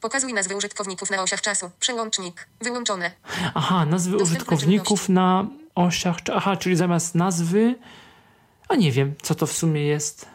Pokazuj 0.02 0.34
nazwy 0.34 0.56
użytkowników 0.56 1.10
na 1.12 1.22
osiach 1.24 1.42
czasu. 1.42 1.72
Przełącznik. 1.80 2.48
Wyłączone. 2.62 3.12
Aha, 3.54 3.86
nazwy 3.86 4.12
Dostępne 4.12 4.36
użytkowników 4.36 5.10
na 5.10 5.48
osiach. 5.76 6.18
Aha, 6.36 6.58
czyli 6.58 6.76
zamiast 6.76 7.16
nazwy. 7.16 7.76
A 8.70 8.76
nie 8.76 8.92
wiem, 8.92 9.16
co 9.22 9.36
to 9.36 9.48
w 9.48 9.52
sumie 9.52 9.84
jest. 9.84 10.26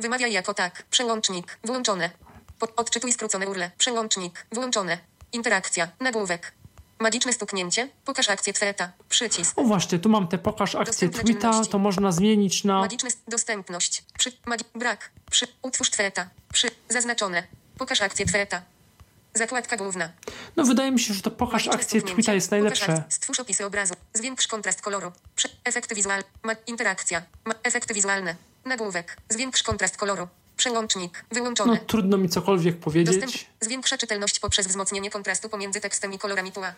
Wymawiaj 0.00 0.32
jako 0.32 0.54
tak. 0.54 0.82
Przełącznik. 0.90 1.58
Włączone. 1.64 2.10
Po, 2.58 2.68
odczytuj 2.76 3.12
skrócone 3.12 3.48
urle. 3.48 3.70
Przełącznik. 3.78 4.46
Włączone. 4.52 4.98
Interakcja. 5.32 5.88
Nagłówek. 6.00 6.52
Magiczne 6.98 7.32
stuknięcie. 7.32 7.88
Pokaż 8.04 8.28
akcję 8.28 8.52
tweta. 8.52 8.92
Przycisk. 9.08 9.58
O 9.58 9.62
właśnie, 9.62 9.98
tu 9.98 10.08
mam 10.08 10.28
te 10.28 10.38
pokaż 10.38 10.74
akcję 10.74 11.08
czynności. 11.08 11.72
to 11.72 11.78
można 11.78 12.12
zmienić 12.12 12.64
na... 12.64 12.80
Magiczne 12.80 13.10
dostępność. 13.28 14.04
Przy, 14.18 14.32
magi, 14.46 14.64
brak. 14.74 15.10
Przy, 15.30 15.46
utwórz 15.62 15.90
tweta. 15.90 16.28
Przy, 16.52 16.70
zaznaczone. 16.88 17.42
Pokaż 17.78 18.00
akcję 18.02 18.26
tweta. 18.26 18.62
Zakładka 19.34 19.76
główna. 19.76 20.08
No 20.56 20.64
wydaje 20.64 20.90
mi 20.90 21.00
się, 21.00 21.14
że 21.14 21.22
to 21.22 21.30
pokaż 21.30 21.66
Magiczne 21.66 21.74
akcję 21.74 22.02
tweeta 22.02 22.34
jest 22.34 22.50
najlepsze. 22.50 22.92
akcję. 22.92 23.04
Stwórz 23.08 23.40
opisy 23.40 23.66
obrazu. 23.66 23.94
Zwiększ 24.14 24.46
kontrast 24.46 24.82
koloru. 24.82 25.12
Prze, 25.36 25.48
efekty 25.64 25.94
wizualne. 25.94 26.24
Ma, 26.42 26.52
interakcja. 26.66 27.22
Ma, 27.44 27.54
efekty 27.62 27.94
wizualne. 27.94 28.36
Nagłówek. 28.64 29.16
Zwiększ 29.28 29.62
kontrast 29.62 29.96
koloru. 29.96 30.28
Przełącznik. 30.56 31.24
Wyłączone. 31.32 31.72
No 31.72 31.78
trudno 31.86 32.18
mi 32.18 32.28
cokolwiek 32.28 32.76
powiedzieć. 32.78 33.16
Dostęp 33.20 33.44
zwiększa 33.60 33.98
czytelność 33.98 34.38
poprzez 34.40 34.66
wzmocnienie 34.66 35.10
kontrastu 35.10 35.48
pomiędzy 35.48 35.80
tekstem 35.80 36.12
i 36.12 36.18
kolorami 36.18 36.52
tła. 36.52 36.74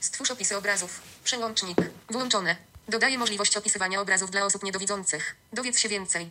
Stwórz 0.00 0.30
opisy 0.30 0.56
obrazów. 0.56 1.00
Przełącznik. 1.24 1.78
Włączone. 2.10 2.56
Dodaje 2.88 3.18
możliwość 3.18 3.56
opisywania 3.56 4.00
obrazów 4.00 4.30
dla 4.30 4.44
osób 4.44 4.62
niedowidzących. 4.62 5.36
Dowiedz 5.52 5.78
się 5.78 5.88
więcej. 5.88 6.30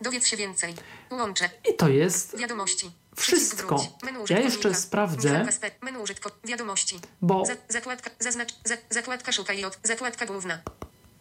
Dowiedz 0.00 0.26
się 0.26 0.36
więcej. 0.36 0.74
Łącze. 1.10 1.50
I 1.72 1.76
to 1.76 1.88
jest 1.88 2.38
Wiadomości. 2.38 2.90
Wszystko. 3.16 3.86
Ja 4.30 4.38
jeszcze 4.40 4.74
sprawdzę. 4.74 5.46
Menu 5.82 6.02
użytko. 6.02 6.30
Wiadomości. 6.44 7.00
Bo- 7.22 7.44
Za, 7.46 7.52
zakładka. 7.68 8.10
Zaznacz. 8.18 8.54
Za, 8.64 8.74
zakładka 8.90 9.32
szukaj 9.32 9.64
od. 9.64 9.78
Zakładka 9.82 10.26
główna. 10.26 10.58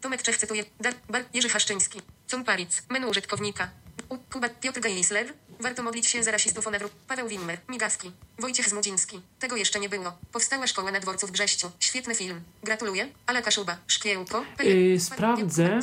Tomek 0.01 0.21
Czech 0.21 0.37
cytuje. 0.37 0.65
Dar, 0.79 0.93
bar, 1.09 1.23
Jerzy 1.33 1.49
Haszczyński. 1.49 2.01
Cumparic. 2.27 2.81
Menu 2.89 3.09
użytkownika. 3.09 3.69
U, 4.09 4.17
Kuba 4.17 4.49
Piotr 4.49 4.79
Geisler. 4.79 5.33
Warto 5.59 5.83
modlić 5.83 6.07
się 6.07 6.23
za 6.23 6.31
rasistów 6.31 6.67
Onewru. 6.67 6.89
Paweł 7.07 7.27
Wimmer. 7.27 7.59
Migaski. 7.69 8.11
Wojciech 8.39 8.69
Zmudziński. 8.69 9.21
Tego 9.39 9.55
jeszcze 9.55 9.79
nie 9.79 9.89
było. 9.89 10.17
Powstała 10.31 10.67
szkoła 10.67 10.91
na 10.91 10.99
dworcu 10.99 11.27
w 11.27 11.31
Brześciu. 11.31 11.71
Świetny 11.79 12.15
film. 12.15 12.41
Gratuluję. 12.63 13.07
Ale 13.25 13.41
Kaszuba. 13.41 13.77
Szkiełko. 13.87 14.45
Yy, 14.63 14.99
sprawdzę. 14.99 15.79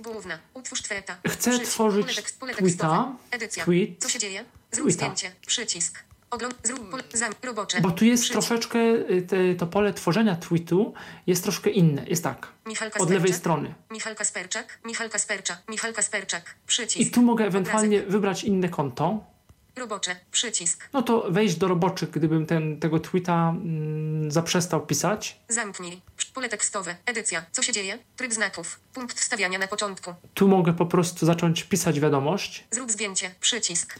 Główna. 0.00 0.38
Utwórz 0.54 0.82
tweta. 0.82 1.16
Chcę 1.28 1.58
tworzyć 1.58 2.22
tweeta. 2.40 3.16
Edycja. 3.30 3.64
Tweet. 3.64 3.90
Co 3.98 4.08
się 4.08 4.18
dzieje? 4.18 4.44
Zrób 4.72 4.92
zdjęcie. 4.92 5.32
Przycisk. 5.46 6.07
Ogląd. 6.30 6.54
Zrób 6.62 6.90
pole. 6.90 7.02
Zam. 7.12 7.32
Robocze. 7.42 7.80
Bo 7.80 7.90
tu 7.90 8.04
jest 8.04 8.30
troszeczkę, 8.32 8.78
y, 9.10 9.22
te, 9.22 9.54
to 9.54 9.66
pole 9.66 9.94
tworzenia 9.94 10.36
tweetu 10.36 10.94
jest 11.26 11.42
troszkę 11.42 11.70
inne. 11.70 12.04
Jest 12.06 12.24
tak, 12.24 12.48
Michal 12.66 12.90
od 12.98 13.10
lewej 13.10 13.32
strony. 13.32 13.74
Michal 13.90 14.16
Kasperczak. 14.16 14.78
Michal 14.84 15.10
Kasperczak. 15.10 15.62
Michal 15.68 15.92
Kasperczak. 15.94 16.42
I 16.64 16.66
Przycisk. 16.66 17.14
tu 17.14 17.22
mogę 17.22 17.46
ewentualnie 17.46 18.02
wybrać 18.02 18.44
inne 18.44 18.68
konto. 18.68 19.24
Robocze. 19.76 20.16
Przycisk. 20.30 20.88
No 20.92 21.02
to 21.02 21.30
wejść 21.30 21.56
do 21.56 21.68
roboczych, 21.68 22.10
gdybym 22.10 22.46
ten, 22.46 22.80
tego 22.80 23.00
tweeta 23.00 23.50
mm, 23.50 24.30
zaprzestał 24.30 24.86
pisać. 24.86 25.40
Zamknij. 25.48 26.00
Pole 26.34 26.48
tekstowe. 26.48 26.96
Edycja. 27.06 27.44
Co 27.52 27.62
się 27.62 27.72
dzieje? 27.72 27.98
Tryb 28.16 28.32
znaków. 28.32 28.80
Punkt 28.94 29.20
wstawiania 29.20 29.58
na 29.58 29.68
początku. 29.68 30.14
Tu 30.34 30.48
mogę 30.48 30.72
po 30.72 30.86
prostu 30.86 31.26
zacząć 31.26 31.64
pisać 31.64 32.00
wiadomość. 32.00 32.64
Zrób 32.70 32.90
zdjęcie. 32.90 33.34
Przycisk 33.40 33.98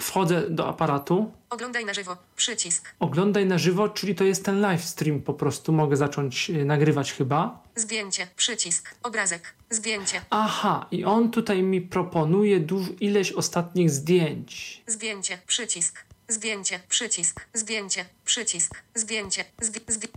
wchodzę 0.00 0.50
do 0.50 0.68
aparatu. 0.68 1.32
Oglądaj 1.50 1.84
na 1.84 1.94
żywo, 1.94 2.16
przycisk. 2.36 2.94
Oglądaj 3.00 3.46
na 3.46 3.58
żywo, 3.58 3.88
czyli 3.88 4.14
to 4.14 4.24
jest 4.24 4.44
ten 4.44 4.60
live 4.60 4.84
stream 4.84 5.20
po 5.20 5.34
prostu. 5.34 5.72
Mogę 5.72 5.96
zacząć 5.96 6.50
nagrywać 6.64 7.12
chyba. 7.12 7.62
Zdjęcie, 7.76 8.26
przycisk, 8.36 8.94
obrazek, 9.02 9.54
zdjęcie. 9.70 10.20
Aha, 10.30 10.86
i 10.90 11.04
on 11.04 11.30
tutaj 11.30 11.62
mi 11.62 11.80
proponuje 11.80 12.60
duż, 12.60 12.86
ileś 13.00 13.32
ostatnich 13.32 13.90
zdjęć. 13.90 14.82
Zdjęcie, 14.86 15.38
przycisk. 15.46 16.06
Zdjęcie, 16.28 16.80
przycisk, 16.88 17.46
zdjęcie, 17.54 18.04
przycisk, 18.24 18.82
zdjęcie, 18.94 19.44
zdjęcie, 19.60 20.08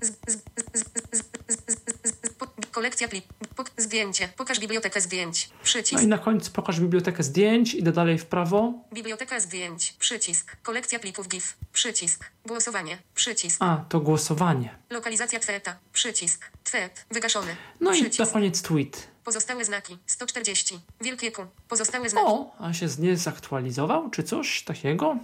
kolekcja 2.72 3.08
klip, 3.08 3.26
Pok- 3.60 3.72
zdjęcie. 3.78 4.30
Pokaż 4.38 4.60
bibliotekę 4.60 5.02
zdjęć. 5.02 5.50
No 5.50 5.64
Przycisk. 5.64 6.04
i 6.04 6.08
na 6.08 6.18
końcu 6.18 6.52
pokaż 6.52 6.80
bibliotekę 6.80 7.24
zdjęć, 7.24 7.74
idę 7.74 7.92
dalej 7.92 8.18
w 8.18 8.26
prawo. 8.26 8.74
Biblioteka 8.94 9.40
zdjęć. 9.40 9.94
Przycisk. 10.00 10.56
Kolekcja 10.64 11.00
plików 11.00 11.28
GIF. 11.28 11.58
Przycisk. 11.74 12.26
Głosowanie. 12.46 12.98
Przycisk. 13.16 13.58
A, 13.62 13.86
to 13.90 14.00
głosowanie. 14.00 14.76
Lokalizacja 14.90 15.40
tweta. 15.40 15.76
Przycisk. 15.94 16.46
Twet. 16.64 17.06
Wygaszony. 17.12 17.56
No 17.80 17.92
i 17.94 18.02
Przycisk. 18.02 18.20
na 18.20 18.26
koniec 18.26 18.62
tweet. 18.62 19.08
Pozostałe 19.24 19.66
znaki. 19.66 19.98
140. 20.06 20.80
Wielkie 21.02 21.32
Q. 21.32 21.48
Pozostałe 21.68 22.10
znaki. 22.10 22.28
O, 22.28 22.56
a 22.60 22.74
się 22.74 22.88
nie 23.00 23.18
zaktualizował, 23.18 24.10
czy 24.10 24.24
coś 24.24 24.64
takiego? 24.64 25.18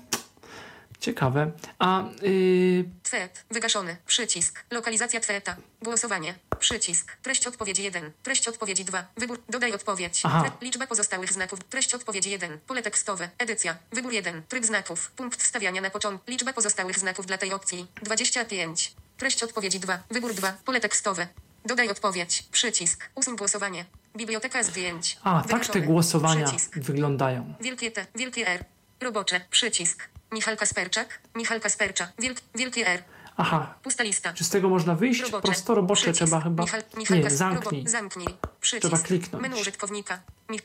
Ciekawe. 1.00 1.52
A 1.80 2.04
yy, 2.22 2.86
Twet. 3.04 3.46
Wygaszony. 3.52 3.98
Przycisk. 4.06 4.64
Lokalizacja 4.72 5.20
tweta. 5.20 5.56
Głosowanie. 5.82 6.36
Przycisk. 6.70 7.18
Treść 7.22 7.48
odpowiedzi 7.48 7.84
1. 7.84 8.12
Treść 8.24 8.48
odpowiedzi 8.48 8.86
2. 8.86 9.06
Wybór. 9.18 9.42
Dodaj 9.50 9.74
odpowiedź. 9.74 10.22
Tre- 10.22 10.52
liczba 10.62 10.88
pozostałych 10.88 11.34
znaków. 11.34 11.60
Treść 11.64 11.94
odpowiedzi 11.94 12.30
1. 12.32 12.60
Pole 12.68 12.82
tekstowe. 12.82 13.30
Edycja. 13.38 13.78
Wybór 13.92 14.14
1. 14.14 14.44
Tryb 14.50 14.66
znaków. 14.66 15.12
Punkt 15.12 15.44
wstawiania 15.44 15.82
na 15.82 15.90
początku. 15.90 16.32
Liczba 16.32 16.54
pozostałych 16.54 17.00
znaków 17.00 17.26
dla 17.26 17.38
tej 17.38 17.54
opcji. 17.54 17.88
25. 18.02 18.94
Treść 19.18 19.44
odpowiedzi 19.44 19.80
2. 19.80 20.00
Wybór 20.12 20.34
2. 20.34 20.54
Pole 20.66 20.80
tekstowe. 20.80 21.28
Dodaj 21.66 21.90
odpowiedź. 21.90 22.44
Przycisk. 22.52 23.10
Usuń 23.16 23.36
głosowanie. 23.36 23.86
Biblioteka 24.18 24.64
zdjęć. 24.64 25.18
a, 25.24 25.44
tak 25.50 25.68
te 25.68 25.82
głosowania 25.82 26.46
Przycisk. 26.46 26.78
wyglądają. 26.80 27.54
Wielkie 27.62 27.92
T, 27.92 28.06
wielkie 28.16 28.48
R. 28.48 28.66
Robocze, 29.02 29.42
przycisk. 29.52 30.10
Michal 30.32 30.58
Kasperczak, 30.58 31.20
Michal 31.36 31.62
Kaspercza, 31.62 32.12
wielk, 32.20 32.38
wielkie 32.56 32.88
R. 32.88 33.04
Aha, 33.38 33.74
Pusta 33.84 34.04
lista. 34.04 34.34
czy 34.34 34.44
z 34.44 34.50
tego 34.50 34.70
można 34.70 34.96
wyjść? 34.96 35.22
Robocze. 35.22 35.42
Prosto 35.48 35.76
robocze 35.76 36.02
przycisk. 36.02 36.18
trzeba 36.26 36.42
chyba. 36.42 36.64
Michal, 36.64 36.84
Michal 36.98 37.20
Nie, 37.20 37.30
zamknij. 37.30 37.80
Robo, 37.80 37.90
zamknij. 37.92 38.28
Przycisk. 38.62 38.82
Trzeba 38.94 39.04
kliknąć. 39.04 39.42
Menu 39.42 39.62
użytkownika. 39.62 40.20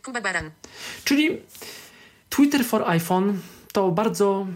Kuba 0.05 0.21
Baran. 0.21 0.51
Czyli 1.05 1.39
Twitter 2.29 2.65
for 2.65 2.85
iPhone 2.91 3.39
to 3.73 3.91
bardzo 3.91 4.47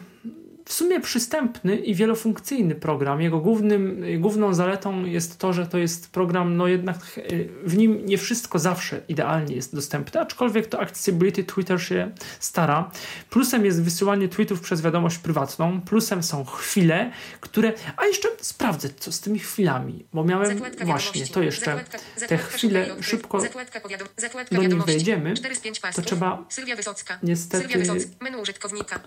w 0.64 0.72
sumie 0.72 1.00
przystępny 1.00 1.76
i 1.76 1.94
wielofunkcyjny 1.94 2.74
program. 2.74 3.20
Jego 3.20 3.38
głównym, 3.40 4.04
główną 4.18 4.54
zaletą 4.54 5.04
jest 5.04 5.38
to, 5.38 5.52
że 5.52 5.66
to 5.66 5.78
jest 5.78 6.10
program, 6.10 6.56
no 6.56 6.66
jednak 6.66 6.96
y, 7.18 7.48
w 7.64 7.76
nim 7.76 8.06
nie 8.06 8.18
wszystko 8.18 8.58
zawsze 8.58 9.00
idealnie 9.08 9.54
jest 9.56 9.74
dostępne, 9.74 10.20
aczkolwiek 10.20 10.66
to 10.66 10.80
accessibility 10.80 11.44
Twitter 11.44 11.82
się 11.82 12.10
stara. 12.40 12.90
Plusem 13.30 13.64
jest 13.64 13.82
wysyłanie 13.82 14.28
tweetów 14.28 14.60
przez 14.60 14.82
wiadomość 14.82 15.18
prywatną, 15.18 15.80
plusem 15.80 16.22
są 16.22 16.44
chwile, 16.44 17.10
które... 17.40 17.72
A 17.96 18.06
jeszcze 18.06 18.28
sprawdzę, 18.40 18.88
co 18.96 19.12
z 19.12 19.20
tymi 19.20 19.38
chwilami, 19.38 20.04
bo 20.12 20.24
miałem 20.24 20.54
Zakładka 20.54 20.84
właśnie, 20.84 21.26
to 21.26 21.42
jeszcze 21.42 21.64
Zakładka, 21.64 21.98
te 21.98 22.20
zakładka 22.20 22.46
chwile 22.46 22.80
i 22.80 22.90
odkryj. 22.90 23.02
szybko 23.04 23.40
Zakładka, 23.40 23.80
powiadom, 23.80 24.08
zakładka 24.16 24.56
do 24.56 24.62
nich 24.62 24.84
wejdziemy, 24.84 25.34
4 25.34 25.54
z 25.54 25.60
5 25.60 25.80
to 25.96 26.02
trzeba 26.02 26.44
Sylwia 26.48 26.76
Wysocka. 26.76 27.18
niestety 27.22 27.68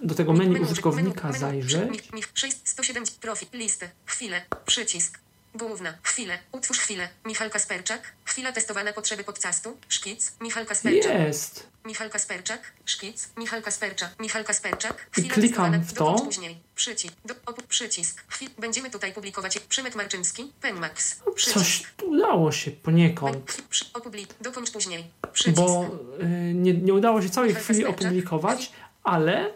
do 0.02 0.16
tego 0.16 0.34
menu 0.34 0.52
uży- 0.52 0.62
użytkownika 0.64 1.32
zajrzeć. 1.52 1.90
Mich, 1.92 2.14
mich, 2.14 2.32
6, 2.34 2.58
107, 2.64 3.04
profil, 3.22 3.48
listy, 3.54 3.90
chwile, 4.06 4.42
przycisk. 4.66 5.20
Główna, 5.56 5.94
chwilę, 6.04 6.40
utwórz 6.52 6.80
chwilę. 6.80 7.10
Michal 7.26 7.50
Kasperczak, 7.50 8.02
chwila 8.26 8.52
testowana 8.52 8.94
potrzeby 8.94 9.24
podcastu, 9.24 9.78
szkic, 9.90 10.32
Michal 10.42 10.66
Kasperczak. 10.66 11.14
Jest. 11.14 11.68
Michal 11.86 12.10
Kasperczak, 12.10 12.62
szkic, 12.86 13.30
Michal 13.38 13.62
Kasperczak, 13.62 14.16
Michal 14.20 14.44
Kasperczak, 14.44 15.08
I 15.18 15.22
chwila 15.22 15.34
klikam 15.34 15.72
testowana, 15.72 16.18
w 16.18 16.20
to. 16.20 16.26
później, 16.26 16.60
przycisk, 16.76 17.14
do, 17.26 17.34
opu, 17.46 17.62
przycisk, 17.68 18.24
chwil, 18.28 18.50
będziemy 18.60 18.90
tutaj 18.90 19.14
publikować, 19.14 19.60
Przemek 19.60 19.96
Marczynski, 19.96 20.52
Penmax, 20.62 21.16
Coś 21.26 21.36
przycisk, 21.36 21.92
tu 21.98 22.10
udało 22.10 22.52
się 22.52 22.72
poniekąd, 22.72 23.58
opublik, 23.94 24.30
dokończ 24.42 24.72
później, 24.72 25.12
przycisk, 25.34 25.58
bo 25.58 25.90
y, 26.22 26.54
nie, 26.54 26.74
nie 26.74 26.94
udało 26.94 27.22
się 27.22 27.30
całej 27.30 27.50
Michał 27.50 27.64
chwili 27.64 27.86
opublikować, 27.86 28.72
ale 29.04 29.52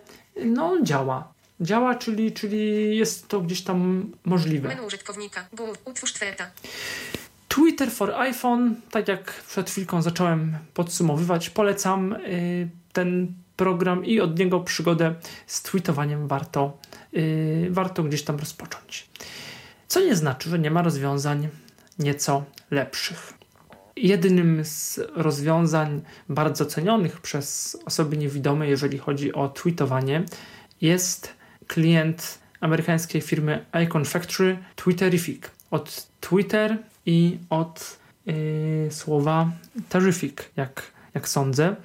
no 0.46 0.78
działa. 0.82 1.31
Działa, 1.62 1.95
czyli, 1.95 2.32
czyli 2.32 2.97
jest 2.97 3.28
to 3.28 3.41
gdzieś 3.41 3.62
tam 3.62 4.12
możliwe. 4.26 4.68
menu 4.68 4.86
użytkownika, 4.86 5.47
gór, 5.53 5.78
utwórz 5.86 6.14
tweta, 6.14 6.51
Twitter 7.47 7.91
for 7.91 8.14
iPhone, 8.14 8.76
tak 8.91 9.07
jak 9.07 9.34
przed 9.47 9.70
chwilką 9.70 10.01
zacząłem 10.01 10.57
podsumowywać, 10.74 11.49
polecam 11.49 12.14
y, 12.14 12.70
ten 12.93 13.34
program 13.55 14.05
i 14.05 14.20
od 14.20 14.39
niego 14.39 14.59
przygodę 14.59 15.16
z 15.47 15.62
tweetowaniem 15.62 16.28
warto, 16.28 16.78
y, 17.14 17.68
warto 17.70 18.03
gdzieś 18.03 18.24
tam 18.24 18.38
rozpocząć. 18.38 19.09
Co 19.88 19.99
nie 19.99 20.16
znaczy, 20.16 20.49
że 20.49 20.59
nie 20.59 20.72
ma 20.72 20.82
rozwiązań 20.82 21.47
nieco 21.99 22.43
lepszych. 22.72 23.34
Jednym 23.95 24.66
z 24.66 24.99
rozwiązań 25.16 26.01
bardzo 26.30 26.66
cenionych 26.66 27.22
przez 27.22 27.78
osoby 27.86 28.18
niewidome, 28.18 28.68
jeżeli 28.68 28.97
chodzi 28.97 29.34
o 29.34 29.49
tweetowanie, 29.49 30.24
jest 30.82 31.34
klient 31.72 32.40
amerykańskiej 32.62 33.22
firmy 33.22 33.66
Icon 33.84 34.06
Factory 34.06 34.58
Twitterific. 34.76 35.44
Od 35.72 36.08
Twitter 36.20 36.78
i 37.06 37.38
od 37.50 37.98
yy, 38.26 38.88
słowa 38.92 39.52
terrific, 39.90 40.38
jak, 40.56 40.92
jak 41.14 41.30
sądzę. 41.30 41.76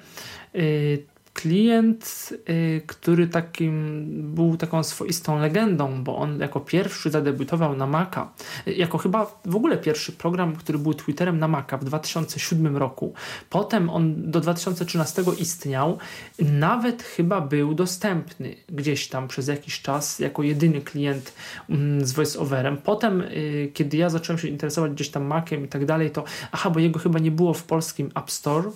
Yy, 0.53 1.03
klient, 1.37 2.33
yy, 2.47 2.81
który 2.87 3.27
takim 3.27 4.05
był 4.35 4.57
taką 4.57 4.83
swoistą 4.83 5.39
legendą, 5.39 6.03
bo 6.03 6.17
on 6.17 6.39
jako 6.39 6.59
pierwszy 6.59 7.09
zadebiutował 7.09 7.75
na 7.75 7.87
Maca, 7.87 8.29
yy, 8.65 8.73
jako 8.73 8.97
chyba 8.97 9.39
w 9.45 9.55
ogóle 9.55 9.77
pierwszy 9.77 10.11
program, 10.11 10.55
który 10.55 10.79
był 10.79 10.93
Twitterem 10.93 11.39
na 11.39 11.47
Maca 11.47 11.77
w 11.77 11.83
2007 11.83 12.77
roku. 12.77 13.13
Potem 13.49 13.89
on 13.89 14.31
do 14.31 14.39
2013 14.39 15.23
istniał, 15.37 15.97
nawet 16.39 17.03
chyba 17.03 17.41
był 17.41 17.73
dostępny 17.73 18.55
gdzieś 18.69 19.07
tam 19.07 19.27
przez 19.27 19.47
jakiś 19.47 19.81
czas 19.81 20.19
jako 20.19 20.43
jedyny 20.43 20.81
klient 20.81 21.33
mm, 21.69 22.05
z 22.05 22.11
voiceoverem. 22.11 22.77
Potem, 22.77 23.21
y, 23.21 23.71
kiedy 23.73 23.97
ja 23.97 24.09
zacząłem 24.09 24.39
się 24.39 24.47
interesować 24.47 24.91
gdzieś 24.91 25.09
tam 25.09 25.23
Maciem 25.23 25.65
i 25.65 25.67
tak 25.67 25.85
dalej, 25.85 26.11
to 26.11 26.23
aha, 26.51 26.69
bo 26.69 26.79
jego 26.79 26.99
chyba 26.99 27.19
nie 27.19 27.31
było 27.31 27.53
w 27.53 27.63
polskim 27.63 28.11
App 28.15 28.31
Store 28.31 28.71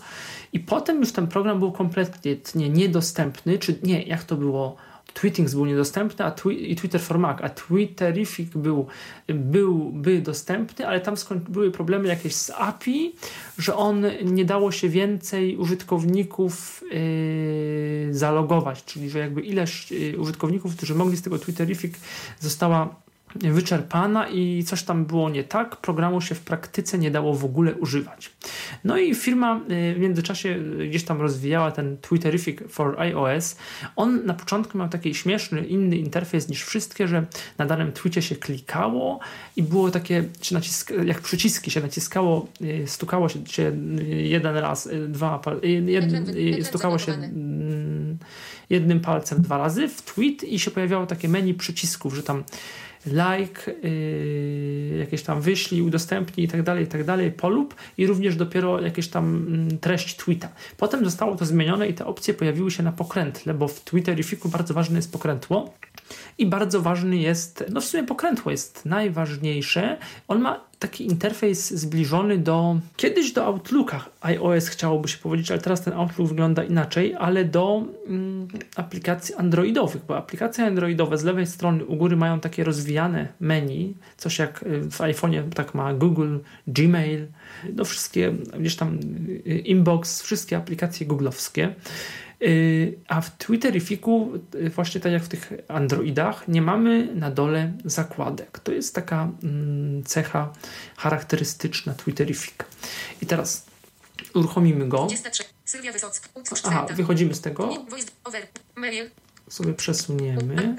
i 0.53 0.59
potem 0.59 0.99
już 0.99 1.11
ten 1.11 1.27
program 1.27 1.59
był 1.59 1.71
kompletnie 1.71 2.35
nie, 2.55 2.69
niedostępny, 2.69 3.59
czy 3.59 3.79
nie, 3.83 4.03
jak 4.03 4.23
to 4.23 4.35
było? 4.35 4.75
Tweetings 5.13 5.53
był 5.53 5.65
niedostępny 5.65 6.25
a 6.25 6.31
twi- 6.31 6.71
i 6.71 6.75
Twitter 6.75 7.01
for 7.01 7.19
Mac, 7.19 7.37
a 7.41 7.49
Twitterific 7.49 8.49
był, 8.55 8.87
byłby 9.27 10.21
dostępny, 10.21 10.87
ale 10.87 10.99
tam 10.99 11.15
skoń- 11.15 11.39
były 11.49 11.71
problemy 11.71 12.07
jakieś 12.07 12.35
z 12.35 12.49
API, 12.49 13.15
że 13.57 13.75
on 13.75 14.05
nie 14.23 14.45
dało 14.45 14.71
się 14.71 14.89
więcej 14.89 15.57
użytkowników 15.57 16.83
yy, 16.91 18.13
zalogować, 18.13 18.85
czyli 18.85 19.09
że 19.09 19.19
jakby 19.19 19.41
ilość 19.41 19.91
yy, 19.91 20.19
użytkowników, 20.19 20.75
którzy 20.75 20.95
mogli 20.95 21.17
z 21.17 21.21
tego 21.21 21.39
Twitterific 21.39 21.93
została 22.39 22.95
wyczerpana 23.35 24.27
i 24.29 24.63
coś 24.63 24.83
tam 24.83 25.05
było 25.05 25.29
nie 25.29 25.43
tak, 25.43 25.75
programu 25.75 26.21
się 26.21 26.35
w 26.35 26.39
praktyce 26.39 26.97
nie 26.97 27.11
dało 27.11 27.33
w 27.33 27.45
ogóle 27.45 27.75
używać. 27.75 28.31
No 28.83 28.97
i 28.97 29.15
firma 29.15 29.61
y, 29.71 29.93
w 29.95 29.99
międzyczasie 29.99 30.49
y, 30.49 30.87
gdzieś 30.87 31.03
tam 31.03 31.21
rozwijała 31.21 31.71
ten 31.71 31.97
Twitterific 31.97 32.59
for 32.69 33.01
iOS. 33.01 33.55
On 33.95 34.25
na 34.25 34.33
początku 34.33 34.77
miał 34.77 34.89
taki 34.89 35.15
śmieszny, 35.15 35.65
inny 35.65 35.97
interfejs 35.97 36.49
niż 36.49 36.63
wszystkie, 36.63 37.07
że 37.07 37.25
na 37.57 37.65
danym 37.65 37.91
tweetie 37.91 38.21
się 38.21 38.35
klikało 38.35 39.19
i 39.55 39.63
było 39.63 39.91
takie, 39.91 40.23
się 40.41 40.55
naciska, 40.55 40.93
jak 40.93 41.21
przyciski 41.21 41.71
się 41.71 41.81
naciskało, 41.81 42.47
y, 42.61 42.83
stukało 42.87 43.29
się, 43.29 43.47
się 43.47 43.71
jeden 44.07 44.57
raz, 44.57 44.89
dwa, 45.07 45.39
pal- 45.45 45.59
jed, 45.87 46.03
Ekran 46.03 46.25
wy- 46.25 46.31
ekran 46.31 46.63
stukało 46.63 46.97
się 46.97 47.11
mm, 47.13 48.17
jednym 48.69 48.99
palcem 48.99 49.41
dwa 49.41 49.57
razy 49.57 49.87
w 49.87 50.01
tweet 50.01 50.43
i 50.43 50.59
się 50.59 50.71
pojawiało 50.71 51.05
takie 51.05 51.29
menu 51.29 51.53
przycisków, 51.53 52.15
że 52.15 52.23
tam 52.23 52.43
like, 53.05 53.71
yy, 53.83 54.97
jakieś 54.99 55.23
tam 55.23 55.41
wyślij, 55.41 55.81
udostępnij 55.81 56.45
i 56.45 56.49
tak 56.49 56.63
dalej, 56.63 56.83
i 56.83 56.87
tak 56.87 57.03
dalej, 57.03 57.31
polub 57.31 57.75
i 57.97 58.07
również 58.07 58.35
dopiero 58.35 58.81
jakieś 58.81 59.07
tam 59.07 59.35
mm, 59.35 59.79
treść 59.79 60.15
tweeta. 60.15 60.49
Potem 60.77 61.05
zostało 61.05 61.35
to 61.35 61.45
zmienione 61.45 61.87
i 61.87 61.93
te 61.93 62.05
opcje 62.05 62.33
pojawiły 62.33 62.71
się 62.71 62.83
na 62.83 62.91
pokrętle, 62.91 63.53
bo 63.53 63.67
w 63.67 63.79
Twitterifiku 63.79 64.49
bardzo 64.49 64.73
ważne 64.73 64.95
jest 64.95 65.11
pokrętło 65.11 65.73
i 66.37 66.45
bardzo 66.45 66.81
ważny 66.81 67.17
jest, 67.17 67.63
no 67.69 67.81
w 67.81 67.85
sumie 67.85 68.03
pokrętło 68.03 68.51
jest 68.51 68.85
najważniejsze. 68.85 69.97
On 70.27 70.41
ma 70.41 70.71
taki 70.81 71.05
interfejs 71.05 71.73
zbliżony 71.73 72.37
do, 72.37 72.79
kiedyś 72.97 73.31
do 73.31 73.45
Outlooka 73.45 74.05
iOS 74.21 74.67
chciałoby 74.67 75.07
się 75.07 75.17
powiedzieć, 75.17 75.51
ale 75.51 75.61
teraz 75.61 75.81
ten 75.81 75.93
Outlook 75.93 76.29
wygląda 76.29 76.63
inaczej, 76.63 77.15
ale 77.19 77.45
do 77.45 77.83
mm, 78.07 78.47
aplikacji 78.75 79.35
androidowych, 79.35 80.05
bo 80.07 80.17
aplikacje 80.17 80.65
androidowe 80.65 81.17
z 81.17 81.23
lewej 81.23 81.47
strony 81.47 81.85
u 81.85 81.95
góry 81.95 82.15
mają 82.15 82.39
takie 82.39 82.63
rozwijane 82.63 83.27
menu, 83.39 83.93
coś 84.17 84.39
jak 84.39 84.63
y, 84.63 84.81
w 84.81 84.97
iPhone'ie 84.97 85.49
tak 85.49 85.73
ma 85.73 85.93
Google, 85.93 86.37
Gmail, 86.67 87.27
no 87.75 87.85
wszystkie, 87.85 88.33
gdzieś 88.59 88.75
tam 88.75 88.99
y, 89.47 89.59
Inbox, 89.59 90.21
wszystkie 90.21 90.57
aplikacje 90.57 91.05
googlowskie. 91.05 91.75
A 93.07 93.21
w 93.21 93.37
Twitterifiku, 93.37 94.31
yy, 94.53 94.69
właśnie 94.69 95.01
tak 95.01 95.11
jak 95.11 95.23
w 95.23 95.27
tych 95.27 95.53
Androidach, 95.67 96.47
nie 96.47 96.61
mamy 96.61 97.15
na 97.15 97.31
dole 97.31 97.73
zakładek. 97.85 98.59
To 98.59 98.71
jest 98.71 98.95
taka 98.95 99.29
mm, 99.43 100.03
cecha 100.03 100.53
charakterystyczna 100.97 101.93
Twitterifika. 101.93 102.65
I 103.21 103.25
teraz 103.25 103.65
Uruchomimy 104.33 104.87
go. 104.87 105.05
23. 105.05 105.43
Sylwia 105.65 105.91
Wysocka. 105.91 106.29
Utwórz 106.33 106.61
Aha, 106.65 106.87
wychodzimy 106.95 107.33
z 107.33 107.41
tego. 107.41 107.69
Sobie 109.49 109.73
przesuniemy. 109.73 110.75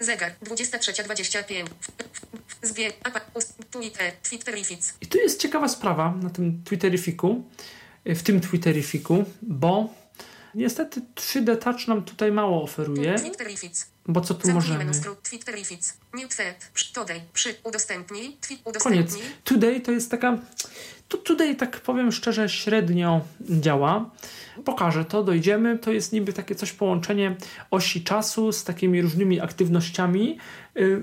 Zegar. 0.00 0.32
23.25. 0.44 1.66
Zbieg. 2.62 2.96
Apa, 3.04 3.20
ust, 3.34 3.54
Twitter. 3.70 4.12
Twitterific. 4.22 4.94
I 5.00 5.06
tu 5.06 5.18
jest 5.18 5.40
ciekawa 5.40 5.68
sprawa 5.68 6.14
na 6.22 6.30
tym 6.30 6.62
Twitterifiku, 6.64 7.28
y, 7.30 7.79
w 8.04 8.22
tym 8.22 8.40
Twitterifiku, 8.40 9.24
bo 9.42 9.94
niestety 10.54 11.02
3D 11.14 11.56
Touch 11.56 11.88
nam 11.88 12.02
tutaj 12.02 12.32
mało 12.32 12.62
oferuje, 12.62 13.14
bo 14.06 14.20
co 14.20 14.34
tu 14.34 14.40
możemy? 14.54 14.84
Koniec. 18.80 19.12
Today 19.44 19.80
to 19.80 19.92
jest 19.92 20.10
taka. 20.10 20.38
Tu, 21.08 21.18
today, 21.18 21.54
tak 21.56 21.80
powiem 21.80 22.12
szczerze, 22.12 22.48
średnio 22.48 23.20
działa. 23.40 24.10
Pokażę 24.64 25.04
to, 25.04 25.22
dojdziemy. 25.22 25.78
To 25.78 25.92
jest 25.92 26.12
niby 26.12 26.32
takie 26.32 26.54
coś 26.54 26.72
połączenie 26.72 27.36
osi 27.70 28.04
czasu 28.04 28.52
z 28.52 28.64
takimi 28.64 29.02
różnymi 29.02 29.40
aktywnościami, 29.40 30.38
y, 30.76 31.02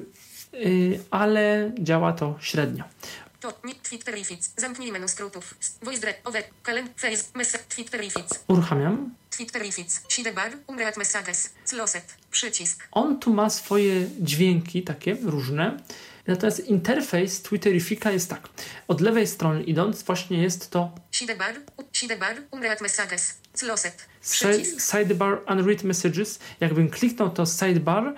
y, 0.53 0.99
ale 1.11 1.71
działa 1.79 2.13
to 2.13 2.35
średnio. 2.39 2.83
To. 3.39 3.53
Nie. 3.63 3.75
Twitterific. 3.75 4.51
Zamknij 4.57 4.91
menu 4.91 5.07
skrótów. 5.07 5.55
Voice 5.81 6.01
dread. 6.01 6.15
Over. 6.23 6.43
Calend. 6.63 6.89
Face. 7.01 7.23
Message. 7.35 7.63
Twitterific. 7.69 8.25
Uruchamiam. 8.47 9.15
Twitterific. 9.29 10.01
Sidebar. 10.09 10.51
Umreat 10.67 10.97
messages. 10.97 11.49
Closet. 11.65 12.15
Przycisk. 12.31 12.87
On 12.91 13.19
tu 13.19 13.33
ma 13.33 13.49
swoje 13.49 14.09
dźwięki 14.19 14.83
takie 14.83 15.17
różne. 15.23 15.77
Natomiast 16.27 16.59
interfejs 16.59 17.41
Twitterifika 17.41 18.11
jest 18.11 18.29
tak. 18.29 18.49
Od 18.87 19.01
lewej 19.01 19.27
strony 19.27 19.63
idąc, 19.63 20.03
właśnie 20.03 20.41
jest 20.41 20.69
to 20.71 20.91
Sidebar. 21.11 21.55
Sidebar. 21.93 22.35
Umreat 22.51 22.81
messages. 22.81 23.33
Closet. 23.53 24.05
Przycisk. 24.21 24.91
sidebar 24.91 25.41
unread 25.47 25.83
messages. 25.83 26.39
Jakbym 26.59 26.89
kliknął 26.89 27.29
to 27.29 27.45
sidebar, 27.45 28.15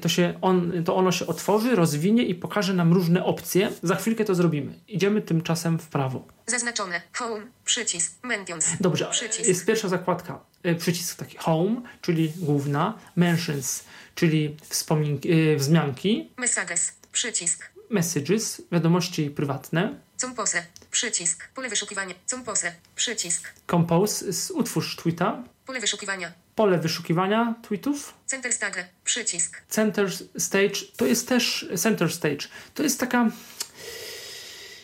to, 0.00 0.08
się 0.08 0.38
on, 0.40 0.84
to 0.84 0.96
ono 0.96 1.12
się 1.12 1.26
otworzy, 1.26 1.76
rozwinie 1.76 2.22
i 2.22 2.34
pokaże 2.34 2.74
nam 2.74 2.92
różne 2.92 3.24
opcje. 3.24 3.72
Za 3.82 3.96
chwilkę 3.96 4.24
to 4.24 4.34
zrobimy. 4.34 4.74
Idziemy 4.88 5.22
tymczasem 5.22 5.78
w 5.78 5.86
prawo. 5.88 6.24
Zaznaczone. 6.46 7.02
Home. 7.12 7.46
Przycisk. 7.64 8.12
Mentions. 8.22 8.66
Dobrze, 8.80 9.08
Przycisk. 9.10 9.48
jest 9.48 9.66
pierwsza 9.66 9.88
zakładka. 9.88 10.40
y, 10.66 10.74
Przycisk 10.74 11.16
taki 11.18 11.36
home, 11.38 11.82
czyli 12.00 12.32
główna, 12.36 12.98
mentions, 13.16 13.84
czyli 14.14 14.56
wspominki, 14.68 15.32
y, 15.32 15.56
wzmianki, 15.56 16.30
Messages. 16.38 16.92
Przycisk. 17.12 17.70
messages, 17.90 18.62
wiadomości 18.72 19.30
prywatne, 19.30 19.94
Compose. 20.20 20.62
Przycisk. 20.90 21.48
Pole 21.54 21.68
wyszukiwania. 21.68 22.14
Compose. 22.26 22.72
Przycisk. 22.96 23.52
compose, 23.70 24.24
utwórz 24.54 24.96
tweeta, 24.96 25.42
Pole 25.66 25.80
wyszukiwania. 25.80 26.32
Pole 26.60 26.78
wyszukiwania 26.78 27.54
tweetów, 27.62 28.14
Center 28.26 28.52
stage. 28.52 28.84
Przycisk. 29.04 29.62
center 29.68 30.10
stage, 30.38 30.74
to 30.96 31.06
jest 31.06 31.28
też 31.28 31.68
center 31.76 32.12
stage. 32.12 32.48
To 32.74 32.82
jest 32.82 33.00
taka, 33.00 33.30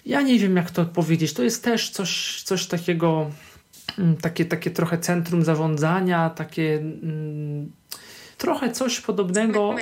ja 0.07 0.23
nie 0.23 0.39
wiem 0.39 0.57
jak 0.57 0.71
to 0.71 0.85
powiedzieć, 0.85 1.33
to 1.33 1.43
jest 1.43 1.65
też 1.65 1.91
coś, 1.91 2.43
coś 2.43 2.67
takiego, 2.67 3.31
mm, 3.99 4.17
takie, 4.17 4.45
takie 4.45 4.71
trochę 4.71 4.99
centrum 4.99 5.45
zarządzania, 5.45 6.31
takie 6.31 6.77
mm, 6.77 7.73
trochę 8.39 8.73
coś 8.73 9.01
podobnego, 9.01 9.75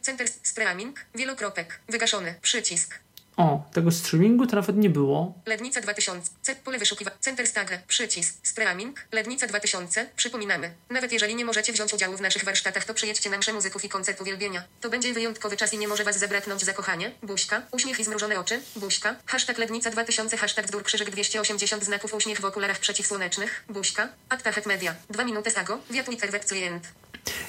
center 0.00 0.28
streaming. 0.42 1.00
Wielokropek. 1.14 1.80
Wygaszony. 1.88 2.34
Przycisk. 2.42 2.98
O, 3.36 3.62
tego 3.72 3.90
streamingu 3.90 4.46
to 4.46 4.56
nawet 4.56 4.76
nie 4.76 4.90
było. 4.90 5.34
Lednica 5.46 5.80
2000. 5.80 6.30
C, 6.42 6.56
pole 6.56 6.78
wyszukiwania. 6.78 7.16
Center 7.20 7.46
stage. 7.46 7.82
Przycisk. 7.88 8.34
Streaming. 8.42 9.06
Lednica 9.12 9.46
2000. 9.46 10.06
Przypominamy. 10.16 10.74
Nawet 10.90 11.12
jeżeli 11.12 11.34
nie 11.34 11.44
możecie 11.44 11.72
wziąć 11.72 11.94
udziału 11.94 12.16
w 12.16 12.20
naszych 12.20 12.44
warsztatach, 12.44 12.84
to 12.84 12.94
przyjedźcie 12.94 13.30
na 13.30 13.38
mszę 13.38 13.52
muzyków 13.52 13.84
i 13.84 13.88
koncert 13.88 14.20
uwielbienia. 14.20 14.64
To 14.80 14.90
będzie 14.90 15.12
wyjątkowy 15.12 15.56
czas 15.56 15.74
i 15.74 15.78
nie 15.78 15.88
może 15.88 16.04
was 16.04 16.18
zabraknąć 16.18 16.64
zakochanie. 16.64 17.12
Buźka. 17.22 17.62
Uśmiech 17.72 18.00
i 18.00 18.04
zmrużone 18.04 18.40
oczy. 18.40 18.60
Buźka. 18.76 19.16
Hashtag 19.26 19.58
Lednica 19.58 19.90
2000. 19.90 20.36
Hashtag 20.36 20.66
wdór 20.66 20.82
krzyżyk 20.82 21.10
280 21.10 21.84
znaków 21.84 22.14
uśmiech 22.14 22.40
w 22.40 22.44
okularach 22.44 22.78
przeciwsłonecznych. 22.78 23.64
Buźka. 23.68 24.08
Actachet 24.28 24.66
media. 24.66 24.94
Dwa 25.10 25.24
minuty 25.24 25.50
sago. 25.50 25.78
Via 25.90 26.04
Twitter 26.04 26.30
web 26.30 26.44
client. 26.44 26.88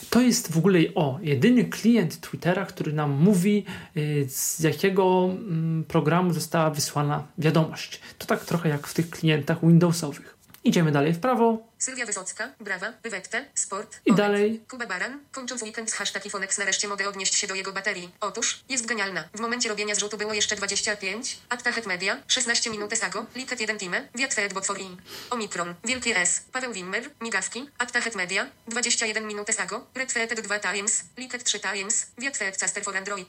To 0.10 0.22
jest 0.22 0.52
w 0.52 0.58
ogóle 0.58 0.80
o 0.96 1.20
jedyny 1.22 1.66
klient 1.66 2.20
Twittera, 2.22 2.66
który 2.66 2.94
nam 2.94 3.12
mówi, 3.12 3.66
y, 3.98 4.26
z 4.30 4.60
jakiego 4.60 5.30
mm, 5.32 5.84
programu 5.84 6.34
została 6.34 6.70
wysłana 6.70 7.28
wiadomość. 7.38 8.00
To 8.18 8.26
tak 8.26 8.46
trochę 8.46 8.70
jak 8.70 8.88
w 8.88 8.94
tych 8.94 9.10
klientach 9.10 9.62
Windowsowych. 9.62 10.41
Idziemy 10.64 10.92
dalej 10.92 11.14
w 11.14 11.20
prawo. 11.20 11.58
Sylwia 11.80 12.06
Wysocka, 12.06 12.52
Brawa, 12.60 12.94
Wywekte, 13.04 13.46
Sport, 13.54 14.00
I 14.06 14.10
Onet, 14.10 14.18
dalej. 14.18 14.62
Kuba 14.70 14.86
Baran, 14.86 15.20
kończąc 15.32 15.62
weekend 15.62 15.92
z 15.92 15.94
hashtag 15.94 16.26
Ifonex 16.26 16.58
nareszcie 16.58 16.88
mogę 16.88 17.10
odnieść 17.10 17.36
się 17.36 17.48
do 17.48 17.56
jego 17.56 17.72
baterii. 17.74 18.12
Otóż, 18.20 18.64
jest 18.70 18.86
genialna. 18.86 19.24
W 19.34 19.40
momencie 19.40 19.70
robienia 19.70 19.96
zrzutu 19.96 20.18
było 20.18 20.34
jeszcze 20.34 20.56
25, 20.56 21.38
Actachet 21.50 21.86
Media, 21.86 22.18
16 22.28 22.70
minut 22.70 22.98
Sago, 22.98 23.26
Liket 23.36 23.62
1 23.62 23.78
Time, 23.78 24.08
Wiatfed 24.16 24.54
Botfori, 24.54 24.98
Omikron, 25.30 25.76
Wielki 25.84 26.12
S, 26.16 26.42
Paweł 26.52 26.74
Wimmer, 26.74 27.10
Migawki, 27.22 27.70
Actachet 27.78 28.16
Media, 28.16 28.48
21 28.68 29.28
minut 29.28 29.48
Sago, 29.56 29.86
Redfed 29.96 30.42
2 30.42 30.60
Times, 30.60 31.04
Liket 31.18 31.44
3 31.44 31.60
Times, 31.60 32.12
Wiatfed 32.18 32.58
Caster 32.58 32.84
for 32.84 32.98
Android. 32.98 33.28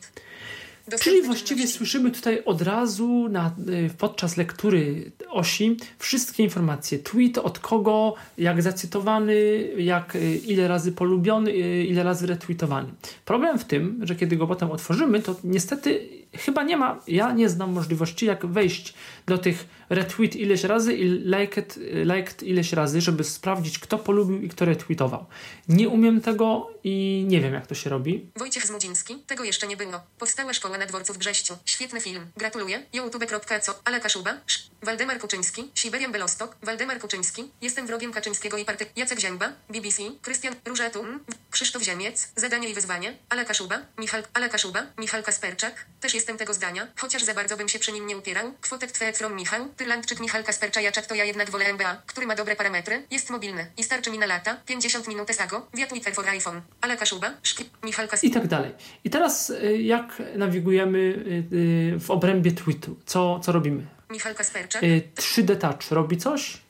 Czyli 1.01 1.23
właściwie 1.23 1.67
słyszymy 1.67 2.11
tutaj 2.11 2.43
od 2.45 2.63
razu 2.63 3.29
na, 3.29 3.55
y, 3.69 3.91
podczas 3.99 4.37
lektury 4.37 5.13
osi 5.29 5.77
wszystkie 5.99 6.43
informacje. 6.43 6.99
Tweet, 6.99 7.39
od 7.39 7.59
kogo, 7.59 8.15
jak 8.39 8.63
zacytowany, 8.63 9.35
jak, 9.79 10.17
y, 10.17 10.37
ile 10.37 10.69
razy 10.69 10.93
polubiony, 10.93 11.51
y, 11.51 11.85
ile 11.85 12.03
razy 12.03 12.27
retweetowany. 12.27 12.89
Problem 13.25 13.59
w 13.59 13.65
tym, 13.65 14.01
że 14.03 14.17
kiedy 14.17 14.37
go 14.37 14.47
potem 14.47 14.71
otworzymy, 14.71 15.23
to 15.23 15.37
niestety 15.45 16.22
chyba 16.35 16.63
nie 16.63 16.77
ma, 16.77 17.01
ja 17.07 17.33
nie 17.33 17.49
znam 17.49 17.73
możliwości, 17.73 18.27
jak 18.27 18.47
wejść 18.47 18.95
do 19.27 19.39
tych 19.39 19.65
retweet 19.91 20.37
ileś 20.37 20.65
razy 20.65 20.95
i 20.95 21.05
liked, 21.09 21.79
liked 22.05 22.43
ileś 22.43 22.73
razy, 22.73 23.01
żeby 23.01 23.25
sprawdzić, 23.25 23.79
kto 23.79 23.99
polubił 23.99 24.43
i 24.43 24.49
kto 24.49 24.65
retweetował. 24.65 25.27
Nie 25.69 25.89
umiem 25.89 26.21
tego 26.21 26.71
i 26.85 27.25
nie 27.29 27.41
wiem, 27.41 27.55
jak 27.55 27.67
to 27.67 27.75
się 27.75 27.91
robi. 27.91 28.27
Wojciech 28.37 28.67
Zmudziński, 28.67 29.17
tego 29.27 29.45
jeszcze 29.45 29.67
nie 29.67 29.77
było. 29.77 30.01
Powstała 30.19 30.53
szkoła 30.53 30.79
na 30.79 30.87
dworcu 30.87 31.15
w 31.15 31.19
Brześciu. 31.19 31.55
Świetny 31.65 32.01
film. 32.01 32.27
Gratuluję. 32.37 32.83
youtube.co, 32.93 33.75
ale 33.85 34.01
Kaszuba, 34.01 34.31
Sz, 34.47 34.71
Waldemar 34.83 35.19
Kuczyński, 35.19 35.63
Siberian 35.75 36.13
Belostok, 36.13 36.57
Waldemar 36.63 36.99
Kuczyński, 36.99 37.45
jestem 37.63 37.87
wrogiem 37.87 38.13
Kaczyńskiego 38.13 38.57
i 38.57 38.65
party, 38.65 38.87
Jacek 38.97 39.21
Zięba, 39.21 39.53
BBC, 39.71 40.03
Krystian 40.23 40.55
Różatun, 40.65 41.19
Krzysztof 41.63 41.83
Ziemiec, 41.83 42.33
zadanie 42.37 42.69
i 42.69 42.75
wyzwanie, 42.75 43.15
ale 43.29 43.45
Kaszuba, 43.45 43.79
Michal, 43.99 44.23
ale 44.35 44.49
Kaszuba, 44.49 44.87
Michal 44.99 45.23
Kasperczak, 45.23 45.87
też 46.01 46.15
jestem 46.15 46.37
tego 46.37 46.55
zdania, 46.55 46.87
chociaż 46.97 47.23
za 47.23 47.35
bardzo 47.35 47.57
bym 47.57 47.69
się 47.69 47.79
przy 47.79 47.93
nim 47.93 48.07
nie 48.07 48.17
upierał. 48.17 48.53
Kwotek 48.61 48.93
twe 48.93 49.13
from 49.13 49.37
Michał, 49.37 49.69
Tyrlandczyk 49.77 50.21
Michal 50.21 50.45
Kasperczajaczak 50.45 51.07
to 51.07 51.15
ja 51.15 51.25
jednak 51.25 51.51
wolę 51.51 51.65
MBA, 51.73 52.03
który 52.07 52.27
ma 52.27 52.35
dobre 52.35 52.57
parametry, 52.57 53.07
jest 53.11 53.31
mobilny 53.31 53.67
i 53.77 53.85
starczy 53.85 54.11
mi 54.11 54.19
na 54.19 54.27
lata, 54.27 54.57
50 54.67 55.09
minut 55.09 55.35
Sago, 55.35 55.67
via 55.75 55.87
Twitter 55.87 56.15
for 56.15 56.29
iPhone, 56.29 56.61
ale 56.81 56.97
Kaszuba, 56.97 57.31
Szki, 57.43 57.65
Michal 57.85 58.09
Kas... 58.09 58.25
i 58.25 58.31
tak 58.31 58.47
dalej. 58.47 58.73
I 59.05 59.11
teraz 59.11 59.51
y, 59.51 59.83
jak 59.83 60.23
nawigujemy 60.37 60.99
y, 60.99 61.57
y, 61.57 62.01
w 62.01 62.11
obrębie 62.11 62.53
tweetu? 62.53 62.97
Co, 63.07 63.41
co 63.41 63.53
robimy? 63.53 63.87
Michal 64.11 64.35
Kasperczak, 64.35 64.83
Y, 64.83 65.09
3D 65.15 65.57
Touch 65.57 65.91
robi 65.91 66.17
coś? 66.17 66.62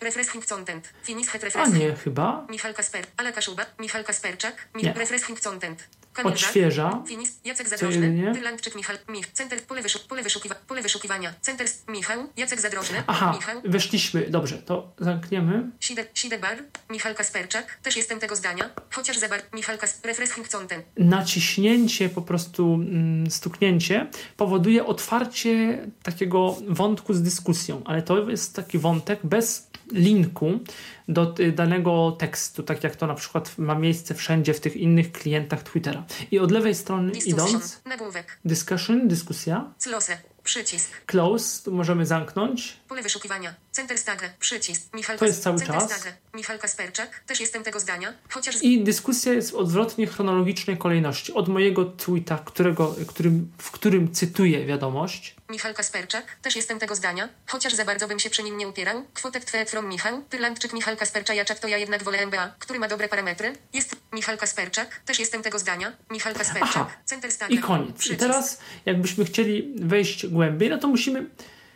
Refreshing 0.00 0.44
content. 0.46 0.90
Finish 1.02 1.32
het 1.32 1.42
A 1.42 1.44
refreshing. 1.44 1.76
nie, 1.78 1.96
chyba. 1.96 2.44
Michal 2.48 2.72
Kasper, 2.72 3.04
ale 3.14 3.32
Kaszuba, 3.32 3.66
Michal 3.78 4.02
Kasperczak, 4.02 4.68
Nie. 4.72 4.82
Mich, 4.82 4.96
refreshing 4.96 5.40
content. 5.40 5.88
Odświeża. 6.24 7.02
Finish, 7.06 7.28
Jacek 7.44 7.68
Zadrożny, 7.68 8.06
jedynie? 8.06 8.34
Tylandczyk 8.34 8.74
Michal, 8.74 8.98
Mich, 9.08 9.32
Center, 9.32 9.62
pole, 9.62 9.82
wyszu, 9.82 9.98
pole, 10.08 10.22
wyszukiwa, 10.22 10.54
pole 10.54 10.82
wyszukiwania, 10.82 11.34
Center, 11.40 11.66
Michał, 11.88 12.28
Jacek 12.36 12.60
Zadrożny, 12.60 13.02
Aha, 13.06 13.32
Michał, 13.36 13.62
weszliśmy. 13.64 14.26
Dobrze, 14.30 14.58
to 14.58 14.92
zamkniemy. 14.98 15.70
Side, 15.80 16.04
Sidebar, 16.14 16.58
Michal 16.90 17.14
Kasperczak, 17.14 17.78
też 17.82 17.96
jestem 17.96 18.18
tego 18.20 18.36
zdania, 18.36 18.70
chociaż 18.90 19.18
Zabar, 19.18 19.42
Michal 19.54 19.78
Kas, 19.78 20.00
refreshing 20.04 20.48
content. 20.48 20.84
Naciśnięcie, 20.96 22.08
po 22.08 22.22
prostu 22.22 22.74
mm, 22.74 23.30
stuknięcie 23.30 24.06
powoduje 24.36 24.86
otwarcie 24.86 25.78
takiego 26.02 26.56
wątku 26.68 27.14
z 27.14 27.22
dyskusją, 27.22 27.82
ale 27.84 28.02
to 28.02 28.30
jest 28.30 28.56
taki 28.56 28.78
wątek 28.78 29.20
bez 29.24 29.70
linku 29.92 30.60
do 31.08 31.34
danego 31.54 32.16
tekstu, 32.18 32.62
tak 32.62 32.84
jak 32.84 32.96
to 32.96 33.06
na 33.06 33.14
przykład 33.14 33.58
ma 33.58 33.74
miejsce 33.74 34.14
wszędzie 34.14 34.54
w 34.54 34.60
tych 34.60 34.76
innych 34.76 35.12
klientach 35.12 35.62
Twittera. 35.62 36.04
I 36.30 36.38
od 36.38 36.50
lewej 36.50 36.74
strony 36.74 37.12
Discussion, 37.12 37.48
idąc, 37.48 37.80
nagłówek, 37.84 38.38
discussion, 38.44 39.08
dyskusja, 39.08 39.72
close, 39.78 40.18
przycisk, 40.44 41.04
close, 41.06 41.70
możemy 41.70 42.06
zamknąć, 42.06 42.76
pole 42.88 43.02
wyszukiwania, 43.02 43.54
Center 43.74 43.98
Stage. 43.98 44.30
Przycisk. 44.40 44.94
Michal 44.94 45.18
To 45.18 45.26
jest 45.26 45.42
cały 45.42 45.58
Center 45.58 45.76
czas. 45.76 45.92
Stage. 45.92 46.16
Michal 46.34 46.58
Kasperczak. 46.58 47.20
Też 47.26 47.40
jestem 47.40 47.62
tego 47.62 47.80
zdania. 47.80 48.12
Chociaż... 48.30 48.62
I 48.62 48.84
dyskusja 48.84 49.32
jest 49.32 49.50
w 49.50 49.54
odwrotnie 49.54 50.06
chronologicznej 50.06 50.78
kolejności. 50.78 51.32
Od 51.32 51.48
mojego 51.48 51.84
tweeta, 51.84 52.38
którego, 52.44 52.94
którym, 53.08 53.52
w 53.58 53.70
którym 53.70 54.14
cytuję 54.14 54.66
wiadomość, 54.66 55.34
Michal 55.50 55.74
Kasperczak. 55.74 56.36
Też 56.42 56.56
jestem 56.56 56.78
tego 56.78 56.94
zdania. 56.94 57.28
Chociaż 57.46 57.74
za 57.74 57.84
bardzo 57.84 58.08
bym 58.08 58.18
się 58.18 58.30
przy 58.30 58.42
nim 58.42 58.58
nie 58.58 58.68
upierał. 58.68 59.04
Kwotek 59.14 59.44
tweet 59.44 59.70
from 59.70 59.88
Michał. 59.88 60.22
Tyrlandczyk 60.22 60.72
Michal 60.72 60.96
Kasperczajaczak 60.96 61.58
to 61.58 61.68
ja 61.68 61.78
jednak 61.78 62.02
wolę 62.04 62.18
MBA, 62.18 62.54
który 62.58 62.78
ma 62.78 62.88
dobre 62.88 63.08
parametry. 63.08 63.52
Jest 63.72 63.96
Michal 64.12 64.38
Kasperczak. 64.38 65.00
Też 65.06 65.18
jestem 65.18 65.42
tego 65.42 65.58
zdania. 65.58 65.92
Michal 66.10 66.34
Kasperczak. 66.34 66.76
Aha. 66.76 66.90
Center 67.04 67.32
Stage. 67.32 67.54
i 67.54 67.58
koniec. 67.58 67.90
I 67.90 67.92
Przycisk. 67.92 68.20
teraz, 68.20 68.58
jakbyśmy 68.86 69.24
chcieli 69.24 69.74
wejść 69.76 70.26
głębiej, 70.26 70.70
no 70.70 70.78
to 70.78 70.88
musimy 70.88 71.26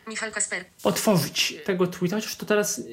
Michal 0.08 0.32
Kasper. 0.32 0.64
otworzyć 0.84 1.54
tego 1.64 1.86
tweeta, 1.86 2.16
chociaż 2.16 2.36
to 2.36 2.46
teraz 2.46 2.78
y, 2.78 2.84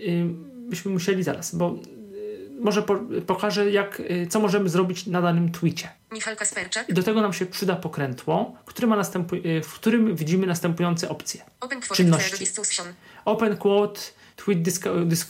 byśmy 0.70 0.92
musieli 0.92 1.24
zaraz, 1.24 1.56
bo 1.56 1.76
y, 1.76 2.50
może 2.62 2.82
po, 2.84 2.96
pokażę, 3.28 3.72
jak, 3.72 4.00
y, 4.00 4.28
co 4.30 4.40
możemy 4.40 4.70
zrobić 4.70 5.08
na 5.08 5.22
danym 5.22 5.52
tweetie. 5.52 5.90
Michal 6.12 6.36
Kasperczak. 6.36 6.90
I 6.90 6.94
do 6.94 7.04
tego 7.04 7.22
nam 7.22 7.34
się 7.34 7.46
przyda 7.46 7.76
pokrętło, 7.76 8.56
które 8.66 8.88
ma 8.88 8.98
następu- 8.98 9.46
y, 9.46 9.62
w 9.64 9.74
którym 9.74 10.16
widzimy 10.16 10.48
następujące 10.48 11.10
opcje. 11.10 11.42
Open 11.60 11.80
Kwotek 11.82 11.98
Czynności. 11.98 12.46
Open 13.26 13.58
quote, 13.58 14.02
tweet 14.36 14.62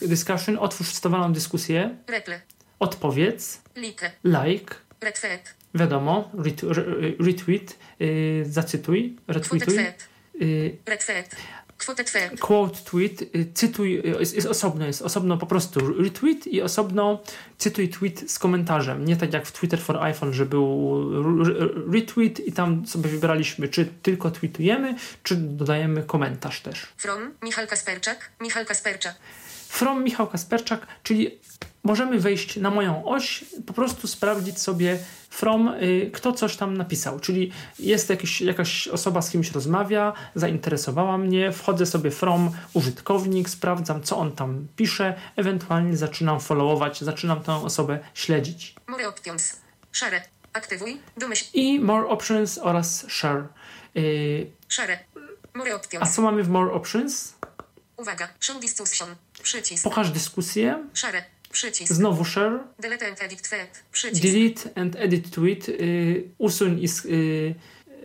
discussion, 0.02 0.58
otwórz 0.60 0.86
stosowaną 0.88 1.32
dyskusję, 1.32 1.96
Reple. 2.06 2.40
odpowiedz, 2.78 3.60
Like. 3.76 4.10
like, 4.24 4.74
Retweet. 5.00 5.54
wiadomo, 5.74 6.30
ret- 6.34 6.70
re- 6.70 6.84
retweet, 7.26 7.78
y, 8.00 8.44
zacytuj, 8.48 9.16
retweetuj, 9.28 9.74
tweet. 9.74 10.08
y, 10.42 10.76
Retweet. 10.86 11.36
Quote 12.40 12.78
tweet, 12.84 13.22
y, 13.22 13.52
cytuj, 13.54 13.98
y, 13.98 14.16
jest, 14.20 14.34
jest 14.34 14.46
osobno, 14.46 14.86
jest 14.86 15.02
osobno 15.02 15.38
po 15.38 15.46
prostu 15.46 15.94
retweet 16.02 16.46
i 16.46 16.62
osobno 16.62 17.22
cytuj 17.58 17.88
tweet 17.88 18.30
z 18.30 18.38
komentarzem. 18.38 19.04
Nie 19.04 19.16
tak 19.16 19.32
jak 19.32 19.46
w 19.46 19.52
Twitter 19.52 19.80
for 19.80 20.02
iPhone, 20.02 20.32
że 20.32 20.46
był 20.46 20.96
retweet 21.92 22.40
i 22.40 22.52
tam 22.52 22.86
sobie 22.86 23.10
wybraliśmy, 23.10 23.68
czy 23.68 23.86
tylko 24.02 24.30
tweetujemy, 24.30 24.94
czy 25.22 25.36
dodajemy 25.36 26.02
komentarz 26.02 26.60
też. 26.60 26.86
From 26.96 27.32
Michal 27.42 27.66
Kasperczak. 27.66 28.30
Michal 28.40 28.66
Kasperczak. 28.66 29.14
From 29.68 30.04
Michał 30.04 30.26
Kasperczak, 30.26 30.86
czyli 31.02 31.38
możemy 31.84 32.20
wejść 32.20 32.56
na 32.56 32.70
moją 32.70 33.04
oś, 33.04 33.44
po 33.66 33.72
prostu 33.72 34.06
sprawdzić 34.06 34.60
sobie 34.60 34.98
from, 35.36 35.68
y, 35.68 36.10
kto 36.14 36.32
coś 36.32 36.56
tam 36.56 36.76
napisał. 36.76 37.20
Czyli 37.20 37.52
jest 37.78 38.10
jakiś, 38.10 38.40
jakaś 38.40 38.88
osoba 38.88 39.22
z 39.22 39.30
kimś 39.30 39.52
rozmawia, 39.52 40.12
zainteresowała 40.34 41.18
mnie, 41.18 41.52
wchodzę 41.52 41.86
sobie 41.86 42.10
from 42.10 42.50
użytkownik, 42.72 43.48
sprawdzam 43.48 44.02
co 44.02 44.16
on 44.16 44.32
tam 44.32 44.66
pisze, 44.76 45.14
ewentualnie 45.36 45.96
zaczynam 45.96 46.40
followować, 46.40 47.00
zaczynam 47.00 47.42
tę 47.42 47.54
osobę 47.54 47.98
śledzić. 48.14 48.74
More 48.86 49.08
options. 49.08 49.60
Share. 49.92 50.22
Aktywuj. 50.52 51.00
Domyśl. 51.16 51.44
I 51.54 51.80
more 51.80 52.08
options 52.08 52.58
oraz 52.58 53.06
share. 53.08 53.42
Y, 53.96 54.46
Share. 54.68 54.98
More 55.54 55.72
a 55.72 55.76
options. 55.76 56.14
co 56.14 56.22
mamy 56.22 56.42
w 56.42 56.48
more 56.48 56.72
options? 56.72 57.34
Uwaga. 57.96 58.28
Show 58.40 58.60
discussion. 58.60 59.08
Przycisk. 59.42 59.84
Pokaż 59.84 60.10
dyskusję, 60.10 60.84
Share. 60.94 61.24
Przycisk. 61.56 61.92
Znowu 61.92 62.24
share, 62.24 62.58
Delete 62.78 63.06
and 63.08 63.22
edit 63.22 63.42
tweet. 63.48 63.84
Przycisk. 63.92 64.22
delete 64.22 64.70
and 64.80 64.96
edit 64.96 65.30
tweet, 65.30 65.68
y, 65.68 66.28
usuń 66.38 66.78
i, 66.80 66.84
s- 66.84 67.04
y, 67.04 67.08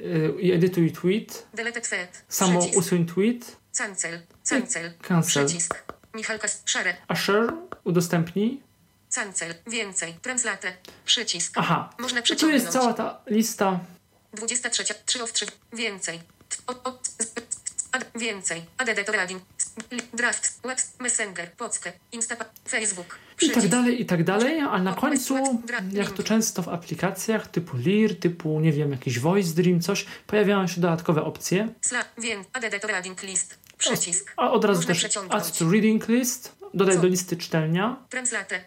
y, 0.01 0.41
i 0.41 0.51
edytuj 0.51 0.91
tweet, 0.91 1.47
Delete 1.53 1.81
tweet. 1.81 2.23
samo 2.29 2.59
Przycisk. 2.59 2.79
usuń 2.79 3.05
tweet, 3.05 3.57
Cancel. 3.77 4.21
Cancel. 4.49 4.93
cancel. 5.01 5.45
Przycisk. 5.45 5.73
Michal 6.13 6.39
Kas... 6.39 6.61
Share. 6.65 6.95
a 7.07 7.15
share 7.15 7.47
udostępnij. 7.83 8.61
Cancel. 9.15 9.53
Więcej. 9.67 10.13
Translate. 10.21 10.73
Przycisk. 11.05 11.53
Aha, 11.57 11.89
Można 11.99 12.19
I 12.19 12.35
tu 12.35 12.49
jest 12.49 12.67
cała 12.69 12.93
ta 12.93 13.21
lista. 13.27 13.79
23. 14.33 14.83
3 15.05 15.23
of 15.23 15.33
3. 15.33 15.45
Więcej. 15.73 16.19
O, 16.67 16.71
o, 16.83 16.99
z- 17.19 17.33
ad, 17.91 18.05
więcej. 18.15 18.61
Add 18.77 19.05
to. 19.05 19.11
Draft. 20.13 20.59
WhatsApp. 20.63 20.99
Messenger. 21.01 21.51
Pockę. 21.57 21.91
Insta. 22.11 22.35
Facebook. 22.69 23.17
I 23.41 23.49
tak 23.51 23.67
dalej, 23.67 24.01
i 24.01 24.05
tak 24.05 24.23
dalej, 24.23 24.59
a 24.59 24.79
na 24.79 24.93
końcu, 24.93 25.35
West- 25.35 25.93
jak 25.93 26.11
to 26.11 26.23
często 26.23 26.61
w 26.63 26.69
aplikacjach 26.69 27.47
typu 27.47 27.77
Lear, 27.77 28.15
typu, 28.15 28.59
nie 28.59 28.71
wiem, 28.71 28.91
jakiś 28.91 29.19
Voice 29.19 29.53
Dream, 29.53 29.81
coś, 29.81 30.05
pojawiają 30.27 30.67
się 30.67 30.81
dodatkowe 30.81 31.23
opcje. 31.23 31.73
Sla. 31.81 32.05
Wiem. 32.17 32.43
Add 32.53 32.81
to 32.81 32.87
rading 32.87 33.23
list. 33.23 33.57
Przycisk. 33.77 34.33
A 34.37 34.51
od 34.51 34.65
razu 34.65 34.87
też 34.87 35.05
add 35.29 35.57
to 35.57 35.71
reading 35.71 36.07
list, 36.07 36.55
dodaj 36.73 36.99
do 36.99 37.07
listy 37.07 37.37
czytelnia. 37.37 37.97
Translate. 38.09 38.61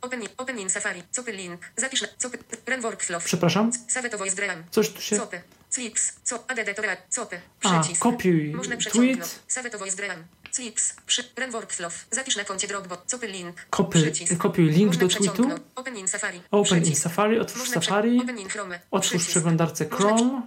Open, 0.00 0.20
open 0.36 0.58
in 0.60 0.70
Safari. 0.70 1.02
Copy 1.16 1.32
link. 1.32 1.60
Zapisz. 1.76 2.04
Copy. 2.18 2.38
Run 2.66 2.80
workflow. 2.80 3.24
Przepraszam, 3.24 3.70
Save 3.88 4.10
to 4.10 4.18
voice 4.18 4.36
dream. 4.36 4.62
coś 4.70 4.88
tu 4.90 5.00
się... 5.00 5.16
Copy. 5.18 5.40
Clips. 5.70 6.12
Co? 6.24 6.44
Add 6.48 6.76
to. 6.76 6.82
Copy. 7.10 7.40
A, 7.62 7.80
Przycisk. 7.80 8.02
kopiuj 8.02 8.54
Można 8.54 8.76
przeciągnąć. 8.76 9.18
tweet. 9.18 9.40
Save 9.46 9.70
to 9.70 9.78
voice 9.78 9.96
dream. 9.96 10.18
Clips. 10.54 10.94
Przy. 11.06 11.24
Workflow. 11.50 12.06
Zapisz 12.10 12.36
na 12.36 12.44
koncie 12.44 12.68
Dropbox. 12.68 13.10
Copy 13.10 13.26
link. 13.26 13.56
Kopiuj, 13.70 14.02
Przycisk. 14.02 14.36
kopiuj 14.36 14.70
link 14.70 14.96
do 14.96 15.08
tweetu. 15.08 15.50
Open 15.74 15.96
in 15.98 16.08
Safari. 16.08 16.40
Open 16.50 16.84
in. 16.84 16.96
Safari, 16.96 17.40
otwórz 17.40 17.68
Safari, 17.70 18.20
Open 18.20 18.38
in 18.38 18.48
Chrome. 18.48 18.80
otwórz 18.90 19.34
Można 19.34 19.66
Chrome. 19.90 20.42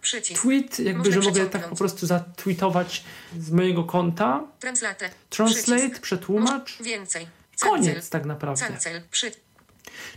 Przycisk. 0.00 0.42
tweet, 0.42 0.78
jakby, 0.78 1.12
że 1.12 1.20
mogę 1.20 1.46
tak 1.46 1.68
po 1.68 1.76
prostu 1.76 2.06
zatweetować 2.06 3.04
z 3.38 3.50
mojego 3.50 3.84
konta. 3.84 4.44
Translate. 4.60 5.10
Translate, 5.30 6.00
przetłumacz. 6.00 6.82
Więcej. 6.82 7.26
Koniec 7.60 8.10
tak 8.10 8.24
naprawdę. 8.24 8.66
Cancel. 8.66 9.02
Przy. 9.10 9.32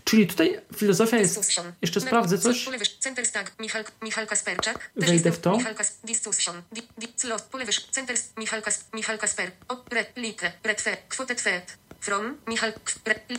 Czyli 0.04 0.28
tutaj 0.28 0.60
filozofia 0.78 1.18
jest... 1.18 1.38
Discussion. 1.38 1.74
Jeszcze 1.82 2.02
sprawdzę 2.02 2.38
co- 2.38 2.44
coś. 2.44 2.70
Center. 3.00 3.26
Michal, 3.60 3.84
Michal 4.02 4.28
Kasperczak. 4.28 4.92
Wejdę 4.96 5.32
w 5.32 5.40
to. 5.40 5.58
Michal 5.58 5.76
Kas, 5.76 5.98
discussion. 6.04 6.62
Di, 6.72 6.82
di, 6.98 7.08
slot. 7.16 7.42
Polewisz. 7.42 7.88
Center. 7.92 8.16
Michal 8.38 8.62
Kas, 8.62 8.86
Michal 8.94 9.18
Kasper. 9.18 9.52
O, 9.68 9.84
re, 9.92 10.06
like. 10.16 10.52
Retwe. 10.64 10.98
Kwotę 11.10 11.36
tweet. 11.36 11.78
From. 12.02 12.38
Michal. 12.48 12.74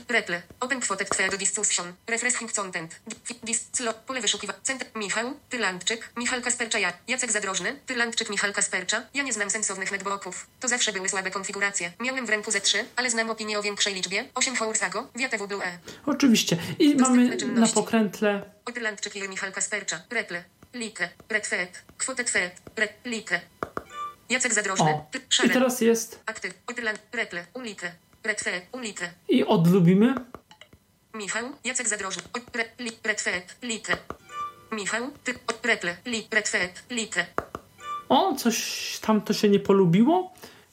Reple. 0.08 0.42
Open 0.60 0.80
tweet 0.80 1.30
do 1.30 1.36
discussion. 1.36 1.92
Refreshing 2.06 2.52
content. 2.52 3.00
Di, 3.06 3.34
dis, 3.44 3.68
slot. 3.72 3.96
Pole 3.96 4.20
wyszukiwa. 4.20 4.54
Center. 4.62 4.88
Michał. 4.94 5.34
Tylandczyk. 5.48 6.10
Michal 6.16 6.42
Kaspercza. 6.42 6.78
Ja. 6.78 6.92
Jacek 7.08 7.32
Zadrożny. 7.32 7.80
Tylandczyk. 7.86 8.30
Michal 8.30 8.52
Kaspercza. 8.52 9.02
Ja 9.14 9.22
nie 9.22 9.32
znam 9.32 9.50
sensownych 9.50 9.92
netbooków. 9.92 10.46
To 10.60 10.68
zawsze 10.68 10.92
były 10.92 11.08
słabe 11.08 11.30
konfiguracje. 11.30 11.92
Miałem 12.00 12.26
w 12.26 12.30
ręku 12.30 12.50
ze 12.50 12.60
3, 12.60 12.84
ale 12.96 13.10
znam 13.10 13.30
opinię 13.30 13.58
o 13.58 13.62
większej 13.62 13.94
liczbie. 13.94 14.28
8 14.34 14.56
Hoursago. 14.56 15.08
Blue 15.48 15.64
E. 15.64 15.78
Oczywiście. 16.06 16.56
I 16.78 16.96
mamy 16.96 17.36
na 17.36 17.66
pokrętle 17.66 18.42
Irlandczyk 18.70 19.16
i 19.16 19.28
Michal 19.28 19.52
Kaspercza. 19.52 20.00
Reple. 20.10 20.44
Like. 20.74 21.08
Retweet. 21.28 21.82
Kwotę 21.98 22.24
tweet. 22.24 22.52
Re, 22.76 22.88
like. 23.04 23.40
Jacek 24.28 24.54
Zadrożny. 24.54 24.90
O, 24.90 25.06
i 25.44 25.50
teraz 25.50 25.80
jest 25.80 26.20
Aktyw. 26.26 26.54
Irland. 26.70 26.98
Reple. 27.12 27.46
Ulike. 27.54 27.92
Retweet. 28.24 28.64
Ulike. 28.72 29.12
i 29.28 29.44
odlubimy. 29.44 30.14
Michał. 31.14 31.44
Jacek 31.64 31.88
Zadrożny. 31.88 32.22
O, 32.34 32.38
Re, 32.58 32.64
li, 32.78 32.90
retweet. 33.04 33.56
Like. 33.62 33.96
Michał. 34.72 35.10
Ty. 35.24 35.34
O, 35.34 35.66
reple. 35.66 35.96
Li, 36.06 36.28
retweet. 36.30 36.82
Like. 36.90 37.26
O, 38.08 38.34
coś 38.34 38.98
tam 38.98 39.20
to 39.20 39.32
się 39.32 39.48
nie 39.48 39.60
polubiło. 39.60 40.32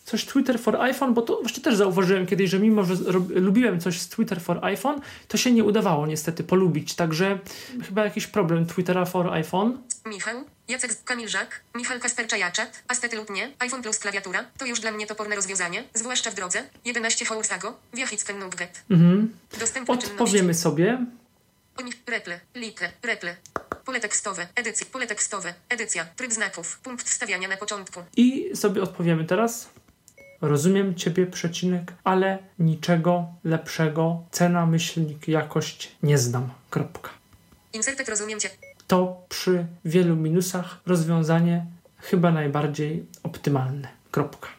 Coś 0.09 0.25
Twitter 0.25 0.59
for 0.59 0.81
iPhone, 0.81 1.13
bo 1.13 1.21
to 1.21 1.41
właśnie 1.41 1.63
też 1.63 1.75
zauważyłem 1.75 2.25
kiedyś, 2.25 2.49
że 2.49 2.59
mimo, 2.59 2.83
że 2.83 2.95
lubiłem 3.29 3.79
coś 3.79 3.99
z 3.99 4.09
Twitter 4.09 4.41
for 4.41 4.65
iPhone, 4.65 5.01
to 5.27 5.37
się 5.37 5.51
nie 5.51 5.63
udawało 5.63 6.07
niestety 6.07 6.43
polubić. 6.43 6.95
Także 6.95 7.39
chyba 7.87 8.03
jakiś 8.03 8.27
problem 8.27 8.65
Twittera 8.65 9.05
for 9.05 9.33
iPhone. 9.33 9.77
Michał. 10.05 10.43
Jacek 10.67 11.03
Kamil 11.03 11.27
Żak. 11.27 11.61
Michał 11.75 11.99
Kaspercza 11.99 12.37
Jaczat. 12.37 12.83
Astety 12.87 13.15
lub 13.15 13.29
nie. 13.29 13.51
iPhone 13.59 13.81
plus 13.81 13.99
klawiatura. 13.99 14.45
To 14.57 14.65
już 14.65 14.79
dla 14.79 14.91
mnie 14.91 15.07
toporne 15.07 15.35
rozwiązanie. 15.35 15.83
Zwłaszcza 15.93 16.31
w 16.31 16.35
drodze. 16.35 16.63
11 16.85 17.25
Hoursago. 17.25 17.77
Wiachicken 17.93 18.39
Nugget. 18.39 18.83
Mhm. 18.89 19.33
Dostępne. 19.59 19.93
Odpowiemy 19.93 20.53
sobie. 20.53 21.05
Oni, 21.77 21.91
reple, 22.07 22.39
like, 22.55 22.91
reple. 23.03 23.35
Pole 23.85 23.99
tekstowe, 23.99 24.47
edycja, 24.55 24.87
pole 24.91 25.07
tekstowe, 25.07 25.53
edycja, 25.69 26.05
tryb 26.15 26.33
znaków, 26.33 26.79
punkt 26.79 27.09
wstawiania 27.09 27.47
na 27.47 27.57
początku. 27.57 28.03
I 28.17 28.49
sobie 28.55 28.81
odpowiemy 28.81 29.25
teraz. 29.25 29.69
Rozumiem 30.41 30.95
Ciebie, 30.95 31.27
przecinek, 31.27 31.93
ale 32.03 32.37
niczego 32.59 33.25
lepszego. 33.43 34.23
Cena, 34.31 34.65
myślnik, 34.65 35.27
jakość 35.27 35.91
nie 36.03 36.17
znam. 36.17 36.49
Kropka. 36.69 37.09
Insertet 37.73 38.09
rozumiem 38.09 38.39
cię. 38.39 38.49
To 38.87 39.21
przy 39.29 39.65
wielu 39.85 40.15
minusach 40.15 40.81
rozwiązanie 40.85 41.65
chyba 41.97 42.31
najbardziej 42.31 43.05
optymalne. 43.23 43.87
Kropka. 44.11 44.58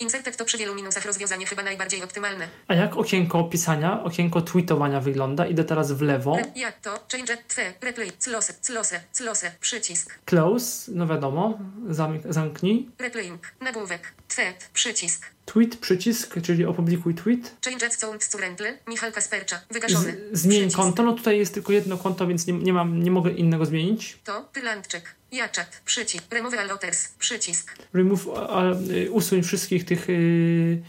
Insertet 0.00 0.36
to 0.36 0.44
przy 0.44 0.58
wielu 0.58 0.74
minusach 0.74 1.04
rozwiązanie 1.04 1.46
chyba 1.46 1.62
najbardziej 1.62 2.02
optymalne. 2.02 2.48
A 2.68 2.74
jak 2.74 2.96
okienko 2.96 3.38
opisania, 3.38 4.02
okienko 4.04 4.40
tweetowania 4.42 5.00
wygląda? 5.00 5.46
Idę 5.46 5.64
teraz 5.64 5.92
w 5.92 6.02
lewo. 6.02 6.36
Re, 6.38 6.44
jak 6.56 6.80
to, 6.80 6.90
change, 7.12 7.36
twe, 7.48 7.72
replay, 7.80 8.12
close, 8.24 8.52
close, 8.66 9.00
close, 9.16 9.52
przycisk, 9.60 10.18
Close, 10.24 10.92
no 10.94 11.06
wiadomo, 11.06 11.58
zamk- 11.88 12.32
zamknij. 12.32 12.90
replaying, 12.98 13.52
nagłówek, 13.60 14.12
tweet, 14.28 14.70
przycisk, 14.72 15.26
tweet, 15.46 15.76
przycisk, 15.76 16.34
czyli 16.42 16.64
opublikuj 16.64 17.14
tweet. 17.14 17.56
Michal 18.88 19.12
Kaspercza. 19.12 19.60
Wygaszony. 19.70 20.16
Z, 20.32 20.40
zmień 20.40 20.58
Przycisk. 20.60 20.76
konto. 20.76 21.02
No 21.02 21.12
tutaj 21.12 21.38
jest 21.38 21.54
tylko 21.54 21.72
jedno 21.72 21.98
konto, 21.98 22.26
więc 22.26 22.46
nie, 22.46 22.52
nie, 22.52 22.72
mam, 22.72 23.02
nie 23.02 23.10
mogę 23.10 23.30
innego 23.30 23.66
zmienić. 23.66 24.18
To 24.24 24.48
Tylandczyk. 24.52 25.14
Jaczat. 25.32 25.80
Przycisk. 25.84 26.24
Remove 26.34 26.58
all 26.58 26.70
others. 26.70 27.08
Przycisk. 27.18 27.76
Remove, 27.94 28.26
a, 28.36 28.72
y, 28.90 29.10
usuń 29.10 29.42
wszystkich 29.42 29.84
tych, 29.84 30.10
y, 30.10 30.82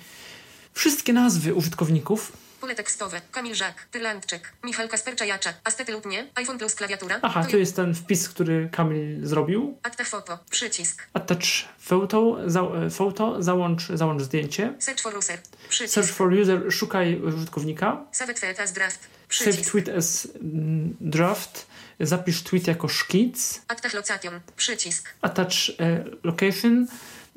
wszystkie 0.74 1.14
nazwy 1.14 1.54
użytkowników. 1.54 2.32
Pole 2.68 2.76
tekstowe. 2.76 3.22
Kamil 3.32 3.56
Żak. 3.56 3.88
Tylandczyk. 3.92 4.54
Michal 4.64 4.90
Kaspercza 4.90 5.26
Jaczat. 5.26 5.62
Astety 5.64 5.92
lub 5.92 6.06
nie. 6.06 6.28
iPhone 6.36 6.58
plus 6.58 6.76
klawiatura. 6.76 7.20
Aha, 7.22 7.44
To 7.44 7.52
tu 7.52 7.58
jest 7.58 7.76
ten 7.76 7.96
wpis, 7.96 8.30
który 8.30 8.70
Kamil 8.72 9.28
zrobił. 9.28 9.78
Akta 9.84 10.04
foto. 10.04 10.40
Przycisk. 10.50 11.04
Attach 11.14 11.40
photo, 11.80 12.38
za, 12.46 12.62
e, 12.62 12.90
photo 12.90 13.44
załącz, 13.44 13.88
załącz 13.94 14.22
zdjęcie. 14.22 14.74
Search 14.80 15.02
for 15.02 15.18
user. 15.18 15.40
Przycisk. 15.70 15.94
Search 15.94 16.10
for 16.10 16.34
user, 16.34 16.74
szukaj 16.74 17.22
użytkownika. 17.22 18.06
Save 18.12 18.34
tweet 18.34 18.60
as 18.60 18.74
draft. 18.74 19.00
Save 19.00 19.20
Przycisk. 19.28 19.72
tweet 19.72 19.90
as 19.90 20.28
mm, 20.42 20.98
draft. 21.02 21.68
Zapisz 22.00 22.44
tweet 22.44 22.68
jako 22.68 22.88
szkic. 22.88 23.62
Aktach 23.68 23.94
location. 23.94 24.40
Przycisk. 24.56 25.10
Attach 25.22 25.54
e, 25.80 26.04
location. 26.24 26.88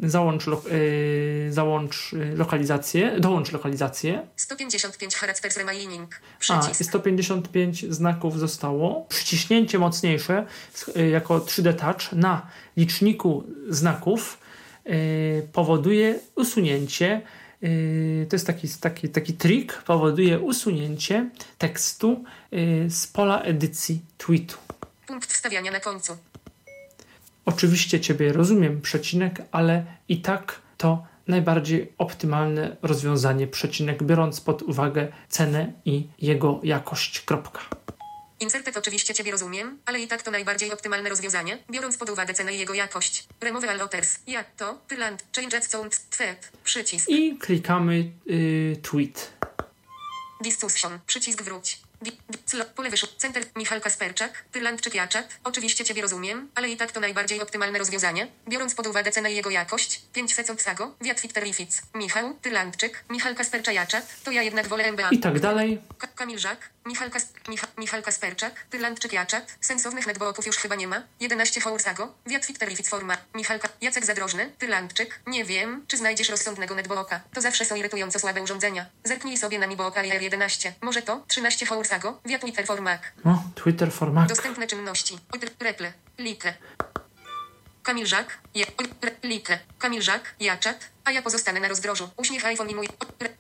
Załącz, 0.03 0.47
lo, 0.47 0.63
e, 1.49 1.53
załącz 1.53 2.15
e, 2.15 2.37
lokalizację. 2.37 3.21
Dołącz 3.21 3.53
lokalizację. 3.53 4.27
155 4.37 5.15
characters 5.17 5.57
remaining. 5.57 6.21
A, 6.25 6.39
Przycisk. 6.39 6.81
i 6.81 6.85
155 6.85 7.87
znaków 7.93 8.39
zostało. 8.39 9.07
Przyciśnięcie 9.09 9.79
mocniejsze 9.79 10.47
y, 10.97 11.09
jako 11.09 11.39
3D 11.39 11.75
Touch 11.75 12.13
na 12.13 12.47
liczniku 12.77 13.45
znaków 13.69 14.39
y, 14.87 15.49
powoduje 15.53 16.19
usunięcie. 16.35 17.23
y, 17.63 18.27
to 18.31 18.37
jest 18.37 18.47
taki, 18.47 18.69
taki, 18.69 19.09
taki 19.09 19.33
trik, 19.33 19.73
powoduje 19.73 20.39
usunięcie 20.39 21.31
tekstu 21.59 22.25
y, 22.53 22.91
z 22.91 23.07
pola 23.07 23.43
edycji 23.43 24.01
tweetu. 24.19 24.57
Punkt 25.07 25.33
wstawiania 25.33 25.71
na 25.71 25.81
końcu. 25.81 26.17
Oczywiście 27.45 28.01
Ciebie 28.01 28.33
rozumiem, 28.33 28.81
przecinek, 28.81 29.43
ale 29.53 29.85
i 30.09 30.21
tak 30.21 30.61
to 30.77 31.07
najbardziej 31.27 31.93
optymalne 31.99 32.77
rozwiązanie, 32.83 33.47
przecinek, 33.47 34.03
biorąc 34.03 34.41
pod 34.41 34.63
uwagę 34.63 35.13
cenę 35.29 35.73
i 35.85 36.07
jego 36.19 36.61
jakość. 36.63 37.21
Kropka. 37.21 37.61
Insertet 38.41 38.77
oczywiście 38.77 39.15
Ciebie 39.15 39.33
rozumiem, 39.33 39.79
ale 39.87 40.01
i 40.01 40.09
tak 40.09 40.23
to 40.23 40.31
najbardziej 40.31 40.73
optymalne 40.73 41.09
rozwiązanie, 41.09 41.59
biorąc 41.71 41.97
pod 41.97 42.11
uwagę 42.11 42.35
cenę 42.35 42.55
i 42.55 42.59
jego 42.59 42.75
jakość. 42.75 43.29
Remove 43.41 43.65
all 43.65 43.81
others. 43.81 44.19
Jak 44.27 44.55
to? 44.57 44.79
Tyland. 44.89 45.25
Change 45.37 45.63
sound. 45.63 46.01
Tweet. 46.11 46.53
Przycisk. 46.65 47.09
I 47.09 47.39
klikamy 47.39 48.11
y, 48.31 48.77
tweet. 48.83 49.33
Discussion. 50.41 50.99
Przycisk 51.07 51.43
wróć. 51.43 51.79
Pole 52.75 52.91
wyszło. 52.91 53.09
Center. 53.19 53.45
Michal 53.57 53.81
Kasperczak. 53.81 54.45
Tylandczyk 54.53 54.95
Jaczat. 54.95 55.29
Oczywiście 55.45 55.85
Ciebie 55.85 56.03
rozumiem, 56.03 56.49
ale 56.55 56.69
i 56.69 56.77
tak 56.77 56.93
to 56.93 57.01
najbardziej 57.01 57.41
optymalne 57.41 57.79
rozwiązanie, 57.79 58.27
biorąc 58.49 58.75
pod 58.75 58.87
uwagę 58.87 59.11
cenę 59.13 59.33
i 59.33 59.37
jego 59.37 59.51
jakość. 59.51 60.03
5 60.13 60.35
sekund 60.35 60.63
sago. 60.63 60.95
Wiat 61.01 61.21
Wiktorific. 61.21 61.83
Michał. 61.95 62.35
Tylandczyk. 62.43 63.05
Michal 63.11 63.35
Kaspercza 63.35 63.73
Jaczat. 63.73 64.23
To 64.25 64.31
ja 64.31 64.43
jednak 64.43 64.69
wolę 64.69 64.85
MBA. 64.93 65.09
I 65.11 65.19
tak 65.19 65.41
dalej. 65.41 65.81
Ka- 65.99 66.07
Kamil 66.07 66.39
Żak, 66.39 66.71
Michal, 66.87 67.11
Kas- 67.11 67.33
Micha- 67.49 67.67
Michal 67.79 68.03
Kasperczak, 68.03 68.67
Tylandczyk 68.71 69.13
Jaczat, 69.13 69.57
sensownych 69.61 70.07
netbooków 70.07 70.47
już 70.47 70.57
chyba 70.57 70.75
nie 70.75 70.89
ma, 70.89 71.03
11 71.21 71.61
Hoursago, 71.61 72.15
Wiat 72.27 72.47
Wiktorific 72.47 72.89
Forma, 72.89 73.17
Michal 73.35 73.59
Ka- 73.61 73.69
Jacek 73.81 74.05
Zadrożny, 74.05 74.51
Tylandczyk, 74.59 75.21
nie 75.27 75.45
wiem, 75.45 75.85
czy 75.89 75.97
znajdziesz 75.97 76.29
rozsądnego 76.29 76.75
netbooka, 76.75 77.21
to 77.35 77.41
zawsze 77.41 77.65
są 77.65 77.75
irytująco 77.75 78.19
słabe 78.19 78.43
urządzenia. 78.43 78.87
Zerknij 79.05 79.37
sobie 79.39 79.59
na 79.59 79.67
Mibook 79.67 79.97
Air 79.97 80.23
11, 80.23 80.73
może 80.81 81.03
to, 81.03 81.25
13 81.29 81.67
Hoursago, 81.67 82.21
Wiat 82.25 82.41
Twitter 82.41 82.67
Formak, 82.67 83.13
No, 83.25 83.43
Twitter 83.55 83.93
for 83.93 84.13
Mac. 84.13 84.29
dostępne 84.29 84.67
czynności, 84.67 85.19
Oj, 85.33 85.41
Reple, 85.61 85.93
Like. 86.19 86.55
Kamil 87.83 88.07
Żak, 88.07 88.39
je, 88.55 88.65
oj, 88.79 88.87
re, 89.03 89.11
Like, 89.23 89.59
Kamil 89.79 90.03
Żak, 90.03 90.35
Jaczat, 90.41 90.91
a 91.05 91.13
ja 91.13 91.23
pozostanę 91.23 91.61
na 91.61 91.69
rozdrożu. 91.69 92.09
Uśmiech 92.17 92.45
iPhone 92.45 92.71
i 92.71 92.75
mój, 92.75 92.89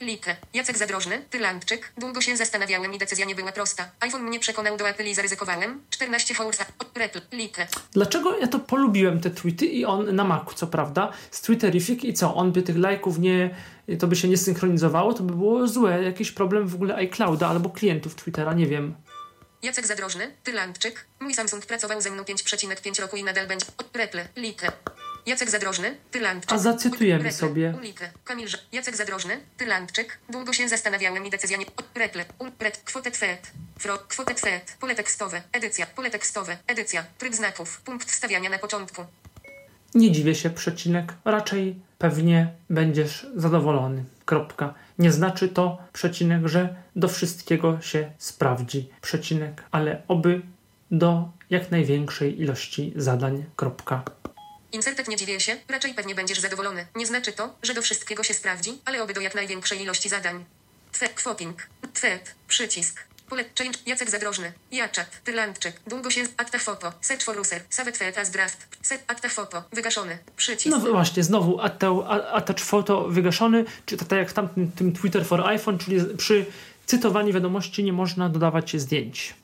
Like, 0.00 0.36
Jacek 0.54 0.78
Zadrożny, 0.78 1.24
Tylandczyk, 1.30 1.92
długo 1.98 2.20
się 2.20 2.36
zastanawiałem 2.36 2.94
i 2.94 2.98
decyzja 2.98 3.26
nie 3.26 3.34
była 3.34 3.52
prosta. 3.52 3.90
iPhone 4.00 4.22
mnie 4.22 4.40
przekonał 4.40 4.76
do 4.76 4.88
Apple 4.88 5.06
i 5.06 5.14
zaryzykowałem. 5.14 5.80
14 5.90 6.34
Hoursa, 6.34 6.64
oj, 6.78 6.86
Reple, 6.94 7.20
Like. 7.32 7.66
Dlaczego 7.92 8.38
ja 8.38 8.46
to 8.46 8.58
polubiłem 8.58 9.20
te 9.20 9.30
tweety 9.30 9.66
i 9.66 9.84
on 9.84 10.16
na 10.16 10.24
Macu, 10.24 10.54
co 10.54 10.66
prawda, 10.66 11.12
z 11.30 11.40
Twitterific 11.40 12.04
i 12.04 12.14
co, 12.14 12.34
on 12.34 12.52
by 12.52 12.62
tych 12.62 12.76
lajków 12.78 13.18
nie, 13.18 13.54
to 13.98 14.06
by 14.06 14.16
się 14.16 14.28
nie 14.28 14.36
synchronizowało, 14.36 15.14
to 15.14 15.22
by 15.22 15.34
było 15.34 15.68
złe, 15.68 16.02
jakiś 16.02 16.32
problem 16.32 16.68
w 16.68 16.74
ogóle 16.74 16.94
iClouda 16.94 17.48
albo 17.48 17.70
klientów 17.70 18.14
Twittera, 18.14 18.54
nie 18.54 18.66
wiem. 18.66 18.94
Jacek 19.62 19.86
Zadrożny, 19.86 20.34
Tylandczyk, 20.44 21.06
mój 21.20 21.34
Samsung 21.34 21.66
pracował 21.66 22.00
ze 22.00 22.10
mną 22.10 22.22
5,5 22.22 23.00
roku 23.00 23.16
i 23.16 23.24
nadal 23.24 23.46
będzie, 23.46 23.66
Reple, 23.94 24.28
Like. 24.36 24.72
Jacek 25.26 25.50
Zadrożny, 25.50 25.96
Tylandczyk. 26.10 26.52
A 26.52 26.58
zacytujemy 26.58 27.24
Reple, 27.24 27.38
sobie. 27.38 27.74
Ulike, 27.76 28.12
Kamil 28.24 28.48
Jacek 28.72 28.96
Zadrożny, 28.96 29.40
Tylandczyk. 29.56 30.18
Długo 30.28 30.52
się 30.52 30.68
zastanawiałem 30.68 31.26
i 31.26 31.30
decyzja 31.30 31.56
nie... 31.56 31.66
Reple, 31.94 32.24
Ulpret, 32.38 32.80
kwotę 32.84 33.10
twet. 33.10 33.50
Fro, 33.78 33.98
kwotę 33.98 34.34
twet. 34.34 34.76
Pole 34.80 34.94
tekstowe, 34.94 35.42
edycja, 35.52 35.86
pole 35.86 36.10
tekstowe, 36.10 36.56
edycja, 36.66 37.04
tryb 37.18 37.34
znaków, 37.34 37.80
punkt 37.80 38.10
wstawiania 38.10 38.50
na 38.50 38.58
początku. 38.58 39.04
Nie 39.94 40.12
dziwię 40.12 40.34
się, 40.34 40.50
przecinek, 40.50 41.14
raczej 41.24 41.76
pewnie 41.98 42.52
będziesz 42.70 43.26
zadowolony. 43.36 44.04
Kropka. 44.24 44.74
Nie 44.98 45.12
znaczy 45.12 45.48
to, 45.48 45.78
przecinek, 45.92 46.48
że 46.48 46.74
do 46.96 47.08
wszystkiego 47.08 47.80
się 47.80 48.10
sprawdzi. 48.18 48.88
Przecinek, 49.00 49.64
ale 49.70 50.02
oby 50.08 50.42
do 50.90 51.28
jak 51.50 51.70
największej 51.70 52.40
ilości 52.40 52.92
zadań. 52.96 53.44
Kropka. 53.56 54.02
Insertet 54.72 55.08
nie 55.08 55.16
dziwię 55.16 55.40
się, 55.40 55.56
raczej 55.68 55.94
pewnie 55.94 56.14
będziesz 56.14 56.40
zadowolony. 56.40 56.86
Nie 56.96 57.06
znaczy 57.06 57.32
to, 57.32 57.54
że 57.62 57.74
do 57.74 57.82
wszystkiego 57.82 58.22
się 58.22 58.34
sprawdzi, 58.34 58.70
ale 58.84 59.02
oby 59.02 59.14
do 59.14 59.20
jak 59.20 59.34
największej 59.34 59.82
ilości 59.82 60.08
zadań. 60.08 60.44
Twe, 60.92 61.08
quoting, 61.08 61.66
twet, 61.94 62.34
przycisk. 62.48 63.04
Pole, 63.30 63.44
change, 63.58 63.78
Jacek 63.86 64.10
Zadrożny, 64.10 64.52
Jaczat, 64.72 65.22
Tylandczyk, 65.24 65.80
długo 65.86 66.10
się, 66.10 66.20
akta 66.36 66.58
foto, 66.58 66.92
search 67.00 67.22
for 67.22 67.40
user, 67.40 67.62
save 67.68 68.18
as 68.20 68.30
draft, 68.30 68.68
set, 68.82 69.04
akta 69.06 69.28
foto, 69.28 69.62
wygaszony, 69.72 70.18
przycisk. 70.36 70.76
No 70.76 70.92
właśnie, 70.92 71.24
znowu 71.24 71.60
attach 72.32 72.60
photo 72.60 73.08
wygaszony, 73.08 73.64
czy 73.86 73.96
tak 73.96 74.18
jak 74.18 74.30
w 74.30 74.32
tamtym 74.32 74.72
tym 74.72 74.92
Twitter 74.92 75.26
for 75.26 75.46
iPhone, 75.46 75.78
czyli 75.78 76.00
przy 76.16 76.46
cytowaniu 76.86 77.32
wiadomości 77.32 77.84
nie 77.84 77.92
można 77.92 78.28
dodawać 78.28 78.80
zdjęć. 78.80 79.34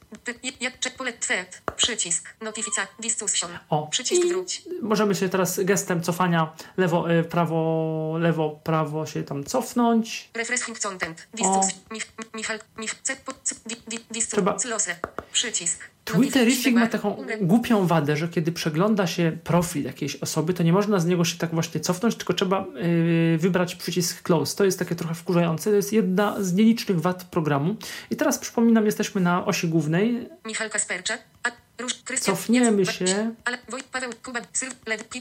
Przycisk, 1.77 2.29
notifica, 2.43 2.87
discussion, 3.01 3.51
O, 3.71 3.87
przycisk 3.87 4.27
wróć. 4.29 4.63
Możemy 4.83 5.15
się 5.15 5.29
teraz 5.29 5.61
gestem 5.65 6.03
cofania 6.03 6.53
lewo, 6.77 7.11
e, 7.11 7.25
prawo, 7.25 8.17
lewo, 8.21 8.61
prawo 8.65 9.07
się 9.07 9.23
tam 9.23 9.45
cofnąć. 9.45 10.31
Refreshing 10.35 10.79
content. 10.79 11.29
Distus. 11.35 11.67
Mich, 11.91 12.07
Michal. 12.35 12.59
Mich. 12.79 12.95
C. 13.03 13.17
po- 13.17 13.33
c- 13.43 13.55
di- 13.67 13.77
di- 13.89 14.05
Distus. 14.11 14.33
Trzeba-. 14.35 14.57
Przycisk. 15.33 15.81
Twitterific 16.05 16.75
ma 16.75 16.87
taką 16.87 17.17
głupią 17.41 17.87
wadę, 17.87 18.17
że 18.17 18.29
kiedy 18.29 18.53
przegląda 18.53 19.07
się 19.07 19.39
profil 19.45 19.85
jakiejś 19.85 20.17
osoby, 20.17 20.55
to 20.55 20.63
nie 20.63 20.73
można 20.73 20.99
z 21.01 21.07
niego 21.07 21.25
się 21.25 21.39
tak 21.39 21.51
właśnie 21.55 21.81
cofnąć, 21.81 22.15
tylko 22.15 22.35
trzeba 22.35 22.67
yy, 23.33 23.39
wybrać 23.39 23.75
przycisk 23.75 24.23
close. 24.23 24.57
To 24.57 24.65
jest 24.65 24.79
takie 24.79 24.95
trochę 24.95 25.15
wkurzające. 25.15 25.71
To 25.71 25.77
jest 25.77 25.93
jedna 25.93 26.37
z 26.41 26.53
nielicznych 26.55 27.01
wad 27.01 27.25
programu. 27.25 27.77
I 28.11 28.17
teraz 28.17 28.39
przypominam, 28.39 28.87
jesteśmy 28.87 29.21
na 29.21 29.47
osi 29.47 29.69
głównej. 29.69 30.06
Michal 30.45 30.71
Kasperczak. 30.71 31.21
Cofniemy 32.21 32.87
się. 32.87 33.35
Ale. 33.45 33.59
Wojt. 33.69 33.85
Paweł. 33.85 34.11
Kuba. 34.25 34.41
Syl. 34.53 34.71
Led. 34.87 35.15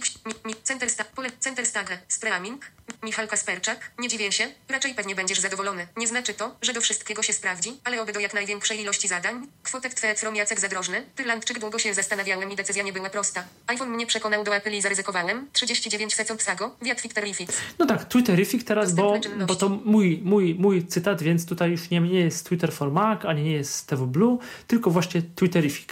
Mi. 0.46 0.56
Center. 0.64 0.90
Pole. 1.16 1.30
Center. 1.40 1.66
Stagę. 1.66 1.98
Streaming. 2.08 2.66
Michal 3.04 3.28
Kasperczak. 3.28 3.92
Nie 4.00 4.08
dziwię 4.08 4.32
się. 4.32 4.48
Raczej 4.70 4.94
pewnie 4.94 5.16
będziesz 5.16 5.40
zadowolony. 5.40 5.88
Nie 5.98 6.08
znaczy 6.08 6.34
to, 6.34 6.56
że 6.62 6.74
do 6.74 6.82
wszystkiego 6.82 7.24
się 7.24 7.34
sprawdzi, 7.34 7.72
ale 7.84 8.02
oby 8.02 8.14
do 8.14 8.20
jak 8.20 8.34
największej 8.34 8.82
ilości 8.82 9.08
zadań. 9.08 9.48
Kwotek 9.64 9.94
twe 9.94 10.16
from 10.16 10.36
Jacek 10.36 10.60
Zadrożny. 10.60 11.04
Tylandczyk 11.16 11.60
długo 11.60 11.80
się 11.80 11.94
zastanawiałem 11.94 12.52
i 12.52 12.56
decyzja 12.56 12.84
nie 12.84 12.94
była 12.94 13.10
prosta. 13.10 13.44
iPhone 13.68 13.90
mnie 13.90 14.06
przekonał 14.06 14.44
do 14.44 14.56
Apple 14.56 14.72
i 14.72 14.82
zaryzykowałem. 14.82 15.48
39 15.54 16.16
sekund 16.16 16.42
sago. 16.42 16.76
Wiat 16.82 17.02
Wiktorific. 17.02 17.52
No 17.80 17.86
tak, 17.86 18.06
Twitterific 18.06 18.66
teraz, 18.66 18.94
bo, 18.94 19.20
bo 19.48 19.56
to 19.56 19.70
mój, 19.70 20.22
mój, 20.24 20.56
mój 20.60 20.88
cytat, 20.88 21.22
więc 21.22 21.46
tutaj 21.46 21.72
już 21.72 21.90
nie, 21.90 22.00
nie 22.00 22.20
jest 22.20 22.48
Twitter 22.48 22.74
for 22.74 22.92
Mac, 22.92 23.26
ani 23.26 23.44
nie 23.44 23.52
jest 23.52 23.88
TV 23.88 24.08
Blue, 24.08 24.38
tylko 24.68 24.90
właśnie 24.92 25.22
Twitterific. 25.36 25.90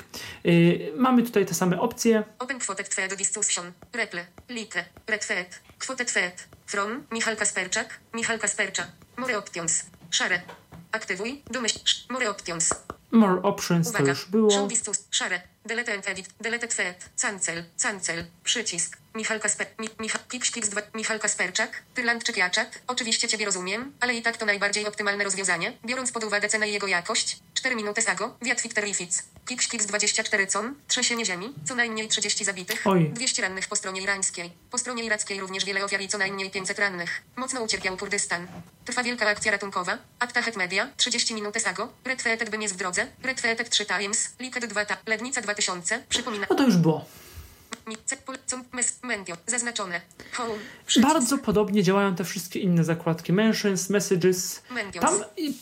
Yy, 0.54 0.94
mamy 0.96 1.24
tutaj 1.24 1.46
te 1.46 1.54
same 1.54 1.80
opcje. 1.80 2.24
Open 2.40 2.60
twe 2.60 3.08
do 3.08 3.16
discussion. 3.16 3.72
Reple. 3.94 4.26
Like. 4.50 4.86
Retweet. 5.08 5.60
Kwotę 5.80 6.06
twet. 6.06 6.48
From. 6.66 7.04
Michal 7.12 7.36
Kasperczak. 7.36 8.00
Michal 8.14 8.40
Kasperczak. 8.40 8.88
More 9.18 9.38
options. 9.38 9.86
Szare. 10.12 10.42
Aktywuj. 10.92 11.42
Domyśl. 11.52 11.80
More 12.10 12.30
options. 12.30 12.70
More 13.12 13.42
options 13.42 13.88
to 13.92 13.98
Uwaga. 13.98 14.10
już 14.10 14.26
było. 14.26 14.52
Show. 14.52 14.70
Szare. 15.12 15.53
Delete 15.66 15.94
edit. 15.94 16.28
Delete 16.42 16.68
thread. 16.68 17.10
Cancel. 17.22 17.64
Cancel. 17.82 18.26
Przycisk. 18.44 18.98
Michal 19.16 19.40
Kasper. 19.40 19.68
Mi, 19.80 19.90
Michal, 20.00 20.22
Kiks, 20.30 20.52
Kiks 20.52 20.70
2. 20.70 20.82
Michal 20.94 21.20
Kasperczak. 21.20 21.84
Tyrlandczyk 21.94 22.38
Jaczak. 22.38 22.82
Oczywiście 22.88 23.28
Ciebie 23.28 23.46
rozumiem, 23.46 23.94
ale 24.00 24.14
i 24.16 24.22
tak 24.22 24.38
to 24.38 24.46
najbardziej 24.46 24.88
optymalne 24.88 25.24
rozwiązanie, 25.24 25.74
biorąc 25.86 26.12
pod 26.12 26.24
uwagę 26.24 26.50
cenę 26.50 26.70
i 26.70 26.74
jego 26.74 26.88
jakość. 26.88 27.40
4 27.54 27.76
minuty 27.76 28.02
sago. 28.02 28.38
Wiatwik 28.42 28.74
Terrific. 28.74 29.24
Kiks, 29.46 29.68
Kiks 29.68 29.86
24 29.86 30.48
con. 30.48 30.76
Trzęsienie 30.88 31.26
ziemi. 31.26 31.54
Co 31.66 31.76
najmniej 31.76 32.08
30 32.08 32.46
zabitych. 32.46 32.88
Oj. 32.88 33.10
200 33.14 33.42
rannych 33.42 33.68
po 33.68 33.76
stronie 33.76 34.02
irańskiej. 34.02 34.52
Po 34.72 34.78
stronie 34.78 35.04
irackiej 35.04 35.40
również 35.40 35.66
wiele 35.66 35.86
ofiar 35.86 36.02
i 36.02 36.08
co 36.08 36.18
najmniej 36.18 36.52
500 36.52 36.80
rannych. 36.80 37.22
Mocno 37.36 37.62
ucierpiał 37.62 37.98
Kurdystan. 37.98 38.48
Trwa 38.86 39.04
wielka 39.04 39.28
akcja 39.28 39.52
ratunkowa. 39.52 39.98
Aktahet 40.20 40.56
Media. 40.56 40.90
30 40.98 41.34
minuty 41.34 41.60
sago. 41.60 41.94
Red 42.06 42.22
Feetek 42.22 42.50
bym 42.50 42.62
jest 42.62 42.74
w 42.74 42.78
drodze. 42.78 43.08
Red 43.24 43.42
Feetek 43.42 43.70
3 43.70 43.86
Times. 43.86 44.30
Liquid 44.40 44.66
2 44.66 44.86
ta. 44.86 44.98
Lednica 45.06 45.42
2000. 45.54 46.04
Przypomina. 46.10 46.48
No 46.50 46.56
to 46.56 46.64
już 46.64 46.78
było. 46.78 47.06
Zaznaczone. 49.48 50.02
Bardzo 51.02 51.38
podobnie 51.38 51.84
działają 51.84 52.16
te 52.16 52.24
wszystkie 52.24 52.60
inne 52.60 52.84
zakładki. 52.84 53.34
Mentions, 53.34 53.90
Messages. 53.90 54.64
Tam 55.02 55.14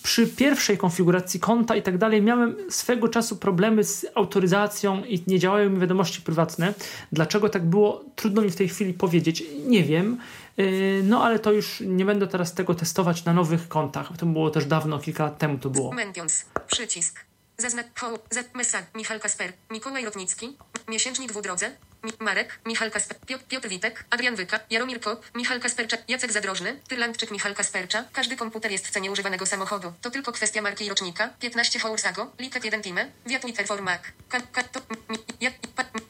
przy 0.03 0.27
pierwszej 0.27 0.77
konfiguracji 0.77 1.39
konta 1.39 1.75
i 1.75 1.81
tak 1.81 1.97
dalej 1.97 2.21
miałem 2.21 2.55
swego 2.69 3.07
czasu 3.09 3.35
problemy 3.37 3.83
z 3.83 4.05
autoryzacją 4.15 5.03
i 5.03 5.23
nie 5.27 5.39
działają 5.39 5.69
mi 5.69 5.79
wiadomości 5.79 6.21
prywatne. 6.21 6.73
Dlaczego 7.11 7.49
tak 7.49 7.65
było? 7.65 8.03
Trudno 8.15 8.41
mi 8.41 8.49
w 8.49 8.55
tej 8.55 8.69
chwili 8.69 8.93
powiedzieć. 8.93 9.43
Nie 9.65 9.83
wiem. 9.83 10.17
Yy, 10.57 11.01
No 11.03 11.23
ale 11.23 11.39
to 11.39 11.51
już 11.51 11.83
nie 11.85 12.05
będę 12.05 12.27
teraz 12.27 12.53
tego 12.53 12.75
testować 12.75 13.25
na 13.25 13.33
nowych 13.33 13.67
kontach. 13.67 14.09
To 14.17 14.25
było 14.25 14.49
też 14.49 14.65
dawno, 14.65 14.99
kilka 14.99 15.23
lat 15.23 15.37
temu 15.37 15.57
to 15.57 15.69
było. 15.69 15.91
Mentions. 15.91 16.45
Przycisk. 16.67 17.30
Zaznacz. 17.61 17.87
Home. 17.99 18.17
Z, 18.29 18.55
mesa. 18.55 18.83
Michal 18.95 19.19
Kasper. 19.19 19.53
Mikołaj 19.69 20.05
Rotnicki. 20.05 20.57
Miesięcznik 20.87 21.31
w. 21.31 21.41
Mi, 22.03 22.11
Marek. 22.19 22.59
Michal 22.65 22.91
Kasper. 22.91 23.17
Piotr, 23.19 23.43
Piotr 23.45 23.67
Witek. 23.69 24.05
Adrian 24.09 24.35
Wyka. 24.35 24.59
Jaromir 24.69 25.01
Kop. 25.01 25.25
Michal 25.35 25.59
Kasperczak. 25.59 26.09
Jacek 26.09 26.31
Zadrożny. 26.31 26.79
Tyrlandczyk 26.87 27.31
Michal 27.31 27.55
Kaspercza. 27.55 28.05
Każdy 28.13 28.35
komputer 28.35 28.71
jest 28.71 28.87
w 28.87 28.91
cenie 28.91 29.11
używanego 29.11 29.45
samochodu. 29.45 29.93
To 30.01 30.11
tylko 30.11 30.31
kwestia 30.31 30.61
marki 30.61 30.85
i 30.85 30.89
rocznika. 30.89 31.29
15 31.39 31.79
Hoursago. 31.79 32.31
Liket 32.39 32.65
1 32.65 32.81
Time. 32.81 33.11
Wiatwiter 33.25 33.67
for 33.67 33.81
Mac. 33.81 34.01
Ka, 34.29 34.39
ka, 34.51 34.63
to, 34.63 34.79
mi, 35.09 35.17
ja, 35.41 35.51
pa, 35.75 35.83
m, 35.83 35.87
spo, 35.89 35.91
c, 35.91 35.93
me, 35.93 36.00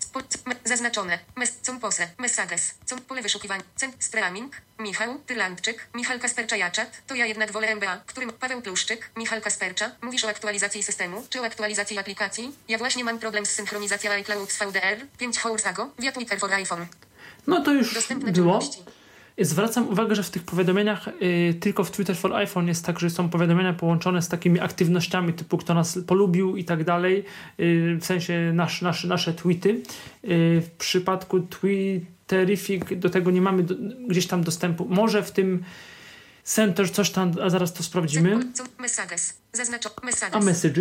zaznaczone. 0.66 1.20
Mes, 1.36 1.54
com 1.62 1.80
pose. 1.80 2.08
Messages. 2.18 2.74
Com 2.90 3.00
pole 3.02 3.22
wyszukiwań. 3.22 3.62
Cent 3.76 3.96
streaming. 4.04 4.56
Michał. 4.80 5.20
Tyrlandczyk. 5.20 5.88
Michal 5.94 6.20
Kaspercza 6.20 6.56
Jaczat. 6.58 7.02
To 7.08 7.16
ja 7.16 7.26
jednak 7.26 7.52
wolę 7.52 7.68
MBA. 7.76 8.02
Którym 8.06 8.30
Paweł 8.34 8.62
Pluszczyk. 8.62 9.10
Michal 9.18 9.42
Kaspercza. 9.42 9.92
Mówisz 10.02 10.24
o 10.26 10.30
aktualizacji 10.30 10.84
systemu, 10.84 11.26
czy 11.30 11.42
o 11.42 11.46
aktualizacji 11.46 12.00
aplikacji? 12.00 12.56
Ja 12.68 12.78
właśnie 12.78 13.04
mam 13.04 13.20
problem 13.20 13.46
z 13.46 13.50
synchronizacją 13.50 14.12
iCloud 14.12 14.52
z 14.52 14.60
VDR. 14.60 15.08
5 15.18 15.40
Hoursago. 15.40 15.90
Wiatwiter 16.00 16.40
for 16.40 16.54
iPhone. 16.54 16.86
No 17.48 17.64
to 17.64 17.72
już 17.72 17.94
Dostępne 17.94 18.32
było. 18.32 18.60
czynności. 18.60 18.84
Zwracam 19.40 19.90
uwagę, 19.90 20.16
że 20.16 20.24
w 20.24 20.30
tych 20.30 20.44
powiadomieniach 20.44 21.08
y, 21.08 21.54
tylko 21.60 21.84
w 21.84 21.92
Twitter 21.92 22.18
for 22.18 22.34
iPhone 22.34 22.68
jest 22.68 22.86
tak, 22.86 23.00
że 23.00 23.10
są 23.10 23.30
powiadomienia 23.30 23.74
połączone 23.74 24.22
z 24.22 24.28
takimi 24.28 24.60
aktywnościami 24.60 25.34
typu 25.34 25.58
kto 25.58 25.74
nas 25.74 26.00
polubił 26.08 26.58
i 26.58 26.66
tak 26.66 26.84
dalej, 26.84 27.26
y, 27.60 27.98
w 28.02 28.06
sensie 28.06 28.52
nasz, 28.54 28.82
nasz, 28.82 29.04
nasze 29.04 29.34
tweety. 29.34 29.70
Y, 29.70 29.82
w 30.62 30.70
przypadku 30.78 31.40
Twitterific 31.40 32.84
do 32.96 33.10
tego 33.10 33.32
nie 33.32 33.42
mamy 33.42 33.64
do, 33.64 33.76
gdzieś 34.08 34.28
tam 34.28 34.44
dostępu. 34.44 34.88
Może 34.90 35.24
w 35.24 35.32
tym 35.32 35.64
Center 36.44 36.92
coś 36.92 37.10
tam, 37.10 37.32
a 37.44 37.50
zaraz 37.50 37.74
to 37.74 37.84
sprawdzimy. 37.84 38.40
A 38.72 38.82
messages, 38.82 39.34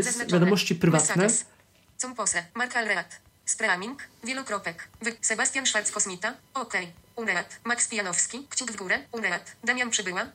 Zaznaczone. 0.05 0.33
wiadomości 0.33 0.75
prywatne. 0.75 1.23
Messages. 1.23 1.47
Compose. 1.99 2.45
Mark 2.55 2.77
Alreat. 2.77 3.21
Streaming. 3.45 3.99
Wielokropek. 4.25 4.89
Sebastian 5.21 5.67
Szwarc 5.67 5.91
Kosmita. 5.91 6.35
OK. 6.55 6.75
Uneat. 7.21 7.61
Max 7.65 7.89
Pijanowski. 7.89 8.47
Kciuk 8.51 8.73
w 8.73 8.77
górę. 8.77 8.99
Uneat. 9.13 9.57
Damian 9.65 9.91
Przybyła. 9.91 10.27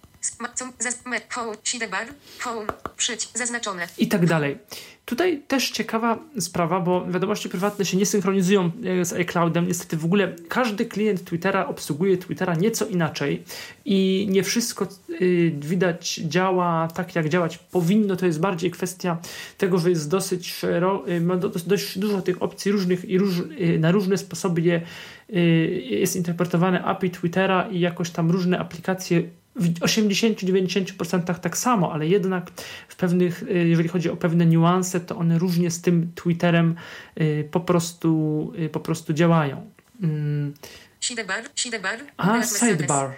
I 3.97 4.07
tak 4.07 4.25
dalej. 4.25 4.57
Tutaj 5.05 5.41
też 5.47 5.71
ciekawa 5.71 6.19
sprawa, 6.39 6.79
bo 6.79 7.05
wiadomości 7.07 7.49
prywatne 7.49 7.85
się 7.85 7.97
nie 7.97 8.05
synchronizują 8.05 8.71
e, 9.01 9.05
z 9.05 9.13
iCloudem. 9.13 9.67
Niestety 9.67 9.97
w 9.97 10.05
ogóle 10.05 10.35
każdy 10.49 10.85
klient 10.85 11.23
Twittera 11.23 11.67
obsługuje 11.67 12.17
Twittera 12.17 12.55
nieco 12.55 12.85
inaczej 12.85 13.43
i 13.85 14.27
nie 14.29 14.43
wszystko 14.43 14.87
y, 15.21 15.51
widać 15.59 16.15
działa 16.15 16.87
tak, 16.87 17.15
jak 17.15 17.29
działać 17.29 17.57
powinno. 17.57 18.15
To 18.15 18.25
jest 18.25 18.39
bardziej 18.39 18.71
kwestia 18.71 19.17
tego, 19.57 19.77
że 19.77 19.89
jest 19.89 20.09
dosyć 20.09 20.61
dość 21.65 21.99
dużo 21.99 22.21
tych 22.21 22.43
opcji 22.43 22.71
różnych 22.71 23.05
i 23.05 23.17
róż, 23.17 23.33
y, 23.39 23.79
na 23.79 23.91
różne 23.91 24.17
sposoby 24.17 24.61
je, 24.61 24.81
jest 25.29 26.15
interpretowane 26.15 26.83
API 26.83 27.09
Twittera 27.09 27.67
i 27.71 27.79
jakoś 27.79 28.09
tam 28.09 28.31
różne 28.31 28.59
aplikacje 28.59 29.23
w 29.55 29.79
80-90% 29.79 31.39
tak 31.39 31.57
samo, 31.57 31.93
ale 31.93 32.07
jednak 32.07 32.51
w 32.87 32.95
pewnych, 32.95 33.43
y, 33.43 33.67
jeżeli 33.67 33.89
chodzi 33.89 34.09
o 34.09 34.17
pewne 34.17 34.45
niuanse, 34.45 34.99
to 34.99 35.17
one 35.17 35.39
różnie 35.39 35.71
z 35.71 35.81
tym 35.81 36.11
Twitterem 36.15 36.75
y, 37.21 37.49
po 37.51 37.59
prostu, 37.59 38.53
y, 38.59 38.69
po 38.69 38.79
prostu 38.79 39.13
działają. 39.13 39.71
Mm, 40.01 40.53
Sidebar. 40.99 41.43
Sidebar. 41.55 41.99
A 42.17 42.43
sidebar 42.43 43.15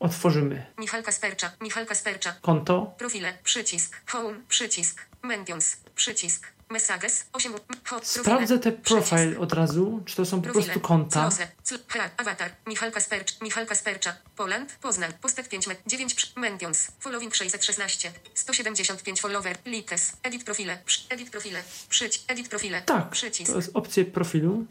otworzymy. 0.00 0.66
Michal 0.78 1.02
Kaspercza. 1.02 1.52
Michal 1.60 1.86
Kaspercza. 1.86 2.34
Konto. 2.42 2.94
Profile. 2.98 3.32
Przycisk. 3.44 4.00
Home. 4.06 4.34
Przycisk. 4.48 5.06
Mentions. 5.22 5.76
Przycisk. 5.94 6.55
Messages. 6.70 7.24
8. 7.32 7.52
Ho, 7.84 8.00
Sprawdzę 8.02 8.58
te 8.58 8.72
profile 8.72 9.38
od 9.38 9.52
razu, 9.52 10.02
czy 10.06 10.16
to 10.16 10.26
są 10.26 10.42
po 10.42 10.52
prostu 10.52 10.80
konta. 10.80 11.30
Awatar. 12.16 12.50
Michal 12.66 12.92
Kaspercz. 12.92 13.40
Michal 13.40 13.66
Kaspercza. 13.66 14.16
Poland. 14.36 14.72
Poznań. 14.72 15.12
Postek 15.20 15.48
5 15.48 15.66
met. 15.66 15.78
9 15.86 16.14
przy, 16.14 16.26
Mentions. 16.36 16.88
Following 17.00 17.34
616. 17.34 18.12
175 18.34 19.20
follower. 19.20 19.56
Likes. 19.64 20.12
Edit 20.22 20.44
profile. 20.44 20.78
Edit 21.08 21.30
profile. 21.30 21.62
Przyć. 21.88 22.24
Edit 22.28 22.48
profile. 22.48 22.82
Tak, 22.82 23.10
Przycisk. 23.10 23.50
to 23.50 23.56
jest 23.56 23.70
opcja 23.74 24.04
profilu. 24.04 24.66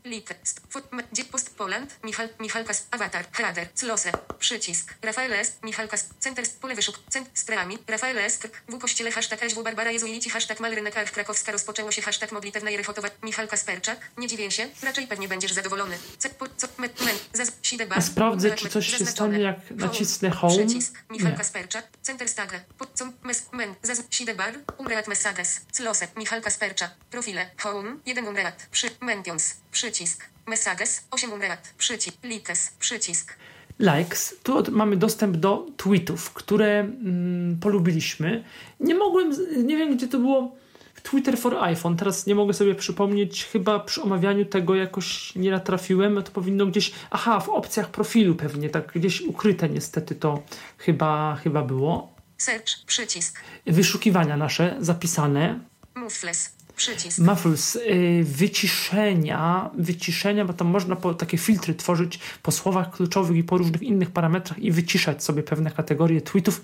Gdzie 1.11 1.25
post 1.25 1.55
Poland. 1.55 1.99
Michal, 2.03 2.29
Michal 2.39 2.65
Kas, 2.65 2.87
awatar. 2.91 3.25
Header. 3.31 3.67
Close. 3.73 4.11
Przycisk. 4.39 4.93
Rafael 5.01 5.33
S. 5.33 5.57
Michal 5.63 5.87
Kas, 5.87 6.09
Center, 6.19 6.45
pole 6.61 6.75
wyszuk. 6.75 6.99
Cent, 7.09 7.29
streami. 7.33 7.77
Rafael 7.87 8.19
S. 8.19 8.39
W 8.67 8.79
kościele 8.79 9.11
hashtag 9.11 9.49
SW 9.49 9.63
Barbara 9.63 9.91
Jezuici 9.91 10.29
hashtag 10.29 10.59
Malrynek 10.59 11.11
Krakowska 11.11 11.51
rozpoczęło 11.85 11.91
się 11.91 12.01
hashtag 12.01 12.31
modlitewna 12.31 12.69
i 12.69 12.77
refotowa. 12.77 13.09
Michal 13.23 13.47
Kasperczak. 13.47 13.99
Nie 14.17 14.27
dziwię 14.27 14.51
się. 14.51 14.67
Raczej 14.83 15.07
pewnie 15.07 15.27
będziesz 15.27 15.53
zadowolony. 15.53 15.97
C, 16.17 16.29
po, 16.29 16.45
co, 16.57 16.67
me, 16.77 16.89
men, 17.05 17.15
zaz, 17.33 17.51
sidebar. 17.61 18.01
Sprawdzę, 18.01 18.55
czy 18.55 18.69
coś 18.69 18.87
się 18.97 19.05
stanie, 19.05 19.39
jak 19.39 19.57
nacisnę 19.71 20.29
home. 20.29 20.65
Przycisk. 20.65 21.03
Michal 21.09 21.31
Nie. 21.31 21.37
Kasperczak. 21.37 21.87
Center 22.01 22.29
stagę. 22.29 22.59
Po, 22.77 22.85
co, 22.93 23.05
mes, 23.23 23.49
men, 23.51 23.75
zaz, 23.83 24.03
sidebar. 24.09 24.53
Unreat 24.77 25.07
messages. 25.07 25.61
Close. 25.77 26.07
Michal 26.17 26.41
Kasperczak. 26.41 26.91
Profile. 27.11 27.49
Home. 27.57 27.97
1 28.05 28.27
unreat. 28.27 28.67
Przy, 28.71 28.87
mentions. 29.01 29.55
Przycisk. 29.71 30.25
Messages. 30.47 31.01
8 31.11 31.33
unreat. 31.33 31.73
Przycisk. 31.77 32.17
Likes. 32.23 32.71
Przycisk. 32.79 33.35
likes. 33.79 34.35
Tu 34.43 34.63
mamy 34.71 34.97
dostęp 34.97 35.37
do 35.37 35.67
tweetów, 35.77 36.33
które 36.33 36.79
mm, 36.79 37.59
polubiliśmy. 37.59 38.43
Nie 38.79 38.95
mogłem, 38.95 39.31
nie 39.65 39.77
wiem 39.77 39.97
gdzie 39.97 40.07
to 40.07 40.19
było. 40.19 40.64
Twitter 41.05 41.37
for 41.37 41.57
iPhone. 41.63 41.97
Teraz 41.97 42.25
nie 42.25 42.35
mogę 42.35 42.53
sobie 42.53 42.75
przypomnieć, 42.75 43.45
chyba 43.45 43.79
przy 43.79 44.01
omawianiu 44.01 44.45
tego 44.45 44.75
jakoś 44.75 45.35
nie 45.35 45.51
natrafiłem. 45.51 46.23
To 46.23 46.31
powinno 46.31 46.65
gdzieś. 46.65 46.91
Aha, 47.11 47.39
w 47.39 47.49
opcjach 47.49 47.89
profilu 47.89 48.35
pewnie, 48.35 48.69
tak 48.69 48.91
gdzieś 48.91 49.21
ukryte 49.21 49.69
niestety 49.69 50.15
to 50.15 50.43
chyba, 50.77 51.35
chyba 51.35 51.61
było. 51.61 52.15
Search. 52.37 52.85
Przycisk. 52.85 53.39
Wyszukiwania 53.65 54.37
nasze 54.37 54.75
zapisane. 54.79 55.59
Moveless. 55.95 56.54
Przycisk. 56.75 57.19
Muffles, 57.19 57.75
y, 57.75 58.23
wyciszenia, 58.23 59.69
wyciszenia, 59.77 60.45
bo 60.45 60.53
tam 60.53 60.67
można 60.67 60.95
po, 60.95 61.13
takie 61.13 61.37
filtry 61.37 61.75
tworzyć 61.75 62.19
po 62.43 62.51
słowach 62.51 62.91
kluczowych 62.91 63.37
i 63.37 63.43
po 63.43 63.57
różnych 63.57 63.83
innych 63.83 64.11
parametrach 64.11 64.59
i 64.59 64.71
wyciszać 64.71 65.23
sobie 65.23 65.43
pewne 65.43 65.71
kategorie 65.71 66.21
tweetów. 66.21 66.61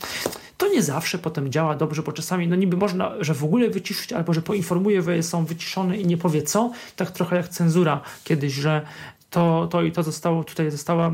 To 0.58 0.68
nie 0.68 0.84
zawsze 0.84 1.20
potem 1.20 1.52
działa 1.52 1.76
dobrze, 1.76 2.04
bo 2.04 2.12
czasami 2.12 2.48
no 2.48 2.56
niby 2.56 2.78
można, 2.78 3.12
że 3.20 3.34
w 3.34 3.44
ogóle 3.44 3.70
wyciszyć, 3.70 4.14
albo 4.14 4.34
że 4.34 4.42
poinformuje, 4.42 5.02
że 5.02 5.24
są 5.24 5.46
wyciszone 5.46 5.98
i 5.98 6.06
nie 6.06 6.18
powie 6.18 6.42
co. 6.42 6.72
Tak 6.96 7.12
trochę 7.12 7.36
jak 7.36 7.50
cenzura 7.50 8.02
kiedyś, 8.24 8.54
że 8.54 8.82
to, 9.30 9.68
to 9.72 9.82
i 9.82 9.92
to 9.92 10.04
zostało, 10.04 10.44
tutaj 10.44 10.72
została 10.72 11.12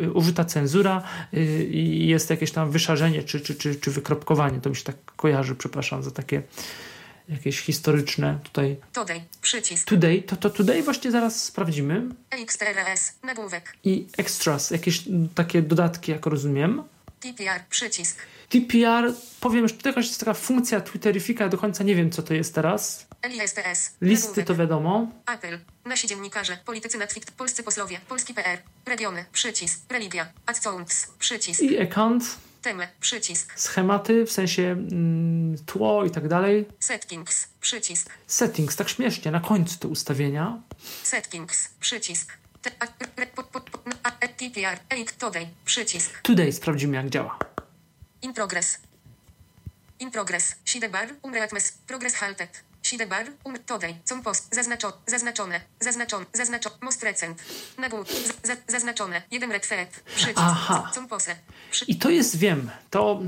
y, 0.00 0.12
użyta 0.12 0.44
cenzura 0.44 1.02
y, 1.34 1.64
i 1.64 2.06
jest 2.06 2.30
jakieś 2.30 2.50
tam 2.50 2.70
wyszarzenie 2.70 3.22
czy, 3.22 3.40
czy, 3.40 3.54
czy, 3.54 3.74
czy 3.74 3.90
wykropkowanie. 3.90 4.60
To 4.60 4.70
mi 4.70 4.76
się 4.76 4.84
tak 4.84 4.96
kojarzy, 5.16 5.54
przepraszam 5.54 6.02
za 6.02 6.10
takie 6.10 6.42
jakieś 7.28 7.60
historyczne 7.60 8.38
tutaj. 8.42 8.76
Today. 8.92 9.20
Przycisk. 9.42 9.88
Today, 9.88 10.22
to, 10.22 10.36
to 10.36 10.50
today 10.50 10.82
właśnie 10.82 11.10
zaraz 11.10 11.44
sprawdzimy. 11.44 12.02
XTRS. 12.30 13.12
Nagłówek. 13.22 13.76
I 13.84 14.06
extras, 14.18 14.70
jakieś 14.70 15.02
takie 15.34 15.62
dodatki, 15.62 16.12
jak 16.12 16.26
rozumiem. 16.26 16.82
TPR. 17.20 17.60
Przycisk. 17.70 18.18
TPR, 18.48 19.14
powiem, 19.40 19.68
że 19.68 19.74
to 19.74 19.88
jakaś 19.88 20.06
jest 20.06 20.20
taka 20.20 20.34
funkcja 20.34 20.80
Twitterifika, 20.80 21.48
do 21.48 21.58
końca 21.58 21.84
nie 21.84 21.94
wiem, 21.94 22.10
co 22.10 22.22
to 22.22 22.34
jest 22.34 22.54
teraz. 22.54 23.06
LISTS. 23.28 23.96
Listy 24.00 24.44
to 24.44 24.54
wiadomo. 24.54 25.08
Apple. 25.26 25.58
Nasi 25.84 26.06
dziennikarze. 26.08 26.58
Politycy 26.64 26.98
na 26.98 27.06
Twitter. 27.06 27.34
Polscy 27.34 27.62
posłowie. 27.62 28.00
Polski 28.08 28.34
PR. 28.34 28.58
Regiony. 28.86 29.24
Przycisk. 29.32 29.92
Religia. 29.92 30.26
Accounts. 30.46 31.06
Przycisk. 31.18 31.62
I 31.62 31.82
account, 31.82 32.24
Temy. 32.62 32.88
Przycisk. 33.00 33.52
schematy, 33.60 34.26
w 34.26 34.32
sensie 34.32 34.62
mm, 34.62 35.56
tło 35.66 36.04
i 36.04 36.10
tak 36.10 36.28
dalej. 36.28 36.66
Settings. 36.80 37.48
Przycisk. 37.60 38.10
Settings, 38.26 38.76
tak 38.76 38.88
śmiesznie, 38.88 39.30
na 39.30 39.40
końcu 39.40 39.78
te 39.78 39.88
ustawienia. 39.88 40.62
Settings. 41.02 41.68
Przycisk. 41.80 42.32
TPR. 44.36 44.78
Today. 45.18 45.48
Przycisk. 45.64 46.20
Today 46.22 46.52
sprawdzimy, 46.52 46.96
jak 46.96 47.08
działa. 47.08 47.38
In 48.22 48.34
progress. 48.34 48.78
In 50.00 50.10
progress. 50.10 50.54
Sidebar. 50.64 51.08
Umreatmes. 51.22 51.72
Progress 51.86 52.14
halted. 52.14 52.71
Sidebar. 52.82 53.26
Um. 53.44 53.58
Today. 53.66 53.94
Com 54.04 54.22
post. 54.22 54.54
Zaznaczo, 54.54 54.92
zaznaczone. 55.06 55.60
Zaznaczone. 55.80 56.26
Zaznaczone. 56.32 56.76
Most 56.80 57.02
recent. 57.02 57.42
Nagłód. 57.78 58.08
Za, 58.42 58.56
zaznaczone. 58.68 59.22
Jeden 59.30 59.60
thread. 59.60 60.02
Przycisk. 60.16 60.32
Aha. 60.36 60.90
Com 60.94 61.08
pose. 61.08 61.36
Przy, 61.70 61.84
I 61.84 61.96
to 61.96 62.10
jest, 62.10 62.36
wiem, 62.36 62.70
to 62.90 63.22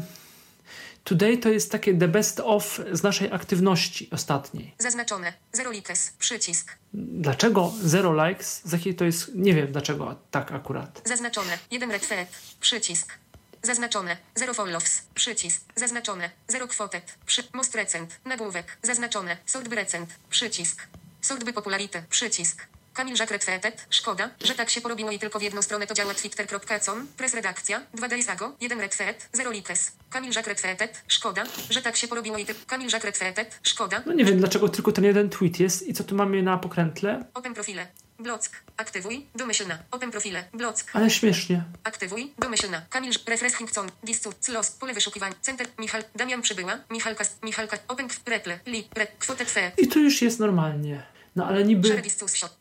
today 1.05 1.39
to 1.39 1.49
jest 1.49 1.73
takie 1.73 1.95
the 1.95 2.09
best 2.09 2.41
of 2.41 2.81
z 2.93 3.03
naszej 3.03 3.33
aktywności 3.33 4.09
ostatniej. 4.11 4.75
zaznaczone. 4.79 5.33
Zero 5.53 5.71
likes. 5.71 6.11
Przycisk. 6.19 6.73
Dlaczego 6.95 7.73
zero 7.83 8.29
likes? 8.29 8.61
Z 8.65 8.73
jakiej 8.73 8.95
to 8.95 9.05
jest, 9.05 9.35
nie 9.35 9.55
wiem 9.55 9.73
dlaczego 9.73 10.17
tak 10.31 10.53
akurat. 10.53 11.03
Zaznaczone. 11.05 11.59
Jeden 11.71 11.91
red 11.91 12.09
thread. 12.09 12.29
Przycisk. 12.61 13.19
Zaznaczone. 13.65 14.17
Zero 14.35 14.55
follows. 14.55 15.03
Przycisk. 15.15 15.63
Zaznaczone. 15.77 16.31
Zero 16.49 16.69
quoted. 16.69 17.15
Przy... 17.27 17.43
Most 17.53 17.75
recent. 17.75 18.21
Nagłówek. 18.25 18.77
Zaznaczone. 18.83 19.37
Sort 19.47 19.69
by 19.69 19.77
recent. 19.77 20.11
Przycisk. 20.31 20.83
Sort 21.21 21.45
by 21.45 21.53
popularity. 21.53 22.03
Przycisk. 22.11 22.67
Kamil 22.95 23.17
Żak 23.17 23.31
retweeted. 23.31 23.87
Szkoda, 23.91 24.31
że 24.41 24.55
tak 24.55 24.71
się 24.71 24.81
porobiło 24.81 25.11
i 25.11 25.19
tylko 25.19 25.39
w 25.39 25.43
jedną 25.43 25.63
stronę 25.63 25.87
to 25.87 25.95
działa 25.95 26.15
twitter.com. 26.15 27.07
Press 27.17 27.35
redakcja. 27.35 27.83
2 27.95 28.09
days 28.09 28.29
ago. 28.29 28.57
1 28.61 28.81
retweet. 28.81 29.29
0 29.33 29.51
likes. 29.51 29.93
Kamil 30.11 30.33
Żak 30.33 30.47
retweeted. 30.47 31.03
Szkoda, 31.09 31.45
że 31.71 31.83
tak 31.83 31.97
się 31.97 32.09
porobiło 32.09 32.39
i 32.39 32.47
tylko... 32.47 32.67
Kamil 32.67 32.91
Żak 32.91 33.05
retweeted. 33.05 33.59
Szkoda. 33.63 34.03
No 34.07 34.13
nie 34.13 34.25
wiem 34.25 34.39
dlaczego 34.39 34.69
tylko 34.69 34.93
ten 34.93 35.05
jeden 35.05 35.31
tweet 35.31 35.61
jest 35.61 35.89
i 35.89 35.95
co 35.95 36.05
tu 36.05 36.15
mamy 36.15 36.43
na 36.43 36.59
pokrętle, 36.59 37.25
Open 37.35 37.55
profile. 37.55 37.87
Block. 38.19 38.51
Aktywuj. 38.77 39.27
Domyślna. 39.35 39.79
Open 39.91 40.11
profile. 40.11 40.45
Block. 40.53 40.85
ale 40.93 41.11
śmiesznie. 41.11 41.65
Aktywuj. 41.85 42.33
Domyślna. 42.39 42.83
Kamil 42.91 43.13
Refresh 43.27 43.57
Hinkson. 43.57 43.91
Distu. 44.03 44.33
Clos. 44.41 44.71
Pole 44.71 44.95
wyszukiwań. 44.95 45.33
Center. 45.43 45.67
Michal. 45.79 46.05
Damian 46.15 46.43
Przybyła. 46.43 46.79
Michalka. 46.91 47.25
Michalka. 47.43 47.79
Open. 47.89 48.09
kw- 48.09 48.21
Reple. 48.31 48.59
Li. 48.67 48.89
Re. 48.97 49.07
Kwotę 49.19 49.45
twe. 49.47 49.73
I 49.79 49.89
tu 49.89 50.01
już 50.01 50.23
jest 50.23 50.41
normalnie. 50.41 51.03
No 51.37 51.47
ale 51.47 51.65
niby. 51.65 52.03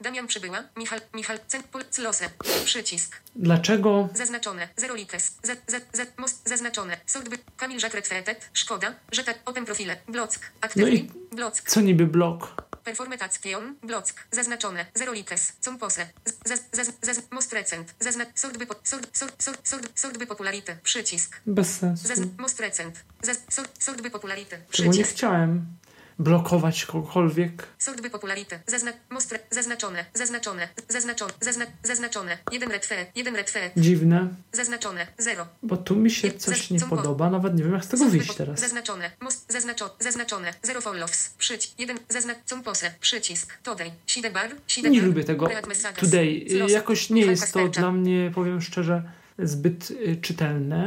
Damian 0.02 0.28
Przybyła. 0.28 0.64
Michal. 0.78 1.02
Michal. 1.14 1.40
Close. 1.96 2.30
Przycisk. 2.66 3.22
dlaczego 3.36 4.10
Zaznaczone. 4.14 4.68
Zero 4.78 4.96
likes. 4.96 5.38
Za, 5.44 5.54
za, 5.68 5.78
za, 5.94 6.06
most. 6.18 6.50
Zaznaczone. 6.50 6.98
Sort 7.06 7.30
by. 7.30 7.38
Kamil. 7.58 7.80
Szkoda, 8.54 8.96
że 9.12 9.24
tak. 9.24 9.40
Open 9.46 9.66
profile. 9.66 9.98
Block. 10.08 10.40
Aktywuj. 10.62 11.10
Block. 11.32 11.62
co 11.62 11.82
niby 11.82 12.06
blok? 12.08 12.62
Performation. 12.84 13.76
Block. 13.84 14.05
Zaznaczone. 14.31 14.85
Zero 14.95 15.11
likes. 15.14 15.53
Com 15.65 15.77
pose. 15.77 16.07
Zaz, 16.45 16.60
zaz, 16.72 16.91
zaz, 17.01 17.22
most 17.31 17.53
recent. 17.53 17.93
Zazna, 17.99 18.26
sort 18.35 18.57
by, 18.57 18.65
sort, 18.84 19.18
sort, 19.18 19.43
sort, 19.43 19.68
sort, 19.68 19.99
sort 19.99 20.18
by 20.18 20.27
popularity. 20.27 20.77
Przycisk. 20.84 21.41
Bez 21.45 21.80
sensu. 21.80 22.07
Zaz, 22.07 22.19
most 22.38 22.60
recent. 22.60 23.03
Zaz, 23.22 23.38
sort, 23.49 23.84
sort 23.84 24.01
by 24.01 24.10
popularity. 24.10 24.61
Czego 24.72 24.88
nie 24.88 24.91
Przycisk. 24.93 25.11
chciałem 25.18 25.65
blokować 26.19 26.85
kogokolwiek. 26.85 27.68
Sort 27.80 28.02
by 28.02 28.10
popularity. 28.10 28.60
Zazna, 28.68 28.91
most 29.10 29.34
re, 29.34 29.40
zaznaczone. 29.52 30.06
Zaznaczone. 30.14 30.68
Zaznaczone. 30.90 31.34
Zazna, 31.41 31.65
zaznaczone. 31.84 32.38
Jeden 32.52 32.72
red 32.72 32.85
fe. 32.85 33.06
Jeden 33.15 33.35
red 33.35 33.49
fe. 33.49 33.72
Dziwne, 33.77 34.27
Zaznaczone. 34.52 35.07
Zero. 35.18 35.48
bo 35.64 35.77
tu 35.77 35.95
mi 35.95 36.11
się 36.11 36.31
coś 36.31 36.69
nie 36.69 36.80
podoba, 36.80 37.30
nawet 37.30 37.57
nie 37.57 37.64
wiem 37.64 37.73
jak 37.73 37.85
z 37.85 37.88
tego 37.88 38.06
wyjść 38.06 38.35
teraz. 38.35 38.60
Zaznaczone. 38.60 39.11
Most. 39.22 39.52
Zaznaczo, 39.52 39.95
zaznaczone. 39.99 40.53
Zero 40.64 40.81
follows. 40.81 41.30
Przyć. 41.38 41.73
Jeden. 41.77 41.98
Zazna, 42.10 42.35
com 42.45 42.64
pose. 42.64 42.91
Przycisk. 42.99 43.57
Today. 43.64 43.91
Sidebar. 44.07 44.52
Sidebar. 44.68 44.91
Nie 44.91 45.02
lubię 45.02 45.23
tego 45.23 45.49
today. 45.99 46.45
Jakoś 46.68 47.10
nie 47.10 47.22
jest 47.22 47.53
to 47.53 47.68
dla 47.68 47.91
mnie, 47.91 48.31
powiem 48.35 48.61
szczerze, 48.61 49.03
zbyt 49.39 49.91
y, 49.91 50.18
czytelne. 50.22 50.84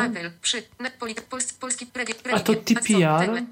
A 2.33 2.41
to 2.41 2.55
TPR? 2.55 3.43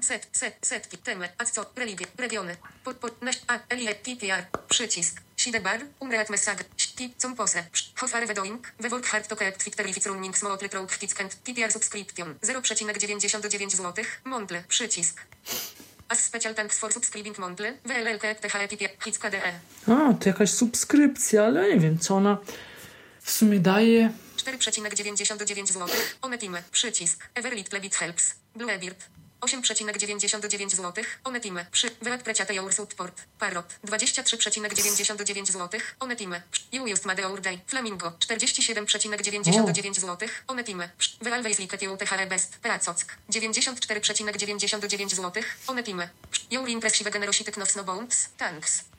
Przycisk, 4.67 5.21
sidebar, 5.37 5.79
umreat 5.99 6.29
message, 6.29 6.63
sti, 6.77 7.13
com 7.17 7.35
pose, 7.35 7.63
hofare 7.95 8.27
wedoing, 8.27 8.73
wework 8.79 9.05
hard 9.05 9.27
to 9.27 9.35
correct 9.35 9.63
fit 9.63 9.75
terrific 9.75 10.05
running 10.05 10.35
proud 10.71 10.91
hitscant, 11.01 11.43
TPR 11.43 11.71
subscription, 11.71 12.35
0,99 12.41 13.69
zł, 13.69 14.05
montle, 14.25 14.63
przycisk. 14.67 15.21
As 16.07 16.19
special 16.19 16.53
thanks 16.53 16.79
for 16.79 16.93
subscribing 16.93 17.37
montle, 17.37 17.73
WLLK, 17.85 18.21
THE, 18.21 18.67
TPR, 18.67 18.89
hits 19.05 19.19
KDE. 19.19 19.53
A, 19.87 20.13
to 20.13 20.29
jakaś 20.29 20.49
subskrypcja, 20.49 21.45
ale 21.45 21.73
nie 21.73 21.79
wiem, 21.79 21.99
co 21.99 22.15
ona 22.15 22.37
w 23.21 23.31
sumie 23.31 23.59
daje. 23.59 24.11
4,99 24.45 25.67
zł. 25.67 25.87
Onetime. 26.21 26.63
Przycisk. 26.71 27.29
Everlit 27.35 27.69
Plebit 27.69 27.95
Helps. 27.95 28.23
Bluebeard. 28.55 29.05
8,99 29.41 30.69
zł. 30.69 31.03
Onetime. 31.23 31.65
Przy. 31.71 31.89
Wyrak 32.01 32.23
Preciate 32.23 32.53
Your 32.53 32.73
Support. 32.73 33.21
Parrot. 33.39 33.79
23,99 33.87 35.45
zł. 35.45 35.79
Onetime. 35.99 36.41
You 36.71 36.87
Just 36.87 37.05
Made 37.05 37.27
Our 37.27 37.41
Day. 37.41 37.59
Flamingo. 37.67 38.09
47,99 38.09 39.99
zł. 39.99 40.29
Onetime. 40.47 40.89
Wyalways 41.21 41.59
Liket 41.59 41.81
You 41.81 41.97
THE 41.97 42.27
Best. 42.27 42.57
Pracock. 42.57 43.17
94,99 43.29 45.09
zł. 45.09 45.43
Onetime. 45.67 46.09
Your 46.51 46.69
Impressive 46.69 47.11
Generosity 47.11 47.51
No 47.75 47.83
Bones. 47.83 48.29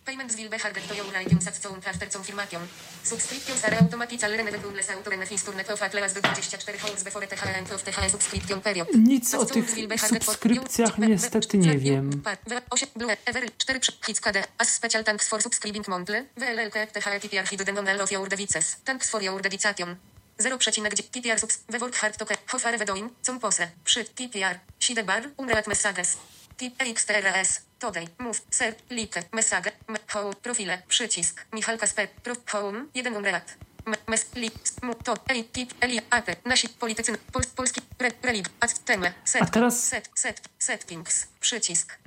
Thanks. 0.06 0.36
Payments 0.36 0.36
will 0.36 0.50
be 0.50 0.58
harder 0.58 0.80
to 0.80 0.94
your 0.94 1.16
items 1.16 1.46
at 1.46 1.54
sound 1.54 1.82
after 1.84 2.06
confirmation. 2.06 2.60
Subscriptions 3.02 3.64
are 3.64 3.74
automatically 3.74 4.36
renewed 4.36 4.64
unless 4.64 4.90
auto 4.90 5.10
benefits 5.10 5.44
turned 5.44 5.70
off 5.70 5.82
at 5.82 5.94
last 5.94 6.14
24 6.14 6.74
hours 6.88 7.02
before 7.04 7.26
the 7.26 7.56
end 7.56 7.70
of 7.70 7.84
the 7.84 8.08
subscription 8.08 8.60
period. 8.60 8.86
Nic 8.94 9.34
o 9.34 9.44
tych 9.44 9.70
subskrypcjach 10.00 10.98
niestety 10.98 11.58
nie 11.58 11.78
wiem. 11.78 12.22
8 12.70 12.92
Blue 12.96 13.16
Ever 13.24 13.46
4 13.66 13.80
Hits 14.06 14.20
KD 14.20 14.42
As 14.58 14.74
special 14.74 15.02
thanks 15.02 15.28
for 15.28 15.40
subscribing 15.40 15.84
monthly 15.88 16.28
WLLK 16.36 16.92
THE 16.92 17.00
TPR 17.00 17.46
Hid 17.50 17.64
the 17.64 18.02
of 18.02 18.10
your 18.10 18.28
devices 18.28 18.76
Thanks 18.84 19.10
for 19.10 19.22
your 19.22 19.42
dedication 19.42 19.96
0,9 20.38 21.10
TPR 21.10 21.38
subs 21.38 21.58
Wework 21.66 21.96
hard 21.96 22.16
to 22.16 22.26
Hofare 22.46 22.78
wedoin 22.78 23.10
Com 23.26 23.38
pose 23.38 23.68
Przy 23.82 24.04
TPR 24.14 24.60
Sidebar 24.78 25.22
Umreat 25.36 25.66
messages 25.66 26.16
Tip 26.56 26.72
XTRS 26.82 27.65
Today 27.78 28.08
Move 28.18 28.40
Ser 28.50 28.74
Like 28.90 29.22
Message 29.32 29.72
me, 29.88 29.98
Home 30.14 30.34
Profile 30.42 30.82
Przycisk 30.88 31.46
Michal 31.52 31.78
Kasper 31.78 32.08
Pro 32.08 32.34
Home 32.52 32.84
1 32.94 33.16
Umreat 33.16 33.54
Me- 33.86 33.96
Mes 34.08 34.26
li 34.34 34.50
mu 34.82 34.94
to 34.94 35.14
eli 35.28 35.44
tip 35.44 35.74
eli 35.80 36.00
ape 36.10 36.36
nasi 36.44 36.68
politycy 36.68 37.12
pol, 37.32 37.42
polski 37.56 37.80
re, 37.98 38.10
relig 38.22 38.46
at 38.60 38.78
teme 38.84 39.14
set 39.24 39.42
A 39.42 39.46
teraz- 39.46 39.88
set 39.88 40.10
set 40.14 40.40
settings 40.58 41.26
przycisk. 41.40 41.98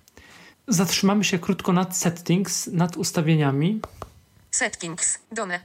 Zatrzymamy 0.68 1.24
się 1.24 1.40
krótko 1.40 1.74
nad 1.74 1.98
settings, 1.98 2.68
nad 2.68 2.98
ustawieniami. 2.98 3.82
settings 4.52 5.20
done 5.32 5.60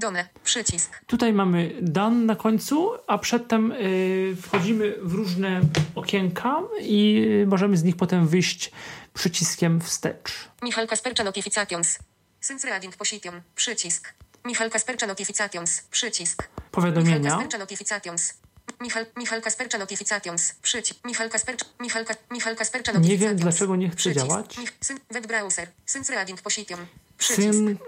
done 0.00 0.28
przycisk. 0.44 1.00
Tutaj 1.06 1.32
mamy 1.32 1.70
done 1.82 2.16
na 2.16 2.36
końcu, 2.36 2.90
a 3.06 3.18
przedtem 3.18 3.72
y, 3.72 4.36
wchodzimy 4.42 4.94
w 5.02 5.12
różne 5.14 5.60
okienka 5.94 6.60
i 6.80 7.24
y, 7.42 7.46
możemy 7.46 7.76
z 7.76 7.82
nich 7.84 7.96
potem 7.96 8.28
wyjść 8.28 8.70
przyciskiem 9.14 9.80
wstecz. 9.80 10.32
Michal 10.62 10.86
Kaspercza 10.88 11.24
notifications 11.24 11.98
Since 12.40 12.68
reading 12.68 12.96
position 12.96 13.42
przycisk. 13.54 14.14
Michal 14.44 14.70
Kaspercza 14.70 15.06
notifications 15.06 15.82
przycisk 15.90 16.42
Michal 16.42 16.70
Powiadomienia. 16.70 17.30
Kaspercza 17.30 17.58
notifications 17.58 18.34
Michal, 18.80 19.06
Michal 19.16 19.42
Kaspercza 19.42 19.78
notifications 19.78 20.54
przycisk 20.62 21.04
Michal 21.04 21.30
Kaspercza 21.30 21.66
Michal, 21.80 22.04
Michal 22.30 22.56
Kaspercza 22.56 22.92
Nie 22.92 22.98
notifications 22.98 23.40
wiem, 23.40 23.50
dlaczego 23.50 23.76
nie 23.76 23.88
chce 23.88 23.96
przycisk. 23.96 24.26
działać. 24.26 24.58
Mich, 24.58 24.72
syn, 24.80 24.98
web 25.10 25.26
browser. 25.26 25.68
Since 25.86 26.14
reading 26.14 26.42
position 26.42 26.86
Sync 27.18 27.78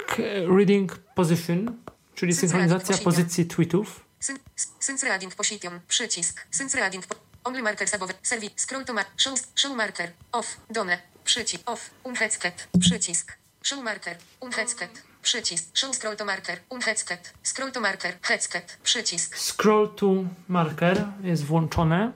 reading 0.58 0.98
position, 1.14 1.81
czyli 2.14 2.34
synchronizacja 2.34 2.98
pozycji 2.98 3.46
tweetów. 3.46 4.00
Syn, 4.20 4.38
sync 4.80 5.02
reading 5.02 5.34
position 5.34 5.80
przycisk. 5.88 6.46
Sync 6.50 6.74
reading 6.74 7.04
Only 7.44 7.62
marker 7.62 7.88
sabowe 7.88 8.14
serwi 8.22 8.50
Scroll 8.56 8.84
to 8.84 8.94
show, 9.16 9.38
show 9.54 9.76
marker 9.76 10.12
Off. 10.32 10.56
Done. 10.70 10.98
Przycisk. 11.24 11.70
Off. 11.70 11.90
Unheadsket 12.04 12.68
Przycisk. 12.80 13.32
Show 13.62 13.82
marker 13.82 14.16
Unheadsket 14.40 15.02
Przycisk. 15.22 15.76
Show 15.76 15.94
scroll 15.94 16.16
to 16.16 16.24
marker. 16.24 16.58
Unheadsket 16.68 17.32
Scroll 17.42 17.72
to 17.72 17.80
marker. 17.80 18.14
Headsket 18.22 18.78
Przycisk. 18.82 19.36
Scroll 19.36 19.94
to 19.94 20.24
marker 20.48 21.04
jest 21.22 21.44
włączone. 21.44 22.12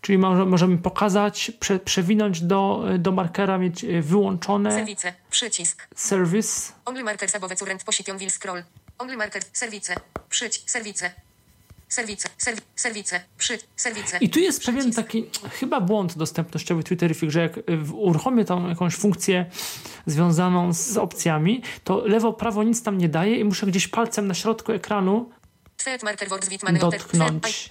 Czyli 0.00 0.18
może, 0.18 0.44
możemy 0.46 0.78
pokazać, 0.78 1.52
prze, 1.60 1.78
przewinąć 1.78 2.40
do, 2.40 2.84
do 2.98 3.12
markera, 3.12 3.58
mieć 3.58 3.84
e, 3.84 4.02
wyłączone 4.02 4.72
Serwice. 4.72 5.14
Przycisk. 5.30 5.88
service. 5.96 6.72
Only 6.84 7.04
marker 7.04 7.30
sabowe 7.30 7.56
current 7.56 7.84
position 7.84 8.18
will 8.18 8.30
scroll. 8.30 8.62
Only 9.02 9.16
marker. 9.16 9.42
Serwice. 9.52 9.94
Przyć. 10.28 10.62
Serwice. 10.66 11.10
Serwice. 11.88 12.28
Serwi, 12.38 12.62
serwice. 12.76 13.20
Przy. 13.38 13.58
Serwice. 13.76 14.18
I 14.18 14.30
tu 14.30 14.38
jest 14.38 14.64
pewien 14.64 14.92
taki 14.92 15.30
chyba 15.60 15.80
błąd 15.80 16.18
dostępnościowy 16.18 16.84
Twitterific, 16.84 17.30
że 17.30 17.40
jak 17.40 17.58
y, 17.58 17.62
uruchomię 17.94 18.44
tą 18.44 18.68
jakąś 18.68 18.94
funkcję 18.96 19.46
związaną 20.06 20.72
z 20.72 20.96
opcjami, 20.96 21.62
to 21.84 22.06
lewo, 22.06 22.32
prawo 22.32 22.62
nic 22.62 22.82
tam 22.82 22.98
nie 22.98 23.08
daje 23.08 23.36
i 23.40 23.44
muszę 23.44 23.66
gdzieś 23.66 23.88
palcem 23.88 24.26
na 24.26 24.34
środku 24.34 24.72
ekranu 24.72 25.30
Dotknąć. 26.78 27.68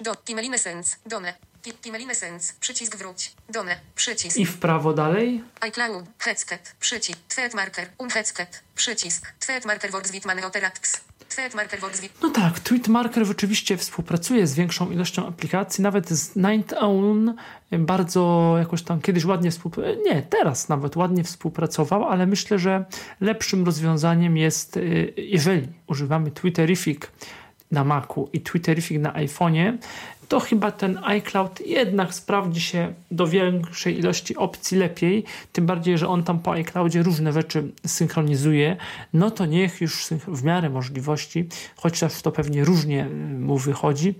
Przycisk 2.60 2.96
wróć. 2.96 3.32
Done. 3.48 3.76
Przycisk. 3.94 4.36
i 4.36 4.46
w 4.46 4.58
prawo 4.58 4.92
dalej. 4.92 5.44
iCloud. 5.60 6.04
Headset. 6.18 6.74
Przycisk. 6.80 7.18
Tweet 7.28 7.54
marker. 7.54 7.88
Unheadset. 7.98 8.62
Przycisk. 8.74 9.32
Tweet 9.46 9.64
marker 9.64 9.90
words 9.90 10.10
with 10.12 10.26
Maneoteracts. 10.26 11.00
No 12.22 12.30
tak, 12.30 12.60
Tweetmarker 12.60 13.24
oczywiście 13.30 13.76
współpracuje 13.76 14.46
z 14.46 14.54
większą 14.54 14.90
ilością 14.90 15.26
aplikacji, 15.26 15.82
nawet 15.82 16.10
z 16.10 16.36
Owl 16.80 17.34
bardzo 17.72 18.54
jakoś 18.58 18.82
tam 18.82 19.00
kiedyś 19.00 19.24
ładnie 19.24 19.50
współpracował, 19.50 20.02
nie, 20.04 20.22
teraz 20.22 20.68
nawet 20.68 20.96
ładnie 20.96 21.24
współpracował, 21.24 22.04
ale 22.04 22.26
myślę, 22.26 22.58
że 22.58 22.84
lepszym 23.20 23.64
rozwiązaniem 23.64 24.36
jest, 24.36 24.76
y, 24.76 25.12
jeżeli 25.16 25.68
używamy 25.86 26.30
Twitterific 26.30 27.00
na 27.70 27.84
Macu 27.84 28.28
i 28.32 28.40
Twitterific 28.40 29.00
na 29.00 29.12
iPhone'ie, 29.12 29.78
to 30.28 30.40
chyba 30.40 30.70
ten 30.70 30.98
iCloud 31.04 31.60
jednak 31.60 32.14
sprawdzi 32.14 32.60
się 32.60 32.94
do 33.10 33.26
większej 33.26 33.98
ilości 33.98 34.36
opcji 34.36 34.78
lepiej, 34.78 35.24
tym 35.52 35.66
bardziej, 35.66 35.98
że 35.98 36.08
on 36.08 36.24
tam 36.24 36.38
po 36.38 36.52
iCloudzie 36.52 37.02
różne 37.02 37.32
rzeczy 37.32 37.72
synchronizuje, 37.86 38.76
no 39.12 39.30
to 39.30 39.46
niech 39.46 39.80
już 39.80 40.06
w 40.28 40.42
miarę 40.44 40.70
możliwości, 40.70 41.48
chociaż 41.76 42.22
to 42.22 42.32
pewnie 42.32 42.64
różnie 42.64 43.06
y, 43.06 43.38
mu 43.38 43.58
wychodzi, 43.58 44.14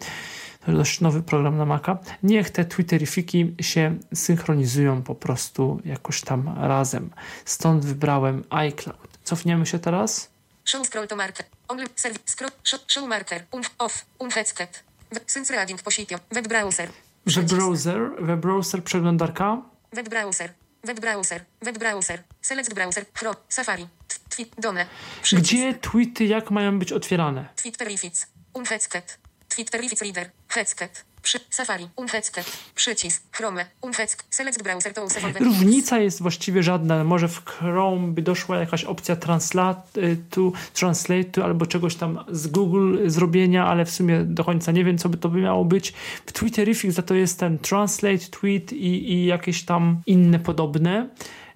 to 0.67 0.73
dość 0.73 1.01
nowy 1.01 1.23
program 1.23 1.57
na 1.57 1.67
Maca, 1.67 1.99
niech 2.23 2.51
te 2.51 2.65
Twitterifiki 2.65 3.55
się 3.61 3.99
synchronizują 4.15 5.03
po 5.03 5.15
prostu 5.15 5.81
jakoś 5.85 6.21
tam 6.21 6.55
razem. 6.59 7.11
Stąd 7.45 7.85
wybrałem 7.85 8.45
iCloud. 8.51 9.09
Cofniemy 9.25 9.67
się 9.67 9.79
teraz. 9.79 10.31
Show 10.65 10.87
scroll 10.87 11.09
to 11.09 11.17
marker. 11.17 11.47
Only 11.69 11.87
serv 11.97 12.19
scroll 12.27 12.51
show, 12.87 13.09
marker. 13.09 13.45
Un 13.53 13.63
off. 13.79 14.05
Unheadset. 14.19 14.71
Web- 14.71 14.92
Sync 15.27 15.51
reading 15.51 15.83
position. 15.83 16.21
Web 16.31 16.49
browser. 16.49 16.89
Web 17.27 17.47
browser, 17.47 18.11
web 18.21 18.41
browser, 18.41 18.85
przeglądarka. 18.85 19.63
Web 19.93 20.09
browser. 20.09 20.55
Web 20.85 21.01
browser. 21.01 21.45
Web 21.63 21.79
browser. 21.79 22.23
Select 22.41 22.75
browser. 22.75 23.05
Chrome. 23.15 23.37
Safari. 23.49 23.89
Tweet. 24.29 24.61
Done. 24.61 24.87
Przycisk. 25.23 25.49
Gdzie 25.49 25.75
tweety 25.75 26.25
jak 26.25 26.51
mają 26.51 26.79
być 26.79 26.93
otwierane? 26.93 27.49
Twitterific. 27.57 28.27
Unheadset. 28.55 29.19
Twitterific 29.49 30.03
reader. 30.03 30.31
Headset. 30.49 31.05
Przy 31.23 31.41
Safari. 31.51 31.89
Unheadset. 31.97 32.53
Przycisk. 32.75 33.23
Chrome. 33.33 33.67
Unheadset. 33.81 34.25
Select 34.31 34.63
browser 34.63 34.95
to. 34.95 35.07
Różnica 35.41 35.99
jest 35.99 36.23
właściwie 36.23 36.63
żadna. 36.63 37.05
Może 37.05 37.29
w 37.29 37.45
Chrome 37.45 38.09
by 38.09 38.23
doszła 38.23 38.57
jakaś 38.59 38.85
opcja 38.85 39.17
translate 39.17 39.83
to, 40.31 40.53
translate 40.75 41.25
to, 41.25 41.45
albo 41.45 41.67
czegoś 41.67 41.95
tam 41.95 42.25
z 42.29 42.47
Google 42.47 42.99
zrobienia, 43.11 43.67
ale 43.67 43.85
w 43.85 43.91
sumie 43.91 44.25
do 44.25 44.45
końca 44.45 44.73
nie 44.73 44.85
wiem, 44.85 44.99
co 44.99 45.09
by 45.09 45.17
to 45.17 45.29
by 45.29 45.41
miało 45.41 45.65
być. 45.65 45.93
W 46.27 46.33
Twitterific 46.33 46.95
za 46.95 47.03
to 47.03 47.15
jest 47.15 47.39
ten 47.39 47.59
translate, 47.59 48.19
tweet 48.19 48.73
i, 48.73 49.13
i 49.13 49.27
jakieś 49.27 49.63
tam 49.65 50.03
inne 50.07 50.39
podobne. 50.39 51.09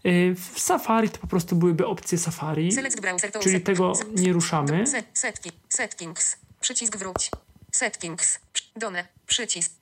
Y, 0.07 0.35
W 0.55 0.61
Safari 0.61 1.09
to 1.11 1.19
po 1.19 1.27
prostu 1.27 1.57
byłyby 1.57 1.87
opcje 1.87 2.19
Safari, 2.19 2.71
czyli 3.41 3.61
tego 3.61 3.93
nie 4.17 4.33
ruszamy. 4.33 4.85
Settings. 5.69 6.37
Przycisk 6.61 6.97
wróć. 6.97 7.31
Settings. 7.77 8.39
Done. 8.77 9.05
Przycisk. 9.27 9.73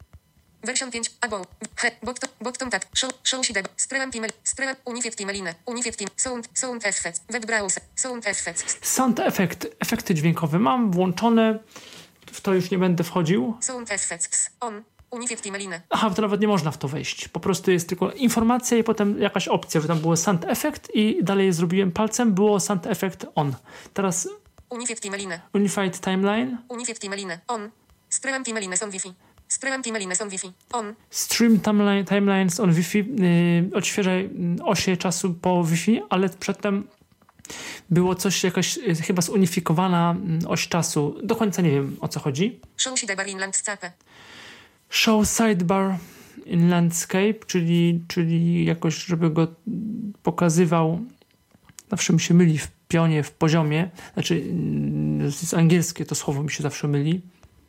Version 0.62 0.90
5. 0.90 1.10
About. 1.20 1.48
He. 1.76 1.90
Bottom. 2.02 2.30
Bottom 2.40 2.70
tak. 2.70 2.86
Show. 2.94 3.10
Show 3.24 3.46
sideb. 3.46 3.68
Stream 3.76 4.10
kimel. 4.10 4.30
Stream. 4.44 4.76
Unified 4.84 5.16
kimeline. 5.16 5.54
Unified. 5.66 6.10
Sound. 6.16 6.48
Sound 6.54 6.86
effects. 6.86 7.20
Web 7.30 7.46
browser. 7.46 7.82
Sound 7.96 8.26
effects. 8.26 8.76
Sound 8.82 9.20
effect, 9.20 9.66
efekty 9.80 10.14
dźwiękowe 10.14 10.58
mam 10.58 10.90
włączone. 10.90 11.58
W 12.32 12.40
to 12.40 12.54
już 12.54 12.70
nie 12.70 12.78
będę 12.78 13.04
wchodził. 13.04 13.56
Sound 13.60 13.90
effects. 13.90 14.50
On. 14.60 14.82
Aha, 15.90 16.10
to 16.10 16.22
nawet 16.22 16.40
nie 16.40 16.48
można 16.48 16.70
w 16.70 16.78
to 16.78 16.88
wejść. 16.88 17.28
Po 17.28 17.40
prostu 17.40 17.70
jest 17.70 17.88
tylko 17.88 18.12
informacja 18.12 18.78
i 18.78 18.84
potem 18.84 19.20
jakaś 19.20 19.48
opcja, 19.48 19.80
że 19.80 19.88
tam 19.88 20.00
było 20.00 20.16
sound 20.16 20.44
effect 20.44 20.94
i 20.94 21.24
dalej 21.24 21.52
zrobiłem 21.52 21.92
palcem, 21.92 22.34
było 22.34 22.60
sound 22.60 22.86
effect 22.86 23.26
on. 23.34 23.54
Teraz 23.92 24.28
Unified 24.70 25.00
kimeline. 25.00 25.40
Unified 25.52 26.00
Timeline, 26.00 26.58
Unified 26.68 26.98
kimeline. 26.98 27.38
On. 27.48 27.70
Stream 28.14 28.44
kimeline 28.44 28.76
są 28.76 28.90
Wi-Fi. 28.90 29.12
Stream 29.48 29.82
kimeline 29.82 30.16
są 30.16 30.28
Wi-Fi. 30.28 30.52
On. 30.72 30.94
Stream 31.10 31.60
timeline, 31.60 32.04
Timelines 32.04 32.60
on 32.60 32.72
Wi-Fi, 32.72 32.98
yy, 32.98 33.76
odświeżaj 33.76 34.22
yy, 34.22 34.64
osie 34.64 34.96
czasu 34.96 35.34
po 35.34 35.64
Wi-Fi, 35.64 36.02
ale 36.10 36.28
przedtem 36.28 36.84
było 37.90 38.14
coś 38.14 38.44
jakaś 38.44 38.76
yy, 38.76 38.94
chyba 38.94 39.22
zunifikowana 39.22 40.16
yy, 40.42 40.48
oś 40.48 40.68
czasu. 40.68 41.16
Do 41.22 41.36
końca 41.36 41.62
nie 41.62 41.70
wiem 41.70 41.96
o 42.00 42.08
co 42.08 42.20
chodzi. 42.20 42.60
Show 42.76 42.98
sidebar 43.00 43.28
inland 43.28 43.56
scape. 43.56 43.92
Show 44.90 45.28
sidebar 45.28 45.96
in 46.46 46.70
landscape, 46.70 47.34
czyli, 47.46 48.04
czyli 48.08 48.64
jakoś, 48.64 49.04
żeby 49.04 49.30
go 49.30 49.46
pokazywał. 50.22 51.00
Zawsze 51.90 52.12
mi 52.12 52.20
się 52.20 52.34
myli 52.34 52.58
w 52.58 52.68
pionie, 52.88 53.22
w 53.22 53.30
poziomie. 53.30 53.90
Znaczy, 54.14 54.42
jest 55.20 55.54
angielskie 55.54 56.04
to 56.04 56.14
słowo 56.14 56.42
mi 56.42 56.50
się 56.50 56.62
zawsze 56.62 56.88
myli. 56.88 57.20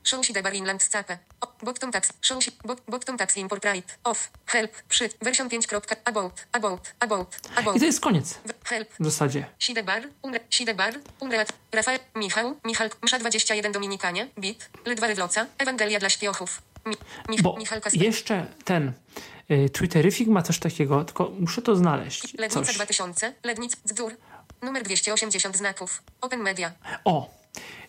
Show 0.05 0.23
sidebar 0.23 0.53
inland 0.53 0.83
scape. 0.83 1.17
Bottom 1.63 1.91
tax. 1.91 2.13
Show 2.21 2.39
bot, 2.65 2.81
Bottom 2.87 3.17
tax 3.17 3.37
import 3.37 3.65
right. 3.65 3.97
Off. 4.03 4.31
Help. 4.45 4.71
Przy. 4.89 5.09
Version 5.21 5.49
5. 5.49 5.67
About. 6.05 6.33
About. 6.51 6.93
About. 6.99 7.39
About. 7.55 7.75
I 7.75 7.79
to 7.79 7.85
jest 7.85 7.99
koniec 7.99 8.39
Help. 8.63 8.89
w 8.99 9.05
zasadzie. 9.05 9.45
Sidebar, 9.59 10.03
Unre, 10.21 10.39
Sidebar, 10.49 10.93
Unreat, 11.19 11.53
Rafael, 11.71 11.99
Michał, 12.15 12.55
Michał, 12.65 12.89
Msza 13.03 13.19
21 13.19 13.71
Dominikanie, 13.71 14.27
Bit, 14.39 14.69
Ledwa 14.85 15.07
Rywloca, 15.07 15.45
Ewangelia 15.57 15.99
dla 15.99 16.09
śpiochów. 16.09 16.61
Mi, 16.85 16.95
Mich, 17.29 17.41
Bo 17.41 17.57
jeszcze 17.93 18.45
ten 18.65 18.93
y, 19.51 19.69
Twitterific 19.69 20.27
ma 20.27 20.41
coś 20.41 20.59
takiego, 20.59 21.05
tylko 21.05 21.31
muszę 21.39 21.61
to 21.61 21.75
znaleźć. 21.75 22.33
Lednica 22.33 22.63
Coś. 22.63 22.75
2000, 22.75 23.33
Lednic, 23.43 23.75
Dzdur, 23.87 24.15
numer 24.61 24.83
280 24.83 25.57
znaków, 25.57 26.03
Open 26.21 26.39
Media, 26.39 26.71
O, 27.05 27.29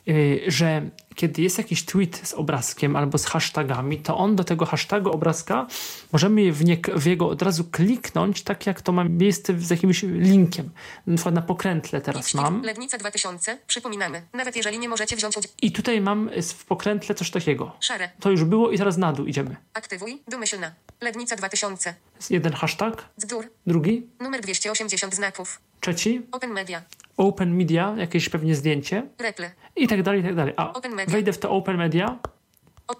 y, 0.08 0.42
że 0.46 0.90
kiedy 1.16 1.42
jest 1.42 1.58
jakiś 1.58 1.84
tweet 1.84 2.20
z 2.28 2.34
obrazkiem 2.34 2.96
albo 2.96 3.18
z 3.18 3.24
hashtagami, 3.26 3.98
to 3.98 4.16
on 4.18 4.36
do 4.36 4.44
tego 4.44 4.66
hashtagu 4.66 5.10
obrazka 5.10 5.66
możemy 6.12 6.52
w, 6.52 6.64
nie, 6.64 6.76
w 6.96 7.06
jego 7.06 7.28
od 7.28 7.42
razu 7.42 7.64
kliknąć, 7.64 8.42
tak 8.42 8.66
jak 8.66 8.80
to 8.82 8.92
ma 8.92 9.04
miejsce 9.04 9.58
z 9.60 9.70
jakimś 9.70 10.02
linkiem. 10.02 10.70
Na 11.06 11.14
przykład 11.16 11.34
na 11.34 11.42
pokrętle 11.42 12.00
teraz 12.00 12.34
mam. 12.34 12.62
Lednica 12.62 12.98
2000, 12.98 13.58
przypominamy, 13.66 14.22
nawet 14.32 14.56
jeżeli 14.56 14.78
nie 14.78 14.88
możecie 14.88 15.16
wziąć 15.16 15.36
udziału, 15.36 15.54
I 15.62 15.72
tutaj 15.72 16.00
mam 16.00 16.30
w 16.42 16.64
pokrętle 16.64 17.14
coś 17.14 17.30
takiego. 17.30 17.72
szare, 17.80 18.10
To 18.20 18.30
już 18.30 18.44
było 18.44 18.70
i 18.70 18.78
teraz 18.78 18.96
na 18.96 19.12
dół 19.12 19.26
idziemy. 19.26 19.56
aktywuj, 19.74 20.22
domyślna, 20.28 20.72
Lednica 21.00 21.36
2000, 21.36 21.94
Jest 22.16 22.30
jeden 22.30 22.52
hashtag, 22.52 23.04
Dzdur, 23.20 23.44
drugi, 23.66 24.06
numer 24.20 24.40
280 24.40 25.14
znaków, 25.14 25.60
trzeci, 25.80 26.22
Open 26.32 26.50
Media, 26.50 26.82
open 27.16 27.56
media, 27.56 27.94
jakieś 27.98 28.28
pewnie 28.28 28.54
zdjęcie. 28.54 29.02
Reple, 29.18 29.50
i 29.76 29.88
tak 29.88 30.02
dalej, 30.02 30.20
i 30.20 30.24
tak 30.24 30.34
dalej. 30.34 30.54
A 30.56 30.72
Media. 31.06 31.12
wejdę 31.12 31.32
w 31.32 31.38
to 31.38 31.50
open 31.50 31.76
media, 31.76 32.18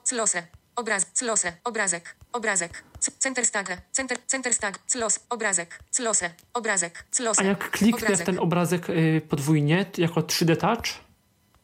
Close, 0.08 0.42
obraz, 0.76 1.06
Close, 1.18 1.52
obrazek, 1.64 2.16
obrazek, 2.32 2.84
Center 3.18 3.46
stag, 3.46 3.82
center, 3.92 4.18
center 4.26 4.54
stag, 4.54 4.78
Close, 4.92 5.20
obrazek, 5.30 5.78
Close, 5.96 6.30
obrazek, 6.54 7.04
Close, 7.16 7.42
a 7.42 7.44
jak 7.44 7.70
kliknę 7.70 8.00
w 8.00 8.04
obrazek, 8.04 8.26
ten 8.26 8.38
obrazek 8.38 8.90
y, 8.90 9.22
podwójnie, 9.28 9.86
jako 9.98 10.20
3D 10.20 10.56
touch, 10.56 11.05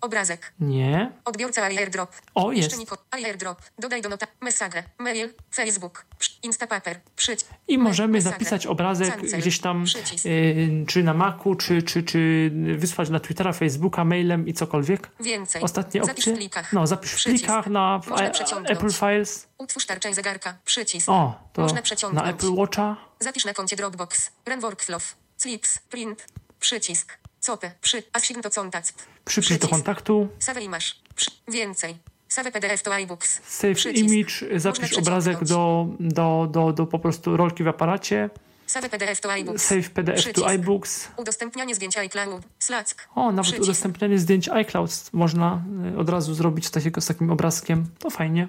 obrazek, 0.02 0.52
nie. 0.60 1.12
Odbiorca 1.24 1.62
airdrop. 1.62 2.10
O, 2.34 2.52
jest. 2.52 2.78
Jeszcze 2.80 2.96
airdrop. 3.10 3.62
Dodaj 3.78 4.02
do 4.02 4.08
nota. 4.08 4.26
Message. 4.40 4.82
Mail. 4.98 5.34
Facebook. 5.54 6.04
Instapaper. 6.42 7.00
Przyć. 7.16 7.40
I 7.68 7.78
możemy 7.78 8.12
message. 8.12 8.32
zapisać 8.32 8.66
obrazek 8.66 9.16
Cancel. 9.16 9.40
gdzieś 9.40 9.60
tam, 9.60 9.84
y, 10.26 10.84
czy 10.88 11.02
na 11.02 11.14
Macu, 11.14 11.54
czy, 11.54 11.82
czy, 11.82 12.02
czy 12.02 12.50
wysłać 12.76 13.10
na 13.10 13.20
Twittera, 13.20 13.52
Facebooka, 13.52 14.04
mailem 14.04 14.48
i 14.48 14.52
cokolwiek. 14.54 15.10
Więcej. 15.20 15.62
Ostatnie 15.62 16.00
Zapisz 16.04 16.18
opcje. 16.18 16.34
w 16.34 16.36
plikach. 16.36 16.72
No, 16.72 16.86
zapisz 16.86 17.12
w 17.12 17.24
plikach 17.24 17.66
na 17.66 17.98
w 17.98 18.12
a- 18.12 18.30
przeciągnąć. 18.30 18.70
Apple 18.78 18.90
Files. 18.92 19.48
Utwórz 19.58 19.86
tarczę 19.86 20.14
zegarka. 20.14 20.54
Przycisk. 20.64 21.08
O, 21.08 21.40
to 21.52 21.62
Można 21.62 21.76
na 21.76 21.82
przeciągnąć. 21.82 22.28
Apple 22.28 22.54
Watcha. 22.54 22.96
Zapisz 23.20 23.44
na 23.44 23.54
koncie 23.54 23.76
Dropbox. 23.76 24.30
Run 24.46 24.60
workflow. 24.60 25.16
Slips. 25.36 25.78
Print. 25.78 26.26
Przycisk. 26.60 27.18
Copy. 27.40 27.70
Przy. 27.80 28.02
Asign 28.12 28.40
to 28.42 28.50
contact. 28.50 29.06
Przypisz 29.24 29.48
do 29.50 29.56
Przycisk. 29.58 29.70
kontaktu. 29.70 30.28
Save 30.38 30.68
masz. 30.68 31.00
Więcej. 31.48 31.96
Save 32.28 32.50
PDF 32.52 32.82
to 32.82 32.94
iBooks. 32.94 33.40
Save 33.44 33.74
Przycisk. 33.74 34.04
image, 34.10 34.34
Można 34.42 34.58
zapisz 34.58 34.98
obrazek 34.98 35.44
do, 35.44 35.86
do, 36.00 36.48
do, 36.50 36.72
do 36.72 36.86
po 36.86 36.98
prostu 36.98 37.36
rolki 37.36 37.64
w 37.64 37.68
aparacie. 37.68 38.30
Save 38.66 38.88
PDF 38.88 39.20
to 39.20 39.32
iBooks. 39.32 39.62
Save 39.64 39.90
PDF 39.90 40.16
to 40.16 40.22
Przycisk. 40.22 40.46
iBooks. 40.48 41.08
Udostępnianie 41.16 41.74
zdjęcia 41.74 42.00
iCloud. 42.00 42.42
Slack. 42.58 43.08
O, 43.14 43.30
nawet 43.30 43.42
Przycisk. 43.42 43.62
udostępnianie 43.62 44.18
zdjęć 44.18 44.48
iCloud 44.48 44.90
można 45.12 45.62
y, 45.94 45.98
od 45.98 46.08
razu 46.08 46.34
zrobić 46.34 46.66
z, 46.66 46.70
takiego, 46.70 47.00
z 47.00 47.06
takim 47.06 47.30
obrazkiem. 47.30 47.86
To 47.98 48.10
fajnie. 48.10 48.48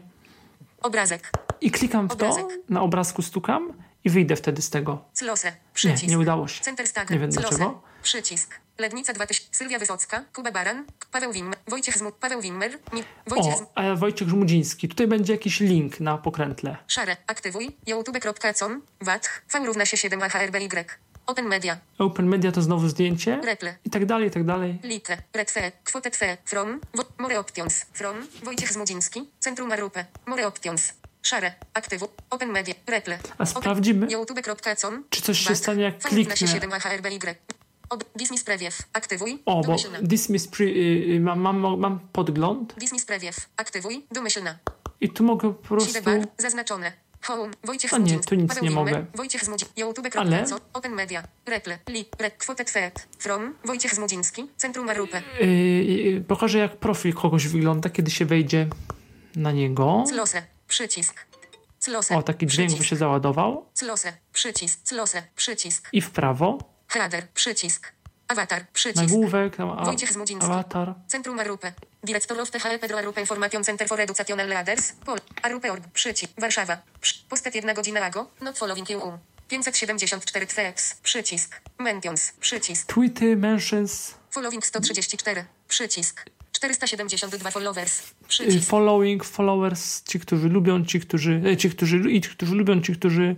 Obrazek. 0.82 1.32
I 1.62 1.72
klikam 1.72 2.08
w 2.10 2.16
to, 2.16 2.30
Obrazek. 2.30 2.46
na 2.70 2.82
obrazku 2.82 3.22
stukam 3.22 3.74
i 4.04 4.10
wyjdę 4.10 4.36
wtedy 4.36 4.62
z 4.62 4.70
tego. 4.70 5.06
Close. 5.20 5.48
Nie, 5.52 5.58
Przycisk. 5.74 6.08
nie 6.08 6.20
udało 6.20 6.48
się. 6.48 6.62
Center 6.64 6.88
Stag. 6.88 7.10
Nie 7.10 7.20
wiem 7.20 7.32
Close. 7.32 7.48
dlaczego. 7.50 7.82
Przycisk. 8.04 8.60
Lednica 8.78 9.14
2000. 9.14 9.48
Sylwia 9.52 9.80
Wysocka. 9.80 10.24
Kuba 10.34 10.52
Baran. 10.52 10.86
Paweł 11.12 11.34
Wimmer. 11.34 11.58
Wojciech 11.68 11.98
Zmu. 11.98 12.12
Paweł 12.12 12.42
Wimmer. 12.42 12.72
Mi, 12.94 13.04
Wojciech 13.28 13.54
O, 13.54 13.72
a 13.76 13.96
Wojciech 13.96 14.30
Żmudziński. 14.30 14.90
Tutaj 14.90 15.08
będzie 15.08 15.34
jakiś 15.34 15.60
link 15.60 16.00
na 16.00 16.18
pokrętle. 16.18 16.78
Szare. 16.88 17.18
Aktywuj. 17.28 17.78
youtube.com. 17.88 18.82
Wat. 19.02 19.30
V 19.54 19.66
równa 19.66 19.86
się 19.86 19.98
7 19.98 20.22
HRBY. 20.22 20.86
Open 21.26 21.48
Media. 21.48 21.78
Open 21.98 22.28
Media 22.28 22.52
to 22.52 22.62
znowu 22.62 22.88
zdjęcie. 22.90 23.42
Reple. 23.44 23.76
I 23.86 23.90
tak 23.90 24.06
dalej, 24.06 24.28
i 24.28 24.32
tak 24.32 24.44
dalej. 24.44 24.80
Like. 24.84 25.18
Retwe. 25.34 25.72
Kwotę 25.84 26.12
twe. 26.12 26.38
From. 26.46 26.80
Wo, 26.96 27.04
more 27.18 27.40
options. 27.40 27.86
From. 27.94 28.28
Wojciech 28.44 28.74
Zmudziński. 28.74 29.30
Centrum 29.40 29.72
Arupę. 29.72 30.06
More 30.26 30.48
options. 30.48 30.94
Szare. 31.22 31.54
Aktywu. 31.74 32.08
Open 32.30 32.50
Media. 32.50 32.74
Reple. 32.88 33.20
A 33.38 33.46
sprawdzimy, 33.46 34.08
youtube.com. 34.12 35.04
czy 35.10 35.22
coś 35.22 35.40
się 35.40 35.56
stanie, 35.56 35.84
jak 35.84 36.00
kliknę. 36.00 36.36
7 37.94 38.00
HRBY. 38.00 38.04
Ob, 38.04 38.04
dismiss 38.16 38.44
preview. 38.44 38.82
Aktywuj. 38.94 39.42
O, 39.46 39.62
bo 39.62 39.76
dismiss 40.02 40.48
pre, 40.48 40.66
y, 40.66 41.16
y, 41.16 41.20
mam, 41.20 41.40
mam, 41.40 41.80
mam 41.80 42.00
podgląd 42.12 42.74
Dismiss 42.78 43.06
preview. 43.06 43.36
Aktywuj. 43.58 44.06
Domyślna. 44.12 44.60
i 45.02 45.10
tu 45.10 45.24
mogę 45.24 45.54
po 45.54 45.68
prostu... 45.68 45.94
Sidebar. 45.94 46.28
Zaznaczone. 46.38 46.92
Home. 47.22 47.54
Wojciech 47.64 47.94
A 47.94 47.98
nie, 47.98 48.20
tu 48.20 48.36
nic 48.36 48.48
Paweł 48.50 48.64
nie 48.64 48.70
Wimmer, 48.70 48.86
mogę. 48.86 49.06
Wojciech 49.16 49.46
Zmudziński. 49.46 49.82
Ale- 49.82 49.88
youtube.com. 49.88 50.60
Open 50.74 50.92
Media. 50.92 51.24
Reple. 51.46 51.80
Li. 51.90 52.06
Re, 52.20 52.32
kwotę 52.32 52.66
twet. 52.66 53.08
From. 53.20 53.54
Wojciech 53.66 53.96
Zmudziński. 53.96 54.48
Centrum 54.58 54.90
Arupę. 54.90 55.22
Y, 55.42 55.44
y, 55.44 56.24
pokażę, 56.28 56.58
jak 56.58 56.78
profil 56.78 57.14
kogoś 57.14 57.48
wygląda, 57.48 57.90
kiedy 57.90 58.12
się 58.12 58.26
wejdzie 58.26 58.68
na 59.36 59.52
niego. 59.52 60.04
Close. 60.10 60.44
Przycisk. 60.68 61.26
Close. 61.86 62.18
O, 62.18 62.24
taki 62.24 62.48
dźwięk 62.48 62.78
by 62.78 62.84
się 62.84 62.96
załadował. 62.96 63.66
Close. 63.80 64.14
Przycisk. 64.34 64.90
Close. 64.90 65.24
Przycisk. 65.36 65.90
I 65.94 66.02
w 66.02 66.10
prawo. 66.10 66.73
Header. 66.94 67.28
Przycisk. 67.34 67.92
Awatar. 68.28 68.66
Przycisk. 68.74 69.02
Nagłówek, 69.04 69.56
tam 69.56 69.70
a, 69.70 69.86
Wojciech 69.86 70.14
Zmudziński. 70.14 70.52
awatar. 70.52 70.94
Centrum 71.08 71.40
Arupę. 71.40 71.74
Dyrektor 72.04 72.40
of 72.42 72.52
THL 72.52 72.80
Pedro 72.82 72.98
Arupę 72.98 73.22
Information 73.22 73.64
Center 73.64 73.88
for 73.88 74.02
Educational 74.02 74.48
Leaders. 74.48 74.92
Pol. 75.06 75.18
Arupę 75.42 75.72
Org. 75.72 75.84
Przycisk. 75.94 76.32
Warszawa. 76.38 76.78
Psz. 77.02 77.26
Postet 77.30 77.56
1 77.56 77.76
godzina 77.76 78.02
ago. 78.02 78.28
Not 78.42 78.58
following 78.58 78.90
you. 78.90 79.02
574 79.48 80.48
tweets. 80.48 80.96
Przycisk. 81.04 81.62
Mentions. 81.80 82.32
Przycisk. 82.40 82.94
Tweety, 82.94 83.36
mentions, 83.38 84.14
Following 84.32 84.66
134. 84.66 85.46
Przycisk. 85.68 86.26
472 86.52 87.52
followers. 87.52 88.00
y, 88.00 88.28
Przycisk. 88.28 88.70
following, 88.70 89.24
followers, 89.26 90.04
ci, 90.04 90.20
którzy 90.20 90.50
lubią, 90.50 90.86
ci, 90.86 91.00
którzy, 91.00 91.42
e, 91.46 91.58
ci, 91.58 91.70
którzy, 91.70 91.98
i 92.12 92.22
ci, 92.22 92.30
którzy 92.30 92.56
lubią, 92.56 92.82
ci, 92.82 92.96
którzy, 92.96 93.36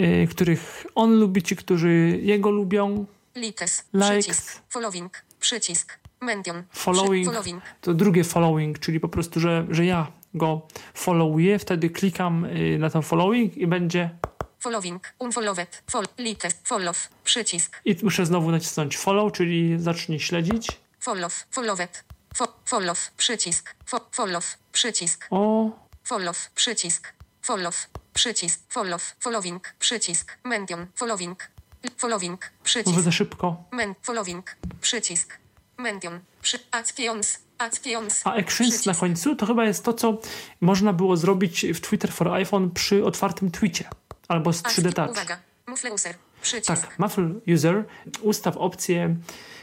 y, 0.00 0.26
których 0.30 0.86
on 0.94 1.18
lubi, 1.20 1.42
ci, 1.42 1.56
którzy 1.56 2.18
jego 2.22 2.50
lubią. 2.50 3.06
Likes. 3.34 3.84
Likes. 3.92 4.10
Przycisk. 4.10 4.62
Following. 4.68 5.24
Przycisk. 5.40 5.98
Mention. 6.20 6.62
Following, 6.70 7.26
following. 7.26 7.62
to 7.80 7.94
drugie 7.94 8.24
following, 8.24 8.78
czyli 8.78 9.00
po 9.00 9.08
prostu, 9.08 9.40
że, 9.40 9.66
że 9.70 9.84
ja 9.84 10.12
go 10.34 10.66
followuję, 10.94 11.58
wtedy 11.58 11.90
klikam 11.90 12.44
y, 12.44 12.78
na 12.78 12.90
ten 12.90 13.02
following 13.02 13.56
i 13.56 13.66
będzie, 13.66 14.10
Following. 14.58 15.14
Unfollowed. 15.18 15.82
Fol. 15.90 16.04
Likes. 16.18 16.60
Follow. 16.64 17.08
Przycisk. 17.24 17.80
i 17.84 17.96
muszę 18.02 18.26
znowu 18.26 18.50
nacisnąć 18.50 18.96
follow, 18.98 19.32
czyli 19.32 19.76
zacznij 19.78 20.20
śledzić. 20.20 20.68
Follow. 21.00 21.46
Followed. 21.50 22.04
Fo, 22.34 22.46
follow. 22.64 23.10
Przycisk. 23.16 23.74
Fo, 23.86 24.00
follow. 24.12 24.58
Przycisk. 24.72 25.26
O, 25.30 25.70
Follow. 26.04 26.50
Przycisk. 26.54 27.12
Follow. 27.42 27.74
Przycisk. 28.16 28.60
Follow. 28.68 29.02
Following. 29.20 29.74
Przycisk. 29.78 30.38
Mention. 30.44 30.86
Following. 30.94 31.50
Following. 31.96 32.52
Przycisk. 32.62 33.00
za 33.00 33.12
szybko. 33.12 33.64
Men. 33.72 33.94
Following. 34.02 34.56
Przycisk. 34.80 35.38
Mention. 35.78 36.20
Przy. 36.42 36.58
Actions. 36.70 37.38
Actions. 37.58 38.20
A 38.24 38.30
actions 38.34 38.86
na 38.86 38.92
Przycisk. 38.92 39.00
końcu 39.00 39.36
to 39.36 39.46
chyba 39.46 39.64
jest 39.64 39.84
to, 39.84 39.92
co 39.92 40.18
można 40.60 40.92
było 40.92 41.16
zrobić 41.16 41.66
w 41.74 41.80
Twitter 41.80 42.12
for 42.12 42.28
iPhone 42.28 42.70
przy 42.70 43.04
otwartym 43.04 43.50
tweetie. 43.50 43.84
Albo 44.28 44.52
z 44.52 44.62
3D 44.62 44.92
Touch. 44.92 45.10
Uwaga. 45.10 45.38
Muffle 45.66 45.92
user. 45.92 46.14
Przycisk. 46.42 46.80
Tak, 46.80 46.98
Muffle 46.98 47.30
User, 47.54 47.84
ustaw 48.22 48.56
opcję 48.56 49.16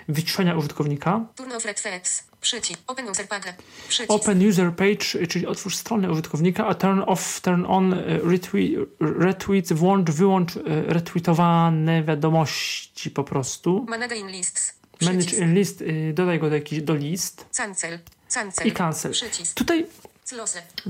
wyciszenia 0.07 0.55
użytkownika. 0.55 1.25
Open 2.87 3.07
user 3.07 3.27
page. 3.27 3.53
Open 4.07 4.47
User 4.47 4.75
Page, 4.75 5.27
czyli 5.27 5.47
otwórz 5.47 5.75
stronę 5.75 6.11
użytkownika, 6.11 6.67
a 6.67 6.73
turn 6.73 7.01
off, 7.05 7.41
turn 7.41 7.65
on, 7.65 7.93
e, 7.93 7.97
retweet, 8.23 8.71
retweets, 8.99 9.73
włącz, 9.73 10.11
wyłącz 10.11 10.57
e, 10.57 10.61
retweetowane 10.87 12.03
wiadomości 12.03 13.11
po 13.11 13.23
prostu. 13.23 13.85
Manage 13.89 14.15
in 14.15 14.27
lists. 14.27 14.73
Manage 15.01 15.35
in 15.35 15.53
list, 15.53 15.81
e, 15.81 16.13
dodaj 16.13 16.39
go 16.39 16.49
do, 16.49 16.55
jakiś, 16.55 16.81
do 16.81 16.95
list 16.95 17.45
Cancel. 17.57 17.99
Cancel. 18.33 18.67
i 18.67 18.71
cancel. 18.71 19.11
Przycisk. 19.11 19.53
Tutaj. 19.53 19.85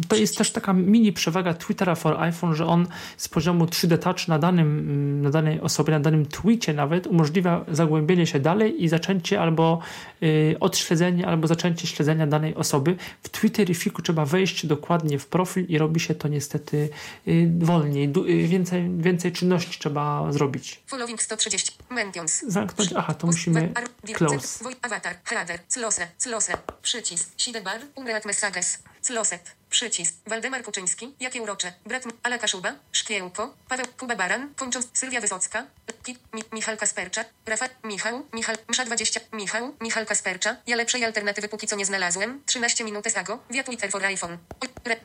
To 0.08 0.16
jest 0.16 0.38
też 0.38 0.52
taka 0.52 0.74
mini 0.74 1.14
przewaga 1.14 1.54
Twittera 1.54 1.96
for 1.96 2.22
iPhone, 2.22 2.56
że 2.56 2.66
on 2.66 2.88
z 3.18 3.30
poziomu 3.30 3.66
3D 3.66 3.98
Touch 3.98 4.28
na, 4.28 4.40
danym, 4.40 5.22
na 5.22 5.30
danej 5.30 5.62
osobie, 5.62 5.94
na 5.94 6.00
danym 6.00 6.26
tweetie 6.26 6.74
nawet 6.74 7.08
umożliwia 7.08 7.66
zagłębienie 7.72 8.28
się 8.28 8.40
dalej 8.40 8.84
i 8.84 8.90
zaczęcie 8.90 9.42
albo 9.42 9.80
y, 10.24 10.56
odśledzenie, 10.60 11.28
albo 11.28 11.48
zaczęcie 11.48 11.88
śledzenia 11.88 12.28
danej 12.28 12.56
osoby. 12.56 12.96
W 13.24 13.30
Twitterifiku 13.30 14.02
trzeba 14.02 14.26
wejść 14.26 14.66
dokładnie 14.66 15.20
w 15.20 15.28
profil 15.28 15.66
i 15.70 15.78
robi 15.78 16.00
się 16.00 16.16
to 16.16 16.28
niestety 16.28 16.90
y, 17.28 17.52
wolniej. 17.60 18.10
Du, 18.10 18.26
y, 18.26 18.48
więcej, 18.48 18.92
więcej 18.98 19.32
czynności 19.32 19.80
trzeba 19.80 20.32
zrobić. 20.32 20.82
Following 20.88 21.22
130. 21.22 21.72
Mentions. 21.90 22.42
Zamknąć, 22.48 22.94
aha, 22.96 23.14
to 23.14 23.28
musimy 23.28 23.74
close. 24.14 24.66
Avatar. 24.82 25.16
Header. 25.24 25.60
Close. 25.74 26.08
Close. 26.24 26.58
Przycisk. 26.82 27.30
Sidebar. 27.38 27.82
Unreat 27.96 28.26
messages. 28.26 28.80
Closet. 29.08 29.56
Przycisk. 29.70 30.16
Waldemar 30.28 30.64
Kuczyński. 30.64 31.16
Jakie 31.20 31.42
urocze. 31.42 31.74
Brat 31.86 32.04
Ala 32.24 32.38
Kaszuba. 32.38 32.76
Szkiełko. 32.92 33.56
Paweł 33.70 33.86
Kuba 34.00 34.16
Baran. 34.16 34.54
Kończąc. 34.56 34.88
Sylwia 34.94 35.22
Wysocka. 35.22 35.66
Ki, 36.04 36.18
mi, 36.34 36.44
Michal 36.54 36.78
Kaspercza. 36.78 37.26
Rafa. 37.46 37.70
Michał. 37.84 38.28
Michal. 38.34 38.58
Msza 38.68 38.86
20. 38.86 39.20
Michał. 39.34 39.76
Michal 39.82 40.06
Kaspercza. 40.06 40.56
Ja 40.68 40.76
lepszej 40.76 41.06
alternatywy 41.06 41.48
póki 41.48 41.68
co 41.68 41.76
nie 41.76 41.86
znalazłem. 41.86 42.42
13 42.46 42.84
minut 42.84 43.18
ago. 43.18 43.40
Via 43.50 43.64
Twitter 43.64 43.92
for 43.92 44.06
iPhone. 44.06 44.38
Re. 44.86 44.96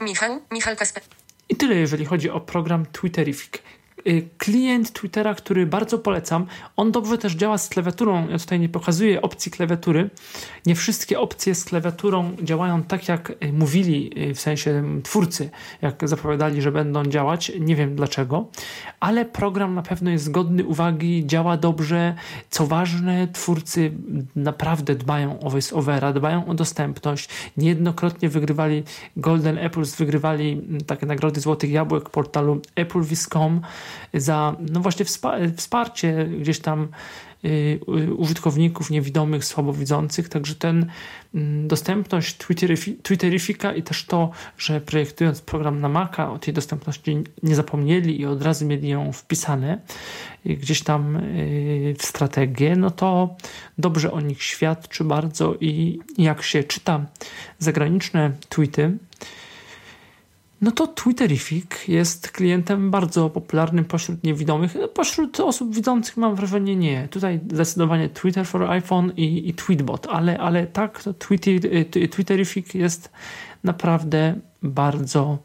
Michał. 0.00 0.42
Michal 0.50 0.76
Kasper. 0.76 1.02
I 1.48 1.56
tyle, 1.56 1.74
jeżeli 1.74 2.04
chodzi 2.04 2.30
o 2.30 2.40
program 2.40 2.86
Twitterific. 2.86 3.52
Y, 4.08 4.28
Klient 4.38 4.92
Twittera, 4.92 5.34
który 5.34 5.66
bardzo 5.66 5.98
polecam, 5.98 6.46
on 6.76 6.92
dobrze 6.92 7.18
też 7.18 7.34
działa 7.34 7.58
z 7.58 7.68
klawiaturą. 7.68 8.28
Ja 8.28 8.38
tutaj 8.38 8.60
nie 8.60 8.68
pokazuję 8.68 9.22
opcji 9.22 9.52
klawiatury. 9.52 10.10
Nie 10.66 10.74
wszystkie 10.74 11.20
opcje 11.20 11.54
z 11.54 11.64
klawiaturą 11.64 12.36
działają 12.42 12.82
tak, 12.82 13.08
jak 13.08 13.30
y, 13.30 13.52
mówili, 13.52 14.28
y, 14.30 14.34
w 14.34 14.40
sensie 14.40 14.70
mm, 14.70 15.02
twórcy, 15.02 15.50
jak 15.82 16.08
zapowiadali, 16.08 16.62
że 16.62 16.72
będą 16.72 17.04
działać. 17.04 17.52
Nie 17.60 17.76
wiem 17.76 17.96
dlaczego, 17.96 18.46
ale 19.00 19.24
program 19.24 19.74
na 19.74 19.82
pewno 19.82 20.10
jest 20.10 20.30
godny 20.30 20.64
uwagi, 20.64 21.26
działa 21.26 21.56
dobrze. 21.56 22.14
Co 22.50 22.66
ważne, 22.66 23.28
twórcy 23.28 23.92
naprawdę 24.36 24.94
dbają 24.94 25.40
o 25.40 25.50
voice-overa, 25.50 26.12
dbają 26.12 26.46
o 26.46 26.54
dostępność. 26.54 27.28
Niejednokrotnie 27.56 28.28
wygrywali 28.28 28.82
Golden 29.16 29.58
Apples, 29.58 29.96
wygrywali 29.96 30.52
mm, 30.52 30.80
takie 30.80 31.06
nagrody 31.06 31.40
Złotych 31.40 31.70
Jabłek 31.70 32.10
portalu 32.10 32.60
applevis.com 32.76 33.60
za 34.14 34.56
no 34.70 34.80
właśnie 34.80 35.04
wspa- 35.04 35.56
wsparcie 35.56 36.28
gdzieś 36.40 36.58
tam 36.58 36.88
y, 37.44 37.80
użytkowników 38.16 38.90
niewidomych, 38.90 39.44
słabowidzących, 39.44 40.28
także 40.28 40.54
ten 40.54 40.86
mm, 41.34 41.68
dostępność 41.68 42.38
Twitterifi- 42.38 42.94
Twitterifika 43.02 43.72
i 43.74 43.82
też 43.82 44.04
to, 44.04 44.30
że 44.58 44.80
projektując 44.80 45.40
program 45.40 45.80
na 45.80 45.88
Maca 45.88 46.32
o 46.32 46.38
tej 46.38 46.54
dostępności 46.54 47.24
nie 47.42 47.54
zapomnieli 47.54 48.20
i 48.20 48.26
od 48.26 48.42
razu 48.42 48.66
mieli 48.66 48.88
ją 48.88 49.12
wpisane 49.12 49.78
y, 50.46 50.56
gdzieś 50.56 50.82
tam 50.82 51.16
y, 51.16 51.94
w 51.98 52.02
strategię, 52.02 52.76
no 52.76 52.90
to 52.90 53.36
dobrze 53.78 54.12
o 54.12 54.20
nich 54.20 54.42
świadczy 54.42 55.04
bardzo 55.04 55.54
i 55.60 55.98
jak 56.18 56.42
się 56.42 56.64
czyta 56.64 57.06
zagraniczne 57.58 58.32
tweety, 58.48 58.98
no 60.60 60.70
to 60.70 60.86
Twitterific 60.86 61.88
jest 61.88 62.30
klientem 62.30 62.90
bardzo 62.90 63.30
popularnym 63.30 63.84
pośród 63.84 64.24
niewidomych. 64.24 64.74
No, 64.74 64.88
Pośród 64.88 65.40
osób 65.40 65.74
widzących 65.74 66.16
mam 66.16 66.34
wrażenie 66.34 66.76
nie. 66.76 67.08
Tutaj 67.08 67.40
zdecydowanie 67.52 68.08
Twitter 68.08 68.46
for 68.46 68.64
iPhone 68.64 69.12
i, 69.16 69.48
i 69.48 69.54
Tweetbot, 69.54 70.06
ale, 70.06 70.38
ale 70.38 70.66
tak, 70.66 71.02
to 71.02 71.14
Twitter, 71.14 71.52
y, 71.96 72.08
Twitterific 72.08 72.74
jest 72.74 73.10
naprawdę 73.64 74.34
bardzo 74.62 75.38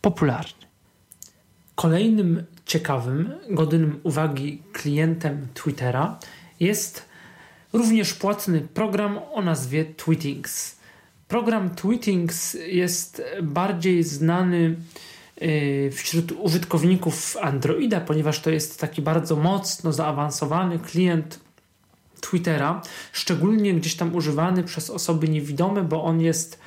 popularny. 0.00 0.66
Kolejnym 1.74 2.44
ciekawym, 2.66 3.32
godnym 3.50 4.00
uwagi 4.02 4.62
klientem 4.72 5.46
Twittera 5.54 6.18
jest 6.60 7.08
również 7.72 8.14
płatny 8.14 8.60
program 8.60 9.18
o 9.32 9.42
nazwie 9.42 9.84
Tweetings. 9.84 10.81
Program 11.32 11.70
Tweetings 11.70 12.56
jest 12.66 13.22
bardziej 13.42 14.02
znany 14.02 14.76
y, 15.42 15.90
wśród 15.94 16.32
użytkowników 16.32 17.36
Androida, 17.42 18.00
ponieważ 18.00 18.40
to 18.40 18.50
jest 18.50 18.80
taki 18.80 19.02
bardzo 19.02 19.36
mocno 19.36 19.92
zaawansowany 19.92 20.78
klient 20.78 21.40
Twittera, 22.20 22.82
szczególnie 23.12 23.74
gdzieś 23.74 23.94
tam 23.96 24.14
używany 24.14 24.64
przez 24.64 24.90
osoby 24.90 25.28
niewidome, 25.28 25.82
bo 25.82 26.04
on 26.04 26.20
jest 26.20 26.58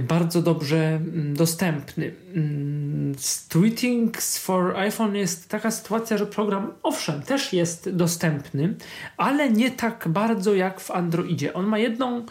bardzo 0.00 0.42
dobrze 0.42 0.76
mm, 0.94 1.36
dostępny. 1.36 2.14
Mm, 2.34 3.14
Z 3.18 3.48
Tweetings 3.48 4.38
for 4.38 4.76
iPhone 4.76 5.16
jest 5.16 5.48
taka 5.48 5.70
sytuacja, 5.70 6.18
że 6.18 6.26
program 6.26 6.72
owszem 6.82 7.22
też 7.22 7.52
jest 7.52 7.90
dostępny, 7.90 8.74
ale 9.16 9.50
nie 9.50 9.70
tak 9.70 10.08
bardzo 10.08 10.54
jak 10.54 10.80
w 10.80 10.90
Androidzie. 10.90 11.54
On 11.54 11.66
ma 11.66 11.78
jedną 11.78 12.26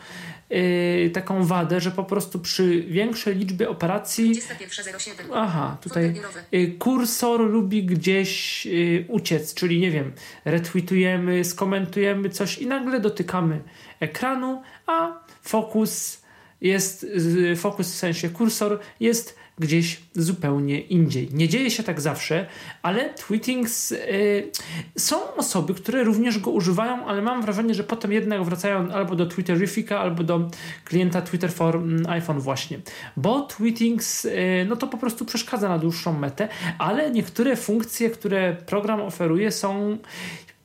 y, 0.51 1.11
taką 1.13 1.45
wadę, 1.45 1.79
że 1.81 1.91
po 1.91 2.03
prostu 2.03 2.39
przy 2.39 2.81
większej 2.81 3.35
liczbie 3.35 3.69
operacji 3.69 4.35
21.07. 4.35 5.11
Aha, 5.33 5.77
tutaj 5.81 6.03
Fotel 6.03 6.13
biurowy. 6.13 6.39
y, 6.53 6.75
kursor 6.79 7.41
lubi 7.41 7.83
gdzieś 7.85 8.65
y, 8.67 9.05
uciec, 9.07 9.53
czyli 9.53 9.79
nie 9.79 9.91
wiem, 9.91 10.11
retweetujemy, 10.45 11.45
skomentujemy 11.45 12.29
coś 12.29 12.57
i 12.57 12.67
nagle 12.67 12.99
dotykamy 12.99 13.61
ekranu, 13.99 14.61
a 14.87 15.19
fokus 15.41 16.20
jest, 16.61 17.03
y, 17.03 17.55
fokus 17.55 17.91
w 17.91 17.95
sensie 17.95 18.29
kursor 18.29 18.79
jest 18.99 19.41
gdzieś 19.59 19.99
zupełnie 20.15 20.81
indziej. 20.81 21.29
Nie 21.33 21.49
dzieje 21.49 21.71
się 21.71 21.83
tak 21.83 22.01
zawsze, 22.01 22.45
ale 22.81 23.09
tweetings 23.09 23.91
y, 23.91 24.51
są 24.97 25.35
osoby, 25.35 25.73
które 25.73 26.03
również 26.03 26.39
go 26.39 26.51
używają, 26.51 27.05
ale 27.05 27.21
mam 27.21 27.41
wrażenie, 27.41 27.73
że 27.73 27.83
potem 27.83 28.11
jednak 28.11 28.43
wracają 28.43 28.91
albo 28.91 29.15
do 29.15 29.25
Twitterifica, 29.25 29.99
albo 29.99 30.23
do 30.23 30.49
klienta 30.85 31.21
Twitter 31.21 31.51
for 31.51 31.75
mm, 31.75 32.05
iPhone 32.09 32.39
właśnie. 32.39 32.79
Bo 33.17 33.41
tweetings 33.41 34.25
y, 34.25 34.65
no 34.69 34.75
to 34.75 34.87
po 34.87 34.97
prostu 34.97 35.25
przeszkadza 35.25 35.69
na 35.69 35.79
dłuższą 35.79 36.19
metę, 36.19 36.47
ale 36.77 37.11
niektóre 37.11 37.55
funkcje, 37.55 38.09
które 38.09 38.55
program 38.65 39.01
oferuje 39.01 39.51
są 39.51 39.97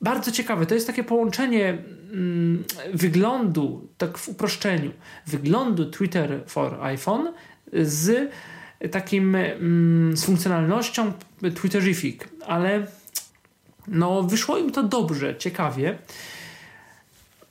bardzo 0.01 0.31
ciekawe. 0.31 0.65
To 0.65 0.75
jest 0.75 0.87
takie 0.87 1.03
połączenie 1.03 1.77
mm, 2.13 2.63
wyglądu, 2.93 3.87
tak 3.97 4.17
w 4.17 4.29
uproszczeniu, 4.29 4.91
wyglądu 5.27 5.91
Twitter 5.91 6.43
for 6.47 6.77
iPhone 6.81 7.33
z 7.73 8.31
takim 8.91 9.35
mm, 9.35 10.17
z 10.17 10.25
funkcjonalnością 10.25 11.11
Twitterific, 11.55 12.21
ale 12.45 12.87
no 13.87 14.23
wyszło 14.23 14.57
im 14.57 14.71
to 14.71 14.83
dobrze, 14.83 15.35
ciekawie. 15.35 15.97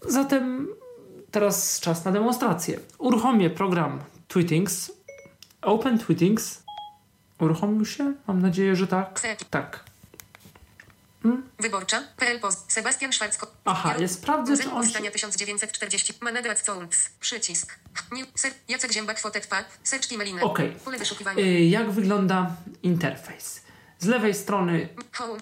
Zatem 0.08 0.68
teraz 1.30 1.80
czas 1.80 2.04
na 2.04 2.12
demonstrację. 2.12 2.78
Uruchomię 2.98 3.50
program 3.50 4.00
Tweetings. 4.28 4.92
Open 5.62 5.98
Tweetings. 5.98 6.62
Uruchomił 7.40 7.84
się? 7.84 8.14
Mam 8.26 8.42
nadzieję, 8.42 8.76
że 8.76 8.86
tak. 8.86 9.20
Set. 9.20 9.44
Tak. 11.32 11.62
Wyborcza. 11.64 12.02
PL 12.16 12.40
Post. 12.40 12.72
Sebastian 12.72 13.12
Szwarcko. 13.12 13.46
Aha, 13.64 13.94
ja 13.98 14.08
sprawdzę, 14.08 14.56
czy 14.56 14.62
on 14.62 14.68
się... 14.68 14.76
Powstania 14.76 15.10
1940. 15.10 16.12
Management 16.20 16.58
Sounds. 16.58 16.96
Przycisk. 17.20 17.78
New. 18.12 18.26
Ser. 18.34 18.52
Jacek 18.68 18.92
Ziębak 18.92 19.20
Fotet 19.20 19.46
Pad. 19.46 19.78
Search 19.84 20.08
Kimelina. 20.08 20.42
Okej. 20.42 20.70
Pole 20.84 20.98
wyszukiwania. 20.98 21.38
Y, 21.44 21.60
Jak 21.64 21.90
wygląda 21.90 22.56
interfejs? 22.82 23.60
Z 23.98 24.06
lewej 24.06 24.34
strony 24.34 24.88
Home. 25.12 25.38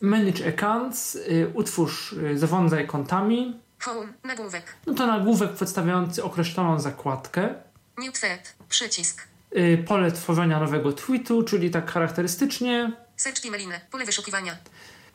Manage 0.00 0.48
Accounts, 0.48 1.14
y, 1.14 1.50
utwórz, 1.54 2.12
y, 2.12 2.38
zarządzaj 2.38 2.86
kontami. 2.86 3.60
Home. 3.80 4.12
Nagłówek. 4.24 4.74
No 4.86 4.94
to 4.94 5.06
nagłówek 5.06 5.52
przedstawiający 5.52 6.24
określoną 6.24 6.80
zakładkę. 6.80 7.54
New 7.98 8.12
thread. 8.20 8.54
Przycisk. 8.68 9.22
Y, 9.56 9.84
Pole 9.88 10.12
tworzenia 10.12 10.60
nowego 10.60 10.92
tweetu, 10.92 11.42
czyli 11.42 11.70
tak 11.70 11.90
charakterystycznie 11.90 12.92
Search 13.20 13.40
Kimelina. 13.40 13.80
Pole 13.90 14.04
wyszukiwania. 14.04 14.56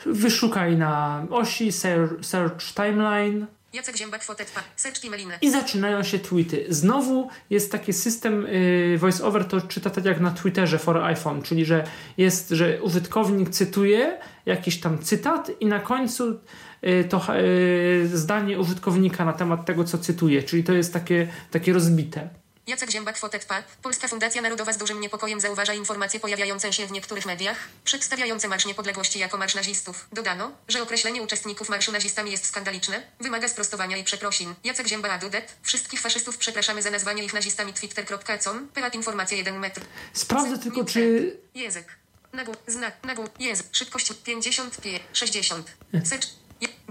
wyszukaj 0.05 0.77
na 0.77 1.23
osi 1.29 1.71
Search 2.21 2.73
Timeline 2.75 3.45
Jacek 3.73 3.97
Ziębak 3.97 4.23
Fotet 4.23 4.51
Pad. 4.51 4.63
Search 4.75 4.99
Kimelina. 5.01 5.33
i 5.41 5.51
zaczynają 5.51 6.03
się 6.03 6.19
tweety. 6.19 6.65
Znowu 6.69 7.29
jest 7.49 7.71
taki 7.71 7.93
system 7.93 8.45
y, 8.45 8.97
voiceover, 8.97 9.45
to 9.45 9.61
czyta 9.61 9.89
tak 9.89 10.05
jak 10.05 10.19
na 10.19 10.31
Twitterze 10.31 10.79
for 10.79 10.97
iPhone, 10.97 11.41
czyli 11.41 11.65
że 11.65 11.83
jest, 12.17 12.49
że 12.49 12.81
użytkownik 12.81 13.49
cytuje 13.49 14.19
jakiś 14.45 14.79
tam 14.79 14.99
cytat 14.99 15.51
i 15.59 15.65
na 15.65 15.79
końcu 15.79 16.39
y, 16.83 17.03
to 17.09 17.21
y, 17.39 18.09
zdanie 18.13 18.59
użytkownika 18.59 19.25
na 19.25 19.33
temat 19.33 19.65
tego, 19.65 19.83
co 19.83 19.97
cytuje, 19.97 20.43
czyli 20.43 20.63
to 20.63 20.73
jest 20.73 20.93
takie, 20.93 21.27
takie 21.51 21.73
rozbite. 21.73 22.44
Jacek 22.67 22.91
Ziębak 22.91 23.17
Fotet 23.17 23.45
Pad. 23.45 23.65
Polska 23.81 24.07
Fundacja 24.07 24.41
Narodowa 24.41 24.73
z 24.73 24.77
dużym 24.77 25.01
niepokojem 25.01 25.41
zauważa 25.41 25.73
informacje 25.73 26.19
pojawiające 26.19 26.73
się 26.73 26.87
w 26.87 26.91
niektórych 26.91 27.25
mediach, 27.25 27.57
przedstawiające 27.83 28.47
Marsz 28.47 28.65
Niepodległości 28.65 29.19
jako 29.19 29.37
marsz 29.37 29.55
nazistów. 29.55 30.07
Dodano, 30.11 30.51
że 30.67 30.81
określenie 30.81 31.21
uczestników 31.21 31.69
marszu 31.69 31.91
nazistami 31.91 32.31
jest 32.31 32.45
skandaliczne, 32.45 33.01
wymaga 33.19 33.47
sprostowania 33.47 33.97
i 33.97 34.03
przeprosin. 34.03 34.55
Jacek 34.63 34.87
Zięba 34.87 35.09
Adudet. 35.09 35.55
Wszystkich 35.61 36.01
faszystów 36.01 36.37
przepraszamy 36.37 36.81
za 36.81 36.91
nazwanie 36.91 37.23
ich 37.23 37.33
nazistami 37.33 37.73
twitter.com. 37.73 38.67
Pelat 38.67 38.95
informacje 38.95 39.37
1 39.37 39.59
metr. 39.59 39.81
Sprawdzę 40.13 40.59
tylko, 40.59 40.85
czy 40.85 41.37
Język. 41.55 41.87
Nagłów, 42.33 42.57
znak, 42.67 43.03
nagłów, 43.03 43.29
język, 43.39 43.67
szybkość 43.71 44.13
50 44.23 44.77
p, 44.77 44.89
60. 45.13 45.71
Search. 46.03 46.44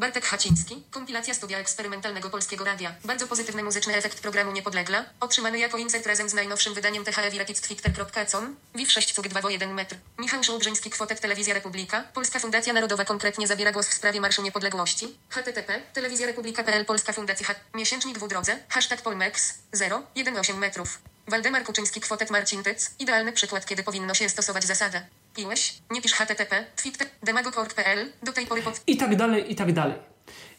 Bartek 0.04 0.24
Haciński, 0.24 0.82
kompilacja 0.90 1.34
studia 1.34 1.58
eksperymentalnego 1.58 2.30
Polskiego 2.30 2.64
Radia. 2.64 2.94
Bardzo 3.04 3.26
pozytywny 3.26 3.62
muzyczny 3.62 3.96
efekt 3.96 4.20
programu 4.20 4.52
Niepodlegla, 4.52 5.04
otrzymany 5.20 5.58
jako 5.58 5.78
insert 5.78 6.06
razem 6.06 6.28
z 6.28 6.34
najnowszym 6.34 6.74
wydaniem 6.74 7.04
THF 7.04 7.60
Twitter.com, 7.60 8.56
WIF 8.74 8.92
6 8.92 9.12
cuk 9.12 9.28
2 9.28 9.50
1 9.50 9.74
metr. 9.74 9.96
Michał 10.18 10.44
Żołbrzyński, 10.44 10.90
Kwotek 10.90 11.20
Telewizja 11.20 11.54
Republika, 11.54 12.04
Polska 12.14 12.38
Fundacja 12.38 12.72
Narodowa 12.72 13.04
konkretnie 13.04 13.46
zabiera 13.46 13.72
głos 13.72 13.88
w 13.88 13.94
sprawie 13.94 14.20
Marszu 14.20 14.42
Niepodległości. 14.42 15.18
http, 15.28 15.80
telewizja 15.92 16.26
republika.pl 16.26 16.84
Polska 16.84 17.12
Fundacja 17.12 17.46
H, 17.46 17.54
miesięcznik 17.74 18.18
w 18.18 18.28
drodze, 18.28 18.58
hashtag 18.68 19.02
Polmex, 19.02 19.54
0, 19.72 20.02
1,8 20.16 20.56
metrów. 20.56 21.13
Waldemar 21.28 21.64
Kuczyński, 21.64 22.00
Kwotet 22.00 22.30
Marcin 22.30 22.62
Tyc, 22.62 22.94
idealny 22.98 23.32
przykład, 23.32 23.66
kiedy 23.66 23.82
powinno 23.82 24.14
się 24.14 24.28
stosować 24.28 24.64
zasadę. 24.64 25.06
Piłeś? 25.36 25.74
Nie 25.90 26.02
pisz 26.02 26.12
http, 26.12 26.64
twitter, 26.76 27.06
demagog.org.pl, 27.22 28.12
do 28.22 28.32
tej 28.32 28.46
pory 28.46 28.62
pod... 28.62 28.80
i 28.86 28.96
tak 28.96 29.16
dalej, 29.16 29.52
i 29.52 29.54
tak 29.54 29.72
dalej. 29.72 29.94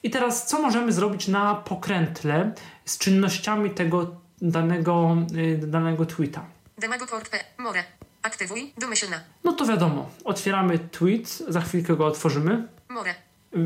I 0.04 0.10
teraz 0.10 0.48
co 0.48 0.62
możemy 0.62 0.92
zrobić 0.92 1.28
na 1.28 1.56
pokrętle 1.56 2.54
z 2.86 2.98
czynnościami 2.98 3.70
tego 3.72 4.16
danego, 4.42 5.18
y, 5.38 5.68
danego 5.68 6.06
tweeta? 6.06 6.46
Demagog.org.pl, 6.78 7.44
more. 7.58 7.84
Aktywuj, 8.22 8.74
domyślna. 8.78 9.20
No 9.44 9.54
to 9.54 9.66
wiadomo, 9.66 10.10
otwieramy 10.24 10.80
tweet, 10.80 11.28
za 11.48 11.62
chwilkę 11.62 11.96
go 11.96 12.06
otworzymy. 12.06 12.68
More. 12.90 13.16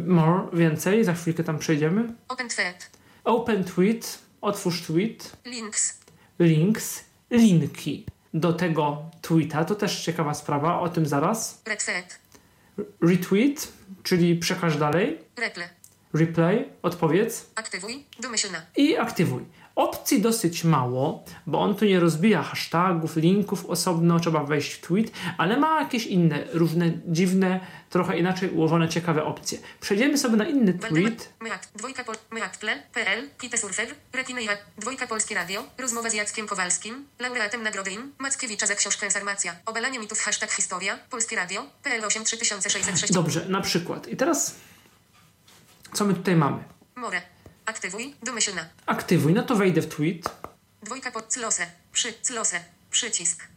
More, 0.08 0.42
więcej, 0.54 1.04
za 1.04 1.14
chwilkę 1.14 1.44
tam 1.44 1.60
przejdziemy. 1.60 2.14
Open 2.28 2.50
thread. 2.50 2.90
Open 3.24 3.64
tweet, 3.64 4.20
otwórz 4.42 4.82
tweet, 4.82 5.32
Links. 5.46 5.99
Links, 6.40 7.04
linki 7.32 8.06
do 8.34 8.54
tego 8.54 9.04
tweeta. 9.22 9.66
To 9.66 9.76
też 9.76 10.02
ciekawa 10.04 10.34
sprawa, 10.34 10.80
o 10.80 10.90
tym 10.90 11.06
zaraz. 11.06 11.62
Thread. 11.64 12.20
Retweet, 13.02 13.74
czyli 14.04 14.36
przekaż 14.36 14.78
dalej. 14.78 15.18
Reple. 15.38 15.70
Replay, 16.14 16.70
odpowiedz 16.82 17.50
Aktywuj, 17.56 18.04
domyślna. 18.20 18.62
i 18.78 18.98
aktywuj. 18.98 19.46
Opcji 19.80 20.22
dosyć 20.22 20.64
mało, 20.64 21.24
bo 21.48 21.62
on 21.62 21.76
tu 21.76 21.86
nie 21.86 22.00
rozbija 22.00 22.44
hashtagów, 22.44 23.16
linków 23.16 23.66
osobno, 23.66 24.20
trzeba 24.20 24.44
wejść 24.44 24.72
w 24.72 24.82
tweet, 24.82 25.12
ale 25.38 25.58
ma 25.58 25.82
jakieś 25.82 26.06
inne, 26.06 26.44
różne 26.54 26.92
dziwne, 27.08 27.60
trochę 27.90 28.18
inaczej 28.18 28.50
ułożone, 28.50 28.90
ciekawe 28.90 29.24
opcje. 29.24 29.60
Przejdziemy 29.82 30.18
sobie 30.18 30.36
na 30.36 30.46
inny 30.46 30.74
tweet. 30.74 31.34
Meat, 31.42 31.70
dwojka 31.76 32.04
pol, 32.04 32.16
PL, 32.94 33.30
Surfer, 33.58 33.88
Polskie 35.10 35.36
Radio, 35.36 35.64
rozmowa 35.78 36.10
z 36.10 36.14
Jackiem 36.14 36.48
Kowalskim, 36.48 37.06
laureatem 37.20 37.64
Nagrody 37.64 37.92
IM, 37.92 38.14
Mackiewicza 38.18 38.68
za 38.68 38.76
książkę 38.76 39.12
Sarmacja, 39.12 39.56
obalanie 39.66 40.00
mitów, 40.00 40.20
hashtag 40.20 40.52
historia, 40.52 41.00
Polskie 41.10 41.36
Radio, 41.36 41.62
PL 41.84 42.06
8 42.06 42.24
3606, 42.24 43.14
Dobrze, 43.14 43.46
na 43.50 43.62
przykład. 43.62 44.08
I 44.08 44.18
teraz, 44.18 44.56
co 45.94 46.06
my 46.06 46.14
tutaj 46.14 46.36
mamy? 46.36 46.64
More. 46.96 47.39
Aktywuj, 47.74 48.16
domyślna. 48.24 48.66
Aktywuj, 48.86 49.34
no 49.34 49.44
to 49.44 49.56
wejdę 49.56 49.82
w 49.82 49.88
tweet. 49.96 50.30
Dwojka 50.84 51.12
pod 51.12 51.34
Close, 51.34 51.66
przy 51.92 52.14
Close, 52.14 52.60
Przycisk. 52.92 53.48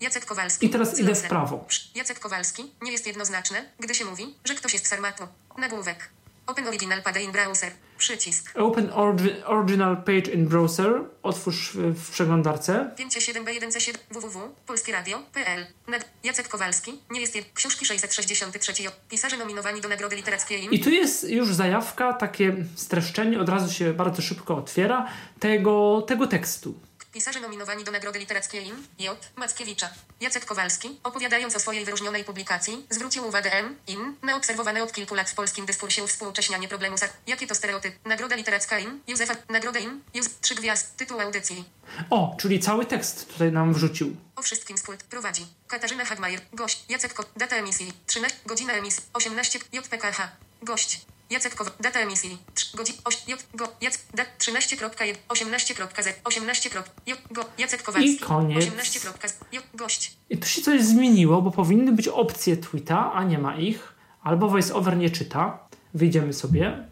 Jacek 0.00 0.24
Kowalski. 0.24 0.66
I 0.66 0.70
teraz 0.70 0.98
idę 0.98 1.02
w 1.14 1.18
Close. 1.18 1.28
prawo. 1.28 1.66
Jacek 1.94 2.18
Kowalski 2.18 2.72
nie 2.82 2.92
jest 2.92 3.06
jednoznaczne, 3.06 3.64
gdy 3.80 3.94
się 3.94 4.04
mówi, 4.04 4.34
że 4.44 4.54
ktoś 4.54 4.72
jest 4.72 4.86
sarmatu. 4.86 5.28
Nagłówek. 5.58 6.08
Open 6.46 6.68
Original 6.68 7.02
Pad 7.02 7.16
in 7.20 7.32
Browser. 7.32 7.72
Przycisk. 7.98 8.52
Open 8.58 8.88
orgi- 8.88 9.42
Original 9.44 9.96
Page 9.96 10.32
in 10.32 10.48
Browser. 10.48 10.92
Otwórz 11.22 11.70
w, 11.74 11.94
w 11.94 12.10
przeglądarce. 12.10 12.90
57B1C7 12.98 13.94
www.polskieradio.pl 14.10 15.66
Nad 15.88 16.04
Jacek 16.24 16.48
Kowalski 16.48 16.98
nie 17.10 17.20
jest. 17.20 17.38
Książki 17.54 17.86
663 17.86 18.72
Pisarze 19.08 19.36
nominowani 19.36 19.80
do 19.80 19.88
Nagrody 19.88 20.16
Literackiej 20.16 20.68
I 20.74 20.80
tu 20.80 20.90
jest 20.90 21.30
już 21.30 21.54
zajawka, 21.54 22.12
takie 22.12 22.56
streszczenie, 22.74 23.40
od 23.40 23.48
razu 23.48 23.72
się 23.74 23.92
bardzo 23.94 24.22
szybko 24.22 24.56
otwiera 24.56 25.06
tego, 25.40 26.02
tego 26.08 26.26
tekstu. 26.26 26.74
Pisarze 27.16 27.40
nominowani 27.40 27.84
do 27.84 27.92
Nagrody 27.92 28.18
Literackiej 28.18 28.66
im 28.66 28.86
J. 28.98 29.30
Mackiewicza. 29.36 29.90
Jacek 30.20 30.44
Kowalski, 30.44 31.00
opowiadając 31.02 31.56
o 31.56 31.60
swojej 31.60 31.84
wyróżnionej 31.84 32.24
publikacji, 32.24 32.86
zwrócił 32.90 33.26
uwagę 33.26 33.52
M. 33.52 33.76
im 33.86 34.16
na 34.22 34.36
obserwowane 34.36 34.82
od 34.82 34.92
kilku 34.92 35.14
lat 35.14 35.30
w 35.30 35.34
polskim 35.34 35.66
dyskursie 35.66 36.04
uwspółcześnianie 36.04 36.68
problemu 36.68 36.96
sa... 36.98 37.06
Jakie 37.26 37.46
to 37.46 37.54
stereotyp? 37.54 37.94
Nagroda 38.04 38.36
Literacka 38.36 38.78
im 38.78 39.00
Józefa. 39.08 39.34
Nagroda 39.48 39.80
im 39.80 40.02
Józef. 40.14 40.40
Trzy 40.40 40.54
gwiazd. 40.54 40.96
Tytuł 40.96 41.20
audycji. 41.20 41.64
O, 42.10 42.36
czyli 42.40 42.60
cały 42.60 42.86
tekst 42.86 43.32
tutaj 43.32 43.52
nam 43.52 43.74
wrzucił. 43.74 44.16
O 44.36 44.42
wszystkim 44.42 44.78
skult 44.78 45.02
prowadzi. 45.02 45.46
Katarzyna 45.66 46.04
Hagmajer. 46.04 46.40
Gość. 46.52 46.84
Jacek 46.88 47.14
Ko. 47.14 47.24
Data 47.36 47.56
emisji. 47.56 47.92
13. 48.06 48.38
Godzina 48.46 48.72
emisji. 48.72 49.02
18. 49.12 49.58
JPKH. 49.72 50.28
Gość. 50.62 51.06
Jacek 51.30 51.54
Kowa. 51.54 51.70
Data 51.80 52.00
emisji. 52.00 52.38
3 52.54 52.76
godzin. 52.76 52.94
8. 53.04 53.28
J. 53.28 53.46
Go. 53.54 53.68
Jac. 53.80 53.98
Dat. 54.14 54.28
13.1. 54.38 55.14
18.z. 55.28 56.20
18. 56.24 56.70
J. 57.06 57.18
Go. 57.30 57.44
Jacek 57.58 57.82
Kowalski. 57.82 58.10
I 58.10 58.18
koniec. 58.18 58.64
18. 58.64 59.00
z. 59.00 59.38
J. 59.52 59.62
Gość. 59.74 60.16
I 60.30 60.38
tu 60.38 60.48
się 60.48 60.62
coś 60.62 60.82
zmieniło, 60.82 61.42
bo 61.42 61.50
powinny 61.50 61.92
być 61.92 62.08
opcje 62.08 62.56
tweeta, 62.56 63.12
a 63.12 63.24
nie 63.24 63.38
ma 63.38 63.56
ich. 63.56 63.94
Albo 64.22 64.48
VoiceOver 64.48 64.96
nie 64.96 65.10
czyta. 65.10 65.58
Wyjdziemy 65.94 66.32
sobie. 66.32 66.88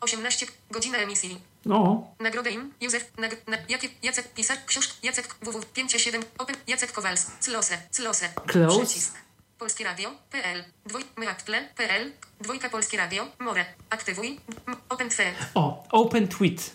18. 0.00 0.46
Godzina 0.70 0.98
emisji. 0.98 1.40
No, 1.64 2.06
Nagrodę 2.20 2.50
im. 2.50 2.72
Józef. 2.80 3.12
Nag, 3.18 3.48
na, 3.48 3.56
jakie, 3.68 3.88
Jacek. 4.02 4.28
Pisarz. 4.34 4.58
Książk. 4.66 4.90
Jacek. 5.02 5.34
www. 5.42 5.64
57. 5.74 6.22
Open. 6.38 6.56
Jacek 6.66 6.92
Kowalski. 6.92 7.32
Close. 7.44 7.78
Close. 7.96 8.28
Close. 8.46 8.84
Przycisk. 8.84 9.23
Polskie 9.58 9.84
Radio. 9.84 10.10
PL. 10.30 10.64
Dwoj. 10.86 11.04
Myaktle. 11.16 11.68
PL. 11.76 12.12
Dwójka 12.40 12.70
Polskie 12.70 12.98
Radio. 12.98 13.26
More. 13.38 13.64
Aktywuj. 13.90 14.40
Open 14.88 15.08
Thread. 15.08 15.34
o, 15.54 15.84
Open 15.90 16.28
Tweet. 16.28 16.70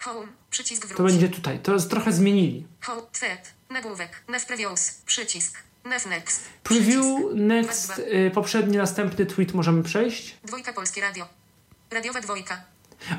Home. 0.00 0.26
Przycisk 0.50 0.86
wróć. 0.86 0.96
To 0.96 1.02
będzie 1.02 1.28
tutaj. 1.28 1.58
To 1.58 1.78
trochę 1.78 2.12
zmienili. 2.12 2.66
Home. 2.82 3.02
Thread. 3.12 3.52
Nagłówek. 3.70 4.24
Nav 4.28 4.46
Previews. 4.46 4.90
Przycisk. 5.06 5.58
Nav 5.84 6.06
Next. 6.06 6.42
Preview, 6.62 7.04
next, 7.34 7.98
y, 7.98 8.30
poprzedni, 8.34 8.76
następny 8.76 9.26
tweet 9.26 9.54
możemy 9.54 9.82
przejść. 9.82 10.36
Dwójka 10.44 10.72
Polskie 10.72 11.00
Radio. 11.00 11.28
Radiowa 11.90 12.20
dwójka. 12.20 12.64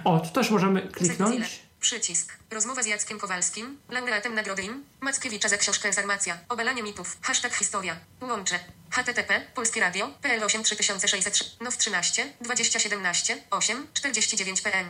O, 0.03 0.19
tu 0.19 0.29
też 0.29 0.49
możemy 0.49 0.81
kliknąć. 0.81 1.64
Przycisk. 1.85 2.37
Rozmowa 2.51 2.83
z 2.83 2.85
Jackiem 2.85 3.19
Kowalskim, 3.19 3.77
laureatem 3.89 4.35
nagrody 4.35 4.63
im, 4.63 4.83
Mackiewicza 5.01 5.49
za 5.49 5.57
książkę 5.57 5.93
Sarmacja. 5.93 6.37
Obalanie 6.49 6.83
mitów. 6.83 7.17
Hashtag 7.21 7.53
historia. 7.53 7.95
Łącze. 8.21 8.59
http 8.89 9.41
Polskie 9.55 9.81
Radio 9.81 10.09
PL 10.21 10.43
8 10.43 10.63
3603 10.63 11.45
NOW 11.61 11.77
13 11.77 12.25
2017 12.41 13.37
8 13.51 13.87
49 13.93 14.61
PM. 14.61 14.85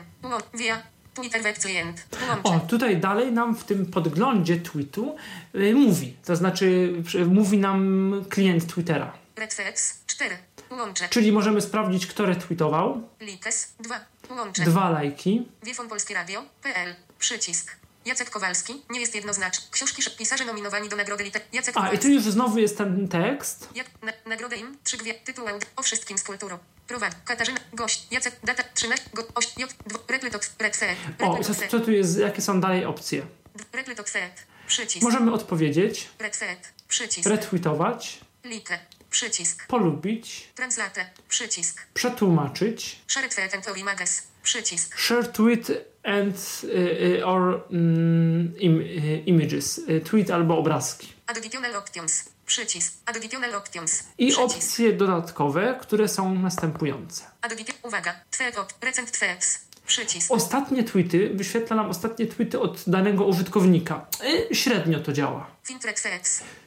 Via 0.53 0.83
Twitter 1.13 1.43
Web 1.43 1.57
Client. 1.57 2.05
O, 2.43 2.49
Łącze. 2.49 2.67
tutaj 2.67 2.97
dalej 2.97 3.31
nam 3.31 3.55
w 3.55 3.63
tym 3.63 3.85
podglądzie 3.85 4.57
tweetu 4.57 5.15
y, 5.55 5.73
mówi. 5.73 6.15
To 6.25 6.35
znaczy 6.35 6.93
mówi 7.27 7.57
nam 7.57 8.11
klient 8.29 8.73
Twittera. 8.73 9.13
Redfex 9.35 9.99
4. 10.07 10.37
Łącze. 10.71 11.09
Czyli 11.09 11.31
możemy 11.31 11.61
sprawdzić, 11.61 12.07
kto 12.07 12.25
retweetował. 12.25 13.09
Likes 13.19 13.73
2. 13.79 13.99
Łącze. 14.29 14.63
Dwa 14.63 14.89
lajki. 14.89 15.47
Wiefon 15.63 15.89
Polskie 15.89 16.13
Radio 16.13 16.43
PL. 16.61 16.95
Przycisk. 17.19 17.75
Jacek 18.05 18.29
Kowalski 18.29 18.83
nie 18.89 18.99
jest 18.99 19.15
jednoznaczny. 19.15 19.65
Książki 19.71 20.03
pisarze 20.17 20.45
nominowani 20.45 20.89
do 20.89 20.95
nagrody 20.95 21.23
liter. 21.23 21.41
Jacek 21.53 21.77
A, 21.77 21.79
i 21.79 21.83
Kowalski. 21.83 22.05
tu 22.07 22.13
już 22.13 22.23
znowu 22.23 22.59
jest 22.59 22.77
ten 22.77 23.07
tekst. 23.07 23.69
Jak 23.75 23.87
na, 24.03 24.11
nagrodę 24.25 24.55
im, 24.55 24.77
trzy 24.83 24.97
gwie, 24.97 25.13
tytuł 25.13 25.45
o 25.75 25.83
wszystkim 25.83 26.17
z 26.17 26.23
kulturą. 26.23 26.57
Prowadzi 26.87 27.15
Katarzyna, 27.25 27.59
gość, 27.73 28.07
Jacek, 28.11 28.35
data, 28.43 28.63
13, 28.73 29.09
go, 29.13 29.23
oś, 29.35 29.57
j, 29.57 29.75
dwo, 29.87 29.99
replytot, 30.07 30.49
redset, 30.59 30.97
O, 31.21 31.43
co, 31.43 31.53
co 31.69 31.79
tu 31.79 31.91
jest, 31.91 32.17
jakie 32.19 32.41
są 32.41 32.61
dalej 32.61 32.85
opcje? 32.85 33.25
replytot, 33.73 34.09
set, 34.09 34.43
przycisk, 34.67 35.03
Możemy 35.03 35.33
odpowiedzieć, 35.33 36.09
redset, 36.19 36.73
przycisk, 36.87 37.29
retweetować, 37.29 38.19
like, 38.43 38.79
przycisk, 39.15 39.67
polubić, 39.67 40.49
translate, 40.55 41.09
przycisk, 41.29 41.81
przetłumaczyć, 41.93 42.99
share 43.07 43.29
tweet 43.29 43.53
and 43.53 43.83
mages, 43.83 44.27
przycisk, 44.43 44.97
share 44.99 45.27
tweet 45.27 45.67
and 46.03 46.61
y, 46.63 47.25
or 47.25 47.63
mm, 47.71 48.53
im, 48.59 48.81
y, 48.81 49.23
images, 49.25 49.81
tweet 50.03 50.31
albo 50.31 50.57
obrazki. 50.57 51.13
additional 51.27 51.75
options, 51.75 52.25
przycisk, 52.45 52.93
additional 53.05 53.55
options, 53.55 54.03
I 54.17 54.27
przycisk, 54.27 54.39
opcje 54.55 54.93
dodatkowe, 54.93 55.79
które 55.81 56.07
są 56.07 56.35
następujące. 56.35 57.23
addition, 57.41 57.75
uwaga, 57.83 58.13
tweet 58.31 58.55
recent 58.81 59.11
tweets, 59.11 59.59
przycisk, 59.85 60.31
Ostatnie 60.31 60.83
tweety, 60.83 61.29
wyświetla 61.33 61.75
nam 61.75 61.89
ostatnie 61.89 62.25
tweety 62.25 62.59
od 62.59 62.83
danego 62.87 63.25
użytkownika. 63.25 64.05
Y, 64.51 64.55
średnio 64.55 64.99
to 64.99 65.13
działa. 65.13 65.47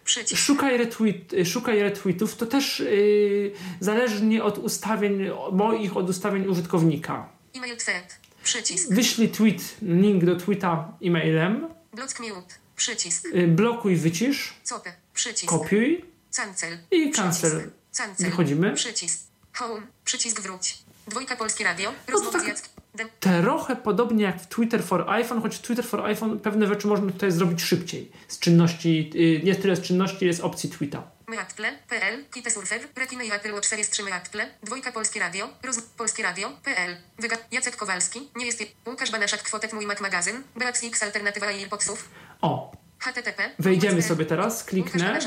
przycisk, 0.04 0.42
Szukaj, 0.42 0.76
retweet, 0.78 1.32
y, 1.32 1.46
szukaj 1.46 1.82
retweetów, 1.82 2.36
to 2.36 2.46
też 2.46 2.80
y, 2.80 3.52
zależnie 3.80 4.44
od 4.44 4.58
ustawień 4.58 5.18
moich, 5.52 5.96
od 5.96 6.10
ustawień 6.10 6.46
użytkownika. 6.46 7.28
e-mail 7.54 7.76
tweet, 7.76 8.18
przycisk, 8.44 8.92
Wyślij 8.92 9.28
tweet, 9.28 9.60
link 9.82 10.24
do 10.24 10.36
tweeta 10.36 10.92
e-mailem, 11.02 11.68
block 11.92 12.20
mute, 12.20 12.54
przycisk, 12.76 13.24
y, 13.34 13.46
blokuj, 13.48 13.96
wycisz, 13.96 14.54
copy, 14.64 14.92
przycisk, 15.14 15.46
kopiuj 15.46 16.04
Cancel. 16.36 16.78
i 16.90 17.10
cancel. 17.10 17.70
Cancel. 17.96 18.26
Wychodzimy. 18.30 18.74
Przycisk. 18.74 19.18
Home. 19.52 19.82
Przycisk 20.04 20.40
wróć. 20.40 20.78
Dwójka 21.08 21.36
Polskie 21.36 21.64
Radio. 21.64 21.92
to 22.06 22.12
Rozmowa 22.12 22.38
tak. 22.40 22.77
Trochę 23.20 23.76
podobnie 23.76 24.24
jak 24.24 24.40
w 24.42 24.46
Twitter 24.46 24.82
for 24.84 25.10
iPhone, 25.10 25.42
choć 25.42 25.56
w 25.56 25.60
Twitter 25.60 25.84
for 25.84 26.00
iPhone 26.06 26.40
pewne 26.40 26.66
rzeczy 26.66 26.86
można 26.86 27.12
tutaj 27.12 27.30
zrobić 27.32 27.62
szybciej. 27.62 28.12
Z 28.28 28.38
czynności, 28.38 29.10
y, 29.14 29.44
nie 29.44 29.54
tyle 29.54 29.76
z 29.76 29.80
czynności, 29.80 30.26
jest 30.26 30.40
opcji 30.40 30.70
tweeta. 30.70 31.02
Myaktle. 31.28 31.72
PL. 31.88 32.24
Kite 32.30 32.50
Surfer. 32.50 32.80
Rekina 32.96 33.24
i 33.24 33.30
Apple 33.32 33.52
Watch 33.54 33.66
Series 33.68 33.90
3 33.90 34.02
Myaktle. 34.02 34.46
Dwójka 34.62 34.92
Polskie 34.92 35.20
Radio. 35.20 35.48
Roz... 35.62 35.80
Polskie 35.80 36.22
Radio. 36.22 36.50
PL. 36.64 36.96
Wyga... 37.18 37.36
Jacek 37.52 37.76
Kowalski. 37.76 38.20
Nie 38.36 38.46
jest... 38.46 38.60
je- 38.60 38.66
Łukasz 38.86 39.10
Banaszak. 39.10 39.42
Kwotek 39.42 39.72
Mój 39.72 39.86
Mac 39.86 40.00
Magazyn. 40.00 40.42
Beatrix 40.56 41.02
Alternatywa 41.02 41.50
i 41.50 41.60
Earpodsów. 41.62 42.08
O, 42.40 42.72
HTTP. 42.98 43.50
wejdziemy 43.58 44.02
sobie 44.02 44.24
teraz, 44.26 44.64
kliknę. 44.64 45.18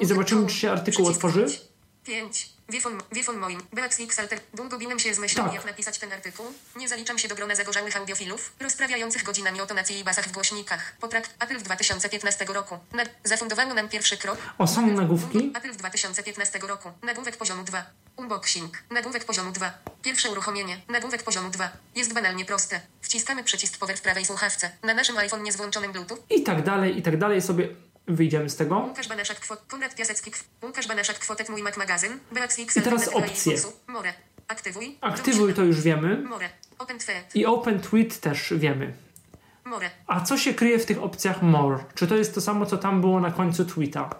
I 0.00 0.06
zobaczymy, 0.06 0.46
czy 0.46 0.54
się 0.54 0.70
artykuł 0.70 1.06
otworzy. 1.06 1.40
wróć. 1.40 1.60
5. 2.04 2.53
Wiefon, 2.68 2.98
wiefon 3.12 3.36
moim. 3.38 3.60
Beatrix 3.72 4.18
Alter. 4.18 4.40
Długo 4.54 4.78
biłem 4.78 4.98
się 4.98 5.14
z 5.14 5.18
myślą, 5.18 5.44
Tak. 5.44 5.54
jak 5.54 5.64
napisać 5.64 5.98
ten 5.98 6.12
artykuł. 6.12 6.46
Nie 6.76 6.88
zaliczam 6.88 7.18
się 7.18 7.28
do 7.28 7.34
grona 7.34 7.54
zagorzałych 7.54 7.96
audiofilów, 7.96 8.52
rozprawiających 8.60 9.22
godzinami 9.22 9.60
o 9.60 9.66
tonacji 9.66 9.98
i 9.98 10.04
basach 10.04 10.28
w 10.28 10.32
głośnikach. 10.32 10.96
Poprak 11.00 11.28
Apple 11.40 11.58
w 11.58 11.62
2015 11.62 12.44
roku. 12.44 12.78
Na, 12.92 13.02
zafundowano 13.24 13.74
nam 13.74 13.88
pierwszy 13.88 14.16
krok. 14.16 14.38
O, 14.58 14.66
są 14.66 14.86
nagłówki. 14.86 15.52
Apple 15.56 15.72
w 15.72 15.76
2015 15.76 16.58
roku. 16.58 16.90
Nagłówek 17.02 17.36
poziomu 17.36 17.64
2. 17.64 17.84
Unboxing. 18.16 18.78
Nagłówek 18.90 19.24
poziomu 19.24 19.52
2. 19.52 19.72
Pierwsze 20.02 20.30
uruchomienie. 20.30 20.80
Nagłówek 20.88 21.22
poziomu 21.22 21.50
2. 21.50 21.70
Jest 21.94 22.12
banalnie 22.14 22.44
proste. 22.44 22.80
Wciskamy 23.00 23.44
przycisk 23.44 23.78
power 23.78 23.96
w 23.96 24.00
prawej 24.02 24.24
słuchawce. 24.24 24.70
Na 24.82 24.94
naszym 24.94 25.18
iPhone 25.18 25.42
nie 25.42 25.52
z 25.52 25.56
włączonym 25.56 25.92
Bluetooth. 25.92 26.18
I 26.30 26.42
tak 26.42 26.62
dalej, 26.62 26.98
i 26.98 27.02
tak 27.02 27.18
dalej 27.18 27.42
sobie 27.42 27.68
wyjdziemy 28.06 28.50
z 28.50 28.56
tego. 28.56 28.88
I 32.80 32.82
teraz 32.82 33.08
opcje. 33.08 33.58
aktywuj, 35.00 35.54
to 35.54 35.62
już 35.62 35.80
wiemy. 35.80 36.16
I 37.34 37.46
open 37.46 37.80
tweet 37.80 38.20
też 38.20 38.54
wiemy. 38.56 38.94
A 40.06 40.20
co 40.20 40.38
się 40.38 40.54
kryje 40.54 40.78
w 40.78 40.86
tych 40.86 41.02
opcjach 41.02 41.42
more? 41.42 41.84
Czy 41.94 42.06
to 42.06 42.16
jest 42.16 42.34
to 42.34 42.40
samo, 42.40 42.66
co 42.66 42.76
tam 42.78 43.00
było 43.00 43.20
na 43.20 43.30
końcu 43.30 43.64
tweeta? 43.64 44.10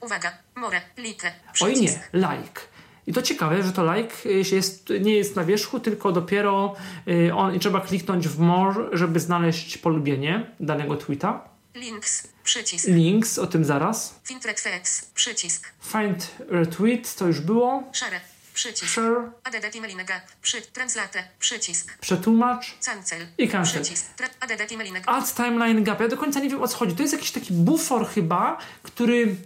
uwaga, 0.00 0.32
More, 0.56 0.80
like, 0.96 1.32
Oj 1.60 1.80
nie, 1.80 2.00
like. 2.12 2.60
I 3.06 3.12
to 3.12 3.22
ciekawe, 3.22 3.62
że 3.62 3.72
to 3.72 3.94
like 3.94 4.14
y, 4.26 4.42
jest, 4.52 4.92
nie 5.00 5.14
jest 5.14 5.36
na 5.36 5.44
wierzchu, 5.44 5.80
tylko 5.80 6.12
dopiero 6.12 6.74
y, 7.08 7.34
on, 7.34 7.54
i 7.54 7.58
trzeba 7.58 7.80
kliknąć 7.80 8.28
w 8.28 8.38
more, 8.38 8.88
żeby 8.92 9.20
znaleźć 9.20 9.78
polubienie 9.78 10.50
danego 10.60 10.96
tweeta. 10.96 11.51
Links, 11.74 12.28
przycisk, 12.44 12.86
Links, 12.88 13.38
o 13.38 13.46
tym 13.46 13.64
zaraz. 13.64 14.14
filter 14.24 14.54
threads, 14.54 15.04
przycisk, 15.14 15.68
Find 15.82 16.30
retweet, 16.48 17.14
to 17.14 17.26
już 17.26 17.40
było. 17.40 17.82
share, 17.92 18.20
Przycisk. 18.54 18.92
share, 18.92 19.30
ADD 19.44 19.70
Timelinek. 19.72 20.12
Przy. 20.42 20.62
Translate. 20.62 21.24
Przycisk. 21.38 21.98
przetłumacz 21.98 22.74
Cancel. 22.84 23.26
i 23.38 23.48
cancel. 23.48 23.82
Przycisk. 23.82 24.06
ADD 24.40 24.68
Timelinek. 24.68 25.04
Add 25.06 25.34
timeline 25.34 25.84
gap. 25.84 26.00
Ja 26.00 26.08
do 26.08 26.16
końca 26.16 26.40
nie 26.40 26.48
wiem 26.48 26.62
o 26.62 26.68
co 26.68 26.76
chodzi. 26.76 26.96
To 26.96 27.02
jest 27.02 27.12
jakiś 27.14 27.30
taki 27.30 27.52
bufor 27.52 28.08
chyba, 28.08 28.58
który 28.82 29.36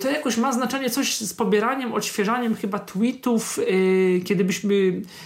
to 0.00 0.10
jakoś 0.10 0.36
ma 0.36 0.52
znaczenie 0.52 0.90
coś 0.90 1.18
z 1.18 1.34
pobieraniem, 1.34 1.94
odświeżaniem 1.94 2.56
chyba 2.56 2.78
tweetów, 2.78 3.58
y, 3.58 4.22
kiedy 4.24 4.44
byśmy 4.44 4.74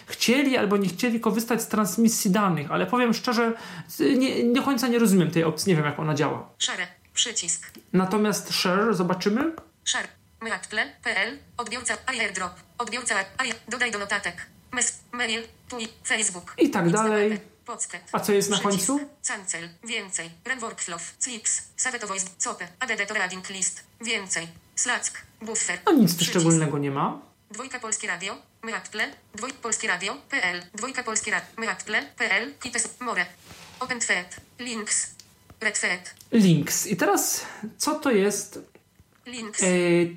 chcieli 0.07 0.57
albo 0.57 0.77
nie 0.77 0.89
chcieli 0.89 1.21
korzystać 1.21 1.63
z 1.63 1.69
transmisji 1.69 2.31
danych, 2.31 2.71
ale 2.71 2.87
powiem 2.87 3.15
szczerze, 3.15 3.53
y, 4.01 4.17
nie, 4.17 4.53
do 4.53 4.63
końca 4.63 4.89
nie 4.89 4.99
rozumiem 4.99 5.31
tej 5.31 5.45
opcji, 5.45 5.71
nie 5.71 5.77
wiem 5.77 5.85
jak 5.85 5.99
ona 5.99 6.15
działa. 6.15 6.49
Share. 6.59 6.87
Przycisk. 7.15 7.71
Natomiast 7.93 8.53
share, 8.53 8.95
zobaczymy. 8.95 9.53
Share. 9.85 10.09
Myapple.pl. 10.41 11.39
Odbiorca 11.57 11.95
airdrop. 12.07 12.53
Odbiorca. 12.79 13.15
Dodaj 13.69 13.91
do 13.91 13.99
notatek. 13.99 14.47
Mes, 14.73 15.01
mail, 15.13 15.43
tweet, 15.69 15.91
Facebook. 16.07 16.55
I 16.59 16.71
tak 16.71 16.91
dalej. 16.91 17.41
Pocket. 17.77 18.03
A 18.13 18.21
co 18.21 18.33
jest 18.33 18.51
na 18.51 18.59
Przycisk. 18.59 18.87
końcu? 18.87 19.07
Cancel. 19.29 19.69
Więcej. 19.85 20.31
Run 20.45 20.59
workflow. 20.59 21.15
Slips. 21.19 21.63
Save 21.77 21.99
to 21.99 22.07
voice. 22.07 22.27
Cope. 22.39 22.69
ADD 22.81 23.07
to 23.09 23.15
reading 23.15 23.51
list. 23.51 23.85
Więcej. 24.01 24.49
Slack. 24.77 25.23
Buffer. 25.43 25.79
No 25.87 25.93
nic 25.93 26.17
tu 26.17 26.25
szczególnego 26.25 26.79
nie 26.79 26.91
ma. 26.91 27.21
Dwójka 27.51 27.81
Polskie 27.81 28.09
Radio. 28.09 28.37
Myapple. 28.63 29.13
Dwójka 29.35 29.59
Polskie 29.63 29.89
Radio. 29.89 30.17
PL. 30.31 30.63
Dwójka 30.75 31.03
Polskie 31.03 31.31
Radio. 31.31 31.49
Myapple. 31.59 32.03
PL. 32.17 32.53
Kites. 32.61 33.01
More. 33.01 33.27
Open 33.81 34.01
Thread. 34.01 34.37
Links. 34.59 35.15
Red 35.61 35.81
Thread. 35.81 36.15
Links. 36.33 36.87
I 36.87 36.97
teraz 36.97 37.47
co 37.79 37.95
to 37.95 38.11
jest 38.11 38.59
Links. 39.27 39.63
e, 39.63 39.67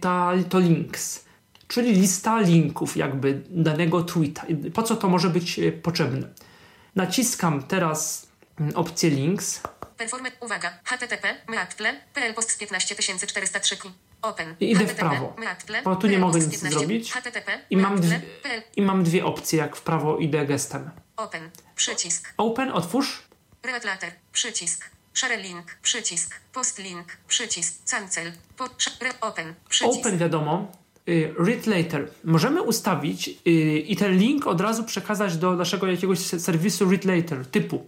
ta, 0.02 0.32
to 0.50 0.60
links? 0.60 1.24
Czyli 1.68 1.92
lista 1.92 2.40
linków 2.40 2.98
jakby 2.98 3.42
danego 3.50 4.04
tweeta. 4.04 4.46
Po 4.74 4.84
co 4.84 4.96
to 4.96 5.10
może 5.10 5.30
być 5.30 5.60
e, 5.60 5.72
potrzebne? 5.72 6.28
Naciskam 6.96 7.64
teraz 7.64 8.28
mm, 8.60 8.76
opcję 8.76 9.10
links 9.10 9.62
Performer. 9.98 10.32
Uwaga. 10.40 10.80
HTTP. 10.84 11.38
Myapple. 11.48 11.94
PL 12.14 12.34
post 12.34 12.58
15403. 12.58 13.78
Open. 14.22 14.56
I 14.60 14.72
idę 14.72 14.86
w 14.88 14.96
prawo. 14.96 15.36
Bo 15.84 15.96
tu 15.96 16.08
nie 16.08 16.20
mogę 16.20 16.40
nic 16.40 16.52
15, 16.52 16.80
zrobić. 16.80 17.14
I 17.70 17.78
mam, 17.78 18.02
dwie. 18.02 18.22
I 18.76 18.82
mam 18.82 19.04
dwie 19.04 19.26
opcje, 19.26 19.60
jak 19.60 19.76
w 19.76 19.82
prawo 19.82 20.18
idę 20.18 20.46
gestem. 20.46 20.92
Open. 21.18 21.50
Przycisk. 21.76 22.34
Open, 22.38 22.72
otwórz. 22.72 23.24
Read 23.64 23.84
later. 23.84 24.12
Przycisk. 24.32 24.90
Share 25.14 25.40
link. 25.40 25.78
Przycisk. 25.82 26.40
Post 26.54 26.80
link. 26.80 27.18
Przycisk. 27.28 27.92
Cancel. 27.92 28.32
Open. 29.22 29.54
Przycisk. 29.70 30.00
Open 30.00 30.18
wiadomo. 30.18 30.72
Y, 31.10 31.34
Read 31.40 31.66
later. 31.68 32.10
Możemy 32.24 32.62
ustawić 32.62 33.28
y, 33.48 33.52
i 33.80 33.96
ten 33.96 34.18
link 34.18 34.48
od 34.48 34.62
razu 34.62 34.84
przekazać 34.84 35.38
do 35.38 35.54
naszego 35.56 35.88
jakiegoś 35.88 36.20
se- 36.20 36.40
serwisu 36.40 36.90
read 36.90 37.06
later 37.06 37.46
typu 37.46 37.86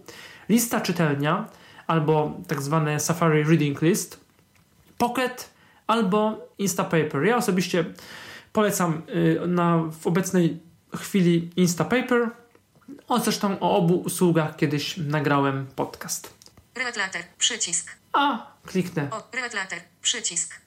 lista 0.48 0.80
czytelnia 0.80 1.48
albo 1.86 2.40
tak 2.48 2.62
zwane 2.62 3.00
Safari 3.00 3.44
Reading 3.44 3.82
List, 3.82 4.20
Pocket 4.98 5.50
albo 5.86 6.48
Instapaper. 6.58 7.24
Ja 7.24 7.36
osobiście 7.36 7.84
polecam 8.52 9.02
y, 9.44 9.46
na, 9.46 9.82
w 10.00 10.06
obecnej 10.06 10.58
chwili 10.96 11.50
Instapaper. 11.56 12.30
O, 13.08 13.18
zresztą 13.20 13.60
o 13.60 13.76
obu 13.76 13.94
usługach 14.00 14.56
kiedyś 14.56 14.96
nagrałem 14.96 15.66
podcast. 15.76 16.34
Read 16.74 16.96
later. 16.96 17.22
Przycisk. 17.38 17.90
A, 18.12 18.46
kliknę. 18.66 19.08
O. 19.10 19.22
Read 19.32 19.54
later. 19.54 19.78
Przycisk. 20.02 20.60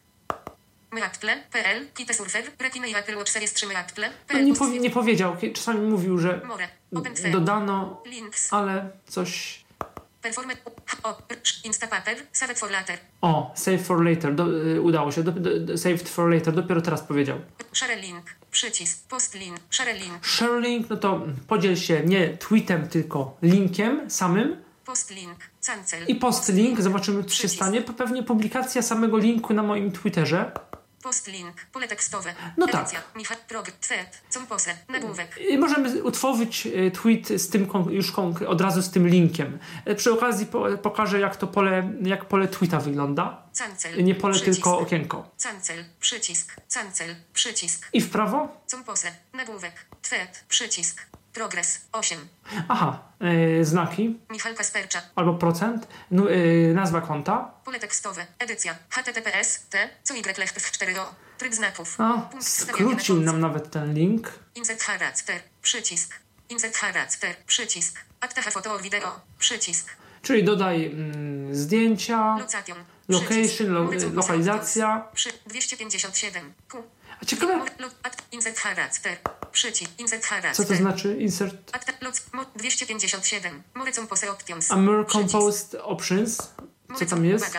No, 4.34 4.40
nie, 4.40 4.54
powie, 4.56 4.80
nie 4.80 4.90
powiedział. 4.90 5.36
Czasami 5.54 5.90
mówił, 5.90 6.18
że 6.18 6.42
dodano, 7.32 8.02
ale 8.52 8.90
coś. 9.08 9.64
O. 13.22 13.52
save 13.56 13.82
for 13.86 14.06
later. 14.06 14.36
Do, 14.36 14.66
y, 14.66 14.82
udało 14.82 15.12
się. 15.12 15.24
Do, 15.24 15.32
do, 15.32 15.78
saved 15.78 16.10
for 16.10 16.30
later. 16.34 16.54
Dopiero 16.54 16.82
teraz 16.82 17.02
powiedział. 17.02 17.38
Share 17.74 17.98
link. 18.02 18.26
Przycisk. 18.52 19.08
Post 19.08 19.36
link. 19.36 19.58
Share 19.70 19.96
link. 19.96 20.26
Share 20.26 20.62
link, 20.62 20.90
no 20.90 20.98
to 20.98 21.22
podziel 21.48 21.76
się 21.76 22.02
nie 22.06 22.38
tweetem, 22.38 22.88
tylko 22.88 23.38
linkiem 23.42 24.10
samym. 24.10 24.58
Post 24.86 25.12
link. 25.12 25.38
Cancel. 25.66 26.06
I 26.08 26.16
post 26.16 26.50
link. 26.50 26.82
Zobaczymy, 26.82 27.24
co 27.24 27.36
się 27.36 27.50
stanie. 27.50 27.82
Pewnie 27.82 28.24
publikacja 28.24 28.82
samego 28.82 29.18
linku 29.18 29.54
na 29.54 29.64
moim 29.64 29.92
Twitterze. 29.92 30.52
Post 31.04 31.28
link. 31.28 31.56
Pole 31.72 31.88
tekstowe. 31.88 32.34
No 32.58 32.68
tak. 32.68 32.76
Edycja. 32.82 33.02
Michał. 33.16 33.38
Prog. 33.48 33.72
Thread. 33.72 34.22
Compose. 34.30 34.78
Nagłówek. 34.90 35.38
I 35.50 35.58
możemy 35.58 36.04
utworzyć 36.04 36.68
y, 36.68 36.92
tweet 36.92 37.28
z 37.42 37.50
tym 37.50 37.68
już 37.90 38.12
od 38.48 38.62
razu 38.62 38.82
z 38.82 38.90
tym 38.92 39.08
linkiem. 39.08 39.60
Y, 39.88 39.96
Przy 39.96 40.14
okazji 40.14 40.46
po, 40.46 40.78
pokażę, 40.78 41.20
jak 41.20 41.36
to 41.36 41.48
pole, 41.48 41.94
jak 42.02 42.26
pole 42.26 42.48
tweeta 42.48 42.80
wygląda. 42.80 43.44
Cancel. 43.58 44.04
Nie 44.04 44.16
pole, 44.16 44.34
Przycisk. 44.34 44.56
tylko 44.56 44.80
okienko. 44.80 45.32
Cancel. 45.44 45.86
Przycisk. 46.00 46.56
Cancel. 46.74 47.16
Przycisk. 47.34 47.90
I 47.94 48.02
w 48.02 48.10
prawo 48.10 48.62
Compose. 48.68 49.12
Nagłówek. 49.34 49.86
Thread. 50.02 50.44
Przycisk. 50.50 51.06
Progres. 51.34 51.82
8. 51.92 52.28
Aha, 52.68 53.00
y, 53.60 53.66
znaki 53.66 54.20
Michał 54.30 54.54
Kaspercza. 54.56 55.02
albo 55.16 55.34
procent, 55.34 55.88
nu, 56.12 56.28
y, 56.30 56.74
nazwa 56.76 57.02
konta. 57.02 57.52
Pole 57.66 57.80
tekstowe. 57.80 58.26
Edycja. 58.40 58.76
HTTPS. 58.90 59.60
T. 59.70 59.90
Co 60.04 60.14
Y 60.14 60.38
left 60.38 60.60
w 60.62 60.72
4 60.72 61.00
o. 61.02 61.16
Tryb 61.38 61.54
znaków. 61.54 62.00
Na 62.00 62.30
skrócił 62.40 63.22
nam 63.22 63.40
nawet 63.40 63.72
ten 63.72 63.94
link. 63.94 64.40
Insert 64.56 64.84
character. 64.84 65.42
Przycisk. 65.62 66.14
Insert 66.50 66.78
character. 66.78 67.36
Przycisk. 67.48 68.00
Attacha 68.22 68.52
foto 68.52 68.74
or 68.74 68.82
video. 68.82 69.22
Przycisk. 69.40 69.90
Czyli 70.22 70.44
dodaj 70.44 70.86
mm, 70.86 71.56
zdjęcia, 71.56 72.38
Location. 73.10 73.70
lo, 73.74 73.90
lokalizacja. 74.14 75.08
Przy 75.14 75.30
257. 75.48 76.54
Q. 76.68 76.84
A 77.22 77.26
ciekawe, 77.26 77.66
co 80.54 80.64
to 80.64 80.76
znaczy 80.76 81.18
insert 81.20 81.76
At, 81.76 82.02
loc, 82.02 82.22
mo, 82.34 82.46
257. 82.56 83.64
Morecą 83.76 84.08
pose 84.08 85.84
options. 85.84 86.54
Co 86.96 87.06
tam 87.06 87.26
jest? 87.26 87.58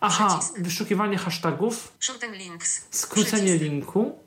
Aha, 0.00 0.40
wyszukiwanie 0.58 1.18
hashtagów, 1.18 1.92
skrócenie 2.90 3.56
linku, 3.58 4.18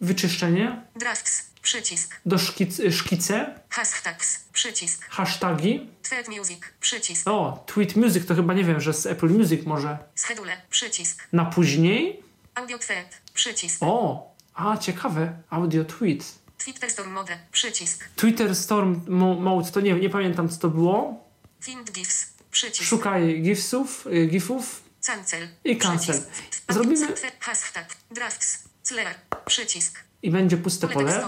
wyczyszczenie, 0.00 0.82
Drafts. 0.96 1.50
Przycisk. 1.62 2.20
do 2.26 2.38
szkic, 2.38 2.80
szkice, 2.90 3.60
Hashtags. 3.70 4.44
Przycisk. 4.52 5.04
hasztagi. 5.08 5.90
Thread 6.02 6.28
music. 6.28 6.60
Przycisk. 6.80 7.28
O, 7.28 7.64
tweet 7.66 7.96
music 7.96 8.26
to 8.26 8.34
chyba 8.34 8.54
nie 8.54 8.64
wiem, 8.64 8.80
że 8.80 8.94
z 8.94 9.06
Apple 9.06 9.28
Music 9.28 9.66
może 9.66 9.98
Schedule. 10.14 10.56
Przycisk. 10.70 11.28
na 11.32 11.44
później. 11.44 12.29
Audio 12.54 12.78
thread. 12.78 13.20
Przycisk. 13.34 13.78
O, 13.82 14.34
a 14.54 14.76
ciekawe, 14.76 15.42
audio 15.50 15.84
tweet. 15.84 16.24
Twitter 16.58 16.90
Storm 16.90 17.12
Mode. 17.12 17.38
Przycisk. 17.52 18.08
Twitter 18.16 18.56
Storm 18.56 19.00
Mo- 19.08 19.34
Mode, 19.34 19.70
to 19.70 19.80
nie, 19.80 19.94
nie 19.94 20.10
pamiętam 20.10 20.48
co 20.48 20.58
to 20.58 20.68
było. 20.68 21.24
Find 21.60 21.92
GIFs. 21.92 22.26
Przycisk. 22.50 22.88
Szukaj 22.88 23.42
gifsów, 23.42 24.06
y, 24.06 24.26
gifów 24.26 24.82
Cancel. 25.06 25.48
i 25.64 25.76
cancel. 25.78 26.22
Przycisk. 26.22 26.72
Zrobimy 26.72 27.06
Hashtag. 27.40 27.96
Drafts. 28.10 28.64
Clear. 28.82 29.14
Przycisk. 29.46 30.04
i 30.22 30.30
będzie 30.30 30.56
puste 30.56 30.88
Pole. 30.88 31.22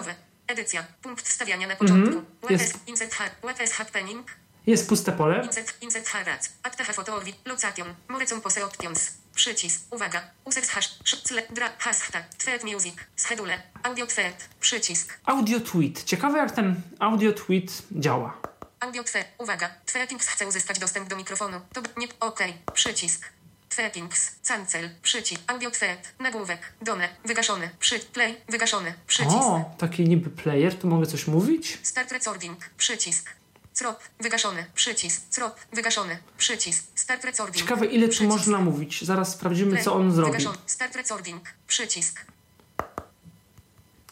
Edycja. 0.46 0.84
Punkt 1.02 1.28
wstawiania 1.28 1.66
na 1.66 1.76
początku. 1.76 2.08
Mhm. 2.18 2.26
Jest. 2.50 2.88
Jest. 2.88 3.14
What 3.42 3.70
happening? 3.70 4.26
Jest 4.66 4.88
puste 4.88 5.12
pole. 5.12 5.42
Insert, 5.44 5.82
insert 5.82 6.08
harac. 6.08 6.48
Acta 6.62 6.84
photo 6.84 7.14
orbi. 7.14 7.34
Location. 7.44 7.94
Morecą 8.08 8.40
pose 8.40 8.64
options. 8.64 9.10
Przycisk. 9.34 9.80
Uwaga. 9.90 10.22
Users 10.44 10.68
hash. 10.68 10.88
sz- 11.04 11.22
cle- 11.24 11.52
Dra. 11.52 11.70
Hashtag. 11.78 12.24
Thread 12.38 12.64
music. 12.64 12.94
Schedule. 13.16 13.62
Audio 13.82 14.06
thread. 14.06 14.48
Przycisk. 14.60 15.18
Audio 15.24 15.60
tweet. 15.60 16.04
Ciekawe 16.04 16.38
jak 16.38 16.50
ten 16.50 16.80
audio 16.98 17.32
tweet 17.32 17.82
działa. 17.92 18.38
Audio 18.80 19.04
thread. 19.04 19.26
Uwaga. 19.38 19.70
Threadings 19.86 20.26
chce 20.28 20.46
uzyskać 20.46 20.78
dostęp 20.78 21.08
do 21.08 21.16
mikrofonu. 21.16 21.60
To 21.72 21.82
nie. 21.96 22.06
OK. 22.20 22.38
Przycisk. 22.74 23.28
Threadings. 23.68 24.30
Cancel. 24.48 24.90
Przycisk. 25.02 25.40
Audio 25.46 25.70
thread. 25.70 26.12
Nagłówek. 26.20 26.72
Done. 26.82 27.08
Wygaszony. 27.24 27.70
Przy. 27.78 27.98
Play. 27.98 28.36
Wygaszony. 28.48 28.94
Przycisk. 29.06 29.36
O, 29.36 29.74
taki 29.78 30.02
niby 30.08 30.30
player, 30.30 30.78
tu 30.78 30.86
mogę 30.88 31.06
coś 31.06 31.26
mówić? 31.26 31.78
Start 31.82 32.12
recording. 32.12 32.58
Przycisk. 32.76 33.30
Crop. 33.78 34.00
Wygaszony. 34.20 34.66
Przycisk. 34.74 35.22
Crop. 35.34 35.60
Wygaszony. 35.72 36.18
Przycisk. 36.38 36.84
Start 36.94 37.24
recording. 37.24 37.56
Ciekawe 37.56 37.86
ile 37.86 38.06
tu 38.06 38.12
Przycisk. 38.12 38.30
można 38.30 38.58
mówić. 38.58 39.02
Zaraz 39.04 39.32
sprawdzimy 39.32 39.70
Play. 39.70 39.84
co 39.84 39.94
on 39.94 40.12
zrobi. 40.12 40.32
Wygaszony. 40.32 40.58
Start 40.66 40.96
recording. 40.96 41.48
Przycisk. 41.66 42.26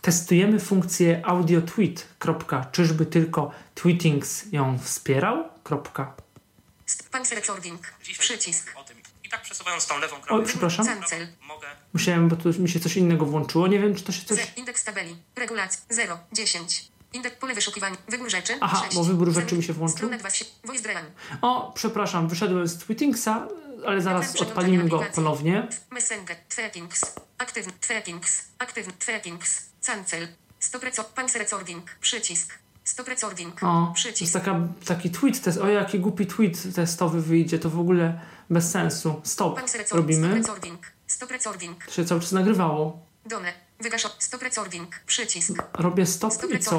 Testujemy 0.01 0.61
funkcję 0.61 1.23
audio 1.25 1.61
tweet. 1.61 2.07
Kropka. 2.19 2.65
Czyżby 2.73 3.07
tylko 3.07 3.53
Tweetings 3.75 4.53
ją 4.53 4.79
wspierał? 4.79 5.49
Kropka. 5.65 6.15
Pause 7.11 7.35
recording. 7.35 7.95
Przycisk. 8.19 8.73
O 8.77 8.85
i 9.25 9.29
tak 9.31 9.43
przesuwając 9.43 9.87
tą 9.87 9.99
lewą 9.99 10.17
Oj, 10.17 10.23
kropkę, 10.23 10.47
przepraszam. 10.49 10.87
Cancel. 10.87 11.29
mogę 11.41 11.67
Musiałem, 11.93 12.29
bo 12.29 12.37
tu 12.37 12.49
mi 12.49 12.69
się 12.69 12.81
coś 12.81 12.97
innego 12.97 13.27
włączyło. 13.27 13.67
Nie 13.67 13.81
wiem, 13.81 13.95
czy 13.95 14.03
to 14.03 14.13
się 14.13 14.25
coś... 14.25 14.39
Z. 14.39 14.59
Indeks 14.59 14.85
tabeli. 14.85 15.17
Regulacja. 15.37 15.81
0. 15.91 16.19
10. 16.33 16.90
Indeks 17.13 17.37
pole 17.37 17.55
wyszukiwania. 17.55 17.97
Wybór 18.09 18.31
rzeczy. 18.31 18.53
Aha, 18.61 18.83
6. 18.85 18.97
bo 18.97 19.05
wybór 19.05 19.33
rzeczy 19.33 19.57
mi 19.57 19.63
się 19.63 19.73
włączył. 19.73 19.97
Strona 19.97 20.19
2. 20.19 20.29
Voice 20.65 20.83
Dram. 20.83 21.05
O, 21.43 21.73
przepraszam, 21.75 22.29
wyszedłem 22.29 22.69
z 22.69 22.79
Tweetingsa, 22.79 23.49
ale 23.87 24.03
zaraz 24.03 24.37
odpalimy 24.37 24.89
go 24.89 25.05
ponownie. 25.15 25.69
Messenger. 25.91 26.37
Trackings. 26.49 27.15
Aktywny. 27.39 27.73
Trackings. 27.81 28.43
Aktywny. 28.59 28.93
Trackings. 28.93 29.63
Cancel. 29.87 30.29
Stop 30.59 30.83
recording. 31.35 31.97
Przycisk. 32.01 32.59
Stop 32.85 33.09
recording. 33.09 33.55
O, 33.55 33.61
to 33.61 33.87
jest 33.89 33.95
Przycisk. 33.95 34.33
taka, 34.33 34.61
taki 34.85 35.11
tweet, 35.11 35.43
test, 35.43 35.59
o 35.59 35.69
jaki 35.69 36.01
głupi 36.01 36.27
tweet 36.27 36.75
testowy 36.75 37.23
wyjdzie, 37.23 37.59
to 37.59 37.71
w 37.71 37.81
ogóle 37.81 38.21
bez 38.51 38.71
sensu. 38.71 39.21
Stop, 39.25 39.57
recording. 39.57 39.87
Stop 39.87 39.97
robimy. 39.97 40.35
recording. 40.35 40.87
Stop 41.07 41.31
recording. 41.31 41.85
To 41.85 41.93
się 41.93 42.05
cały 42.05 42.21
czas 42.21 42.33
nagrywało. 42.33 43.07
Done. 43.27 43.53
Wygaszo. 43.81 44.11
Stop 44.19 44.43
recording. 44.43 45.01
Przycisk. 45.07 45.53
Robię 45.75 46.07
stop 46.07 46.33
Stop 46.33 46.51
i 46.51 46.59
co? 46.59 46.71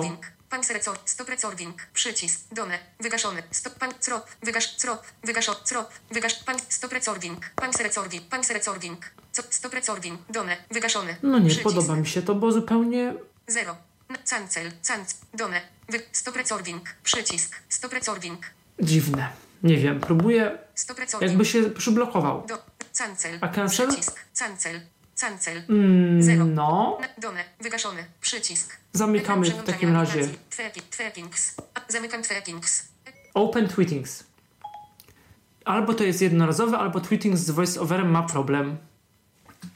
Pan 0.49 0.61
recording. 0.73 1.09
Stop 1.09 1.29
recording. 1.29 1.87
Przycisk. 1.93 2.41
Done. 2.51 2.79
Wygaszony. 2.99 3.43
Stop. 3.51 3.73
Pan. 3.75 3.93
Trop. 3.99 4.25
Wygasz. 4.43 4.75
Trop. 4.75 5.01
Wygaszo. 5.23 5.55
Trop. 5.55 5.89
Wygasz. 6.11 6.33
Pan. 6.43 6.55
Stop 6.69 6.91
recording. 6.93 7.51
Pan 7.55 7.71
recording. 7.83 8.23
Pan 8.29 8.41
recording. 8.53 9.11
Co- 9.31 9.43
Stop 9.49 9.73
recording. 9.73 10.19
Done. 10.29 10.57
Wygaszony. 10.71 11.15
No 11.23 11.39
nie, 11.39 11.45
Przycisk. 11.49 11.63
podoba 11.63 11.95
mi 11.95 12.07
się 12.07 12.21
to, 12.21 12.35
bo 12.35 12.51
zupełnie 12.51 13.13
Zero. 13.47 13.77
N- 14.09 14.17
Cancel. 14.29 14.71
Canc. 14.87 15.15
Done. 15.33 15.61
Wy. 15.89 15.99
Stop 16.11 16.35
recording. 16.35 16.83
Przycisk. 17.03 17.55
Stop 17.69 17.93
recording. 17.93 18.39
dziwne. 18.79 19.29
Nie 19.63 19.77
wiem, 19.77 19.99
próbuję, 19.99 20.57
Stop 20.75 20.99
recording. 20.99 21.31
jakby 21.31 21.45
się 21.45 21.69
przyblokował. 21.69 22.45
Do. 22.47 22.57
Cancel. 22.97 23.37
A 23.41 23.47
cancel? 23.47 23.87
Przycisk. 23.87 24.19
Cancel. 24.39 24.81
Cancel. 25.21 25.61
Mm, 25.69 26.23
Zero. 26.23 26.45
no, 26.45 26.97
Done. 27.17 27.43
Wygaszony. 27.61 28.05
Przycisk. 28.21 28.77
zamykamy 28.93 29.51
w 29.51 29.63
takim 29.63 29.93
razie. 29.93 30.27
Trackings. 30.97 31.55
Zamykam 31.87 32.23
trackings. 32.23 32.87
Open 33.33 33.67
Tweetings. 33.67 34.23
Albo 35.65 35.93
to 35.93 36.03
jest 36.03 36.21
jednorazowe, 36.21 36.77
albo 36.77 36.99
Tweetings 36.99 37.39
z 37.39 37.51
voiceoverem 37.51 38.11
ma 38.11 38.23
problem. 38.23 38.77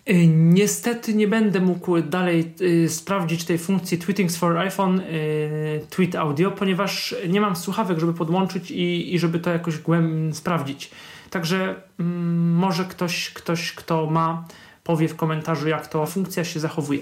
Y, 0.10 0.28
Niestety 0.28 1.14
nie 1.14 1.28
będę 1.28 1.60
mógł 1.60 2.02
dalej 2.02 2.54
y, 2.62 2.90
sprawdzić 2.90 3.44
tej 3.46 3.58
funkcji 3.58 3.98
Tweetings 3.98 4.38
for 4.38 4.58
iPhone 4.58 5.00
y, 5.00 5.86
Tweet 5.90 6.16
Audio, 6.16 6.52
ponieważ 6.52 7.16
nie 7.30 7.42
mam 7.42 7.56
słuchawek, 7.56 8.00
żeby 8.00 8.14
podłączyć 8.14 8.72
i, 8.72 9.16
i 9.16 9.20
żeby 9.20 9.40
to 9.40 9.50
jakoś 9.50 9.78
głębiej 9.78 10.34
sprawdzić. 10.34 10.92
Także 11.30 11.76
mm, 12.00 12.54
może 12.56 12.86
ktoś, 12.86 13.30
ktoś, 13.30 13.74
kto 13.74 14.06
ma, 14.06 14.46
powie 14.86 15.08
w 15.08 15.16
komentarzu, 15.16 15.68
jak 15.68 15.88
to 15.88 16.06
funkcja 16.06 16.44
się 16.46 16.60
zachowuje. 16.60 17.00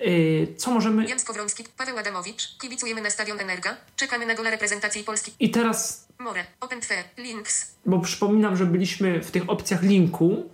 Y, 0.00 0.54
co 0.56 0.70
możemy. 0.70 1.08
Jan 1.08 1.18
Skowroński, 1.18 1.64
Paweł 1.76 1.98
Adamowicz, 1.98 2.58
kibicujemy 2.60 3.02
na 3.02 3.10
Stadion 3.10 3.40
Energa, 3.40 3.76
czekamy 3.96 4.26
na 4.26 4.34
gola 4.34 4.50
reprezentacji 4.50 5.04
Polski. 5.04 5.32
I 5.40 5.50
teraz 5.50 6.08
More, 6.18 6.44
Open 6.60 6.80
Twe, 6.80 6.94
Links, 7.18 7.74
bo 7.86 7.98
przypominam, 8.00 8.56
że 8.56 8.66
byliśmy 8.66 9.22
w 9.22 9.30
tych 9.30 9.50
opcjach 9.50 9.82
linku, 9.82 10.50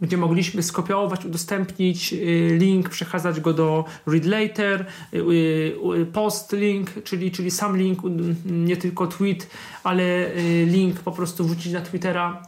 gdzie 0.00 0.16
mogliśmy 0.16 0.62
skopiować, 0.62 1.24
udostępnić 1.24 2.12
y, 2.12 2.16
link, 2.58 2.88
przekazać 2.88 3.40
go 3.40 3.52
do 3.52 3.84
read 4.06 4.24
later, 4.24 4.86
y, 5.14 6.06
post 6.12 6.52
link, 6.52 6.90
czyli, 7.04 7.30
czyli 7.30 7.50
sam 7.50 7.76
link, 7.76 7.98
nie 8.46 8.76
tylko 8.76 9.06
tweet, 9.06 9.46
ale 9.82 10.30
link 10.66 11.00
po 11.00 11.12
prostu 11.12 11.44
wrzucić 11.44 11.72
na 11.72 11.80
Twittera. 11.80 12.42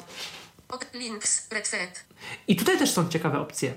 Links, 0.95 1.47
Redfed, 1.51 2.05
I 2.49 2.57
tutaj 2.57 2.79
też 2.79 2.91
są 2.91 3.09
ciekawe 3.09 3.41
opcje. 3.41 3.75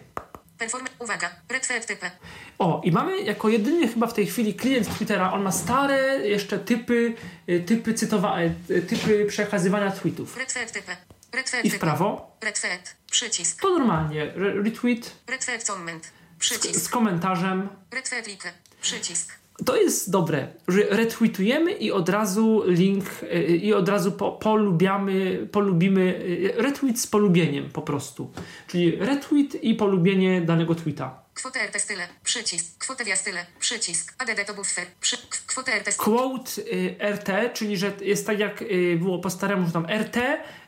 Perform, 0.57 0.85
uwaga, 0.99 1.29
Redfed 1.49 1.85
typy, 1.85 2.11
O, 2.59 2.81
i 2.83 2.91
mamy 2.91 3.21
jako 3.21 3.49
jedyny 3.49 3.87
chyba 3.87 4.07
w 4.07 4.13
tej 4.13 4.27
chwili 4.27 4.53
klient 4.53 4.95
Twittera, 4.97 5.31
on 5.33 5.41
ma 5.41 5.51
stare 5.51 6.19
jeszcze 6.27 6.59
typy, 6.59 7.13
y, 7.49 7.59
typy 7.59 7.93
cytowa- 7.93 8.39
y, 8.69 8.81
typy 8.81 9.25
przekazywania 9.25 9.91
tweetów. 9.91 10.37
Redfed 10.37 10.71
typy, 10.71 10.95
Redfed 11.33 11.65
I 11.65 11.69
w 11.69 11.79
prawo? 11.79 12.37
Redfed, 12.41 12.95
przycisk, 13.11 13.61
to 13.61 13.69
normalnie. 13.69 14.23
Re- 14.35 14.63
retweet. 14.63 15.11
Redfed 15.27 15.63
comment, 15.63 16.05
z, 16.05 16.11
przycisk, 16.39 16.79
z 16.79 16.89
komentarzem. 16.89 17.69
Redfed 17.91 18.27
like, 18.27 18.51
przycisk, 18.81 19.33
To 19.65 19.75
jest 19.75 20.11
dobre, 20.11 20.47
że 20.67 20.83
retweetujemy 20.89 21.71
i 21.71 21.91
od 21.91 22.09
razu 22.09 22.63
link 22.65 23.05
y, 23.23 23.57
i 23.57 23.73
od 23.73 23.89
razu 23.89 24.11
po, 24.11 24.31
polubiamy, 24.31 25.47
polubimy 25.51 26.01
y, 26.01 26.53
retweet 26.57 26.99
z 26.99 27.07
polubieniem 27.07 27.69
po 27.69 27.81
prostu. 27.81 28.31
Czyli 28.67 28.95
retweet 28.95 29.63
i 29.63 29.75
polubienie 29.75 30.41
danego 30.41 30.75
tweeta. 30.75 31.23
kwotę 31.33 31.59
RT 31.67 31.81
style, 31.81 32.07
przycisk, 32.23 32.77
kwotę 32.77 33.05
via 33.05 33.15
style, 33.15 33.45
przycisk, 33.59 34.15
ADD 34.17 34.47
to 34.47 34.53
buffer, 34.53 34.85
przy, 35.01 35.17
kwotę 35.47 35.79
RT 35.79 35.95
Quote 35.97 36.61
y, 36.61 36.95
RT, 36.99 37.53
czyli 37.53 37.77
że 37.77 37.91
jest 38.01 38.27
tak 38.27 38.39
jak 38.39 38.61
y, 38.61 38.97
było 38.99 39.19
po 39.19 39.29
staremu, 39.29 39.67
że 39.67 39.73
tam 39.73 39.85
RT 39.85 40.17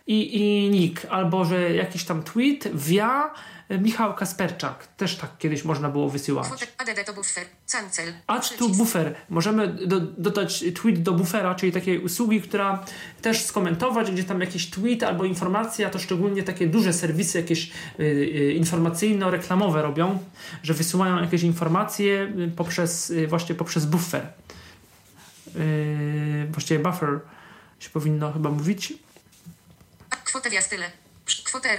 i, 0.07 0.37
i 0.37 0.69
nick, 0.69 1.05
albo 1.09 1.45
że 1.45 1.75
jakiś 1.75 2.03
tam 2.03 2.23
tweet 2.23 2.67
via 2.73 3.25
y, 3.25 3.56
Michał 3.69 4.13
Kasperczak. 4.15 4.87
Też 4.87 5.15
tak 5.15 5.37
kiedyś 5.37 5.63
można 5.63 5.89
było 5.89 6.09
wysyłać. 6.09 6.47
ADD 8.27 8.57
to 8.59 8.69
buffer. 8.69 9.15
Możemy 9.29 9.67
do, 9.67 9.99
dodać 9.99 10.63
tweet 10.81 11.01
do 11.03 11.11
buffera, 11.13 11.55
czyli 11.55 11.71
takiej 11.71 11.99
usługi, 11.99 12.41
która 12.41 12.85
też 13.21 13.45
skomentować, 13.45 14.11
gdzie 14.11 14.23
tam 14.23 14.41
jakiś 14.41 14.69
tweet 14.69 15.03
albo 15.03 15.25
informacja, 15.25 15.89
to 15.89 15.99
szczególnie 15.99 16.43
takie 16.43 16.67
duże 16.67 16.93
serwisy 16.93 17.37
jakieś 17.37 17.71
y, 17.99 18.03
y, 18.03 18.53
informacyjno-reklamowe 18.59 19.81
robią, 19.81 20.19
że 20.63 20.73
wysyłają 20.73 21.21
jakieś 21.21 21.43
informacje 21.43 22.33
y, 22.39 22.51
poprzez 22.55 23.13
właśnie 23.27 23.55
poprzez 23.55 23.85
buffer. 23.85 24.27
Yy, 25.55 26.47
właściwie 26.51 26.79
buffer 26.79 27.19
się 27.79 27.89
powinno 27.89 28.31
chyba 28.33 28.49
mówić. 28.49 28.93
kwotę 30.23 30.49
via 30.49 30.61
style, 30.61 30.91
przy- 31.25 31.43
kwotę 31.43 31.69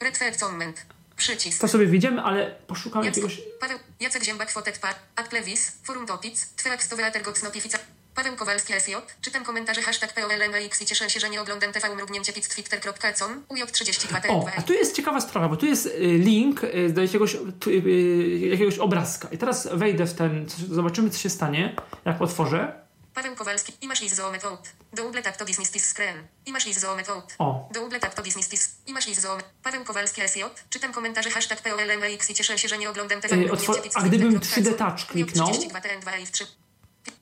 Redfed 0.00 0.36
comment, 0.36 0.86
przycisk, 1.22 1.60
To 1.60 1.68
sobie 1.68 1.86
widzimy, 1.86 2.22
ale 2.22 2.54
poszukam 2.66 3.04
Jacek, 3.04 3.24
jakiegoś... 3.24 3.42
Paweł, 3.60 3.78
Jacek 4.00 4.24
Ziębak, 4.24 4.50
Fotet 4.50 4.78
Par, 4.78 4.94
Adplevis, 5.16 5.72
Forum 5.82 6.06
Topic, 6.06 6.46
Twoja 6.56 7.10
Gox 7.24 7.42
Notifica, 7.42 7.78
Paweł 8.14 8.36
Kowalski 8.36 8.72
SJ, 8.72 8.92
czytam 9.20 9.44
komentarze 9.44 9.82
hashtag 9.82 10.14
POLMX 10.14 10.82
i 10.82 10.86
cieszę 10.86 11.10
się, 11.10 11.20
że 11.20 11.30
nie 11.30 11.40
oglądam 11.40 11.72
TV 11.72 11.94
mrugnięcie 11.94 12.32
twitter.com, 12.32 13.44
UJ32 13.48 14.20
O, 14.28 14.48
a 14.56 14.62
tu 14.62 14.72
jest 14.72 14.96
ciekawa 14.96 15.20
sprawa, 15.20 15.48
bo 15.48 15.56
tu 15.56 15.66
jest 15.66 15.86
y, 15.86 15.98
link 16.00 16.64
y, 16.64 16.90
do 16.90 17.02
jakiegoś, 17.02 17.36
y, 17.66 18.48
jakiegoś 18.50 18.78
obrazka. 18.78 19.28
I 19.32 19.38
teraz 19.38 19.68
wejdę 19.72 20.06
w 20.06 20.14
ten, 20.14 20.46
zobaczymy 20.70 21.10
co 21.10 21.18
się 21.18 21.30
stanie, 21.30 21.76
jak 22.04 22.22
otworzę. 22.22 22.81
Paweł 23.14 23.36
Kowalski, 23.36 23.72
i 23.80 23.86
masz 23.88 24.00
list 24.00 24.16
zoomet 24.16 24.44
out. 24.44 24.68
Do 24.92 25.04
uble 25.08 25.22
tak 25.22 25.36
to 25.36 25.44
business 25.44 25.70
tis 25.70 25.84
screen. 25.94 26.26
I 26.46 26.52
masz 26.52 26.66
list 26.66 26.80
zoomet 26.80 27.08
out. 27.08 27.34
O. 27.38 27.68
Do 27.72 27.82
uble 27.84 28.00
tak 28.00 28.14
to 28.14 28.22
business 28.22 28.48
tis. 28.48 28.70
I 28.86 28.92
masz 28.92 29.06
list 29.06 29.20
zoomet. 29.22 29.44
Paweł 29.62 29.84
Kowalski 29.84 30.20
SJ, 30.28 30.40
czytam 30.70 30.92
komentarze 30.92 31.30
hashtag 31.30 31.62
POLMX 31.62 32.30
i 32.30 32.34
cieszę 32.34 32.58
się, 32.58 32.68
że 32.68 32.78
nie 32.78 32.90
oglądam 32.90 33.20
Ej, 33.24 33.38
mrugnięcie 33.38 33.72
otwor- 33.72 33.90
a 33.94 34.02
gdybym 34.02 34.40
3D 34.40 34.74
touch 34.74 35.06
kliknął? 35.06 35.48
UJ32 35.48 35.80
TN2 35.80 36.20
i 36.22 36.26
3. 36.26 36.46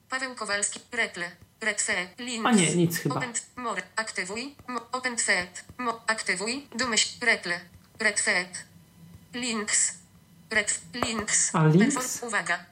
Paweł 0.09 0.35
Kowalski, 0.35 0.81
Reple, 0.93 1.31
Redfe, 1.61 2.07
Links. 2.19 2.47
A 2.49 2.53
nie, 2.53 2.77
nic 2.77 2.99
chyba. 2.99 3.15
Open, 3.15 3.33
more, 3.57 3.83
aktywuj, 3.97 4.55
mo, 4.69 4.81
open 4.93 5.17
thread, 5.17 5.65
mo, 5.79 6.01
aktywuj, 6.07 6.69
domyśl, 6.77 7.09
Reple, 7.27 7.61
Redfed, 7.99 8.65
Links, 9.35 9.93
Red, 10.51 10.81
Links. 10.95 11.55
A, 11.55 11.67
links? 11.67 11.97
Perform- 11.97 12.27
Uwaga. 12.27 12.65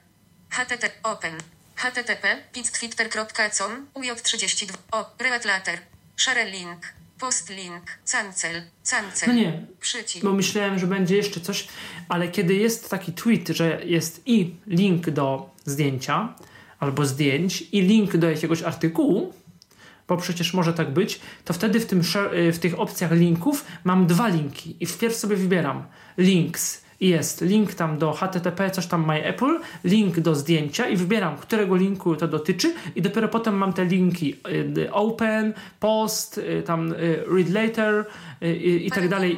HTTP, 0.49 0.91
open, 1.03 1.37
http, 1.79 2.37
pittwitter.com, 2.53 3.87
uj32, 3.95 4.73
o, 4.91 5.05
read 5.19 5.45
later, 5.45 5.79
share 6.17 6.51
link, 6.51 6.93
post 7.19 7.49
link, 7.49 7.83
cancel, 8.11 8.61
cancel, 8.91 9.29
No 9.29 9.35
nie, 9.35 9.65
przycisk. 9.79 10.25
bo 10.25 10.33
myślałem, 10.33 10.79
że 10.79 10.87
będzie 10.87 11.15
jeszcze 11.15 11.39
coś, 11.39 11.67
ale 12.09 12.27
kiedy 12.27 12.53
jest 12.55 12.89
taki 12.89 13.13
tweet, 13.13 13.47
że 13.47 13.81
jest 13.85 14.21
i 14.25 14.55
link 14.67 15.09
do 15.09 15.49
zdjęcia, 15.65 16.33
albo 16.79 17.05
zdjęć, 17.05 17.61
i 17.71 17.81
link 17.81 18.17
do 18.17 18.29
jakiegoś 18.29 18.61
artykułu, 18.61 19.33
bo 20.07 20.17
przecież 20.17 20.53
może 20.53 20.73
tak 20.73 20.93
być, 20.93 21.19
to 21.45 21.53
wtedy 21.53 21.79
w, 21.79 21.85
tym, 21.85 22.01
y, 22.33 22.51
w 22.51 22.59
tych 22.59 22.79
opcjach 22.79 23.11
linków 23.11 23.65
mam 23.83 24.07
dwa 24.07 24.27
linki 24.27 24.75
i 24.79 24.85
wpierw 24.85 25.15
sobie 25.15 25.35
wybieram 25.35 25.85
links 26.17 26.81
jest 27.01 27.41
link 27.41 27.73
tam 27.73 27.97
do 27.97 28.13
http 28.13 28.71
coś 28.71 28.87
tam 28.87 29.05
my 29.07 29.25
Apple, 29.29 29.59
link 29.83 30.19
do 30.19 30.35
zdjęcia 30.35 30.87
i 30.87 30.97
wybieram, 30.97 31.37
którego 31.37 31.75
linku 31.75 32.15
to 32.15 32.27
dotyczy 32.27 32.73
i 32.95 33.01
dopiero 33.01 33.27
potem 33.27 33.55
mam 33.55 33.73
te 33.73 33.85
linki 33.85 34.35
y, 34.77 34.91
open, 34.91 35.53
post, 35.79 36.37
y, 36.37 36.63
tam 36.63 36.93
y, 36.93 37.23
read 37.27 37.49
later 37.49 38.05
y, 38.41 38.45
y, 38.45 38.79
i 38.85 38.91
tak 38.91 39.07
dalej 39.07 39.37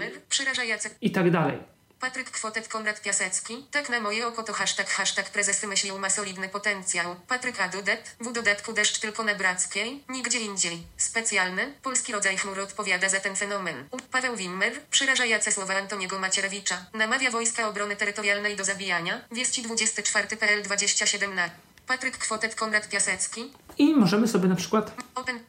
i 1.02 1.12
tak 1.12 1.32
dalej. 1.32 1.71
Patryk 2.02 2.32
Kwotet 2.32 2.68
Konrad 2.68 3.02
Piasecki. 3.02 3.66
Tak 3.72 3.90
na 3.90 4.00
moje 4.00 4.28
oko 4.28 4.44
to 4.44 4.54
hashtag 4.54 4.90
hashtag 4.90 5.30
prezes 5.30 5.60
wymyślił 5.60 6.00
ma 6.00 6.10
solidny 6.10 6.50
potencjał. 6.50 7.16
Patryk 7.28 7.60
Adudet. 7.60 8.16
W 8.20 8.32
dodatku 8.32 8.74
deszcz 8.74 9.00
tylko 9.00 9.24
na 9.24 9.36
Brackiej. 9.36 10.04
Nigdzie 10.10 10.40
indziej. 10.40 10.84
Specjalny. 10.98 11.74
Polski 11.84 12.14
rodzaj 12.14 12.38
chmury 12.38 12.64
odpowiada 12.64 13.10
za 13.10 13.20
ten 13.20 13.36
fenomen. 13.36 13.88
U. 13.92 13.98
Paweł 13.98 14.36
Wimmer. 14.36 14.82
Przeraża 14.92 15.26
jace 15.26 15.52
słowa 15.52 15.76
Antoniego 15.76 16.20
Macierewicza. 16.20 16.86
Namawia 16.94 17.32
Wojska 17.32 17.68
Obrony 17.68 17.96
Terytorialnej 17.96 18.56
do 18.56 18.64
zabijania. 18.64 19.22
Wieści 19.32 19.62
24 19.62 20.38
PL 20.38 20.64
27 20.64 21.36
na. 21.36 21.50
Patryk 21.88 22.18
Kwotet 22.18 22.56
Konrad 22.56 22.90
Piasecki. 22.90 23.54
I 23.78 23.94
możemy 23.94 24.28
sobie 24.28 24.50
na 24.50 24.56
przykład 24.56 24.92
Open 25.16 25.40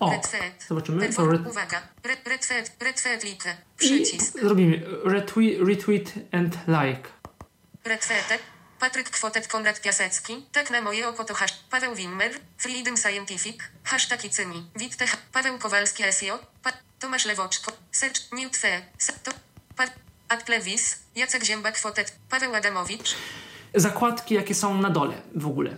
O, 0.00 0.20
zobaczymy. 0.68 1.00
Perform, 1.00 1.30
Red- 1.32 1.46
uwaga. 1.50 1.82
Re, 2.04 2.16
redfed 2.24 2.76
redfed 2.80 3.24
like. 3.24 3.50
i 3.50 3.78
Przycisk. 3.78 4.40
zrobimy 4.40 4.82
retweet, 5.04 5.58
retweet 5.68 6.12
and 6.32 6.58
like. 6.68 7.08
Redfetek. 7.84 8.42
Patryk 8.80 9.10
Kwotet 9.10 9.48
Konrad 9.48 9.80
Piasecki. 9.80 10.46
Tak 10.52 10.70
na 10.70 10.80
moje 10.80 11.08
oko 11.08 11.24
to 11.24 11.34
hasz. 11.34 11.52
Paweł 11.70 11.94
Wimmer. 11.94 12.30
Freedom 12.58 12.96
Scientific. 12.96 13.56
Hashtag 13.84 14.24
Icymi. 14.24 14.66
Witte. 14.76 15.04
Paweł 15.32 15.58
Kowalski 15.58 16.02
SJ. 16.12 16.30
Pa, 16.62 16.72
Tomasz 16.98 17.26
Lewoczko. 17.26 17.72
Search. 17.92 18.32
Newtfe. 18.32 18.82
To. 19.22 19.30
Pa, 19.76 19.84
Applewis. 20.28 20.98
Jacek 21.16 21.44
Zięba 21.44 21.72
Kwotet. 21.72 22.16
Paweł 22.30 22.54
Adamowicz. 22.54 23.14
Zakładki, 23.74 24.34
jakie 24.34 24.54
są 24.54 24.80
na 24.80 24.90
dole 24.90 25.14
w 25.34 25.46
ogóle. 25.46 25.76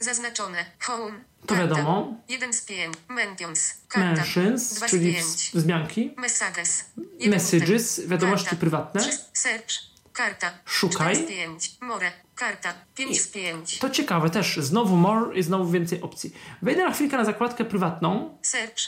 Zaznaczone. 0.00 0.64
Home. 0.80 1.12
To 1.46 1.54
Karta. 1.54 1.62
wiadomo. 1.74 2.14
1 2.28 2.52
z 2.52 2.62
5. 2.62 2.94
Mentions. 3.08 3.74
Karta. 3.88 4.08
Mentions, 4.22 4.74
2 4.74 4.88
z 4.88 4.90
czyli 4.90 5.12
5. 5.14 5.24
wz- 5.26 5.56
wzmianki. 5.58 6.14
Messages. 6.16 6.84
Messages, 7.26 8.00
wiadomości 8.06 8.56
prywatne. 8.56 9.00
Search. 9.32 9.72
Karta. 10.12 10.50
Szukaj. 10.64 11.14
4 11.14 11.26
z 11.26 11.28
5. 11.28 11.70
More. 11.80 12.12
Karta. 12.34 12.74
5 12.94 13.20
z 13.22 13.28
5. 13.28 13.78
To 13.78 13.90
ciekawe 13.90 14.30
też. 14.30 14.56
Znowu 14.56 14.96
more 14.96 15.38
i 15.38 15.42
znowu 15.42 15.70
więcej 15.70 16.00
opcji. 16.02 16.34
Wejdę 16.62 16.84
na 16.84 16.92
chwilkę 16.92 17.16
na 17.16 17.24
zakładkę 17.24 17.64
prywatną. 17.64 18.38
Search. 18.42 18.80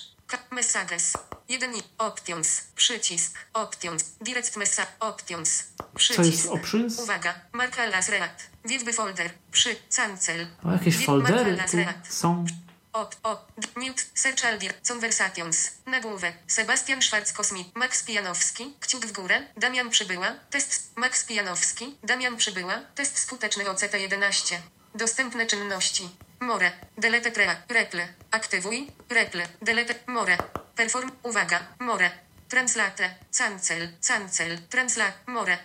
Messages. 0.50 1.12
1 1.48 1.76
i 1.76 1.82
options. 1.98 2.60
Przycisk. 2.76 3.38
Options. 3.54 4.04
Direct 4.20 4.56
message. 4.56 4.88
Options. 5.00 5.64
Przycisk. 5.94 6.16
Co 6.16 6.30
jest 6.30 6.46
options? 6.46 6.98
Uwaga. 6.98 7.34
Marka 7.52 7.86
Lasreat. 7.86 8.42
Wiewby 8.64 8.92
folder. 8.92 9.30
Przy. 9.52 9.76
Cancel. 9.96 10.46
O, 10.64 10.72
jakieś 10.72 11.06
foldery 11.06 11.56
tu 11.56 12.12
są. 12.12 12.44
Op, 12.92 13.16
op, 13.22 13.52
mute, 13.76 14.02
search 14.14 14.44
aldir, 14.44 14.74
conversations, 14.88 15.70
nagłówek, 15.86 16.34
Sebastian 16.46 17.00
Schwarz-Kosmit, 17.00 17.64
Max 17.74 18.02
Pijanowski, 18.02 18.74
kciuk 18.80 19.06
w 19.06 19.12
górę, 19.12 19.42
Damian 19.56 19.90
Przybyła, 19.90 20.34
test, 20.50 20.96
Max 20.96 21.24
Pijanowski, 21.24 21.96
Damian 22.02 22.36
Przybyła, 22.36 22.80
test 22.94 23.18
skuteczny 23.18 23.64
OCT11. 23.64 24.56
Dostępne 24.98 25.46
czynności. 25.46 26.08
More, 26.40 26.72
delete 26.96 27.30
rea, 27.30 27.62
reple, 27.68 28.08
aktywuj, 28.30 28.86
reple, 29.10 29.46
delete, 29.62 29.94
more, 30.06 30.38
perform, 30.76 31.10
uwaga, 31.22 31.66
more, 31.78 32.10
translate, 32.48 33.14
cancel, 33.38 33.88
cancel, 34.08 34.58
transla, 34.68 35.12
more, 35.26 35.58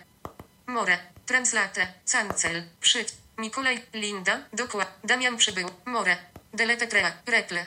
More, 0.66 0.98
translate, 1.26 1.86
cancel, 2.12 2.62
przy, 2.80 3.04
Mikolaj, 3.38 3.82
Linda, 3.92 4.38
dokład, 4.52 4.98
Damian 5.04 5.36
przybył, 5.36 5.68
More, 5.84 6.16
delete 6.52 6.86
trea, 6.86 7.12
reple, 7.26 7.66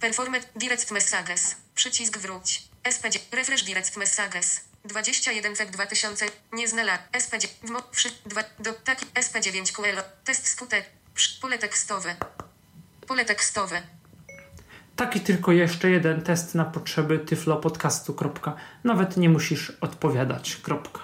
performet, 0.00 0.48
direct 0.56 0.90
messages, 0.90 1.56
przycisk 1.74 2.18
wróć, 2.18 2.62
SPD, 2.90 3.18
refresh 3.32 3.62
direct 3.62 3.96
messages, 3.96 4.60
21 4.84 5.56
feb 5.56 5.70
2000, 5.70 6.26
nie 6.52 6.68
znalazł, 6.68 7.02
SPD, 7.18 7.48
w 7.62 7.70
mo, 7.70 7.82
przy, 7.82 8.08
2, 8.26 8.42
do, 8.58 8.72
taki, 8.72 9.06
SP9 9.06 9.72
QL, 9.72 10.02
test 10.24 10.48
skutek, 10.48 10.84
pole 11.40 11.58
tekstowe, 11.58 12.16
pole 13.06 13.24
tekstowe, 13.24 13.82
Taki 14.96 15.20
tylko 15.20 15.52
jeszcze 15.52 15.90
jeden 15.90 16.22
test 16.22 16.54
na 16.54 16.64
potrzeby 16.64 17.18
tyflopodcastu. 17.18 18.14
Kropka. 18.14 18.56
Nawet 18.84 19.16
nie 19.16 19.28
musisz 19.28 19.72
odpowiadać. 19.80 20.56
Kropka. 20.56 21.00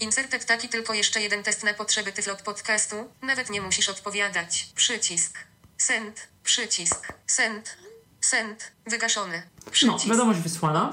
Inserted 0.00 0.44
taki 0.44 0.68
tylko 0.68 0.94
jeszcze 0.94 1.20
jeden 1.20 1.42
test 1.42 1.64
na 1.64 1.74
potrzeby 1.74 2.12
Tyflop 2.12 2.42
podcastu. 2.42 2.96
Nawet 3.22 3.50
nie 3.50 3.60
musisz 3.60 3.88
odpowiadać. 3.88 4.68
Przycisk. 4.74 5.38
Send. 5.76 6.28
Przycisk. 6.44 7.12
Send. 7.26 7.76
Send. 8.20 8.72
Wygaszony. 8.86 9.42
No, 9.66 9.72
Przycisk. 9.72 10.06
wiadomość 10.10 10.40
wysłana. 10.40 10.90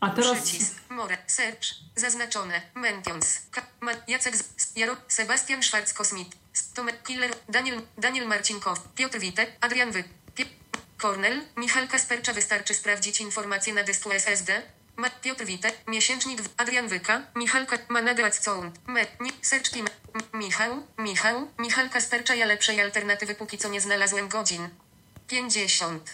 A 0.00 0.10
teraz- 0.10 0.38
Przycisk. 0.42 0.74
More. 0.88 1.18
Search. 1.26 1.66
Zaznaczone. 1.96 2.62
Mentions. 2.74 3.38
Jacek 4.08 4.34
Jaro. 4.76 4.96
Sebastian 5.08 5.60
Schwarz-Kosmit. 5.62 6.28
S- 6.54 6.72
Tomek 6.72 7.02
Killer. 7.02 7.30
Daniel, 7.48 7.82
Daniel 7.98 8.26
Marcinkow. 8.28 8.78
Piotr 8.94 9.18
Witek. 9.18 9.52
Adrian 9.60 9.92
Wy. 9.92 10.04
Kornel. 10.98 11.42
Michal 11.56 11.88
Kaspercza. 11.88 12.32
Wystarczy 12.32 12.74
sprawdzić 12.74 13.20
informacje 13.20 13.74
na 13.74 13.82
dysku 13.84 14.10
SSD. 14.12 14.62
Ma- 14.96 15.10
Piotr 15.10 15.44
Witek. 15.44 15.74
Miesięcznik. 15.86 16.40
Adrian 16.56 16.88
Wyka. 16.88 17.22
Michalka. 17.34 17.78
Ma 17.88 18.02
nagrać 18.02 18.34
sound. 18.44 18.78
Me. 18.88 19.06
Nie. 19.20 19.32
Search 19.42 19.70
team. 19.70 19.86
M- 20.14 20.38
Michał. 20.40 20.86
Michał. 20.98 21.48
Michal 21.58 21.90
Kaspercza. 21.90 22.34
Ja 22.34 22.46
lepszej 22.46 22.80
alternatywy 22.80 23.34
póki 23.34 23.58
co 23.58 23.68
nie 23.68 23.80
znalazłem 23.80 24.28
godzin. 24.28 24.68
50. 25.28 26.10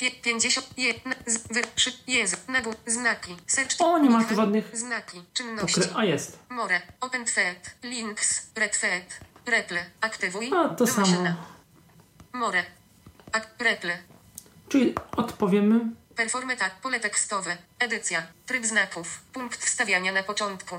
Cz- 0.00 0.10
Pie, 0.10 0.10
50. 0.22 0.78
Je, 0.78 0.94
na, 1.04 1.14
z, 1.26 1.38
wy, 1.52 1.62
przy, 1.74 1.92
jezu, 2.06 2.36
nagł, 2.48 2.74
znaki. 2.86 3.36
Search. 3.46 3.70
O, 3.78 3.98
nie 3.98 4.10
ma 4.10 4.24
tu 4.24 4.34
żadnych 4.34 4.76
Znaki. 4.76 5.22
Czynności. 5.34 5.80
Ukry- 5.80 5.92
A 5.96 6.04
jest. 6.04 6.38
More. 6.48 6.80
Open 7.00 7.24
thread. 7.24 7.70
Links. 7.82 8.46
Red 8.56 8.78
thread. 8.80 9.20
Reple. 9.46 9.84
Aktywuj. 10.00 10.50
A 10.56 10.68
to 10.68 10.86
samo. 10.86 11.34
More. 12.32 12.64
Ak, 13.32 13.48
reple. 13.58 13.98
Czyli 14.68 14.94
odpowiemy. 15.16 15.80
Performata. 16.16 16.70
Pole 16.82 17.00
tekstowe. 17.00 17.56
Edycja. 17.78 18.22
Tryb 18.46 18.66
znaków. 18.66 19.20
Punkt 19.32 19.64
wstawiania 19.64 20.12
na 20.12 20.22
początku. 20.22 20.76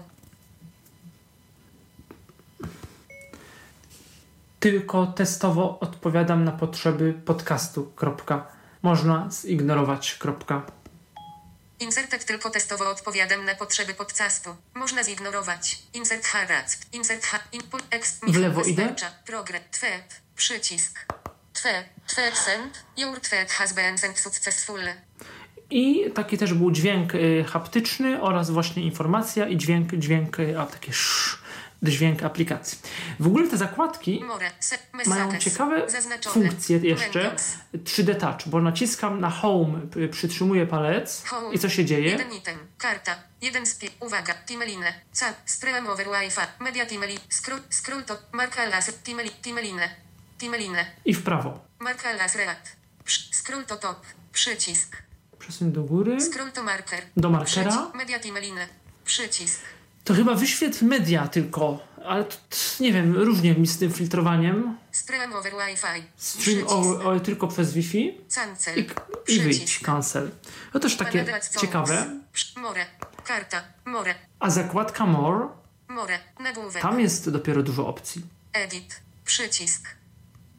Tylko 4.59 5.07
testowo 5.07 5.79
odpowiadam 5.79 6.43
na 6.45 6.51
potrzeby 6.51 7.13
podcastu. 7.25 7.91
Kropka. 7.95 8.60
Można 8.81 9.29
zignorować. 9.29 10.15
Kropka. 10.19 10.65
Inserted 11.79 12.25
tylko 12.25 12.49
testowo 12.49 12.89
odpowiadam 12.89 13.45
na 13.45 13.55
potrzeby 13.55 13.93
podcastu. 13.93 14.55
Można 14.73 15.03
zignorować. 15.03 15.79
Insert 15.93 16.25
harac. 16.25 16.77
Insert 16.93 17.25
ha. 17.25 17.39
Input 17.51 17.83
ex. 17.91 18.19
W 18.27 18.37
lewo 18.37 18.63
idę? 18.63 18.95
Progress. 19.25 19.61
Przycisk. 20.35 21.05
Tweet. 21.53 21.85
Tweet 22.15 22.37
send. 22.37 22.83
Your 22.97 23.19
tweet 23.19 23.51
has 23.51 23.73
been 23.73 23.97
sent 23.97 24.19
successfully. 24.19 24.93
I 25.71 26.11
taki 26.13 26.37
też 26.37 26.53
był 26.53 26.71
dźwięk 26.71 27.15
y, 27.15 27.45
haptyczny 27.47 28.21
oraz 28.21 28.49
właśnie 28.49 28.83
informacja 28.83 29.47
i 29.47 29.57
dźwięk, 29.57 29.95
dźwięk, 29.95 30.39
y, 30.39 30.59
a 30.59 30.65
takie 30.65 30.91
sz, 30.91 31.40
dźwięk 31.83 32.23
aplikacji. 32.23 32.77
W 33.19 33.27
ogóle 33.27 33.47
te 33.47 33.57
zakładki 33.57 34.23
mają 35.05 35.37
ciekawe 35.37 35.87
funkcje 36.29 36.77
jeszcze. 36.77 37.19
Mentions. 37.19 37.57
3D 37.73 38.15
Touch, 38.15 38.47
bo 38.47 38.61
naciskam 38.61 39.19
na 39.21 39.29
Home, 39.29 39.79
przytrzymuję 40.11 40.67
palec 40.67 41.23
i 41.53 41.59
co 41.59 41.69
się 41.69 41.85
dzieje? 41.85 42.09
Jeden 42.09 42.33
item. 42.33 42.57
Karta. 42.77 43.15
Jeden 43.41 43.65
spie. 43.65 43.87
Uwaga. 43.99 44.33
Timeline. 44.33 44.93
Cal. 45.11 45.33
Stream 45.45 45.87
over 45.87 46.05
Wi-Fi. 46.07 46.41
Media 46.63 46.85
Timeli. 46.85 47.17
Scroll. 47.29 47.59
Scroll 47.69 48.03
to. 48.03 48.17
Marka 48.31 48.65
las. 48.65 48.91
Timeli. 49.03 49.29
Timeline. 49.29 49.89
Timeline. 50.37 50.85
I 51.05 51.13
w 51.13 51.23
prawo. 51.23 51.59
Marka 51.79 52.13
las. 52.13 52.35
Reat. 52.35 52.75
Psz- 53.05 53.33
Scroll 53.35 53.65
to 53.65 53.75
top. 53.75 53.97
Przycisk. 54.33 54.97
Przesuń 55.39 55.71
do 55.71 55.83
góry. 55.83 56.21
Scroll 56.21 56.51
to 56.51 56.63
marker. 56.63 57.01
Do 57.17 57.29
markera. 57.29 57.91
Media 57.95 58.19
Timeline. 58.19 58.67
Przycisk. 59.05 59.59
To 60.03 60.13
chyba 60.13 60.35
wyświetl 60.35 60.85
media 60.85 61.27
tylko, 61.27 61.79
ale 62.05 62.23
to, 62.23 62.35
nie 62.79 62.93
wiem, 62.93 63.17
różnie 63.17 63.53
mi 63.53 63.67
z 63.67 63.77
tym 63.79 63.91
filtrowaniem. 63.93 64.77
Stream 64.91 65.33
over 65.33 65.53
Wi-Fi. 65.53 66.03
Stream 66.17 66.67
o, 66.67 67.03
o, 67.03 67.19
tylko 67.19 67.47
przez 67.47 67.73
Wi-Fi 67.73 68.17
Cancel. 68.35 68.79
i, 68.79 68.87
i 69.33 69.39
wyjdź, 69.39 69.79
cancel. 69.79 70.31
To 70.73 70.79
też 70.79 70.97
takie 70.97 71.25
ciekawe. 71.61 72.05
More. 72.57 72.85
Karta. 73.23 73.63
More. 73.85 74.15
A 74.39 74.49
zakładka 74.49 75.05
More, 75.05 75.47
More. 75.87 76.19
Nagłówek. 76.39 76.81
tam 76.81 76.99
jest 76.99 77.29
dopiero 77.29 77.63
dużo 77.63 77.87
opcji. 77.87 78.21
Edit. 78.53 79.01
Przycisk. 79.25 79.87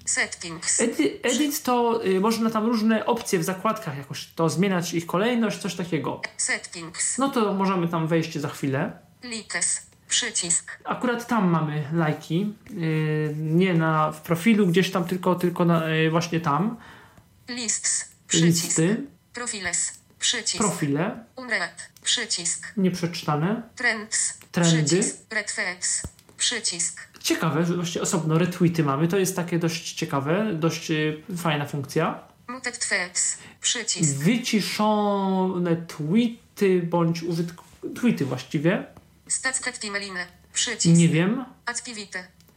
Settings. 0.04 0.80
Edit, 0.80 1.26
edit 1.26 1.62
to 1.62 2.00
y, 2.06 2.20
można 2.20 2.50
tam 2.50 2.66
różne 2.66 3.06
opcje 3.06 3.38
w 3.38 3.44
zakładkach 3.44 3.96
jakoś 3.98 4.26
to 4.26 4.48
zmieniać 4.48 4.94
ich 4.94 5.06
kolejność, 5.06 5.58
coś 5.58 5.74
takiego. 5.74 6.20
Settings. 6.36 7.18
No 7.18 7.28
to 7.28 7.54
możemy 7.54 7.88
tam 7.88 8.06
wejść 8.08 8.38
za 8.38 8.48
chwilę. 8.48 8.98
Likes. 9.22 9.86
Przycisk. 10.08 10.78
Akurat 10.84 11.26
tam 11.26 11.48
mamy 11.48 11.84
lajki, 11.92 12.54
y, 12.70 13.34
nie 13.36 13.74
na 13.74 14.12
w 14.12 14.20
profilu 14.20 14.66
gdzieś 14.66 14.90
tam, 14.90 15.04
tylko, 15.04 15.34
tylko 15.34 15.64
na, 15.64 15.88
y, 15.88 16.10
właśnie 16.10 16.40
tam. 16.40 16.76
Lists. 17.48 18.08
Przycisk. 18.28 18.64
Listy. 18.64 19.06
Profiles. 19.34 19.92
Przycisk. 20.18 20.58
Profile. 20.58 21.24
Unread. 21.36 21.88
Przycisk. 22.02 22.72
Nieprzeczytane. 22.76 23.62
Trends. 23.76 24.38
Trendy. 24.52 24.84
Przycisk. 24.84 25.16
Przycisk. 26.36 27.08
Ciekawe, 27.20 27.64
że 27.66 27.74
właśnie 27.74 28.02
osobno 28.02 28.38
retweety 28.38 28.84
mamy. 28.84 29.08
To 29.08 29.18
jest 29.18 29.36
takie 29.36 29.58
dość 29.58 29.92
ciekawe, 29.92 30.54
dość 30.54 30.90
y, 30.90 31.22
fajna 31.36 31.66
funkcja. 31.66 32.20
Muted 32.48 32.88
tweets. 32.88 33.38
Przycisk. 33.60 34.16
Wyciszone 34.18 35.76
tweety 35.76 36.82
bądź 36.82 37.22
użytk... 37.22 37.54
tweety 37.94 38.24
właściwie. 38.24 38.84
Przycisk. 40.52 40.96
Nie 40.96 41.08
wiem. 41.08 41.44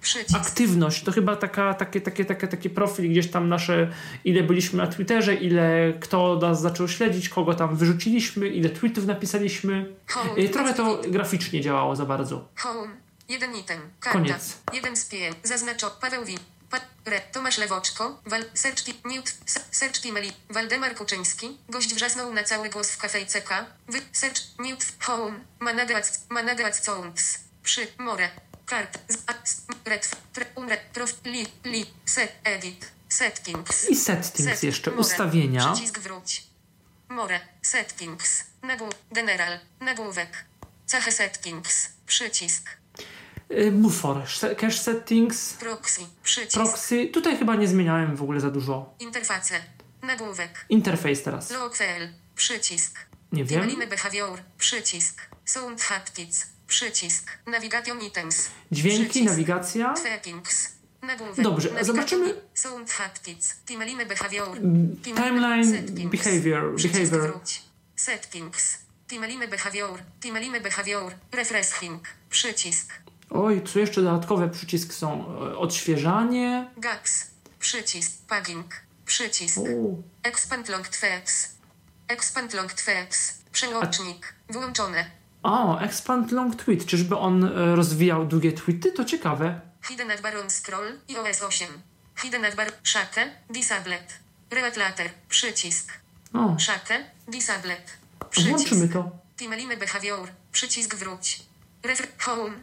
Przycisk. 0.02 0.36
Aktywność 0.36 1.04
to 1.04 1.12
chyba 1.12 1.36
taka, 1.36 1.74
takie, 1.74 2.02
takie, 2.02 2.26
takie, 2.26 2.48
takie 2.48 2.70
profil 2.70 3.10
gdzieś 3.12 3.32
tam 3.32 3.50
nasze, 3.50 3.92
ile 4.26 4.44
byliśmy 4.44 4.78
na 4.78 4.88
Twitterze, 4.88 5.36
ile 5.36 5.94
kto 6.00 6.40
nas 6.42 6.62
zaczął 6.62 6.88
śledzić, 6.88 7.30
kogo 7.30 7.54
tam 7.54 7.76
wyrzuciliśmy, 7.76 8.48
ile 8.50 8.70
tweetów 8.70 9.06
napisaliśmy. 9.06 9.96
Home. 10.08 10.38
Y, 10.38 10.50
Trochę 10.50 10.74
to 10.74 11.02
graficznie 11.08 11.62
działało 11.62 11.96
za 11.96 12.06
bardzo. 12.06 12.48
Home. 12.56 12.88
Jeden 13.30 13.56
item. 13.56 13.80
Karta. 14.00 14.20
Koniec. 14.20 14.58
Jeden 14.74 14.96
spiel. 14.96 15.34
Zaznaczo. 15.44 15.98
Paweł 16.02 16.26
Win. 16.26 16.40
Tomasz 17.32 17.58
Lewoczko. 17.58 18.22
Wal, 18.26 18.46
search, 18.54 18.84
ti- 18.84 19.02
Newt, 19.06 19.34
s- 19.48 19.60
search 19.72 20.02
Timeli. 20.02 20.32
Waldemar 20.50 20.96
Kuczyński. 20.96 21.58
Gość 21.70 21.94
wrzasnął 21.96 22.34
na 22.34 22.44
cały 22.44 22.70
głos 22.70 22.92
w 22.92 22.98
kafe 22.98 23.26
CK. 23.26 23.50
Wy, 23.88 24.02
Newt, 24.60 24.86
home. 25.00 25.40
Managac, 25.60 26.20
managac 26.30 26.82
counts. 26.86 27.40
Przy, 27.64 27.88
more. 27.98 28.30
Kart. 28.66 28.98
Z, 29.08 29.18
s, 29.44 29.62
red, 29.86 30.10
tre, 30.34 30.46
unre, 30.56 30.78
li, 31.26 31.48
li, 31.66 31.86
set, 32.06 32.32
edit. 32.44 32.92
Settings. 33.10 33.90
I 33.90 33.96
settings 33.96 34.52
Set, 34.52 34.64
jeszcze, 34.64 34.92
more. 34.92 35.02
ustawienia. 35.02 35.72
Przycisk 35.74 36.00
wróć. 36.00 36.44
More. 37.10 37.40
Settings. 37.62 38.44
Nagłów. 38.62 38.94
General. 39.12 39.60
Nagłówek. 39.80 40.46
Cechy 40.86 41.12
settings. 41.12 41.90
Przycisk. 42.06 42.70
Y, 43.52 43.72
Bufor, 43.72 44.28
se- 44.28 44.56
cache 44.56 44.78
settings, 44.78 45.54
Proxy. 45.54 46.02
Przycisk. 46.24 46.54
proxy. 46.54 47.08
Tutaj 47.14 47.38
chyba 47.38 47.56
nie 47.56 47.68
zmieniałem 47.68 48.16
w 48.16 48.22
ogóle 48.22 48.40
za 48.40 48.52
dużo. 48.52 48.94
Interface. 49.00 49.62
Nagłówek. 50.02 50.66
Interface 50.70 51.16
teraz. 51.16 51.52
Logfile. 51.52 52.10
Przycisk. 52.36 53.00
Nie 53.32 53.46
wiem. 53.46 53.62
Timeline 53.62 53.90
behavior. 53.90 54.40
Przycisk. 54.58 55.22
Sound 55.46 55.82
haptics. 55.82 56.48
Przycisk. 56.68 57.32
Navigation 57.48 58.02
items. 58.02 58.48
Dźwięki, 58.72 59.04
Przycisk. 59.06 59.26
nawigacja. 59.26 59.96
Settings. 59.96 60.70
Nagłówek. 61.02 61.36
Dobrze, 61.42 61.70
Navigation 61.70 61.86
zobaczymy- 61.96 62.34
Sound 62.54 62.92
haptics. 62.92 63.56
Timeline 63.66 64.06
behavior. 64.06 64.58
timeline 65.04 65.72
settings. 65.72 66.12
behavior, 66.12 66.76
behavior. 66.76 67.40
Settings. 67.96 68.78
Timeline 69.08 69.48
behavior. 69.48 70.00
Timeline 70.22 70.60
behavior. 70.62 71.14
Refreshing. 71.32 72.04
Przycisk. 72.30 72.94
Oj, 73.30 73.62
tu 73.62 73.80
jeszcze 73.80 74.02
dodatkowe 74.02 74.50
przyciski 74.50 74.94
są. 74.94 75.26
e, 75.52 75.58
Odświeżanie. 75.58 76.70
Gax. 76.78 77.28
Przycisk. 77.60 78.12
Pagging. 78.28 78.74
Przycisk. 79.06 79.58
U, 79.58 80.04
Expand 80.24 80.70
long 80.70 80.88
threads. 80.88 81.56
Expand 82.08 82.54
long 82.54 82.74
threads. 82.74 83.34
Przełącznik. 83.52 84.34
Wyłączone. 84.50 85.06
O, 85.44 85.80
expand 85.80 86.32
long 86.32 86.56
tweet. 86.56 86.86
Czyżby 86.86 87.18
on 87.18 87.44
e, 87.44 87.76
rozwijał 87.76 88.26
długie 88.26 88.52
tweety? 88.52 88.92
To 88.92 89.06
ciekawe. 89.06 89.62
Hidden 89.88 90.12
at 90.12 90.22
baron 90.22 90.50
scroll 90.50 91.00
i 91.08 91.18
OS 91.18 91.42
8. 91.42 91.68
Hidden 92.16 92.46
at 92.46 92.56
bar. 92.56 92.68
Szakę. 92.84 93.32
Disabled. 93.50 94.20
Read 94.52 94.78
later. 94.78 95.10
Przycisk. 95.30 95.92
O, 96.34 96.56
Szakę. 96.60 97.04
Disabled. 97.28 97.98
Przycisk. 98.30 98.50
włączymy 98.58 98.88
to. 98.90 99.12
Timeline 99.38 99.78
behavior. 99.78 100.30
Przycisk 100.52 100.96
wróć. 100.96 101.42
Refer. 101.88 102.08
Home. 102.20 102.54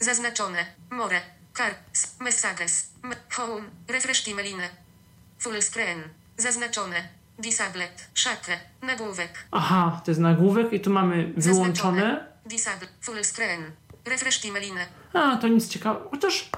Zaznaczone. 0.00 0.66
More. 0.90 1.20
Car. 1.54 1.74
Messages. 2.20 2.90
Home. 3.32 3.64
Refresh 3.88 4.24
timeline. 4.24 4.68
Full 5.38 5.62
screen. 5.62 6.02
Zaznaczone. 6.36 7.08
Disabled. 7.38 8.08
Szakę. 8.14 8.58
Nagłówek. 8.82 9.44
Aha, 9.50 10.00
to 10.04 10.10
jest 10.10 10.20
nagłówek 10.20 10.72
i 10.72 10.80
tu 10.80 10.90
mamy 10.90 11.32
wyłączone. 11.36 12.00
Zaznaczone. 12.00 12.26
Disable. 12.46 12.88
Full 13.00 13.24
screen. 13.24 13.70
Refresh 14.04 14.40
timeline. 14.40 14.78
A, 15.12 15.36
to 15.36 15.48
nic 15.48 15.68
ciekawego. 15.68 16.08
Chociaż 16.10 16.50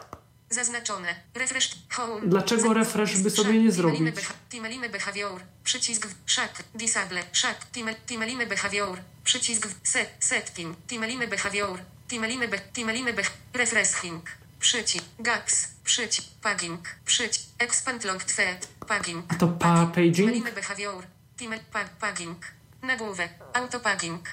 Zaznaczone. 0.55 1.15
Refresh. 1.35 1.71
Home. 1.91 2.27
Dlaczego 2.27 2.75
refresh 2.75 3.17
by 3.17 3.31
sobie 3.31 3.59
nie 3.59 3.73
zrobić? 3.73 4.01
Timeline 4.51 4.89
behavior. 4.89 5.41
Przycisk. 5.65 6.09
Szak. 6.27 6.63
Disable. 6.75 7.23
Szak. 7.33 7.57
Time- 7.73 7.95
Timeline 8.07 8.47
behavior. 8.47 8.99
Przycisk. 9.25 9.69
Set. 9.83 10.11
Setting. 10.21 10.77
Timeline 10.87 11.27
behavior. 11.29 11.81
Timeline 12.09 12.49
be. 12.49 12.59
Timeline 12.59 13.13
be. 13.13 13.23
Refreshing. 13.55 14.23
Przycisk. 14.61 15.05
Gaps. 15.19 15.67
Przycisk. 15.85 16.29
Pagging. 16.43 16.81
Przycisk. 17.05 17.47
Expand 17.59 18.05
long 18.05 18.25
thread. 18.25 18.69
Pagging. 18.89 19.25
A 19.29 19.35
to 19.35 19.49
pa- 19.49 19.87
paging? 19.87 20.17
Timeline 20.17 20.53
behavior. 20.55 21.05
Time, 21.37 21.59
pa, 21.73 21.85
pagging. 22.01 22.45
Nagłówek. 22.83 23.33
Autopagging. 23.55 24.29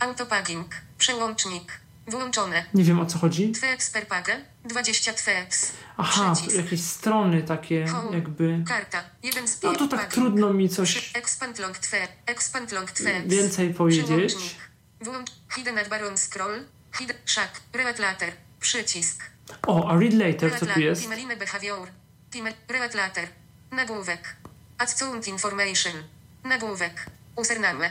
Autopagging. 0.00 0.74
Przełącznik. 0.98 1.72
Wyłączone. 2.06 2.64
nie 2.74 2.84
wiem 2.84 3.00
o 3.00 3.06
co 3.06 3.18
chodzi. 3.18 3.52
Tweets 3.52 3.90
per 3.90 4.06
pagę. 4.06 4.36
20 4.64 5.12
tweets. 5.12 5.72
Aha, 5.96 6.32
Przycisk. 6.34 6.56
jakieś 6.56 6.80
strony 6.80 7.42
takie 7.42 7.86
Home. 7.86 8.16
jakby. 8.16 8.64
Karta. 8.68 9.04
Jeden 9.22 9.48
z 9.48 9.62
No 9.62 9.72
to 9.76 9.88
tak 9.88 10.12
trudno 10.12 10.52
mi 10.52 10.68
coś 10.68 11.10
Expand 11.14 11.58
long. 11.58 11.76
Expand 12.26 12.72
long 12.72 12.90
więcej 13.26 13.74
powiedzieć. 13.74 14.34
Wyłącz. 15.00 15.30
Hidden 15.54 15.78
at 15.78 15.88
baron 15.88 16.18
scroll. 16.18 16.64
Hidden. 16.98 17.16
Szak. 17.24 17.60
Read 17.72 17.98
later. 17.98 18.32
Przycisk. 18.60 19.22
O, 19.66 19.88
a 19.90 19.98
read 19.98 20.12
later, 20.12 20.50
Read 20.50 20.60
co 20.60 20.66
tu 20.66 20.80
jest? 20.80 21.02
Timeline 21.02 21.36
behavior. 21.36 21.88
Time. 22.30 22.52
Read 22.68 22.94
later. 22.94 23.28
Nagłówek. 23.70 24.36
Add 24.78 24.90
sound 24.90 25.28
information. 25.28 25.92
Nagłówek. 26.44 27.06
Username. 27.36 27.90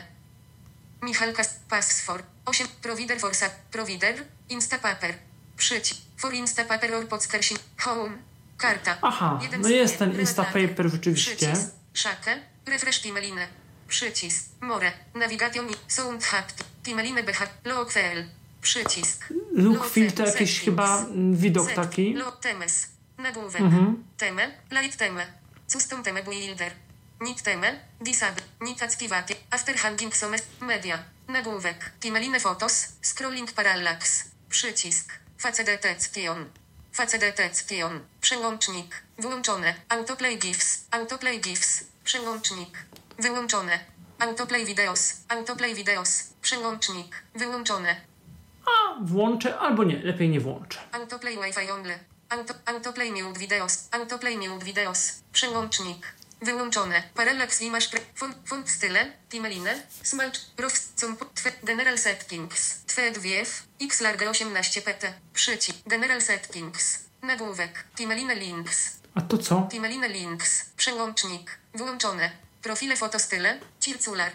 Michalka 1.01 1.43
Password. 1.69 2.32
8. 2.45 2.67
Provider 2.81 3.19
for 3.19 3.35
sub. 3.35 3.49
Provider. 3.71 4.15
Instapaper. 4.49 5.13
Przycisk. 5.57 6.01
For 6.17 6.33
Instapaper 6.33 6.93
or 6.93 7.07
Podskersin. 7.07 7.57
Home. 7.79 8.17
Karta. 8.57 8.97
Aha, 9.01 9.39
Jeden 9.41 9.61
no 9.61 9.69
jest 9.69 9.97
ten 9.97 10.19
Instapaper 10.19 10.89
rzeczywiście. 10.91 11.35
Przycisk. 11.35 11.71
Szakę. 11.93 12.39
Refresh 12.65 13.01
Timeline. 13.01 13.47
Przycisk. 13.87 14.45
More. 14.61 14.91
Navigation. 15.13 15.67
Sound 15.87 16.23
hapt. 16.23 16.63
Timeline 16.83 17.23
beha. 17.23 17.47
Logfile. 17.65 18.25
Przycisk. 18.61 19.33
Look 19.53 19.89
fill 19.89 20.11
to 20.11 20.25
jakiś 20.25 20.59
chyba 20.59 21.05
widok 21.33 21.71
taki. 21.71 22.13
Lo, 22.13 22.31
temes. 22.31 22.87
Nagłówek. 23.17 23.61
Mhm. 23.61 24.03
Teme. 24.17 24.51
Light 24.71 24.97
teme. 24.97 25.25
Custom 25.67 26.03
teme 26.03 26.23
builder. 26.23 26.71
Nick 27.23 27.41
teme. 27.41 27.79
Disable. 28.01 28.43
Nick 28.61 28.83
activate. 28.83 29.35
After 29.51 29.75
hanging 29.77 30.13
some. 30.13 30.37
Media. 30.61 31.03
Nagłówek. 31.27 31.91
Timeline 31.99 32.39
photos. 32.39 32.87
Scrolling 33.01 33.51
parallax. 33.51 34.23
Przycisk. 34.49 35.13
Face 35.37 35.63
detection. 35.63 36.49
Face 36.93 37.17
detection. 37.17 37.99
Przełącznik. 38.21 39.03
Wyłączone. 39.17 39.75
Autoplay 39.89 40.37
GIFs. 40.37 40.85
Autoplay 40.91 41.39
GIFs. 41.39 41.83
Przełącznik. 42.03 42.77
Wyłączone. 43.19 43.79
Autoplay 44.19 44.65
videos. 44.65 45.13
Autoplay 45.29 45.75
videos. 45.75 46.23
Przełącznik. 46.41 47.23
Wyłączone. 47.35 47.95
A, 48.65 48.95
włączę 49.01 49.59
albo 49.59 49.83
nie, 49.83 49.99
lepiej 49.99 50.29
nie 50.29 50.39
włączę. 50.39 50.79
Autoplay 50.91 51.35
Wi-Fi 51.37 51.71
only. 51.71 51.99
Auto, 52.29 52.53
autoplay 52.65 53.11
mute 53.11 53.39
videos. 53.39 53.87
Autoplay 53.91 54.37
mute 54.37 54.65
videos. 54.65 55.11
Przełącznik. 55.31 56.13
Wyłączone. 56.43 57.03
Parallax 57.15 57.61
image 57.61 57.87
pre... 57.89 57.99
Font, 58.15 58.35
font 58.45 58.69
style. 58.69 59.11
Timeline. 59.29 59.69
Smalcz. 60.03 60.39
Rows. 60.57 60.89
Twe, 61.35 61.51
general 61.63 61.97
settings. 61.99 62.75
Twe 62.87 63.11
2F. 63.11 63.47
X 63.81 64.01
large 64.01 64.29
18 64.29 64.81
pt. 64.81 65.13
Przycisk. 65.33 65.77
General 65.87 66.21
settings. 66.21 66.99
Nagłówek. 67.21 67.83
Timeline 67.95 68.35
links. 68.35 68.89
A 69.15 69.21
to 69.21 69.37
co? 69.37 69.67
Timeline 69.71 70.07
links. 70.07 70.65
Przełącznik. 70.77 71.57
Wyłączone. 71.73 72.31
Profile 72.61 72.95
fotostyle. 72.97 73.59
Circular. 73.79 74.31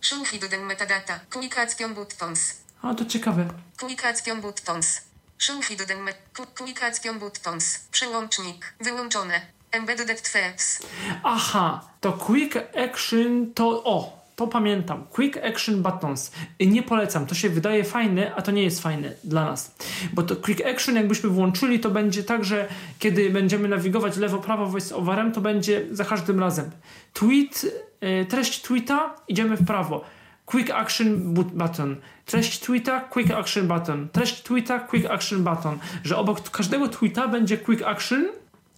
Show, 0.00 0.28
hidden 0.28 0.60
metadata. 0.62 1.20
Communication 1.32 1.94
buttons. 1.94 2.54
A 2.82 2.94
to 2.94 3.04
ciekawe. 3.04 3.48
Communication 3.80 4.40
buttons. 4.40 5.00
Show 5.38 5.64
hidden 5.66 6.00
me- 6.02 6.12
Ku- 6.36 6.46
Communication 6.58 7.18
buttons. 7.18 7.78
Przełącznik. 7.90 8.72
Wyłączone. 8.80 9.40
Embedded 9.72 10.22
threads. 10.22 10.82
Aha, 11.22 11.80
to 12.00 12.12
Quick 12.12 12.56
Action 12.76 13.52
to. 13.54 13.84
O, 13.84 14.20
to 14.36 14.46
pamiętam. 14.46 15.04
Quick 15.10 15.36
Action 15.36 15.82
Buttons. 15.82 16.32
Nie 16.60 16.82
polecam, 16.82 17.26
to 17.26 17.34
się 17.34 17.48
wydaje 17.48 17.84
fajne, 17.84 18.34
a 18.34 18.42
to 18.42 18.50
nie 18.50 18.62
jest 18.62 18.82
fajne 18.82 19.12
dla 19.24 19.44
nas. 19.44 19.74
Bo 20.12 20.22
to 20.22 20.36
quick 20.36 20.66
action 20.66 20.94
jakbyśmy 20.96 21.30
włączyli, 21.30 21.80
to 21.80 21.90
będzie 21.90 22.24
tak, 22.24 22.44
że 22.44 22.68
kiedy 22.98 23.30
będziemy 23.30 23.68
nawigować 23.68 24.16
lewo, 24.16 24.38
prawo 24.38 24.66
voice 24.66 24.96
overem, 24.96 25.32
to 25.32 25.40
będzie 25.40 25.86
za 25.90 26.04
każdym 26.04 26.40
razem. 26.40 26.70
Tweet, 27.12 27.64
y, 28.02 28.26
treść 28.26 28.62
tweeta, 28.62 29.14
idziemy 29.28 29.56
w 29.56 29.66
prawo. 29.66 30.04
Quick 30.46 30.70
action 30.70 31.34
but- 31.34 31.52
button. 31.52 31.96
Treść 32.26 32.58
tweeta, 32.58 33.00
quick 33.00 33.30
action 33.30 33.68
button. 33.68 34.08
Treść 34.08 34.42
tweeta, 34.42 34.78
quick 34.78 35.10
action 35.10 35.44
button. 35.44 35.78
Że 36.04 36.16
obok 36.16 36.50
każdego 36.50 36.88
tweeta 36.88 37.28
będzie 37.28 37.58
quick 37.58 37.82
action 37.82 38.28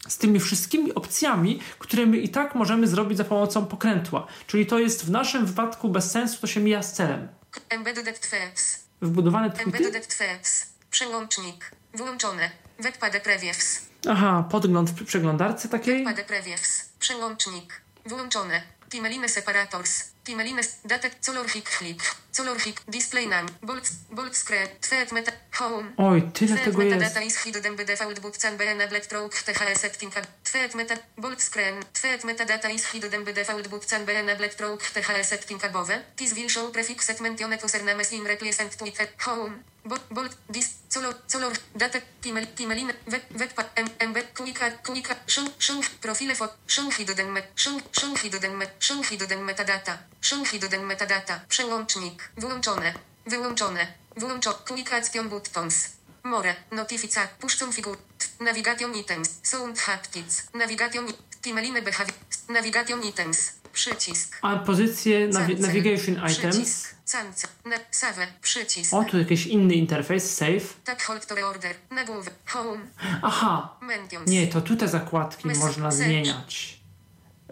z 0.09 0.19
tymi 0.19 0.41
wszystkimi 0.41 0.95
opcjami, 0.95 1.61
które 1.79 2.07
my 2.07 2.17
i 2.17 2.29
tak 2.29 2.55
możemy 2.55 2.87
zrobić 2.87 3.19
za 3.19 3.25
pomocą 3.25 3.67
pokrętła. 3.67 4.27
Czyli 4.47 4.67
to 4.67 4.79
jest 4.79 5.07
w 5.07 5.11
naszym 5.11 5.47
wypadku 5.47 5.89
bez 5.89 6.11
sensu, 6.11 6.41
to 6.41 6.47
się 6.47 6.61
mija 6.61 6.83
z 6.83 6.93
celem. 6.93 7.29
Embedded 7.69 8.21
Tweets. 8.21 8.79
Wbudowane 9.03 9.51
tweety? 9.51 9.77
Embedded 9.77 10.17
Tweets. 10.17 10.67
Przełącznik. 10.91 11.71
Wyłączone. 11.95 12.51
Webpad 12.79 13.23
Previews. 13.23 13.81
Aha, 14.09 14.45
podgląd 14.51 14.91
w 14.91 15.05
przeglądarce 15.05 15.69
takiej. 15.69 16.05
Webpad 16.05 16.27
Previews. 16.27 16.85
Przełącznik. 16.99 17.81
Wyłączone. 18.07 18.63
Timeline 18.91 19.29
Separators. 19.29 20.05
Timeline 20.25 20.61
Data 20.85 21.09
Color 21.27 21.47
Flip. 21.49 22.03
Color 22.37 22.57
Display 22.89 23.27
Name. 23.27 23.49
Bold, 23.63 23.91
bold 24.11 24.35
Screen. 24.37 24.69
Tweet 24.81 25.13
Meta. 25.13 25.33
Home. 25.61 25.93
Oj, 25.97 26.23
tyle 26.33 26.49
Tweet 26.49 26.65
tego 26.65 26.83
jest. 26.83 26.95
metadata 26.95 27.21
is 27.21 27.45
hidden 27.45 27.77
by 27.77 27.85
default 27.85 28.21
but 28.21 28.39
can 28.39 28.57
be 28.57 28.65
enabled 28.65 29.07
through 29.07 29.31
THS 29.31 29.81
setting. 29.81 30.13
Tweet 30.43 30.75
meta 30.75 30.97
bold 31.19 31.43
screen. 31.43 31.75
Tweet 31.93 32.25
metadata 32.25 32.69
is 32.69 32.87
hidden 32.93 33.25
by 33.25 33.33
default 33.33 33.69
but 33.69 33.87
can 33.87 34.05
be 34.05 34.13
enabled 34.13 34.51
through 34.57 34.79
THS 34.79 35.29
setting 35.29 35.61
above. 35.65 35.93
This 36.17 36.35
will 36.35 36.49
show 36.49 36.71
prefix 36.71 37.21
mentioned 37.21 37.63
usernames 37.63 38.13
in 38.13 38.25
represent 38.25 38.79
Twitter. 38.79 39.09
Home. 39.27 39.55
Bold, 39.85 40.01
bold, 40.11 40.37
dis, 40.49 40.69
color, 40.95 41.15
color, 41.33 41.53
data, 41.75 42.01
timel, 42.21 42.47
timeline, 42.55 42.95
web, 43.11 43.51
em, 43.75 43.87
embed, 43.99 44.27
klika, 44.33 44.71
klika, 44.83 45.17
show, 45.27 45.47
show, 45.59 45.81
profile 46.01 46.35
fot, 46.35 46.57
show 46.67 46.89
hidden 46.99 47.33
met, 47.33 47.51
show, 47.55 47.81
show 47.91 48.17
hidden 48.23 48.57
met, 48.57 48.71
show 48.79 49.03
hidden 49.03 49.45
metadata, 49.45 49.99
show 50.21 50.45
hidden 50.45 50.87
metadata, 50.87 51.45
przełącznik, 51.49 52.22
wyłączone, 52.37 52.95
wyłączone, 53.27 53.87
wyłączone, 54.17 54.57
klikation 54.65 55.29
buttons. 55.29 55.89
More, 56.25 56.55
notifica, 56.73 57.27
puszczą 57.41 57.73
figur, 57.73 57.99
navigation 58.41 58.95
items, 58.97 59.31
sound 59.43 59.79
haptics, 59.79 60.43
navigation, 60.55 61.07
timeline 61.43 61.83
behavior, 61.83 62.15
navigation 62.49 63.03
items, 63.05 63.53
przycisk. 63.73 64.39
A 64.43 64.57
pozycje 64.57 65.29
navi 65.29 65.57
navigation 65.57 66.15
items. 66.15 66.57
Przycisk, 66.57 66.95
cancel, 67.13 67.51
na, 67.65 67.77
save, 67.91 68.27
przycisk. 68.43 68.95
O, 68.95 69.05
tu 69.05 69.19
jakiś 69.19 69.47
inny 69.47 69.75
interfejs, 69.75 70.35
save. 70.37 70.75
Tak 70.85 71.03
hold 71.03 71.27
to 71.27 71.35
reorder, 71.35 71.75
nagłówek, 71.91 72.35
home, 72.47 72.81
Aha, 73.23 73.77
mentions. 73.81 74.31
nie, 74.31 74.47
to 74.47 74.61
tu 74.61 74.77
te 74.77 74.89
zakładki 74.89 75.49
Mys- 75.49 75.59
można 75.59 75.91
zmieniać. 75.91 76.82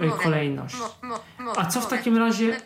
More, 0.09 0.23
Kolejność. 0.23 0.75
A 1.57 1.67
co 1.67 1.81
w 1.81 1.87
takim 1.87 2.19
razie- 2.19 2.61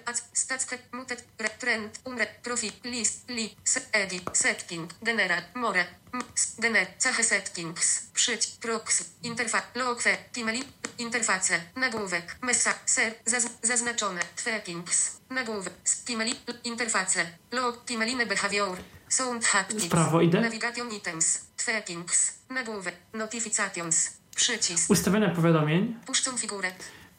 gener, 6.59 6.87
cechy 6.99 7.25
settings, 7.25 8.07
przyć, 8.15 8.47
proxy, 8.47 9.05
interfa, 9.23 9.63
logfe, 9.75 10.17
timeli, 10.33 10.65
interface, 10.99 11.61
nagłówek, 11.77 12.37
mesa, 12.43 12.75
ser, 12.87 13.15
zaz, 13.27 13.47
zaznaczone, 13.63 14.21
settings, 14.37 15.21
nagłówek, 15.31 15.73
timeli, 16.07 16.35
interface, 16.65 17.27
log, 17.53 17.85
timeline 17.85 18.27
behavior, 18.27 18.79
sound 19.09 19.45
haptics, 19.45 19.87
prawo 19.87 20.21
idę? 20.21 20.41
navigation 20.41 20.93
items, 20.93 21.41
settings, 21.57 22.33
nagłówek, 22.51 22.95
notifications, 23.13 24.11
przycisk, 24.37 24.91
Ustawienia 24.91 25.31
powiadomień. 25.31 25.97
puszczą 26.07 26.37
figurę, 26.39 26.73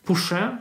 Puszę. 0.05 0.57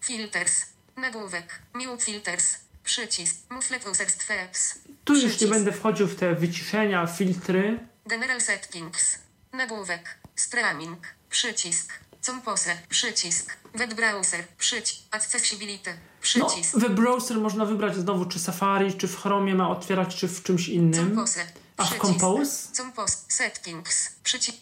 Filters. 0.00 0.52
Nagłówek. 0.96 1.62
Mute 1.74 2.04
filters. 2.04 2.56
Przycisk. 2.84 3.36
Mufflet 3.50 3.86
users 3.86 4.16
tweets. 4.16 4.78
Tu 5.04 5.14
już 5.14 5.40
nie 5.40 5.46
będę 5.46 5.72
wchodził 5.72 6.06
w 6.06 6.16
te 6.16 6.34
wyciszenia, 6.34 7.06
filtry. 7.06 7.78
General 8.06 8.40
settings. 8.40 9.18
Nagłówek. 9.52 10.18
Streaming. 10.36 11.06
Przycisk. 11.30 11.92
Compose. 12.20 12.76
Przycisk. 12.88 13.56
Web 13.74 13.94
browser. 13.94 14.44
Przycisk. 14.58 15.02
Accessibility. 15.10 15.90
No, 15.90 15.98
Przycisk. 16.20 16.78
web 16.78 16.92
browser 16.92 17.36
można 17.36 17.64
wybrać 17.64 17.96
znowu, 17.96 18.24
czy 18.26 18.38
Safari, 18.38 18.94
czy 18.94 19.08
w 19.08 19.16
Chromie 19.20 19.54
ma 19.54 19.68
otwierać, 19.68 20.16
czy 20.16 20.28
w 20.28 20.42
czymś 20.42 20.68
innym. 20.68 21.06
Compose. 21.08 21.46
A 21.76 21.84
w. 21.84 21.98
Compose? 21.98 22.72
Compose. 22.72 23.16
Settings. 23.28 24.10
Przycisk. 24.22 24.58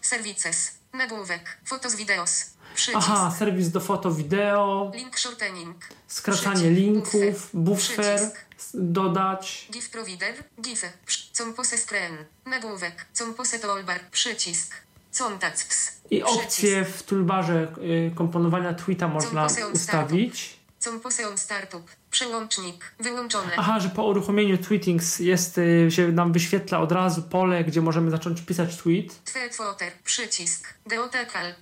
Services. 0.00 0.70
Nagłówek. 0.92 1.58
Photos 1.64 1.94
videos. 1.96 2.44
Przycisk. 2.74 2.96
Aha, 2.98 3.34
serwis 3.38 3.70
do 3.70 3.80
foto, 3.80 4.10
wideo, 4.10 4.90
Link 4.94 5.18
shortening. 5.18 5.76
skracanie 6.06 6.70
linków, 6.70 7.50
buffer, 7.54 8.20
dodać. 8.74 9.68
GIF 9.72 9.90
provider, 9.90 10.34
GIF, 10.60 10.82
compose 11.32 11.76
screen, 11.78 12.16
nagłówek, 12.46 13.06
compose 13.18 13.58
toolbar, 13.58 14.00
przycisk, 14.10 14.74
contacts, 15.18 16.00
I 16.10 16.22
opcje 16.22 16.84
w 16.84 17.02
toolbarze 17.02 17.68
y, 17.78 18.12
komponowania 18.14 18.74
tweeta 18.74 19.08
można 19.08 19.46
ustawić. 19.72 20.60
compose 20.84 21.28
on 21.28 21.38
startup, 21.38 21.90
przełącznik, 22.10 22.94
wyłączone, 23.00 23.52
Aha, 23.56 23.80
że 23.80 23.88
po 23.88 24.04
uruchomieniu 24.04 24.58
tweetings 24.58 25.18
jest, 25.18 25.58
y, 25.58 25.88
się 25.90 26.08
nam 26.12 26.32
wyświetla 26.32 26.78
od 26.80 26.92
razu 26.92 27.22
pole, 27.22 27.64
gdzie 27.64 27.80
możemy 27.82 28.10
zacząć 28.10 28.40
pisać 28.40 28.76
tweet. 28.76 29.24
tweet 29.32 29.56
footer, 29.56 29.92
przycisk, 30.04 30.74
geotekal, 30.86 31.46
Y, 31.50 31.54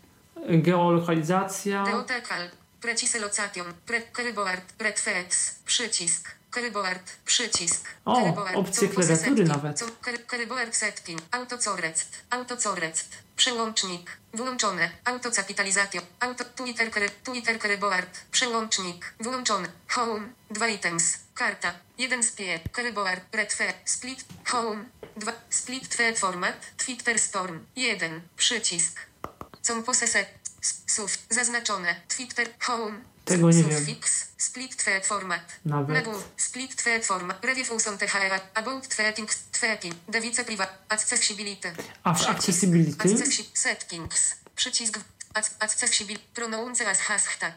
Geolokalizacja. 0.47 1.85
geotekal, 1.85 2.51
precise 2.81 3.19
location, 3.20 3.74
pre, 3.86 4.01
keyboard, 4.02 4.73
pretweets, 4.78 5.55
przycisk, 5.65 6.28
keyboard, 6.51 7.16
przycisk, 7.24 7.89
O, 8.05 8.35
opcje 8.55 8.89
klawiatury 8.89 9.44
nawet. 9.44 9.78
com- 9.78 9.90
ke- 10.02 10.19
Keyboard 10.27 10.77
setting, 10.77 11.20
autocorrect, 11.31 12.09
autocorrect, 12.31 13.09
przełącznik, 13.36 14.10
wyłączone, 14.35 14.90
autocapitalization, 15.05 16.02
auto, 16.20 16.44
Twitter, 16.44 16.90
kere- 16.90 17.10
Twitter 17.24 17.59
keyboard, 17.59 18.20
przełącznik, 18.31 19.15
wyłączony, 19.20 19.69
home, 19.89 20.28
dwa 20.51 20.69
items, 20.69 21.19
karta, 21.35 21.73
jeden 21.98 22.23
z 22.23 22.32
pie, 22.32 22.60
keyboard, 22.73 23.35
retwe, 23.35 23.65
split, 23.85 24.24
home, 24.47 24.85
dwa, 25.16 25.32
split 25.51 25.97
format, 26.16 26.66
Twitter 26.77 27.19
storm, 27.19 27.59
jeden, 27.77 28.20
przycisk, 28.36 29.01
compose 29.67 30.07
set, 30.07 30.29
s- 30.63 30.83
suf, 30.87 31.19
zaznaczone, 31.31 31.95
Twitter, 32.09 32.49
home, 32.61 33.01
Tego 33.25 33.51
nie 33.51 33.63
wiem. 33.65 33.79
suffix, 33.79 34.27
split 34.39 34.77
tweet 34.77 35.07
format, 35.07 35.41
Nawet. 35.65 35.89
Nagłów, 35.97 36.29
split 36.37 36.77
tweet 36.83 37.07
format, 37.07 37.45
review 37.45 37.71
uson 37.73 37.99
THR, 37.99 38.41
about 38.55 38.89
tweeting, 38.89 39.31
tweeting, 39.61 39.95
device 40.09 40.45
privat, 40.45 40.79
accessibility. 40.89 41.73
A 42.05 42.15
w 42.15 42.27
accessibility? 42.29 43.09
accessi- 43.09 43.51
settings, 43.55 44.35
przycisk, 44.57 44.99
ac- 45.35 45.55
accessibility, 45.61 46.25
pronounce 46.35 46.91
as 46.91 46.99
hashtag, 46.99 47.53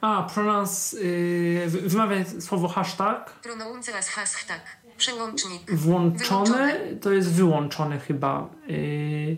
A, 0.00 0.22
pronouns, 0.34 0.92
yy, 0.92 1.64
wy- 1.68 1.80
wymawia 1.88 2.16
słowo 2.40 2.68
hashtag. 2.68 3.30
pronounce 3.30 3.98
as 3.98 4.08
hashtag, 4.08 4.60
przełącznik, 4.98 5.70
Włączone 5.72 6.80
to 7.02 7.12
jest 7.12 7.32
wyłączone 7.32 8.00
chyba. 8.00 8.48
Yy, 8.66 9.36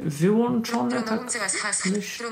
wyłączone, 0.00 1.02
tak 1.02 1.20
myśl. 1.86 2.24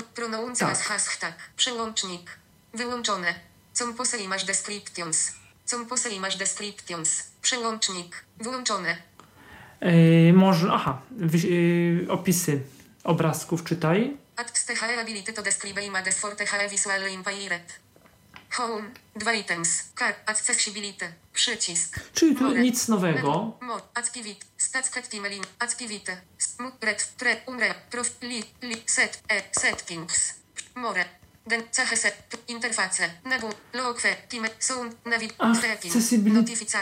Tak. 0.59 0.79
hashtag, 0.79 1.35
przełącznik, 1.57 2.31
wyłączone, 2.75 3.35
compose 3.73 4.19
image 4.19 4.45
descriptions, 4.47 5.33
compose 5.71 6.11
image 6.11 6.37
descriptions, 6.37 7.23
przełącznik, 7.43 8.25
wyłączone, 8.41 8.97
Yy, 9.81 10.33
może, 10.33 10.69
aha, 10.73 11.03
yy, 11.45 12.07
opisy 12.09 12.61
obrazków 13.05 13.65
czytaj. 13.65 14.17
Act 14.37 14.67
THR 14.67 14.99
ability 15.01 15.33
to 15.33 15.43
describe 15.43 15.83
images 15.83 16.19
for 16.19 16.37
THR 16.37 16.71
visually 16.71 17.13
impaired. 17.13 17.81
Home, 18.51 18.91
dwa 19.17 19.33
items, 19.33 19.93
car, 19.99 20.15
accessibility, 20.27 21.07
przycisk. 21.39 22.01
Czyli 22.15 22.37
tu 22.37 22.57
nic 22.57 22.89
nowego. 22.89 23.59
Activity, 23.95 24.47
activity, 25.59 26.17
red, 26.81 27.43
umre, 27.47 27.75
set, 28.87 29.23
e, 29.29 29.43
settings. 29.53 30.35
More, 30.75 31.05
den, 31.47 31.63
interface, 32.49 33.07
time, 34.29 34.49
sound, 34.59 34.97
tracking, 35.61 36.35
notifica, 36.35 36.79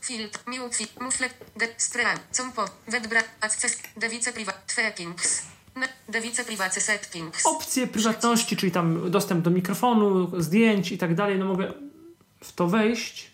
filtr, 0.00 0.40
mute, 0.46 1.28
de, 1.56 1.68
compo, 2.32 2.64
access, 3.40 3.78
device 3.96 4.32
privat, 4.32 4.74
trackings. 4.74 5.42
Opcje 7.44 7.86
prywatności, 7.86 8.56
czyli 8.56 8.72
tam 8.72 9.10
dostęp 9.10 9.44
do 9.44 9.50
mikrofonu, 9.50 10.42
zdjęć 10.42 10.92
i 10.92 10.98
tak 10.98 11.14
dalej. 11.14 11.38
No 11.38 11.44
mogę 11.44 11.72
w 12.44 12.52
to 12.52 12.66
wejść. 12.66 13.27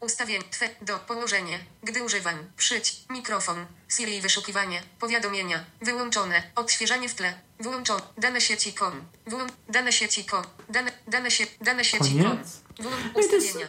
Ustawień 0.00 0.42
twe 0.50 0.68
do 0.82 0.98
położenie. 0.98 1.58
Gdy 1.82 2.02
używam. 2.04 2.50
Przyć. 2.56 2.96
Mikrofon. 3.10 3.66
Siri 3.88 4.20
wyszukiwanie. 4.20 4.82
Powiadomienia. 4.98 5.64
Wyłączone. 5.82 6.42
Odświeżanie 6.54 7.08
w 7.08 7.14
tle. 7.14 7.38
Wyłączone. 7.60 8.02
Dane 8.18 8.40
sieci 8.40 8.72
com. 8.74 9.04
Wyłą... 9.26 9.46
Dane 9.68 9.92
sieci 9.92 10.24
com. 10.24 10.44
Dane, 10.68 10.92
dane, 11.06 11.30
sie... 11.30 11.46
dane 11.60 11.84
sieci 11.84 12.12
com. 12.22 12.22
Koniec. 12.30 12.48
Wyłą... 12.78 12.90
No 13.14 13.20
Ustawienia. 13.20 13.68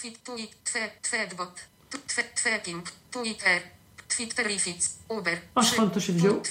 Tweet. 0.00 0.22
Tweet. 0.24 0.64
Twe. 0.64 0.90
Tweetbot. 1.10 1.60
Tu- 1.90 1.98
Twe. 2.06 2.24
Tweeting. 2.24 2.86
Twitter. 3.10 3.62
Twitterific. 4.08 4.90
Uber. 5.08 5.40
A 5.54 5.60
Przy- 5.60 5.72
skąd 5.72 5.94
to 5.94 6.00
się 6.00 6.12
wziął? 6.12 6.42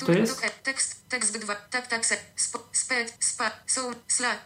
Co 0.00 0.06
to 0.06 0.12
jest? 0.12 0.42
Tekst, 0.62 1.08
tekst 1.08 1.38
2, 1.38 1.54
tak, 1.54 1.86
tak, 1.86 2.06
se, 2.06 2.16
sped, 2.72 3.16
spa, 3.20 3.50
są, 3.66 3.92
sla, 4.08 4.36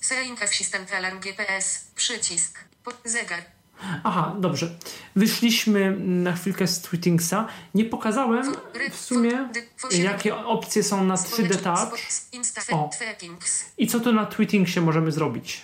seinka 0.00 0.44
assistant 0.44 0.92
alarm 0.92 1.20
GPS, 1.20 1.84
przycisk, 1.94 2.58
zegar, 3.04 3.42
Aha, 4.04 4.36
dobrze. 4.38 4.70
Wyszliśmy 5.16 5.96
na 5.98 6.32
chwilkę 6.32 6.66
z 6.66 6.80
Tweetingsa. 6.80 7.46
Nie 7.74 7.84
pokazałem 7.84 8.54
w 8.90 8.96
sumie, 8.96 9.48
jakie 9.90 10.36
opcje 10.36 10.82
są 10.82 11.04
na 11.04 11.14
3D 11.14 11.56
Touch 11.56 11.98
O. 12.72 12.90
I 13.78 13.86
co 13.86 14.00
tu 14.00 14.12
na 14.12 14.26
Tweetingsie 14.26 14.80
możemy 14.80 15.12
zrobić. 15.12 15.62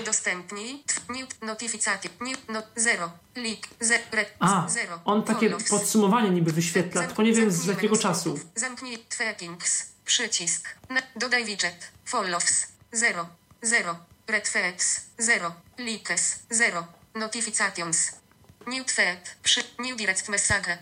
udostępnij, 0.00 0.82
new, 1.08 1.42
notyfikacje, 1.42 2.10
new, 2.20 2.48
no, 2.48 2.62
zero, 2.76 3.10
link, 3.36 3.66
ze, 3.80 3.98
re, 4.12 4.24
A, 4.40 4.68
zero, 4.68 5.00
on 5.04 5.22
takie 5.22 5.50
podsumowanie 5.50 6.30
niby 6.30 6.52
wyświetla, 6.52 7.06
tylko 7.06 7.22
nie 7.22 7.32
wiem 7.32 7.50
z 7.50 7.66
jakiego 7.66 7.96
czasu. 7.96 8.38
Zamknij 8.54 8.98
Tweetings. 8.98 9.86
Przycisk. 10.04 10.68
Dodaj 11.16 11.44
widget. 11.44 11.92
Follows. 12.04 12.66
0. 12.92 13.26
0. 13.62 13.96
Retweets. 14.26 15.00
0. 15.18 15.52
Likes. 15.78 16.38
0. 16.50 16.86
Notifications. 17.14 18.12
New 18.66 18.84
tweet. 18.86 19.36
Przy, 19.42 19.60
new 19.78 19.96
direct 19.96 20.28
message. 20.28 20.78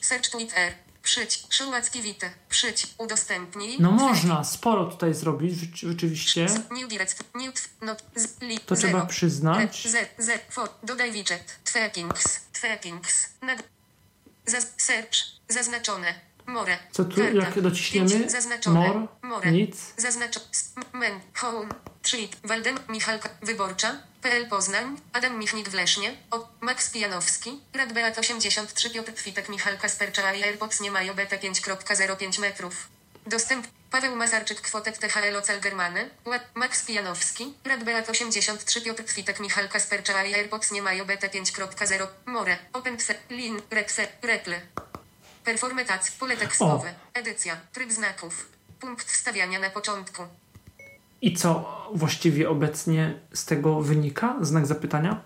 Search 0.00 0.30
Twitter. 0.30 0.72
Przyć. 1.02 1.46
Show 1.50 1.74
activity. 1.74 2.30
Przyć. 2.48 2.86
Udostępnij. 2.98 3.76
No 3.80 3.90
można 3.90 4.44
sporo 4.44 4.84
tutaj 4.84 5.14
zrobić, 5.14 5.54
rzeczy- 5.60 5.88
rzeczywiście. 5.88 6.46
New 6.70 6.88
direct. 6.88 7.24
New 7.34 7.54
not, 7.82 8.02
To 8.66 8.76
trzeba 8.76 9.06
przyznać. 9.06 9.88
Z, 9.88 10.08
z, 10.24 10.40
for, 10.50 10.68
dodaj 10.82 11.12
widget. 11.12 11.58
Tweetings. 12.52 13.28
Nag, 13.42 13.62
zaz, 14.46 14.66
search. 14.76 15.16
Zaznaczone. 15.48 16.14
More. 16.46 16.78
Co 16.92 17.04
tu, 17.04 17.20
jak 17.34 17.60
dociśniemy? 17.60 18.30
Zaznaczone. 18.30 18.80
More? 18.88 19.06
More. 19.22 19.52
Nic? 19.52 19.76
Zaznaczo. 19.96 20.40
s- 20.52 20.72
Men. 20.92 21.20
Home. 21.34 21.68
Treat. 22.06 22.30
Waldem. 22.44 22.78
Michalka. 22.88 23.28
Wyborcza. 23.42 24.02
PL 24.22 24.46
Poznań. 24.48 25.00
Adam 25.12 25.38
Michnik 25.38 25.68
w 25.68 25.74
Lesznie. 25.74 26.16
O. 26.30 26.48
Max 26.60 26.90
Pijanowski. 26.90 27.60
Radbeat 27.74 28.18
83. 28.18 28.90
Piotr 28.90 29.14
Kwitek. 29.14 29.48
Michal 29.48 29.78
Kaspercza. 29.78 30.34
i 30.34 30.42
AirPods 30.42 30.80
nie 30.80 30.90
mają 30.90 31.14
BT 31.14 31.38
5.05 31.38 32.38
metrów. 32.40 32.88
Dostęp. 33.26 33.66
Paweł 33.90 34.16
Mazarczyk. 34.16 34.60
Kwotek 34.60 34.98
THL 34.98 35.36
Ocelgermany. 35.36 36.10
Ła- 36.24 36.40
Max 36.54 36.84
Pijanowski. 36.84 37.54
Radbeat 37.64 38.08
83. 38.10 38.80
Piotr 38.80 39.04
Kwitek. 39.04 39.40
Michal 39.40 39.68
Kaspercza. 39.68 40.24
i 40.24 40.34
AirPods 40.34 40.70
nie 40.70 40.82
mają 40.82 41.04
BT 41.04 41.28
5.0. 41.28 42.06
More. 42.26 42.58
Open. 42.72 42.96
Twe. 42.96 43.14
Lin. 43.30 43.62
Retwe. 43.70 44.08
Rekle. 44.22 44.60
Performatac, 45.44 46.10
pole 46.10 46.36
tekstowe, 46.36 46.94
edycja, 47.14 47.56
tryb 47.72 47.92
znaków, 47.92 48.46
punkt 48.80 49.12
wstawiania 49.12 49.58
na 49.58 49.70
początku. 49.70 50.26
I 51.26 51.32
co 51.34 51.64
właściwie 51.94 52.50
obecnie 52.50 53.14
z 53.32 53.44
tego 53.44 53.80
wynika? 53.80 54.36
Znak 54.40 54.66
zapytania? 54.66 55.20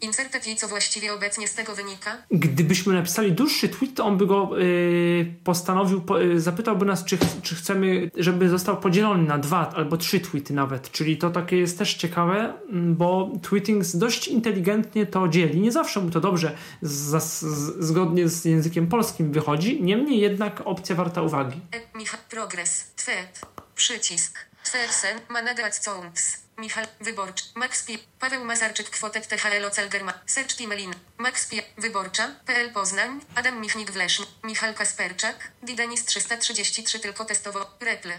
Insert 0.00 0.46
i 0.46 0.56
co 0.56 0.68
właściwie 0.68 1.14
obecnie 1.14 1.48
z 1.48 1.54
tego 1.54 1.74
wynika? 1.74 2.18
Gdybyśmy 2.30 2.94
napisali 2.94 3.32
dłuższy 3.32 3.68
tweet, 3.68 3.94
to 3.94 4.04
on 4.04 4.18
by 4.18 4.26
go 4.26 4.50
y, 4.60 5.34
postanowił, 5.44 6.00
po, 6.00 6.22
y, 6.22 6.40
zapytałby 6.40 6.86
nas, 6.86 7.04
czy, 7.04 7.16
ch- 7.16 7.42
czy 7.42 7.54
chcemy, 7.54 8.10
żeby 8.16 8.48
został 8.48 8.80
podzielony 8.80 9.22
na 9.22 9.38
dwa 9.38 9.70
albo 9.74 9.96
trzy 9.96 10.20
tweety 10.20 10.54
nawet. 10.54 10.90
Czyli 10.92 11.16
to 11.16 11.30
takie 11.30 11.56
jest 11.56 11.78
też 11.78 11.94
ciekawe, 11.94 12.54
mm, 12.70 12.96
bo 12.96 13.32
Tweetings 13.42 13.96
dość 13.96 14.28
inteligentnie 14.28 15.06
to 15.06 15.28
dzieli. 15.28 15.60
Nie 15.60 15.72
zawsze 15.72 16.00
mu 16.00 16.10
to 16.10 16.20
dobrze 16.20 16.56
z, 16.82 17.22
z, 17.22 17.40
zgodnie 17.86 18.28
z 18.28 18.44
językiem 18.44 18.86
polskim 18.86 19.32
wychodzi, 19.32 19.82
niemniej 19.82 20.20
jednak 20.20 20.62
opcja 20.64 20.96
warta 20.96 21.22
uwagi. 21.22 21.60
E, 21.72 21.98
Michał, 21.98 22.20
progres, 22.30 22.84
twet, 22.96 23.40
przycisk, 23.74 24.38
twersen, 24.64 25.20
managrać 25.28 25.80
counts. 25.80 26.38
Michał, 26.58 26.84
wyborcz, 27.00 27.42
Max 27.54 27.84
Pi, 27.84 27.98
Paweł 28.20 28.44
Mazarczyk, 28.44 28.90
kwotek 28.90 29.26
THL 29.26 29.64
Ocelgerma, 29.64 30.12
Search 30.26 30.56
Timelin, 30.56 30.94
Max 31.18 31.46
Pi, 31.46 31.62
wyborcza, 31.78 32.28
PL 32.46 32.72
Poznań, 32.72 33.20
Adam 33.34 33.60
Michnik 33.60 33.90
w 33.90 33.96
Lesznie, 33.96 34.26
Michał 34.44 34.74
Kasperczak, 34.74 35.50
Didenis 35.62 36.04
333 36.04 37.00
tylko 37.00 37.24
testowo, 37.24 37.70
Reple. 37.80 38.18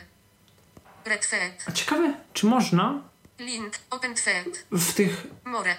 Retweet, 1.06 1.64
A 1.68 1.72
ciekawe, 1.72 2.14
czy 2.34 2.46
można 2.46 3.02
link, 3.40 3.74
open 3.90 4.16
tweet, 4.16 4.66
w 4.72 4.94
tych 4.94 5.24
More. 5.46 5.76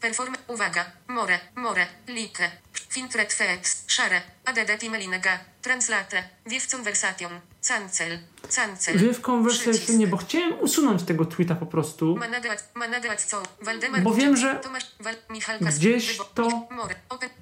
Perform. 0.00 0.34
Uwaga. 0.48 0.92
More. 1.08 1.38
More. 1.54 1.86
Like. 2.06 2.50
Filtret 2.88 3.32
fex. 3.32 3.84
Szare. 3.86 4.22
ADD 4.44 4.78
Timelinega. 4.80 5.38
Translate. 5.62 6.28
Wiew 6.46 6.70
conversation. 6.70 7.40
Cancel. 7.68 8.18
Cancel. 8.56 8.98
Wy 8.98 9.14
w 9.14 9.20
konwersacji 9.20 9.70
Przycisk. 9.72 9.98
nie, 9.98 10.06
bo 10.06 10.16
chciałem 10.16 10.60
usunąć 10.60 11.02
tego 11.02 11.24
tweeta 11.24 11.54
po 11.54 11.66
prostu. 11.66 12.16
Managrać, 12.16 12.58
managrać 12.74 13.22
co? 13.22 13.42
Waldemar 13.60 14.02
Bo 14.02 14.14
wiem, 14.14 14.36
że 14.36 14.54
Tomasz, 14.56 14.86
Wal, 15.00 15.14
gdzieś 15.60 16.18
to 16.34 16.68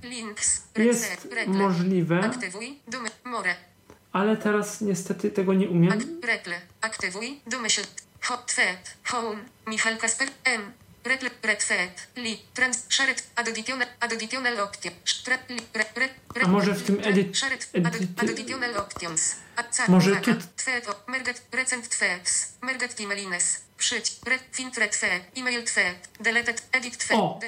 links. 0.02 0.62
Jest 0.76 1.28
możliwe, 1.46 2.20
Aktywuj. 2.20 2.78
Dumy. 2.88 3.08
More. 3.24 3.54
ale 4.12 4.36
teraz 4.36 4.80
niestety 4.80 5.30
tego 5.30 5.54
nie 5.54 5.68
umiem. 5.68 6.20
Rekle. 6.22 6.60
Aktywuj. 6.80 7.40
Domyśl. 7.46 7.82
Hot. 8.20 8.54
Home. 9.04 9.38
Michal 9.66 9.96
Kasper. 9.96 10.28
M. 10.44 10.72
Li. 12.16 12.38
Trans. 12.54 12.86
Additional. 13.36 13.86
Additional. 14.00 14.66
A 16.42 16.48
może 16.48 16.74
w 16.74 16.82
tym 16.82 16.96
edit- 16.96 17.32
edit- 17.72 19.45
Może 19.88 20.10
tu- 20.20 20.30
o-. 27.16 27.38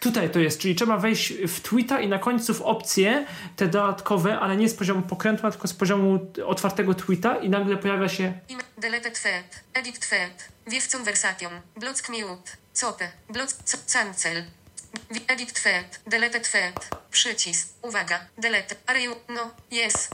Tutaj 0.00 0.30
to 0.30 0.38
jest, 0.38 0.60
czyli 0.60 0.74
trzeba 0.74 0.96
wejść 0.96 1.32
w 1.32 1.60
tweeta 1.60 2.00
i 2.00 2.08
na 2.08 2.18
końcu 2.18 2.54
w 2.54 2.62
opcje 2.62 3.26
te 3.56 3.66
dodatkowe, 3.66 4.38
ale 4.38 4.56
nie 4.56 4.68
z 4.68 4.74
poziomu 4.74 5.02
pokrętła, 5.02 5.50
tylko 5.50 5.68
z 5.68 5.74
poziomu 5.74 6.32
otwartego 6.46 6.94
tweeta 6.94 7.36
i 7.36 7.48
nagle 7.50 7.76
pojawia 7.76 8.08
się. 8.08 8.38
Deleted 8.78 9.22
tweet. 9.22 9.64
Edit 9.74 10.08
tweet. 10.08 10.48
Wiew 10.66 10.88
conversation. 10.88 11.52
Block 11.76 12.08
mute. 12.08 12.50
Cope. 12.72 13.08
Block. 13.30 13.50
Cancel. 13.92 14.44
Edit 15.28 15.52
tweet. 15.52 16.00
Delete 16.06 16.40
tweet. 16.40 16.88
Przycisk. 17.10 17.68
Uwaga. 17.82 18.20
Delete. 18.38 18.76
Are 18.86 19.02
you? 19.02 19.14
No. 19.28 19.50
Yes. 19.72 20.08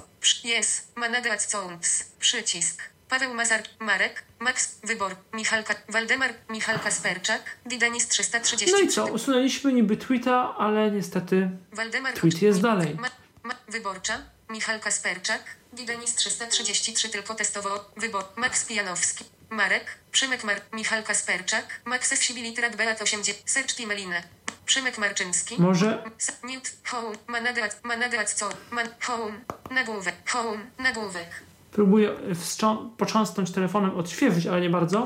Yes. 0.44 0.86
Managrać 0.96 1.42
sounds. 1.42 2.04
Przycisk. 2.18 2.94
Paweł 3.08 3.34
Mazar, 3.34 3.62
Marek, 3.78 4.24
Max, 4.38 4.78
Wybor, 4.82 5.16
Michalka, 5.32 5.74
Waldemar, 5.88 6.34
Michal 6.50 6.80
Kasperczak, 6.80 7.42
Didenis 7.66 8.08
330. 8.08 8.72
No 8.72 8.78
i 8.78 8.88
co? 8.88 9.06
Usunęliśmy 9.06 9.72
niby 9.72 9.96
tweeta, 9.96 10.54
ale 10.58 10.90
niestety 10.90 11.50
Waldemar 11.72 12.14
Tweet 12.14 12.42
jest 12.42 12.60
dalej. 12.60 12.94
Ma, 12.94 13.08
ma, 13.42 13.54
wyborcza, 13.68 14.18
Michal 14.50 14.80
Kasperczak, 14.80 15.42
Didenis 15.72 16.14
333 16.14 17.08
tylko 17.08 17.34
testowo, 17.34 17.90
wybor, 17.96 18.24
Max 18.36 18.64
Pijanowski, 18.64 19.24
Marek, 19.50 19.84
Przemek 20.12 20.44
Mar, 20.44 20.60
Michal 20.72 21.02
Kasperczak, 21.02 21.80
Max 21.84 22.12
Accessibility 22.12 22.62
Rad 22.62 22.76
Beat 22.76 23.02
80, 23.02 23.42
Search 23.46 23.74
Timeline, 23.74 24.22
Przemek 24.66 24.98
Marczyński, 24.98 25.62
może 25.62 26.02
Mute, 26.42 26.70
Home, 26.84 27.16
Managrać, 27.26 27.72
Managrać 27.82 28.30
co, 28.30 28.48
Man, 28.70 28.86
Home, 29.00 29.32
Nagłówek, 29.70 30.14
Home, 30.30 30.58
Nagłówek, 30.78 31.28
próbuję 31.72 32.10
wstrząs- 32.34 32.96
począsnąć 32.96 33.50
telefonem, 33.50 33.96
odświeżyć, 33.96 34.46
ale 34.46 34.60
nie 34.60 34.70
bardzo. 34.70 35.04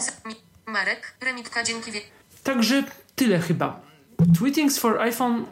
Marek, 0.67 1.15
Remitka 1.21 1.65
dzięki 1.65 1.93
Także 2.43 2.83
tyle 3.17 3.39
chyba. 3.39 3.81
Tweetings 4.39 4.79
for 4.79 5.01
iPhone 5.01 5.47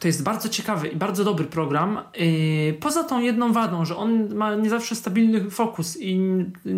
to 0.00 0.08
jest 0.08 0.22
bardzo 0.22 0.48
ciekawy 0.48 0.88
i 0.88 0.96
bardzo 0.96 1.24
dobry 1.24 1.44
program. 1.44 1.98
Yy, 2.16 2.72
poza 2.80 3.04
tą 3.04 3.20
jedną 3.20 3.52
wadą, 3.52 3.84
że 3.84 3.96
on 3.96 4.34
ma 4.34 4.54
nie 4.54 4.70
zawsze 4.70 4.94
stabilny 4.94 5.50
fokus 5.50 5.96
i 6.00 6.16
yy, 6.64 6.74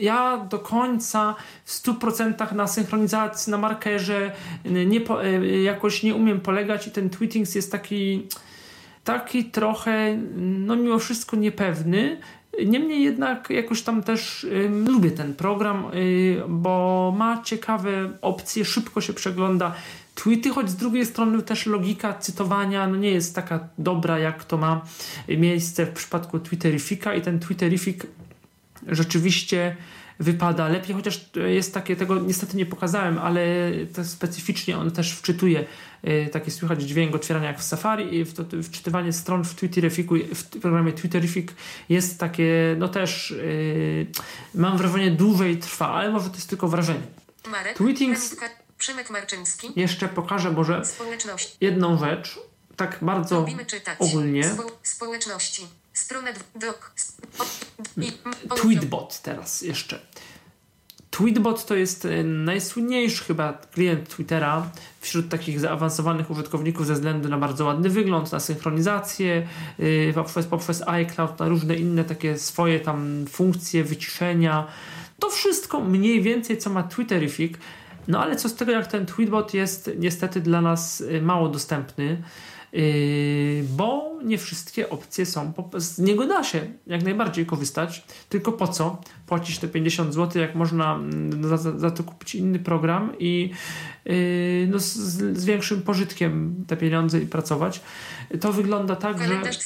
ja 0.00 0.46
do 0.50 0.58
końca 0.58 1.34
w 1.64 1.72
100% 1.72 2.54
na 2.54 2.66
synchronizacji, 2.66 3.50
na 3.50 3.58
markerze 3.58 4.32
yy, 4.64 4.86
nie 4.86 5.00
jakoś 5.62 6.02
nie 6.02 6.14
umiem 6.14 6.40
polegać 6.40 6.86
i 6.86 6.90
ten 6.90 7.10
Tweetings 7.10 7.54
jest 7.54 7.72
taki 7.72 8.28
taki 9.04 9.44
trochę, 9.44 10.18
no 10.36 10.76
mimo 10.76 10.98
wszystko 10.98 11.36
niepewny. 11.36 12.20
Niemniej 12.66 13.02
jednak 13.02 13.50
jakoś 13.50 13.82
tam 13.82 14.02
też 14.02 14.44
ym, 14.44 14.88
lubię 14.88 15.10
ten 15.10 15.34
program, 15.34 15.84
y, 15.94 16.42
bo 16.48 17.14
ma 17.16 17.42
ciekawe 17.42 18.10
opcje, 18.22 18.64
szybko 18.64 19.00
się 19.00 19.12
przegląda 19.12 19.74
tweety, 20.14 20.50
choć 20.50 20.70
z 20.70 20.76
drugiej 20.76 21.06
strony 21.06 21.42
też 21.42 21.66
logika 21.66 22.14
cytowania 22.14 22.86
no 22.86 22.96
nie 22.96 23.10
jest 23.10 23.34
taka 23.34 23.68
dobra, 23.78 24.18
jak 24.18 24.44
to 24.44 24.56
ma 24.56 24.86
miejsce 25.28 25.86
w 25.86 25.90
przypadku 25.90 26.38
Twitterifika 26.38 27.14
i 27.14 27.22
ten 27.22 27.40
Twitterifik 27.40 28.06
rzeczywiście 28.88 29.76
wypada 30.18 30.68
lepiej, 30.68 30.94
chociaż 30.94 31.30
jest 31.34 31.74
takie, 31.74 31.96
tego 31.96 32.18
niestety 32.18 32.56
nie 32.56 32.66
pokazałem, 32.66 33.18
ale 33.18 33.42
to 33.94 34.04
specyficznie 34.04 34.78
on 34.78 34.90
też 34.90 35.12
wczytuje 35.12 35.64
y, 36.04 36.28
takie 36.32 36.50
słychać 36.50 36.82
dźwięk 36.82 37.14
otwierania 37.14 37.46
jak 37.46 37.60
w 37.60 37.62
Safari 37.62 38.16
i 38.16 38.24
w 38.24 38.34
to, 38.34 38.44
wczytywanie 38.62 39.12
stron 39.12 39.44
w 39.44 39.54
Twitterifiku, 39.54 40.14
w 40.34 40.44
programie 40.44 40.92
Twitterifik 40.92 41.52
jest 41.88 42.20
takie, 42.20 42.76
no 42.78 42.88
też 42.88 43.34
mam 44.54 44.78
wrażenie 44.78 45.10
dłużej 45.10 45.56
trwa, 45.56 45.88
ale 45.88 46.10
może 46.10 46.30
to 46.30 46.34
jest 46.34 46.48
tylko 46.48 46.68
wrażenie. 46.68 47.00
Marek, 47.50 47.78
Tweeting- 47.78 48.14
Remitka, 48.14 48.46
Przemek 48.82 49.10
Marczyński, 49.10 49.72
Jeszcze 49.76 50.08
pokażę 50.08 50.50
może 50.50 50.84
społeczność. 50.84 51.56
jedną 51.60 51.98
rzecz, 51.98 52.38
tak 52.76 52.98
bardzo 53.02 53.46
ogólnie. 53.98 54.44
Spo, 54.44 54.62
społeczności. 54.82 55.66
Stronę 55.92 56.32
dok. 56.54 56.92
sp- 57.08 57.22
o- 57.38 58.00
i- 58.00 58.12
m- 58.26 58.32
o- 58.50 58.54
Tweetbot 58.54 59.20
teraz 59.22 59.62
jeszcze. 59.62 60.00
Tweetbot 61.10 61.66
to 61.66 61.74
jest 61.74 62.04
e, 62.04 62.24
najsłynniejszy 62.24 63.24
chyba 63.24 63.52
klient 63.52 64.08
Twittera 64.08 64.70
wśród 65.00 65.28
takich 65.28 65.60
zaawansowanych 65.60 66.30
użytkowników 66.30 66.86
ze 66.86 66.94
względu 66.94 67.28
na 67.28 67.38
bardzo 67.38 67.64
ładny 67.64 67.88
wygląd, 67.90 68.32
na 68.32 68.40
synchronizację 68.40 69.48
yy, 69.78 70.12
poprzez, 70.14 70.46
poprzez 70.46 70.82
iCloud, 70.88 71.38
na 71.38 71.48
różne 71.48 71.74
inne 71.76 72.04
takie 72.04 72.38
swoje 72.38 72.80
tam 72.80 73.24
funkcje 73.30 73.84
wyciszenia. 73.84 74.66
To 75.18 75.30
wszystko 75.30 75.80
mniej 75.80 76.22
więcej 76.22 76.58
co 76.58 76.70
ma 76.70 76.82
Twitterific. 76.82 77.52
No 78.08 78.22
ale 78.22 78.36
co 78.36 78.48
z 78.48 78.54
tego, 78.54 78.72
jak 78.72 78.86
ten 78.86 79.06
Tweetbot 79.06 79.54
jest 79.54 79.90
niestety 79.98 80.40
dla 80.40 80.60
nas 80.60 81.00
y, 81.00 81.22
mało 81.22 81.48
dostępny, 81.48 82.22
yy, 82.72 83.64
bo 83.68 84.12
nie 84.24 84.38
wszystkie 84.38 84.90
opcje 84.90 85.26
są, 85.26 85.52
z 85.76 85.98
niego 85.98 86.26
da 86.26 86.44
się 86.44 86.72
jak 86.86 87.02
najbardziej 87.02 87.46
korzystać, 87.46 88.04
tylko 88.28 88.52
po 88.52 88.68
co 88.68 89.00
płacić 89.26 89.58
te 89.58 89.68
50 89.68 90.14
zł, 90.14 90.42
jak 90.42 90.54
można 90.54 90.94
mm, 90.94 91.48
za, 91.48 91.78
za, 91.78 91.90
to 91.90 92.04
kupić 92.04 92.34
inny 92.34 92.58
program 92.58 93.12
i 93.18 93.50
yy, 94.04 94.68
no, 94.70 94.78
z, 94.78 94.92
z 95.38 95.44
większym 95.44 95.82
pożytkiem 95.82 96.64
te 96.68 96.76
pieniądze 96.76 97.20
i 97.20 97.26
pracować. 97.26 97.80
To 98.40 98.52
wygląda 98.52 98.96
tak, 98.96 99.18
że 99.18 99.24
Kalendarz 99.24 99.58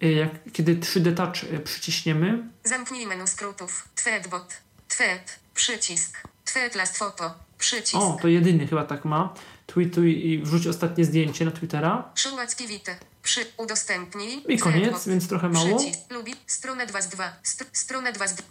yy, 0.00 0.12
jak, 0.12 0.30
kiedy 0.52 0.76
3D 0.76 1.14
Touch 1.14 1.62
przyciśniemy, 1.64 2.48
Zamknij 2.64 3.06
menu 3.06 3.26
skrótów. 3.26 3.88
Tweetbot. 3.94 4.56
Tweet. 4.88 5.38
Przycisk. 5.54 6.22
Tweet 6.44 6.74
last 6.74 6.98
photo. 6.98 7.45
Przycisk. 7.58 7.96
o, 7.96 8.18
to 8.22 8.28
jedyny 8.28 8.66
chyba 8.66 8.84
tak 8.84 9.04
ma, 9.04 9.34
tweetuj 9.66 10.26
i 10.26 10.38
wrzuć 10.42 10.66
ostatnie 10.66 11.04
zdjęcie 11.04 11.44
na 11.44 11.50
Twittera. 11.50 12.12
Activity. 12.42 12.96
Przy 13.22 13.46
udostępnij. 13.56 14.42
I 14.48 14.58
koniec, 14.58 15.08
więc 15.08 15.28
trochę 15.28 15.48
mało. 15.48 15.78
Lubi. 16.10 16.34
Stronę 16.46 16.86
2 16.86 17.00
z 17.00 17.08
2. 17.08 17.32
St- 17.42 17.70
stronę 17.72 18.12
2 18.12 18.26
z 18.26 18.34
2. 18.34 18.44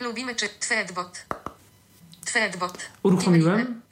Lubimy 0.00 0.34
czy 0.34 0.48
Tweetbot. 0.48 1.26
Tweetbot. 2.32 2.78
Uruchomiłem. 3.02 3.82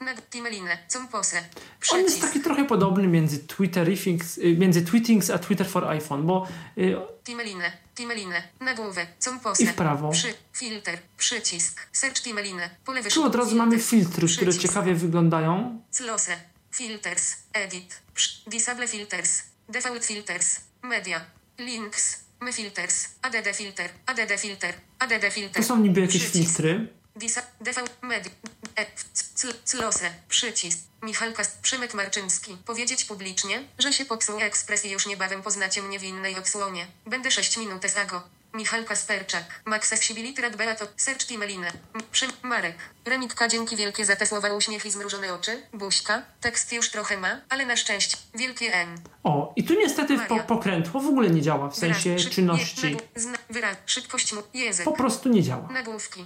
On 1.91 1.99
jest 2.03 2.21
taki 2.21 2.39
trochę 2.39 2.65
podobny 2.65 3.07
między 3.07 3.39
Twitterifix, 3.39 4.37
y, 4.37 4.57
między 4.57 4.81
Tweetings 4.81 5.29
a 5.29 5.39
Twitter 5.39 5.67
for 5.67 5.85
iPhone, 5.87 6.23
bo 6.23 6.47
y, 6.77 6.95
Timelinę. 7.23 7.71
Timelinę. 7.95 8.43
Nagłówek. 8.59 9.07
Compose. 9.19 9.63
I 9.63 9.67
w 9.67 9.73
prawo. 9.73 10.09
Przy. 10.11 10.33
Filter. 10.53 10.99
Przycisk. 11.17 11.87
Search 11.91 12.21
Timelinę. 12.21 12.69
Pole 12.85 12.97
tu 12.99 13.03
wyszukiwania. 13.03 13.27
od 13.29 13.35
razu 13.35 13.55
mamy 13.55 13.79
filtry, 13.79 14.27
które 14.27 14.53
ciekawie 14.53 14.95
wyglądają. 14.95 15.81
Close. 15.97 16.31
Filters. 16.71 17.35
Edit. 17.53 18.01
Disable 18.47 18.87
filters. 18.87 19.41
Default 19.69 20.05
filters. 20.05 20.59
Media. 20.83 21.21
Links. 21.59 22.25
My 22.41 22.53
filters. 22.53 23.07
ADD 23.21 23.55
filter. 23.55 23.89
ADD 24.05 24.39
filter. 24.39 24.73
ADD 24.99 25.33
filter. 25.33 25.61
To 25.61 25.67
są 25.67 25.79
niby 25.79 26.01
jakieś 26.01 26.23
Przycisk. 26.23 26.33
filtry. 26.47 26.87
Disa, 27.15 27.41
default 27.61 27.91
media. 28.01 28.31
E, 28.75 28.85
c- 29.13 29.53
close. 29.71 30.09
Przycisk. 30.29 30.79
Michalka 31.01 31.43
Przemek 31.61 31.93
Marczyński. 31.93 32.57
Powiedzieć 32.65 33.05
publicznie, 33.05 33.63
że 33.79 33.93
się 33.93 34.05
popsuł 34.05 34.39
ekspres 34.39 34.85
i 34.85 34.89
już 34.91 35.05
niebawem 35.07 35.41
poznacie 35.43 35.81
mnie 35.81 35.99
w 35.99 36.03
innej 36.03 36.35
odsłonie. 36.37 36.87
Będę 37.05 37.31
6 37.31 37.57
minut 37.57 37.85
esago. 37.85 38.21
Michalka 38.53 38.95
Sperczak. 38.95 39.61
Max 39.65 39.93
Accessibility 39.93 40.41
Rad 40.41 40.55
Beato. 40.55 40.87
Search 40.97 41.25
Timelinę. 41.27 41.67
M- 41.67 42.01
Przem 42.11 42.31
Marek. 42.41 42.75
Remitka 43.05 43.47
dzięki 43.47 43.75
wielkie 43.75 44.05
za 44.05 44.15
te 44.15 44.25
słowa 44.25 44.53
uśmiech 44.53 44.85
i 44.85 44.91
zmrużone 44.91 45.33
oczy. 45.33 45.63
Buźka. 45.73 46.21
Tekst 46.41 46.73
już 46.73 46.89
trochę 46.91 47.17
ma, 47.17 47.41
ale 47.49 47.65
na 47.65 47.75
szczęście. 47.75 48.17
Wielkie 48.35 48.73
N. 48.73 48.97
O, 49.23 49.53
i 49.55 49.63
tu 49.63 49.73
niestety 49.73 50.19
po, 50.19 50.39
pokrętło 50.39 51.01
w 51.01 51.07
ogóle 51.07 51.29
nie 51.29 51.41
działa, 51.41 51.69
w 51.69 51.75
sensie 51.77 52.15
Wyraz, 52.15 52.29
czynności. 52.35 52.81
nagł- 52.95 53.01
zna, 53.15 53.37
wyraz, 53.49 53.77
szybkość 53.85 54.33
mu, 54.33 54.43
język. 54.53 54.85
Po 54.85 54.93
prostu 54.93 55.29
nie 55.29 55.43
działa. 55.43 55.67
Nagłówki. 55.71 56.25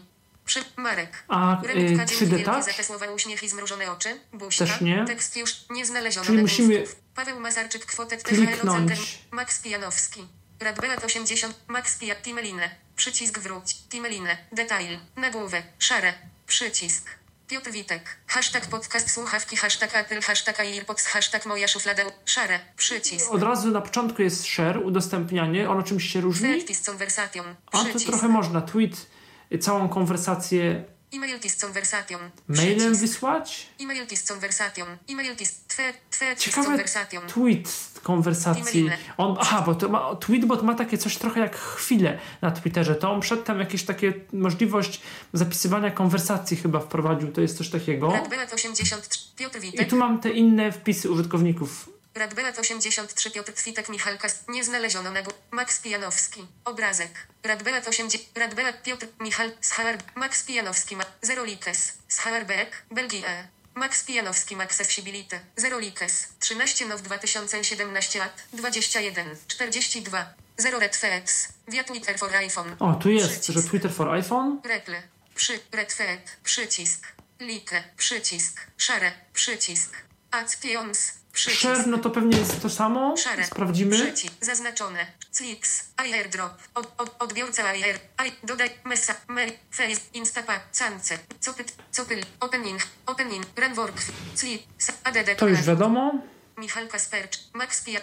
Przy, 0.50 0.64
Marek. 0.78 1.24
A, 1.28 1.62
y, 1.64 1.74
dzięki 1.74 2.16
3D 2.16 2.26
wielkie 2.26 2.46
Touch? 2.46 2.66
za 2.66 2.74
te 2.74 2.84
słowa 2.84 3.06
uśmiech 3.06 3.44
i 3.44 3.50
zmrużone 3.50 3.92
oczy. 3.92 4.20
Buźka. 4.34 4.66
Też 4.66 4.82
nie. 4.82 5.06
Tekst 5.06 5.38
już 5.38 5.56
nie 5.70 5.86
znaleziono 5.86 6.26
Czyli 6.26 6.42
musimy 6.42 6.84
Paweł 7.16 7.40
Mazarczyk, 7.40 7.86
kwotę 7.86 8.18
kliknąć. 8.18 9.20
Max 9.32 9.62
Pijanowski. 9.62 10.28
Radbeat 10.60 11.04
80, 11.04 11.56
Max 11.68 11.98
Pija, 11.98 12.16
Timelinę. 12.16 12.70
Przycisk 12.96 13.40
wróć, 13.40 13.76
Timelinę. 13.90 14.38
Detail, 14.52 15.00
nagłówek, 15.16 15.66
szare, 15.80 16.14
przycisk. 16.48 17.10
Piotr 17.48 17.72
Witek, 17.72 18.18
hashtag 18.28 18.66
podcast 18.66 19.12
słuchawki, 19.12 19.56
hashtag 19.56 19.96
Apple, 19.96 20.22
hashtag 20.22 20.60
AirPods, 20.60 21.06
hashtag 21.06 21.46
moja 21.46 21.68
szuflada, 21.68 22.04
szare, 22.26 22.60
przycisk. 22.78 23.32
Od 23.32 23.44
razu 23.44 23.72
na 23.72 23.82
początku 23.82 24.22
jest 24.22 24.46
share, 24.46 24.78
udostępnianie, 24.86 25.70
ono 25.70 25.84
czymś 25.84 26.14
się 26.14 26.22
różni. 26.22 26.62
Tweet 26.62 26.78
z 26.78 26.90
conversation, 26.90 27.56
A 27.72 27.84
to 27.84 28.00
trochę 28.00 28.28
można. 28.28 28.62
Tweet, 28.62 29.06
całą 29.58 29.90
konwersację 29.90 30.84
E-mail 31.14 31.40
tis 31.40 31.64
conversation, 31.64 32.30
mailem 32.48 32.96
wysłać. 32.96 33.68
E-mail 33.80 34.08
tis 34.08 34.32
conversation, 34.32 34.88
e-mail 35.10 35.36
tis 35.36 35.60
Ciekawe 36.38 36.84
tweet 37.28 37.70
konwersacji. 38.04 38.90
On, 39.18 39.38
aha, 39.40 39.64
bo 39.66 39.76
to 39.76 39.90
ma, 39.90 40.16
tweetbot 40.16 40.64
ma 40.64 40.76
takie 40.76 40.98
coś 40.98 41.18
trochę 41.18 41.40
jak 41.40 41.56
chwilę 41.56 42.20
na 42.42 42.52
Twitterze. 42.52 42.96
To 42.96 43.12
on 43.12 43.22
przedtem 43.22 43.60
jakieś 43.60 43.84
takie 43.84 44.14
możliwość 44.34 45.02
zapisywania 45.34 45.92
konwersacji 45.92 46.58
chyba 46.58 46.80
wprowadził. 46.80 47.32
To 47.32 47.42
jest 47.42 47.58
coś 47.58 47.70
takiego. 47.70 48.12
Radbeat 48.12 48.54
83, 48.54 49.20
Piotr 49.36 49.60
I 49.74 49.86
tu 49.86 49.96
mam 49.96 50.20
te 50.20 50.30
inne 50.30 50.72
wpisy 50.72 51.12
użytkowników. 51.12 51.90
Radbeat 52.16 52.60
83 52.60 53.32
Piotr 53.32 53.52
Twitek 53.54 53.90
Michalka 53.90 54.28
Nie 54.48 54.64
znaleziono 54.64 55.12
na 55.12 55.20
Max 55.52 55.80
Pijanowski 55.80 56.48
Obrazek 56.66 57.28
Radbeat 57.44 57.88
80 57.88 58.38
Radbeat 58.38 58.84
Piotr 58.84 59.08
Michal 59.20 59.52
Schar 59.62 59.98
Max 60.16 60.44
Pijanowski 60.44 60.96
ma 60.96 61.06
Zero 61.22 61.44
Likes 61.44 61.94
Scharbeck 62.08 62.84
Belgia 62.92 63.48
Max 63.76 64.04
Pijanowski 64.04 64.56
Max 64.56 64.82
Accessibility 64.82 65.40
Zero 65.58 65.80
Likes 65.80 66.28
13 66.40 66.86
now 66.86 66.98
2017 66.98 68.20
lat 68.20 68.44
21 68.54 69.36
42 69.48 70.34
Zero 70.58 70.80
Red 70.80 70.96
Facts 70.96 71.48
Via 71.68 71.84
Twitter 71.84 72.18
for 72.18 72.36
iPhone 72.36 72.76
O, 72.80 72.94
tu 72.96 73.10
jest, 73.10 73.40
Przycisk. 73.40 73.64
że 73.64 73.70
Twitter 73.70 73.92
for 73.94 74.10
iPhone. 74.10 74.60
Rekle. 74.64 75.04
Przy. 75.36 75.60
Redfed. 75.72 76.38
Przycisk. 76.44 77.08
Like. 77.40 77.84
Przycisk. 77.98 78.62
Szare. 78.78 79.12
Przycisk. 79.34 79.92
Actions. 80.32 81.19
Przycisk. 81.40 81.60
Share, 81.60 81.88
no 81.88 81.98
to 81.98 82.10
pewnie 82.10 82.38
jest 82.38 82.62
to 82.62 82.70
samo. 82.70 83.18
Szare. 83.18 83.46
Sprawdzimy. 83.46 83.92
Przycisk. 83.92 84.34
Zaznaczone. 84.42 85.06
Clips. 85.32 85.84
airdrop. 85.98 86.54
Od, 86.76 86.94
od, 86.98 87.16
odbiorca 87.20 87.64
air. 87.64 88.00
I, 88.28 88.48
dodaj. 88.48 88.70
Mesa. 88.86 89.16
Mail. 89.28 89.52
Face. 89.72 90.02
Instapa. 90.14 90.60
Cance. 90.72 91.20
Copyt. 91.40 91.74
Copyl. 91.98 92.22
Opening. 92.40 92.80
Opening. 93.06 93.46
Runwork. 93.56 93.96
Clip. 94.36 94.62
ADD. 95.04 95.38
To 95.38 95.48
już 95.48 95.62
wiadomo. 95.62 96.14
Michalka 96.58 97.00
Spercz. 97.00 97.40
Max 97.54 97.84
Pia. 97.84 98.00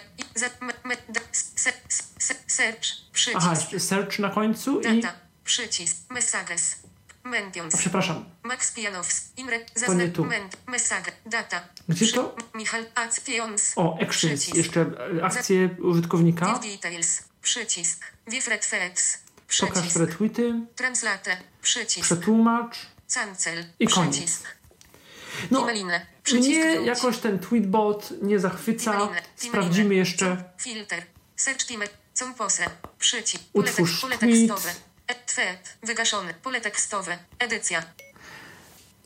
Search. 2.47 2.87
Przycisk. 3.13 3.37
Aha, 3.37 3.55
search 3.77 4.19
na 4.19 4.29
końcu 4.29 4.81
i... 4.81 5.01
Data. 5.01 5.15
Przycisk. 5.43 5.95
Messages. 6.09 6.86
Mentions. 7.27 7.75
O, 7.75 7.77
przepraszam. 7.77 8.25
Max 8.43 8.71
Pijanowski. 8.71 9.41
Imre. 9.41 9.59
To 9.85 9.93
nie 9.93 10.09
tu. 10.09 10.23
Zaznacz. 10.23 10.41
Message. 10.67 11.11
Data. 11.25 11.61
Gdzie 11.89 12.13
to? 12.13 12.35
Michal. 12.55 12.85
Actions. 12.95 13.73
O, 13.75 13.97
actions. 14.01 14.47
Jeszcze 14.47 14.85
e, 15.19 15.25
akcje 15.25 15.69
użytkownika. 15.81 16.59
Details. 16.59 17.23
Przycisk. 17.41 18.05
Red 18.47 18.65
facts. 18.65 19.19
Pokaż 19.59 19.95
retweety. 19.95 20.53
Translate. 20.75 21.37
Przycisk. 21.61 22.05
Przetłumacz. 22.05 22.77
Cancel. 23.13 23.65
I 23.79 23.87
koniec. 23.87 24.15
Przycisk. 24.15 24.47
No, 25.51 25.59
Timeline. 25.59 25.99
Mnie 26.33 26.75
jakoś 26.85 27.17
ten 27.17 27.39
tweetbot 27.39 28.13
nie 28.21 28.39
zachwyca. 28.39 28.91
Timeline. 28.91 29.21
Sprawdzimy 29.35 29.95
jeszcze. 29.95 30.43
Filter. 30.61 31.03
Search. 31.35 31.67
Utwórz 33.53 34.01
tweet. 34.19 34.86
Tweet. 35.15 35.77
Wygaszony. 35.83 36.33
Pole 36.33 36.61
tekstowe. 36.61 37.17
Edycja. 37.39 37.83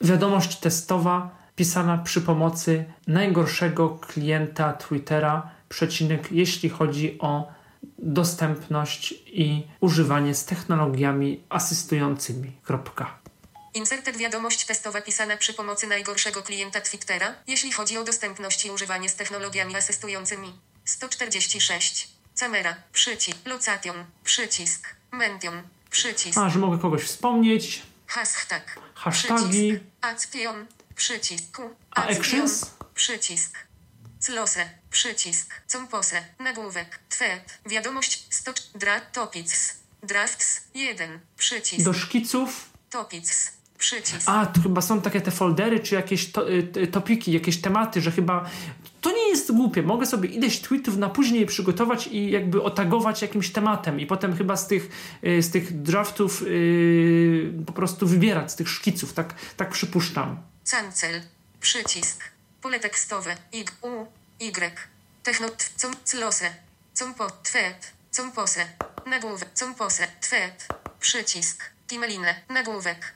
Wiadomość 0.02 0.60
testowa. 0.60 1.42
pisana 1.56 1.98
przy 1.98 2.22
pomocy 2.22 2.86
najgorszego 3.08 3.90
klienta 3.90 4.74
Twittera, 4.74 5.50
przecinek, 5.70 6.32
jeśli 6.32 6.70
chodzi 6.70 7.20
o 7.20 7.52
dostępność 7.98 9.14
i 9.28 9.68
używanie 9.80 10.36
z 10.36 10.46
technologiami 10.46 11.44
asystującymi. 11.50 12.52
Kropka. 12.64 13.20
Inserted 13.74 14.18
wiadomość 14.18 14.66
testowa 14.66 15.02
pisana 15.02 15.38
przy 15.38 15.54
pomocy 15.54 15.88
najgorszego 15.88 16.44
klienta 16.44 16.82
Twittera, 16.82 17.34
jeśli 17.48 17.72
chodzi 17.72 17.98
o 17.98 18.04
dostępność 18.04 18.66
i 18.66 18.72
używanie 18.72 19.10
z 19.10 19.16
technologiami 19.16 19.76
asystującymi. 19.76 20.54
146. 20.86 22.10
Camera, 22.36 22.76
przycisk, 22.94 23.38
Location, 23.46 24.06
przycisk, 24.24 24.96
Mention, 25.12 25.64
przycisk, 25.92 26.38
A, 26.38 26.50
że 26.50 26.60
mogę 26.60 26.78
kogoś 26.80 27.02
wspomnieć. 27.04 27.82
hashtag, 28.08 28.80
przycisk, 29.12 29.84
Action, 30.02 30.66
przycisk, 30.96 31.58
A 31.96 32.02
Action, 32.02 32.18
actions? 32.22 32.72
przycisk, 32.96 33.58
Close, 34.26 34.70
przycisk, 34.92 35.62
Compose, 35.68 36.24
nagłówek, 36.40 37.00
Tweet, 37.18 37.60
wiadomość, 37.66 38.26
100, 38.30 38.54
dra, 38.76 39.00
topics, 39.02 39.74
drafts, 40.04 40.62
1, 40.74 41.20
przycisk, 41.38 41.86
Do 41.86 41.94
szkiców. 41.94 42.70
topics, 42.90 43.52
przycisk, 43.78 44.22
A, 44.30 44.46
to 44.46 44.62
chyba 44.62 44.82
są 44.82 45.02
takie 45.02 45.22
te 45.22 45.32
foldery, 45.32 45.80
czy 45.80 45.96
jakieś 45.96 46.32
to, 46.32 46.50
y, 46.52 46.72
y, 46.78 46.88
topiki, 46.88 47.32
jakieś 47.32 47.62
tematy, 47.62 48.02
że 48.02 48.12
chyba 48.12 48.50
to 49.02 49.12
nie 49.12 49.30
jest 49.30 49.52
głupie. 49.52 49.82
Mogę 49.82 50.06
sobie 50.06 50.30
ileś 50.30 50.60
tweetów 50.60 50.98
na 50.98 51.10
później 51.10 51.46
przygotować 51.46 52.08
i 52.08 52.32
jakby 52.32 52.64
otagować 52.64 53.22
jakimś 53.22 53.50
tematem 53.52 54.00
i 54.00 54.06
potem 54.06 54.38
chyba 54.38 54.58
z 54.58 54.68
tych, 54.68 54.90
y, 55.24 55.44
z 55.44 55.52
tych 55.52 55.82
draftów 55.82 56.42
y, 56.42 57.54
po 57.66 57.74
prostu 57.74 58.08
wybierać, 58.08 58.52
z 58.52 58.56
tych 58.56 58.70
szkiców, 58.70 59.14
tak, 59.14 59.36
tak 59.58 59.70
przypuszczam. 59.70 60.38
Cancel. 60.72 61.22
Przycisk. 61.60 62.24
Pole 62.62 62.80
tekstowe. 62.80 63.36
I, 63.54 63.66
U, 63.82 64.06
Y. 64.40 64.78
Techno, 65.24 65.50
t, 65.50 65.66
com, 65.78 65.94
close. 66.06 66.50
Compo, 66.94 67.28
twet. 67.44 67.94
Compose. 68.12 68.66
Nagłówek. 69.06 69.50
Compose. 69.54 70.08
Twet. 70.22 70.68
Przycisk. 71.00 71.64
Timeline. 71.88 72.36
Nagłówek. 72.50 73.14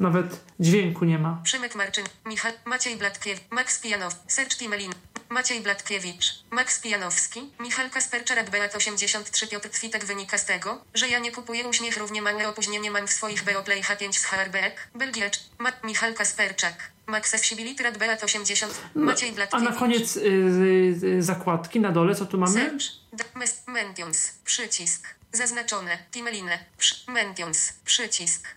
Nawet 0.00 0.40
dźwięku 0.60 1.04
nie 1.04 1.18
ma. 1.18 1.40
Przemek 1.44 1.74
Marczyn. 1.74 2.04
Michał. 2.26 2.52
Maciej 2.64 2.96
Blatkiewicz. 2.96 3.42
Max 3.50 3.78
Pijanow. 3.78 4.14
Search 4.26 4.56
Timelin. 4.58 4.92
Maciej 5.32 5.60
Blatkiewicz. 5.60 6.34
Max 6.50 6.78
Pijanowski. 6.80 7.50
Michal 7.60 7.90
Kasperczak 7.90 8.50
Beat 8.50 8.74
83 8.74 9.46
Piotr 9.46 9.68
Twitek 9.70 10.04
wynika 10.04 10.38
z 10.38 10.44
tego, 10.44 10.84
że 10.94 11.08
ja 11.08 11.18
nie 11.18 11.32
kupuję 11.32 11.68
uśmiech 11.68 11.96
równie 11.96 12.22
małe 12.22 12.48
opóźnienie 12.48 12.90
mam 12.90 13.06
w 13.06 13.12
swoich 13.12 13.44
Beoplay 13.44 13.82
H5 13.82 14.12
z 14.12 14.24
Harbeck. 14.24 14.88
Belgiacz. 14.94 15.40
Ma 15.58 15.72
Michal 15.84 16.14
Kasperczak. 16.14 16.90
Max 17.06 17.34
Accessibility 17.34 17.82
Rad 17.82 17.98
Beat 17.98 18.24
80. 18.24 18.74
Maciej 18.94 19.30
A 19.30 19.32
Blatkiewicz. 19.32 19.70
na 19.70 19.76
koniec 19.76 20.16
y, 20.16 20.20
y, 20.20 21.06
y, 21.18 21.22
zakładki, 21.22 21.80
na 21.80 21.92
dole, 21.92 22.14
co 22.14 22.26
tu 22.26 22.38
mamy? 22.38 22.54
Search. 22.54 22.84
Mentions. 23.66 24.32
Przycisk. 24.44 25.06
Zaznaczone. 25.32 25.98
Timeline. 26.10 26.58
Przy- 26.78 27.10
Mentions. 27.10 27.72
Przycisk. 27.84 28.48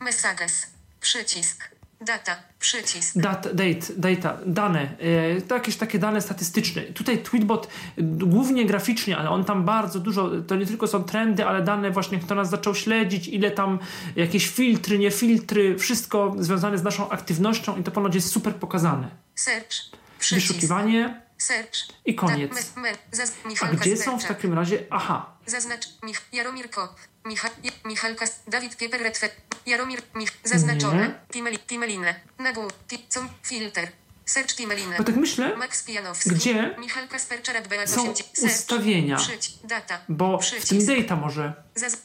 Messages. 0.00 0.66
Przycisk. 1.00 1.69
Data. 2.00 2.36
Przycisk. 2.58 3.18
Dat, 3.18 3.48
date, 3.54 3.92
data, 3.96 4.38
dane, 4.46 4.80
e, 4.98 5.40
to 5.40 5.54
jakieś 5.54 5.76
takie 5.76 5.98
dane 5.98 6.20
statystyczne. 6.20 6.82
Tutaj 6.82 7.22
Tweetbot 7.22 7.66
e, 7.66 8.02
głównie 8.02 8.66
graficznie, 8.66 9.16
ale 9.16 9.30
on 9.30 9.44
tam 9.44 9.64
bardzo 9.64 10.00
dużo, 10.00 10.30
to 10.46 10.56
nie 10.56 10.66
tylko 10.66 10.86
są 10.86 11.04
trendy, 11.04 11.46
ale 11.46 11.62
dane 11.62 11.90
właśnie, 11.90 12.18
kto 12.18 12.34
nas 12.34 12.50
zaczął 12.50 12.74
śledzić, 12.74 13.28
ile 13.28 13.50
tam 13.50 13.78
jakieś 14.16 14.48
filtry, 14.48 14.98
nie 14.98 15.10
filtry, 15.10 15.78
wszystko 15.78 16.34
związane 16.38 16.78
z 16.78 16.82
naszą 16.82 17.10
aktywnością 17.10 17.76
i 17.76 17.82
to 17.82 17.90
ponoć 17.90 18.14
jest 18.14 18.32
super 18.32 18.54
pokazane. 18.54 19.08
Search. 19.34 19.68
Przycisk. 20.18 20.48
Wyszukiwanie 20.48 21.20
Search. 21.40 21.78
i 22.04 22.14
koniec. 22.14 22.52
Me- 22.76 22.92
zaz- 23.12 23.32
A 23.60 23.66
gdzie 23.66 23.96
są 23.96 24.18
w 24.18 24.24
takim 24.24 24.54
razie? 24.54 24.86
Aha, 24.90 25.36
Zaznacz 25.46 25.88
Mich- 26.02 26.20
Jaromir 26.32 26.70
Kop. 26.70 26.94
Michał 27.24 27.50
Michał 27.84 28.14
Kas 28.14 28.40
Dawid 28.48 28.76
Pieper 28.76 29.02
Retwe. 29.02 29.28
Jaromir 29.66 30.02
Mich 30.14 30.30
zaznaczone. 30.44 31.20
Timeline. 31.66 32.14
Nagłów. 32.38 32.72
Ti 32.88 33.06
com 33.08 33.28
filter. 33.42 33.88
Search 34.26 34.54
Timeline. 34.56 34.94
bo 34.98 35.04
tak 35.04 35.16
myślę, 35.16 35.56
Max 35.56 35.82
Pijanowski. 35.82 36.30
Gdzie 36.30 36.74
Michał 36.78 37.06
Beat 37.68 37.90
są 37.90 38.00
80. 38.02 38.22
Search. 38.38 38.54
ustawienia, 38.54 39.18
bo 40.08 40.38
w 40.38 40.68
tym 40.68 40.86
data 40.86 41.16
może. 41.16 41.54
Zaz 41.74 41.96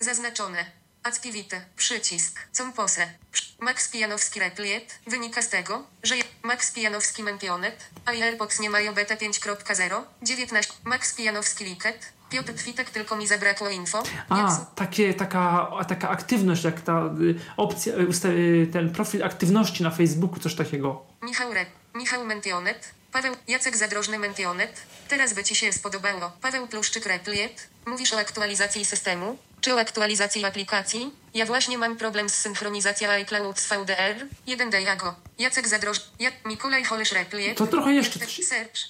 zaznaczone. 0.00 0.64
Activity. 1.04 1.60
Przycisk. 1.76 2.40
Compose. 2.52 3.06
Przy- 3.32 3.44
Max 3.60 3.88
Pijanowski 3.88 4.40
Repliet. 4.40 4.98
Wynika 5.06 5.42
z 5.42 5.48
tego, 5.48 5.82
że 6.02 6.14
Max 6.42 6.70
Pijanowski 6.72 7.22
Mentionet, 7.22 7.90
a 8.06 8.10
AirPods 8.10 8.60
nie 8.60 8.70
mają 8.70 8.94
beta 8.94 9.16
5.0. 9.16 10.02
19. 10.22 10.72
Max 10.84 11.14
Pijanowski 11.14 11.64
Liket. 11.64 12.12
Piotr 12.30 12.54
Twitek 12.54 12.90
tylko 12.90 13.16
mi 13.16 13.26
zabrakło 13.26 13.68
info. 13.70 14.02
A, 14.28 14.56
takie, 14.74 15.14
taka, 15.14 15.70
taka 15.88 16.08
aktywność, 16.08 16.64
jak 16.64 16.80
ta 16.80 17.02
y, 17.20 17.40
opcja, 17.56 17.92
y, 17.94 18.28
y, 18.28 18.66
ten 18.72 18.92
profil 18.92 19.24
aktywności 19.24 19.82
na 19.82 19.90
Facebooku, 19.90 20.40
coś 20.40 20.54
takiego. 20.54 21.06
Michał 21.22 21.52
Re. 21.52 21.66
Michał 21.94 22.24
Mentionet. 22.24 22.90
Paweł 23.12 23.36
Jacek 23.48 23.76
Zadrożny 23.76 24.18
Mentionet. 24.18 24.80
Teraz 25.08 25.32
by 25.32 25.44
ci 25.44 25.54
się 25.54 25.72
spodobało. 25.72 26.32
Paweł 26.40 26.66
Pluszczyk 26.66 27.06
Repliet. 27.06 27.68
Mówisz 27.86 28.12
o 28.12 28.18
aktualizacji 28.18 28.84
systemu? 28.84 29.38
Czy 29.64 29.74
o 29.74 29.80
aktualizacji 29.80 30.44
aplikacji? 30.44 31.12
Ja 31.34 31.46
właśnie 31.46 31.78
mam 31.78 31.96
problem 31.96 32.28
z 32.28 32.34
synchronizacją 32.34 33.10
iCloud 33.10 33.60
z 33.60 33.68
VDR. 33.68 34.26
1D 34.46 34.80
Jago. 34.80 35.14
Jacek 35.38 35.68
Zadrożny. 35.68 36.04
Ja, 36.18 36.30
Mikolaj 36.44 36.84
Holesz 36.84 37.12
Repliet. 37.12 37.58
To 37.58 37.66
trochę 37.66 37.94
jeszcze 37.94 38.18
coś 38.20 38.38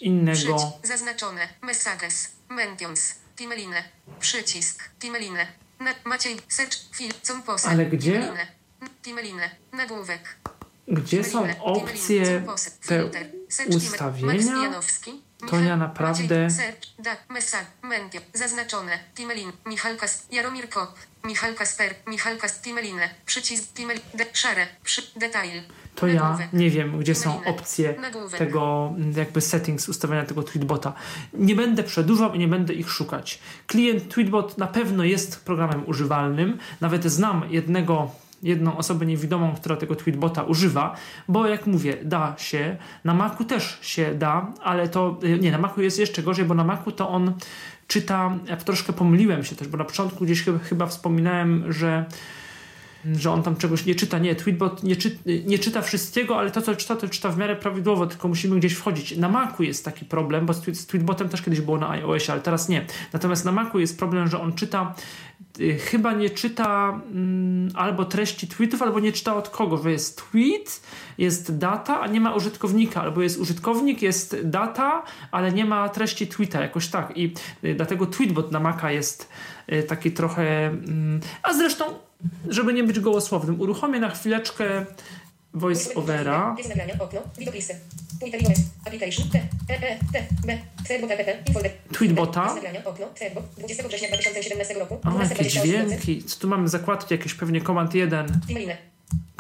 innego. 0.01 0.39
Przycisk. 0.39 0.67
Zaznaczone. 0.83 1.49
Messages. 1.63 2.31
Mentions. 2.49 3.15
Timeline. 3.37 3.75
Przycisk. 4.21 4.91
Timeline. 4.99 5.47
Na, 5.81 5.95
Maciej. 6.05 6.37
Search. 6.49 6.77
Fil. 6.95 7.13
Compose. 7.23 7.69
Ale 7.69 7.87
gdzie? 7.87 8.13
Timeline. 8.13 8.47
Timeline. 9.03 9.51
Nagłówek. 9.73 10.37
Gdzie 10.89 11.25
są 11.25 11.61
opcje, 11.61 12.43
te 12.87 13.11
ustawienia? 13.77 14.81
Janowski, 15.45 15.51
To 15.51 15.57
Michał- 15.57 15.69
ja 15.69 15.77
naprawdę- 15.77 16.49
zaznaczone, 18.35 18.99
Timelin, 19.15 19.53
Michał 19.66 19.97
Kas, 19.97 20.27
Jaromir 20.33 20.69
Kop, 20.69 20.95
Michał 21.25 21.55
Kasper, 21.55 21.95
Michał 22.07 22.37
Kas, 22.37 22.61
Timeline, 22.61 23.01
przycisk, 23.27 23.73
Timel, 23.75 23.99
de, 24.15 24.25
szare, 24.33 24.66
przy, 24.85 25.03
detail, 25.16 25.62
To 25.95 26.07
ja 26.07 26.39
nie 26.53 26.71
wiem, 26.71 26.99
gdzie 26.99 27.15
są 27.15 27.45
opcje 27.45 27.95
tego, 28.39 28.93
mm, 28.97 29.12
jakby 29.12 29.41
settings 29.41 29.89
ustawiania 29.89 30.25
tego 30.25 30.43
tweetbota. 30.43 30.93
Nie 31.33 31.55
będę 31.55 31.83
przedłużał 31.83 32.35
i 32.35 32.39
nie 32.39 32.49
będę 32.49 32.73
ich 32.75 32.91
szukać. 32.91 33.39
Klient 33.66 34.09
Tweetbot 34.15 34.59
na 34.59 34.66
pewno 34.66 35.05
jest 35.05 35.45
programem 35.45 35.89
używalnym. 35.89 36.59
Nawet 36.81 37.05
znam 37.05 37.45
jednego, 37.53 38.11
jedną 38.45 38.77
osobę 38.77 39.07
niewidomą, 39.07 39.55
która 39.55 39.77
tego 39.77 39.97
tweetbota 39.97 40.43
używa, 40.43 40.97
bo 41.29 41.47
jak 41.47 41.66
mówię, 41.66 41.97
da 42.03 42.35
się. 42.39 42.77
Na 43.05 43.15
Macu 43.15 43.45
też 43.45 43.79
się 43.83 44.15
da, 44.15 44.53
ale 44.62 44.89
to 44.89 45.19
y, 45.25 45.39
nie, 45.39 45.53
na 45.53 45.59
Macu 45.59 45.83
jest 45.83 45.99
jeszcze 45.99 46.23
gorzej, 46.23 46.45
bo 46.45 46.55
na 46.55 46.65
Macu 46.65 46.93
to 46.93 47.09
on 47.09 47.33
czyta, 47.87 48.39
ja 48.49 48.57
troszkę 48.57 48.93
pomyliłem 48.93 49.45
się 49.45 49.57
też, 49.57 49.69
bo 49.69 49.79
na 49.79 49.85
początku 49.85 50.25
gdzieś 50.25 50.43
chyba, 50.43 50.59
chyba 50.59 50.87
wspominałem, 50.87 51.73
że 51.73 52.05
że 53.13 53.31
on 53.31 53.43
tam 53.43 53.57
czegoś 53.57 53.87
nie 53.87 53.95
czyta. 53.95 54.19
Nie, 54.19 54.35
Tweetbot 54.35 54.83
nie, 54.83 54.97
czy, 54.97 55.19
nie 55.47 55.59
czyta 55.59 55.83
wszystkiego, 55.83 56.39
ale 56.39 56.51
to, 56.51 56.63
co 56.63 56.77
czyta, 56.77 56.97
to 56.97 57.09
czyta 57.09 57.31
w 57.31 57.39
miarę 57.39 57.57
prawidłowo, 57.57 58.07
tylko 58.07 58.29
musimy 58.29 58.57
gdzieś 58.57 58.73
wchodzić. 58.73 59.17
Na 59.17 59.29
Macu 59.29 59.63
jest 59.63 59.85
taki 59.85 60.05
problem, 60.05 60.47
bo 60.47 60.55
z, 60.55 60.61
tweet, 60.61 60.79
z 60.79 60.87
Tweetbotem 60.87 61.29
też 61.29 61.43
kiedyś 61.43 61.61
było 61.61 61.79
na 61.79 61.91
iOSie, 61.91 62.33
ale 62.33 62.41
teraz 62.41 62.69
nie. 62.69 62.87
Natomiast 63.13 63.45
na 63.45 63.53
Macu 63.53 63.81
jest 63.81 63.99
problem, 63.99 64.29
że 64.29 64.41
on 64.41 64.53
czyta, 64.53 64.95
y, 65.61 65.79
chyba 65.79 66.13
nie 66.13 66.31
czyta 66.31 67.01
mm, 67.11 67.71
albo 67.74 68.05
treści 68.05 68.49
tweetów, 68.49 68.83
albo 68.83 69.01
nie 69.01 69.13
czyta 69.13 69.37
od 69.37 69.49
kogo, 69.49 69.79
że 69.79 69.93
jest 69.93 70.23
tweet, 70.31 70.81
jest 71.19 71.59
data, 71.59 72.01
a 72.01 72.07
nie 72.07 72.21
ma 72.21 72.35
użytkownika, 72.35 73.03
albo 73.03 73.23
jest 73.23 73.39
użytkownik, 73.39 74.03
jest 74.03 74.37
data, 74.45 75.03
ale 75.31 75.53
nie 75.53 75.65
ma 75.65 75.89
treści 75.89 76.27
tweeta, 76.27 76.63
jakoś 76.63 76.89
tak. 76.89 77.16
I 77.16 77.35
y, 77.65 77.74
dlatego 77.74 78.07
Tweetbot 78.07 78.53
na 78.53 78.61
Maca 78.61 78.91
jest 78.91 79.29
y, 79.73 79.83
taki 79.83 80.13
trochę... 80.13 80.66
Mm, 80.66 81.21
a 81.43 81.55
zresztą 81.55 81.85
żeby 82.49 82.73
nie 82.73 82.85
być 82.85 83.01
gołosłownym, 83.01 83.61
uruchomię 83.61 84.01
na 84.01 84.11
chwileczkę 84.11 84.87
application, 88.87 89.31
T, 89.31 89.39
E, 89.71 89.99
E. 90.49 90.59
Tweetbota. 91.93 92.43
Jest 92.45 92.55
nagrania, 92.57 92.85
okno, 92.85 93.07
Tweetbot, 93.07 93.45
20 93.59 93.89
września 93.89 94.09
2017 94.09 94.75
roku. 94.75 94.95
O, 94.95 95.23
jakie 95.23 95.35
12:28. 95.35 95.49
dźwięki. 95.49 96.25
Co 96.25 96.41
tu 96.41 96.49
mamy? 96.49 96.69
Zakładki 96.69 97.15
jakieś 97.15 97.35
pewnie 97.35 97.61
Command 97.61 97.95
1, 97.95 98.41
Timeline, 98.47 98.77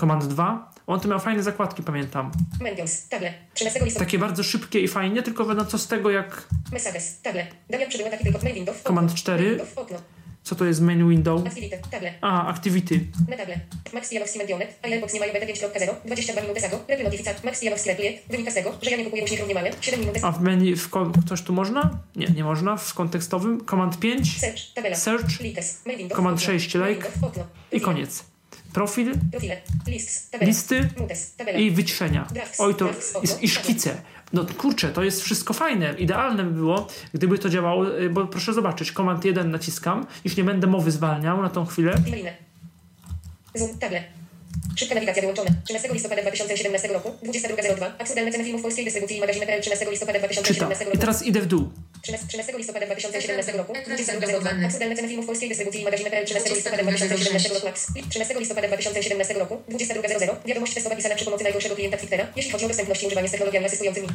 Command 0.00 0.24
2. 0.26 0.74
On 0.86 1.00
tu 1.00 1.08
miał 1.08 1.20
fajne 1.20 1.42
zakładki, 1.42 1.82
pamiętam. 1.82 2.32
Mentions, 2.60 3.08
table, 3.08 3.34
13 3.54 3.84
listopada. 3.84 4.06
Takie 4.06 4.18
bardzo 4.18 4.42
szybkie 4.42 4.80
i 4.80 4.88
fajnie, 4.88 5.22
tylko 5.22 5.54
no 5.54 5.64
co 5.64 5.78
z 5.78 5.86
tego 5.86 6.10
jak. 6.10 6.48
Command 8.84 9.14
4. 9.14 9.60
Co 10.44 10.54
to 10.54 10.64
jest 10.64 10.80
main 10.80 11.08
window? 11.08 11.46
Activity. 11.46 11.78
Table. 11.90 12.14
A, 12.20 12.48
activity. 12.48 13.00
Na 13.28 13.36
table. 13.36 13.60
Max 13.92 14.12
Janowski 14.12 14.38
Mendionet. 14.38 14.78
Airbox 14.82 15.14
nie 15.14 15.20
mają 15.20 15.32
beta 15.32 15.46
5.0. 15.46 15.94
22 16.04 16.40
minuty 16.42 16.60
zago. 16.60 16.80
Reply 16.88 17.04
notificat. 17.04 17.44
Max 17.44 17.62
Janowski 17.62 17.88
reply. 17.88 18.18
Wynika 18.30 18.50
z 18.50 18.54
tego, 18.54 18.74
że 18.82 18.90
ja 18.90 18.96
nie 18.96 19.04
kupuję 19.04 19.24
uśniegów 19.24 19.48
nie 19.48 19.54
mamy. 19.54 19.70
7 19.80 20.00
minut. 20.00 20.16
A 20.22 20.32
w 20.32 20.40
menu 20.42 20.76
w 20.76 20.88
ko- 20.88 21.12
coś 21.28 21.42
tu 21.42 21.52
można? 21.52 21.98
Nie, 22.16 22.26
nie 22.26 22.44
można. 22.44 22.76
W 22.76 22.94
kontekstowym. 22.94 23.64
Command 23.70 23.98
5 23.98 24.40
Search. 24.40 24.74
Tabela. 24.74 24.96
Search. 24.96 25.40
Likes. 25.40 25.82
Window. 25.86 26.16
Command 26.16 26.38
okno. 26.38 26.52
6 26.52 26.74
Main 26.74 26.88
like. 26.94 27.08
i 27.72 27.80
koniec. 27.80 28.24
Profil 28.72 29.12
Profile. 29.30 29.56
Lists. 29.86 30.30
Tabela. 30.30 30.48
Listy 30.48 30.88
Mutes. 30.98 31.34
Tabela. 31.36 31.58
i 31.58 31.70
wyciszenia. 31.70 32.26
Drafts. 32.34 32.60
Oj, 32.60 32.74
to 32.74 32.84
Drafts, 32.84 33.14
jest, 33.22 33.42
i 33.42 33.48
szkice. 33.48 34.02
No 34.34 34.46
kurczę, 34.58 34.88
to 34.88 35.04
jest 35.04 35.22
wszystko 35.22 35.54
fajne. 35.54 35.94
Idealne 35.98 36.44
by 36.44 36.50
było, 36.50 36.88
gdyby 37.14 37.38
to 37.38 37.48
działało, 37.48 37.98
y, 37.98 38.10
bo 38.10 38.26
proszę 38.26 38.54
zobaczyć, 38.54 38.92
Command 38.92 39.24
1 39.24 39.50
naciskam, 39.50 40.06
już 40.24 40.36
nie 40.36 40.44
będę 40.44 40.66
mowy 40.66 40.90
zwalniał 40.90 41.42
na 41.42 41.50
tą 41.50 41.66
chwilę. 41.66 41.94
Table. 43.80 44.04
Szybka 44.76 44.94
nawigacja 44.94 45.20
wyłączona. 45.20 45.50
13 45.64 45.92
listopada 45.92 46.22
2017 46.22 46.88
roku. 46.88 47.10
22.02. 47.22 47.90
Absurdalne 47.98 48.32
ceny 48.32 48.44
filmów 48.44 48.62
polskiej 48.62 48.84
dystrybucji 48.84 49.16
i 49.16 49.20
magazyny.pl 49.20 49.60
13 49.60 49.90
listopada 49.90 50.18
Czytam. 50.18 50.32
2017 50.34 50.84
I 50.84 50.86
roku. 50.86 50.98
teraz 50.98 51.26
idę 51.26 51.40
w 51.40 51.46
dół. 51.46 51.68
13, 52.04 52.28
13 52.28 52.58
listopada 52.58 52.86
2017 52.86 53.52
roku. 53.52 53.72
22.02. 53.72 54.64
Absurdalne 54.64 54.96
ceny 54.96 55.08
filmów 55.08 55.26
polskiej 55.26 55.48
dystrybucji 55.48 55.80
i 55.80 55.84
magazyny.pl 55.84 56.24
13 56.24 56.54
listopada 56.54 56.82
2017 56.82 57.54
roku. 57.54 57.66
Max. 57.66 57.86
13 58.08 58.38
listopada 58.38 58.68
2017 58.68 59.34
roku. 59.34 59.62
22.00. 59.68 60.36
Wiadomość 60.46 60.74
testowa 60.74 60.96
pisana 60.96 61.14
przy 61.14 61.24
pomocy 61.24 61.44
najgorszego 61.44 61.74
klienta 61.74 61.96
Twittera, 61.96 62.26
jeśli 62.36 62.52
chodzi 62.52 62.64
o 62.64 62.68
dostępność 62.68 63.02
i 63.02 63.06
używanie 63.06 63.28
z 63.28 63.30
technologiami 63.30 63.66
asystującymi. 63.66 64.08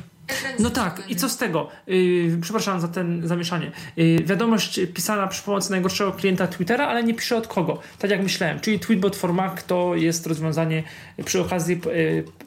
No 0.59 0.69
tak, 0.69 1.03
i 1.07 1.15
co 1.15 1.29
z 1.29 1.37
tego? 1.37 1.69
Yy, 1.87 2.37
przepraszam 2.41 2.81
za 2.81 2.87
ten 2.87 3.27
zamieszanie. 3.27 3.71
Yy, 3.97 4.23
wiadomość 4.23 4.79
pisana 4.93 5.27
przy 5.27 5.43
pomocy 5.43 5.71
najgorszego 5.71 6.11
klienta 6.11 6.47
Twittera, 6.47 6.87
ale 6.87 7.03
nie 7.03 7.13
pisze 7.13 7.37
od 7.37 7.47
kogo. 7.47 7.81
Tak 7.99 8.11
jak 8.11 8.23
myślałem. 8.23 8.59
Czyli 8.59 8.79
Tweetbot 8.79 9.15
for 9.15 9.33
Mac 9.33 9.63
to 9.63 9.95
jest 9.95 10.27
rozwiązanie 10.27 10.83
przy 11.25 11.41
okazji, 11.41 11.81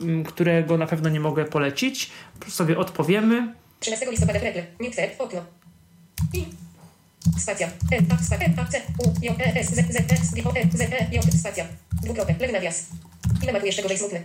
yy, 0.01 0.25
którego 0.25 0.79
na 0.79 0.87
pewno 0.87 1.09
nie 1.09 1.21
mogę 1.21 1.45
polecić. 1.45 2.11
Sobie 2.49 2.79
odpowiemy. 2.79 3.62
13 3.83 4.11
listopada 4.11 4.39
Preple. 4.41 4.67
Newsletter. 4.81 5.11
Okno. 5.19 5.45
I. 6.33 6.45
Spacja. 7.39 7.71
N, 7.91 8.07
A, 8.11 8.25
spacja, 8.25 8.47
N, 8.47 8.55
A, 8.59 8.65
C, 8.67 8.83
U, 8.99 9.15
J, 9.23 9.41
E, 9.41 9.61
S, 9.61 9.75
Z, 9.75 9.93
Z, 9.93 10.13
S, 10.13 10.35
G, 10.35 10.43
O, 10.45 10.53
E, 10.55 10.63
Z, 10.73 10.81
E, 10.81 11.09
J, 11.13 11.23
spacja. 11.39 11.67
Dwukropek. 12.03 12.41
Lewy 12.41 12.53
nawias. 12.53 12.87
Ile 13.43 13.53
ma 13.53 13.61
tu 13.61 13.67
jeszcze 13.67 13.83
gorzej 13.83 13.99
smutny? 13.99 14.23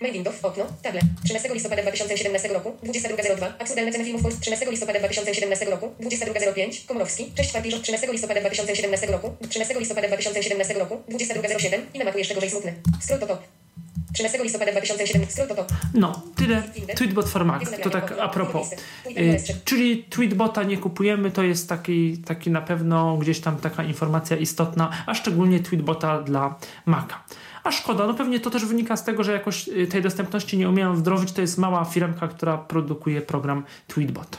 Main 0.00 0.12
window, 0.12 0.34
okno, 0.42 0.66
table. 0.82 1.00
13 1.24 1.54
listopada 1.54 1.82
2017 1.82 2.48
roku, 2.48 2.70
22.02. 2.82 3.52
Absurdalne 3.58 3.92
ceny 3.92 4.04
filmów 4.04 4.22
Polski. 4.22 4.40
13 4.40 4.70
listopada 4.70 4.98
2017 4.98 5.64
roku, 5.64 5.86
22.05. 6.00 6.86
Komorowski. 6.86 7.32
Cześć 7.34 7.50
Czwarty 7.50 7.70
13 7.82 8.12
listopada 8.12 8.40
2017 8.40 9.06
roku, 9.06 9.36
13 9.48 9.78
listopada 9.78 10.08
2017 10.08 10.74
roku, 10.74 10.94
22.07. 11.08 11.80
Ile 11.94 12.04
ma 12.04 12.12
tu 12.12 12.18
jeszcze 12.18 12.34
gorzej 12.34 12.50
smutny? 12.50 12.74
Scroll 13.00 13.20
to 13.20 13.26
top. 13.26 13.67
13 14.12 14.42
listopada 14.42 14.72
2017 14.72 15.32
Scroll 15.32 15.48
to 15.48 15.54
top. 15.54 15.72
No, 15.94 16.22
tyle. 16.36 16.62
Tweetbot 16.96 17.28
for 17.28 17.44
Mac. 17.44 17.70
To 17.82 17.90
tak 17.90 18.14
a 18.20 18.28
propos. 18.28 18.70
Yy, 19.06 19.36
czyli 19.64 20.04
Tweetbota 20.04 20.62
nie 20.62 20.78
kupujemy, 20.78 21.30
to 21.30 21.42
jest 21.42 21.68
taki, 21.68 22.18
taki 22.18 22.50
na 22.50 22.60
pewno 22.60 23.16
gdzieś 23.16 23.40
tam 23.40 23.56
taka 23.56 23.84
informacja 23.84 24.36
istotna, 24.36 24.90
a 25.06 25.14
szczególnie 25.14 25.60
Tweetbota 25.60 26.22
dla 26.22 26.58
Maca. 26.86 27.24
A 27.64 27.70
szkoda, 27.70 28.06
no 28.06 28.14
pewnie 28.14 28.40
to 28.40 28.50
też 28.50 28.64
wynika 28.64 28.96
z 28.96 29.04
tego, 29.04 29.24
że 29.24 29.32
jakoś 29.32 29.68
y, 29.68 29.86
tej 29.86 30.02
dostępności 30.02 30.58
nie 30.58 30.68
umieją 30.68 30.94
wdrożyć. 30.94 31.32
To 31.32 31.40
jest 31.40 31.58
mała 31.58 31.84
firmka, 31.84 32.28
która 32.28 32.58
produkuje 32.58 33.20
program 33.20 33.64
Tweetbot. 33.86 34.38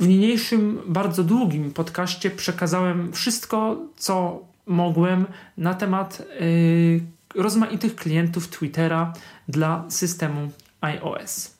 W 0.00 0.08
niniejszym, 0.08 0.82
bardzo 0.86 1.24
długim 1.24 1.72
podcaście 1.72 2.30
przekazałem 2.30 3.12
wszystko, 3.12 3.76
co 3.96 4.40
mogłem 4.66 5.26
na 5.56 5.74
temat 5.74 6.22
yy, 6.40 7.15
rozmaitych 7.36 7.96
klientów 7.96 8.48
Twittera 8.48 9.12
dla 9.48 9.84
systemu 9.88 10.50
iOS. 10.80 11.56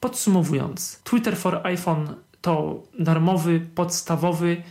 Podsumowując, 0.00 1.00
Twitter 1.04 1.36
for 1.36 1.60
iPhone 1.66 2.14
to 2.40 2.82
darmowy, 2.98 3.60
podstawowy, 3.74 4.62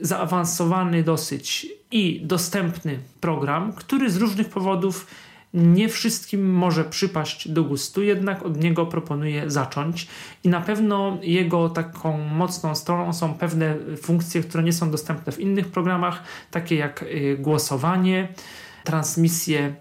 zaawansowany 0.00 1.02
dosyć 1.02 1.66
i 1.90 2.20
dostępny 2.24 2.98
program, 3.20 3.72
który 3.72 4.10
z 4.10 4.16
różnych 4.16 4.48
powodów 4.48 5.06
nie 5.54 5.88
wszystkim 5.88 6.52
może 6.52 6.84
przypaść 6.84 7.48
do 7.48 7.64
gustu, 7.64 8.02
jednak 8.02 8.42
od 8.42 8.62
niego 8.62 8.86
proponuję 8.86 9.50
zacząć 9.50 10.08
i 10.44 10.48
na 10.48 10.60
pewno 10.60 11.18
jego 11.22 11.68
taką 11.68 12.18
mocną 12.18 12.74
stroną 12.74 13.12
są 13.12 13.34
pewne 13.34 13.76
funkcje, 14.02 14.42
które 14.42 14.62
nie 14.62 14.72
są 14.72 14.90
dostępne 14.90 15.32
w 15.32 15.40
innych 15.40 15.68
programach, 15.68 16.22
takie 16.50 16.76
jak 16.76 17.02
y, 17.02 17.36
głosowanie, 17.40 18.28
transmisję 18.84 19.74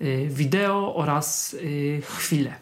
y, 0.00 0.28
wideo 0.30 0.94
oraz 0.94 1.54
y, 1.54 2.02
chwile. 2.04 2.54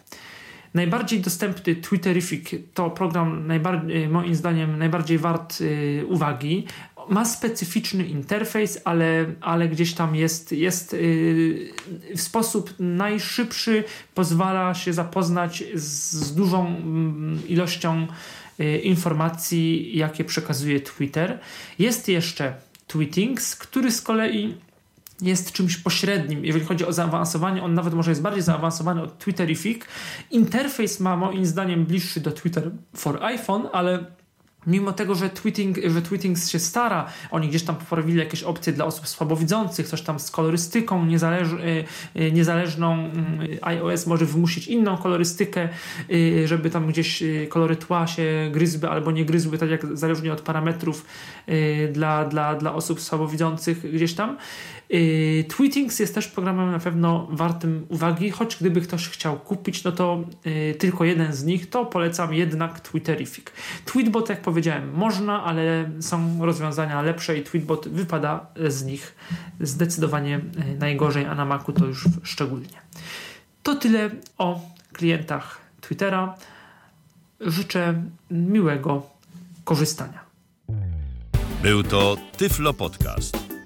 Najbardziej 0.74 1.20
dostępny 1.20 1.76
Twitterific 1.76 2.50
to 2.74 2.90
program 2.90 3.48
najbar- 3.48 4.08
moim 4.08 4.34
zdaniem 4.34 4.78
najbardziej 4.78 5.18
wart 5.18 5.60
y, 5.60 6.04
uwagi. 6.08 6.66
Ma 7.08 7.24
specyficzny 7.24 8.06
interfejs, 8.06 8.78
ale, 8.84 9.26
ale 9.40 9.68
gdzieś 9.68 9.94
tam 9.94 10.16
jest, 10.16 10.52
jest 10.52 10.94
y, 10.94 11.72
w 12.16 12.20
sposób 12.20 12.74
najszybszy, 12.78 13.84
pozwala 14.14 14.74
się 14.74 14.92
zapoznać 14.92 15.64
z, 15.74 16.12
z 16.12 16.34
dużą 16.34 16.66
mm, 16.66 17.48
ilością 17.48 18.06
y, 18.60 18.78
informacji, 18.78 19.96
jakie 19.98 20.24
przekazuje 20.24 20.80
Twitter. 20.80 21.38
Jest 21.78 22.08
jeszcze 22.08 22.54
Tweetings, 22.86 23.56
który 23.56 23.92
z 23.92 24.02
kolei 24.02 24.54
jest 25.22 25.52
czymś 25.52 25.76
pośrednim, 25.76 26.44
jeżeli 26.44 26.64
chodzi 26.64 26.86
o 26.86 26.92
zaawansowanie. 26.92 27.62
On 27.62 27.74
nawet 27.74 27.94
może 27.94 28.10
jest 28.10 28.22
bardziej 28.22 28.42
zaawansowany 28.42 29.02
od 29.02 29.18
Twitterific. 29.18 29.82
Interfejs 30.30 31.00
ma 31.00 31.16
moim 31.16 31.46
zdaniem 31.46 31.84
bliższy 31.84 32.20
do 32.20 32.32
Twitter 32.32 32.70
for 32.94 33.24
iPhone, 33.24 33.68
ale 33.72 34.04
mimo 34.68 34.92
tego, 34.92 35.14
że, 35.14 35.30
tweeting, 35.30 35.78
że 35.86 36.02
Tweetings 36.02 36.50
się 36.50 36.58
stara, 36.58 37.06
oni 37.30 37.48
gdzieś 37.48 37.62
tam 37.62 37.76
poprawili 37.76 38.18
jakieś 38.18 38.42
opcje 38.42 38.72
dla 38.72 38.84
osób 38.84 39.08
słabowidzących, 39.08 39.88
coś 39.88 40.02
tam 40.02 40.20
z 40.20 40.30
kolorystyką 40.30 41.06
niezależ, 41.06 41.48
y, 41.52 41.84
y, 42.20 42.32
niezależną, 42.32 43.10
y, 43.42 43.58
iOS 43.62 44.06
może 44.06 44.24
wymusić 44.26 44.68
inną 44.68 44.96
kolorystykę, 44.96 45.68
żeby 46.44 46.70
tam 46.70 46.86
gdzieś 46.86 47.22
kolory 47.48 47.76
tła 47.76 48.06
się 48.06 48.50
gryzły 48.52 48.90
albo 48.90 49.10
nie 49.10 49.24
gryzły, 49.24 49.58
tak 49.58 49.70
jak 49.70 49.96
zależnie 49.96 50.32
od 50.32 50.40
parametrów 50.40 51.04
dla, 51.92 52.24
dla, 52.24 52.54
dla 52.54 52.74
osób 52.74 53.00
słabowidzących 53.00 53.92
gdzieś 53.92 54.14
tam. 54.14 54.36
Yy, 54.90 55.44
Tweetings 55.44 55.98
jest 55.98 56.14
też 56.14 56.28
programem 56.28 56.70
na 56.70 56.78
pewno 56.78 57.28
wartym 57.30 57.86
uwagi, 57.88 58.30
choć 58.30 58.56
gdyby 58.56 58.80
ktoś 58.80 59.08
chciał 59.08 59.38
kupić, 59.38 59.84
no 59.84 59.92
to 59.92 60.24
yy, 60.44 60.74
tylko 60.74 61.04
jeden 61.04 61.32
z 61.32 61.44
nich, 61.44 61.70
to 61.70 61.86
polecam 61.86 62.34
jednak 62.34 62.80
Twitterific. 62.80 63.46
Tweetbot, 63.84 64.28
jak 64.28 64.42
powiedziałem, 64.42 64.92
można, 64.94 65.44
ale 65.44 65.90
są 66.00 66.46
rozwiązania 66.46 67.02
lepsze 67.02 67.38
i 67.38 67.42
Tweetbot 67.42 67.88
wypada 67.88 68.46
z 68.68 68.84
nich 68.84 69.14
zdecydowanie 69.60 70.30
yy, 70.30 70.76
najgorzej, 70.78 71.24
a 71.24 71.34
na 71.34 71.44
Macu 71.44 71.72
to 71.72 71.86
już 71.86 72.04
szczególnie. 72.22 72.78
To 73.62 73.74
tyle 73.74 74.10
o 74.38 74.60
klientach 74.92 75.60
Twittera. 75.80 76.34
Życzę 77.40 78.02
miłego 78.30 79.06
korzystania. 79.64 80.20
Był 81.62 81.82
to 81.82 82.16
Tyflo 82.36 82.74
Podcast. 82.74 83.47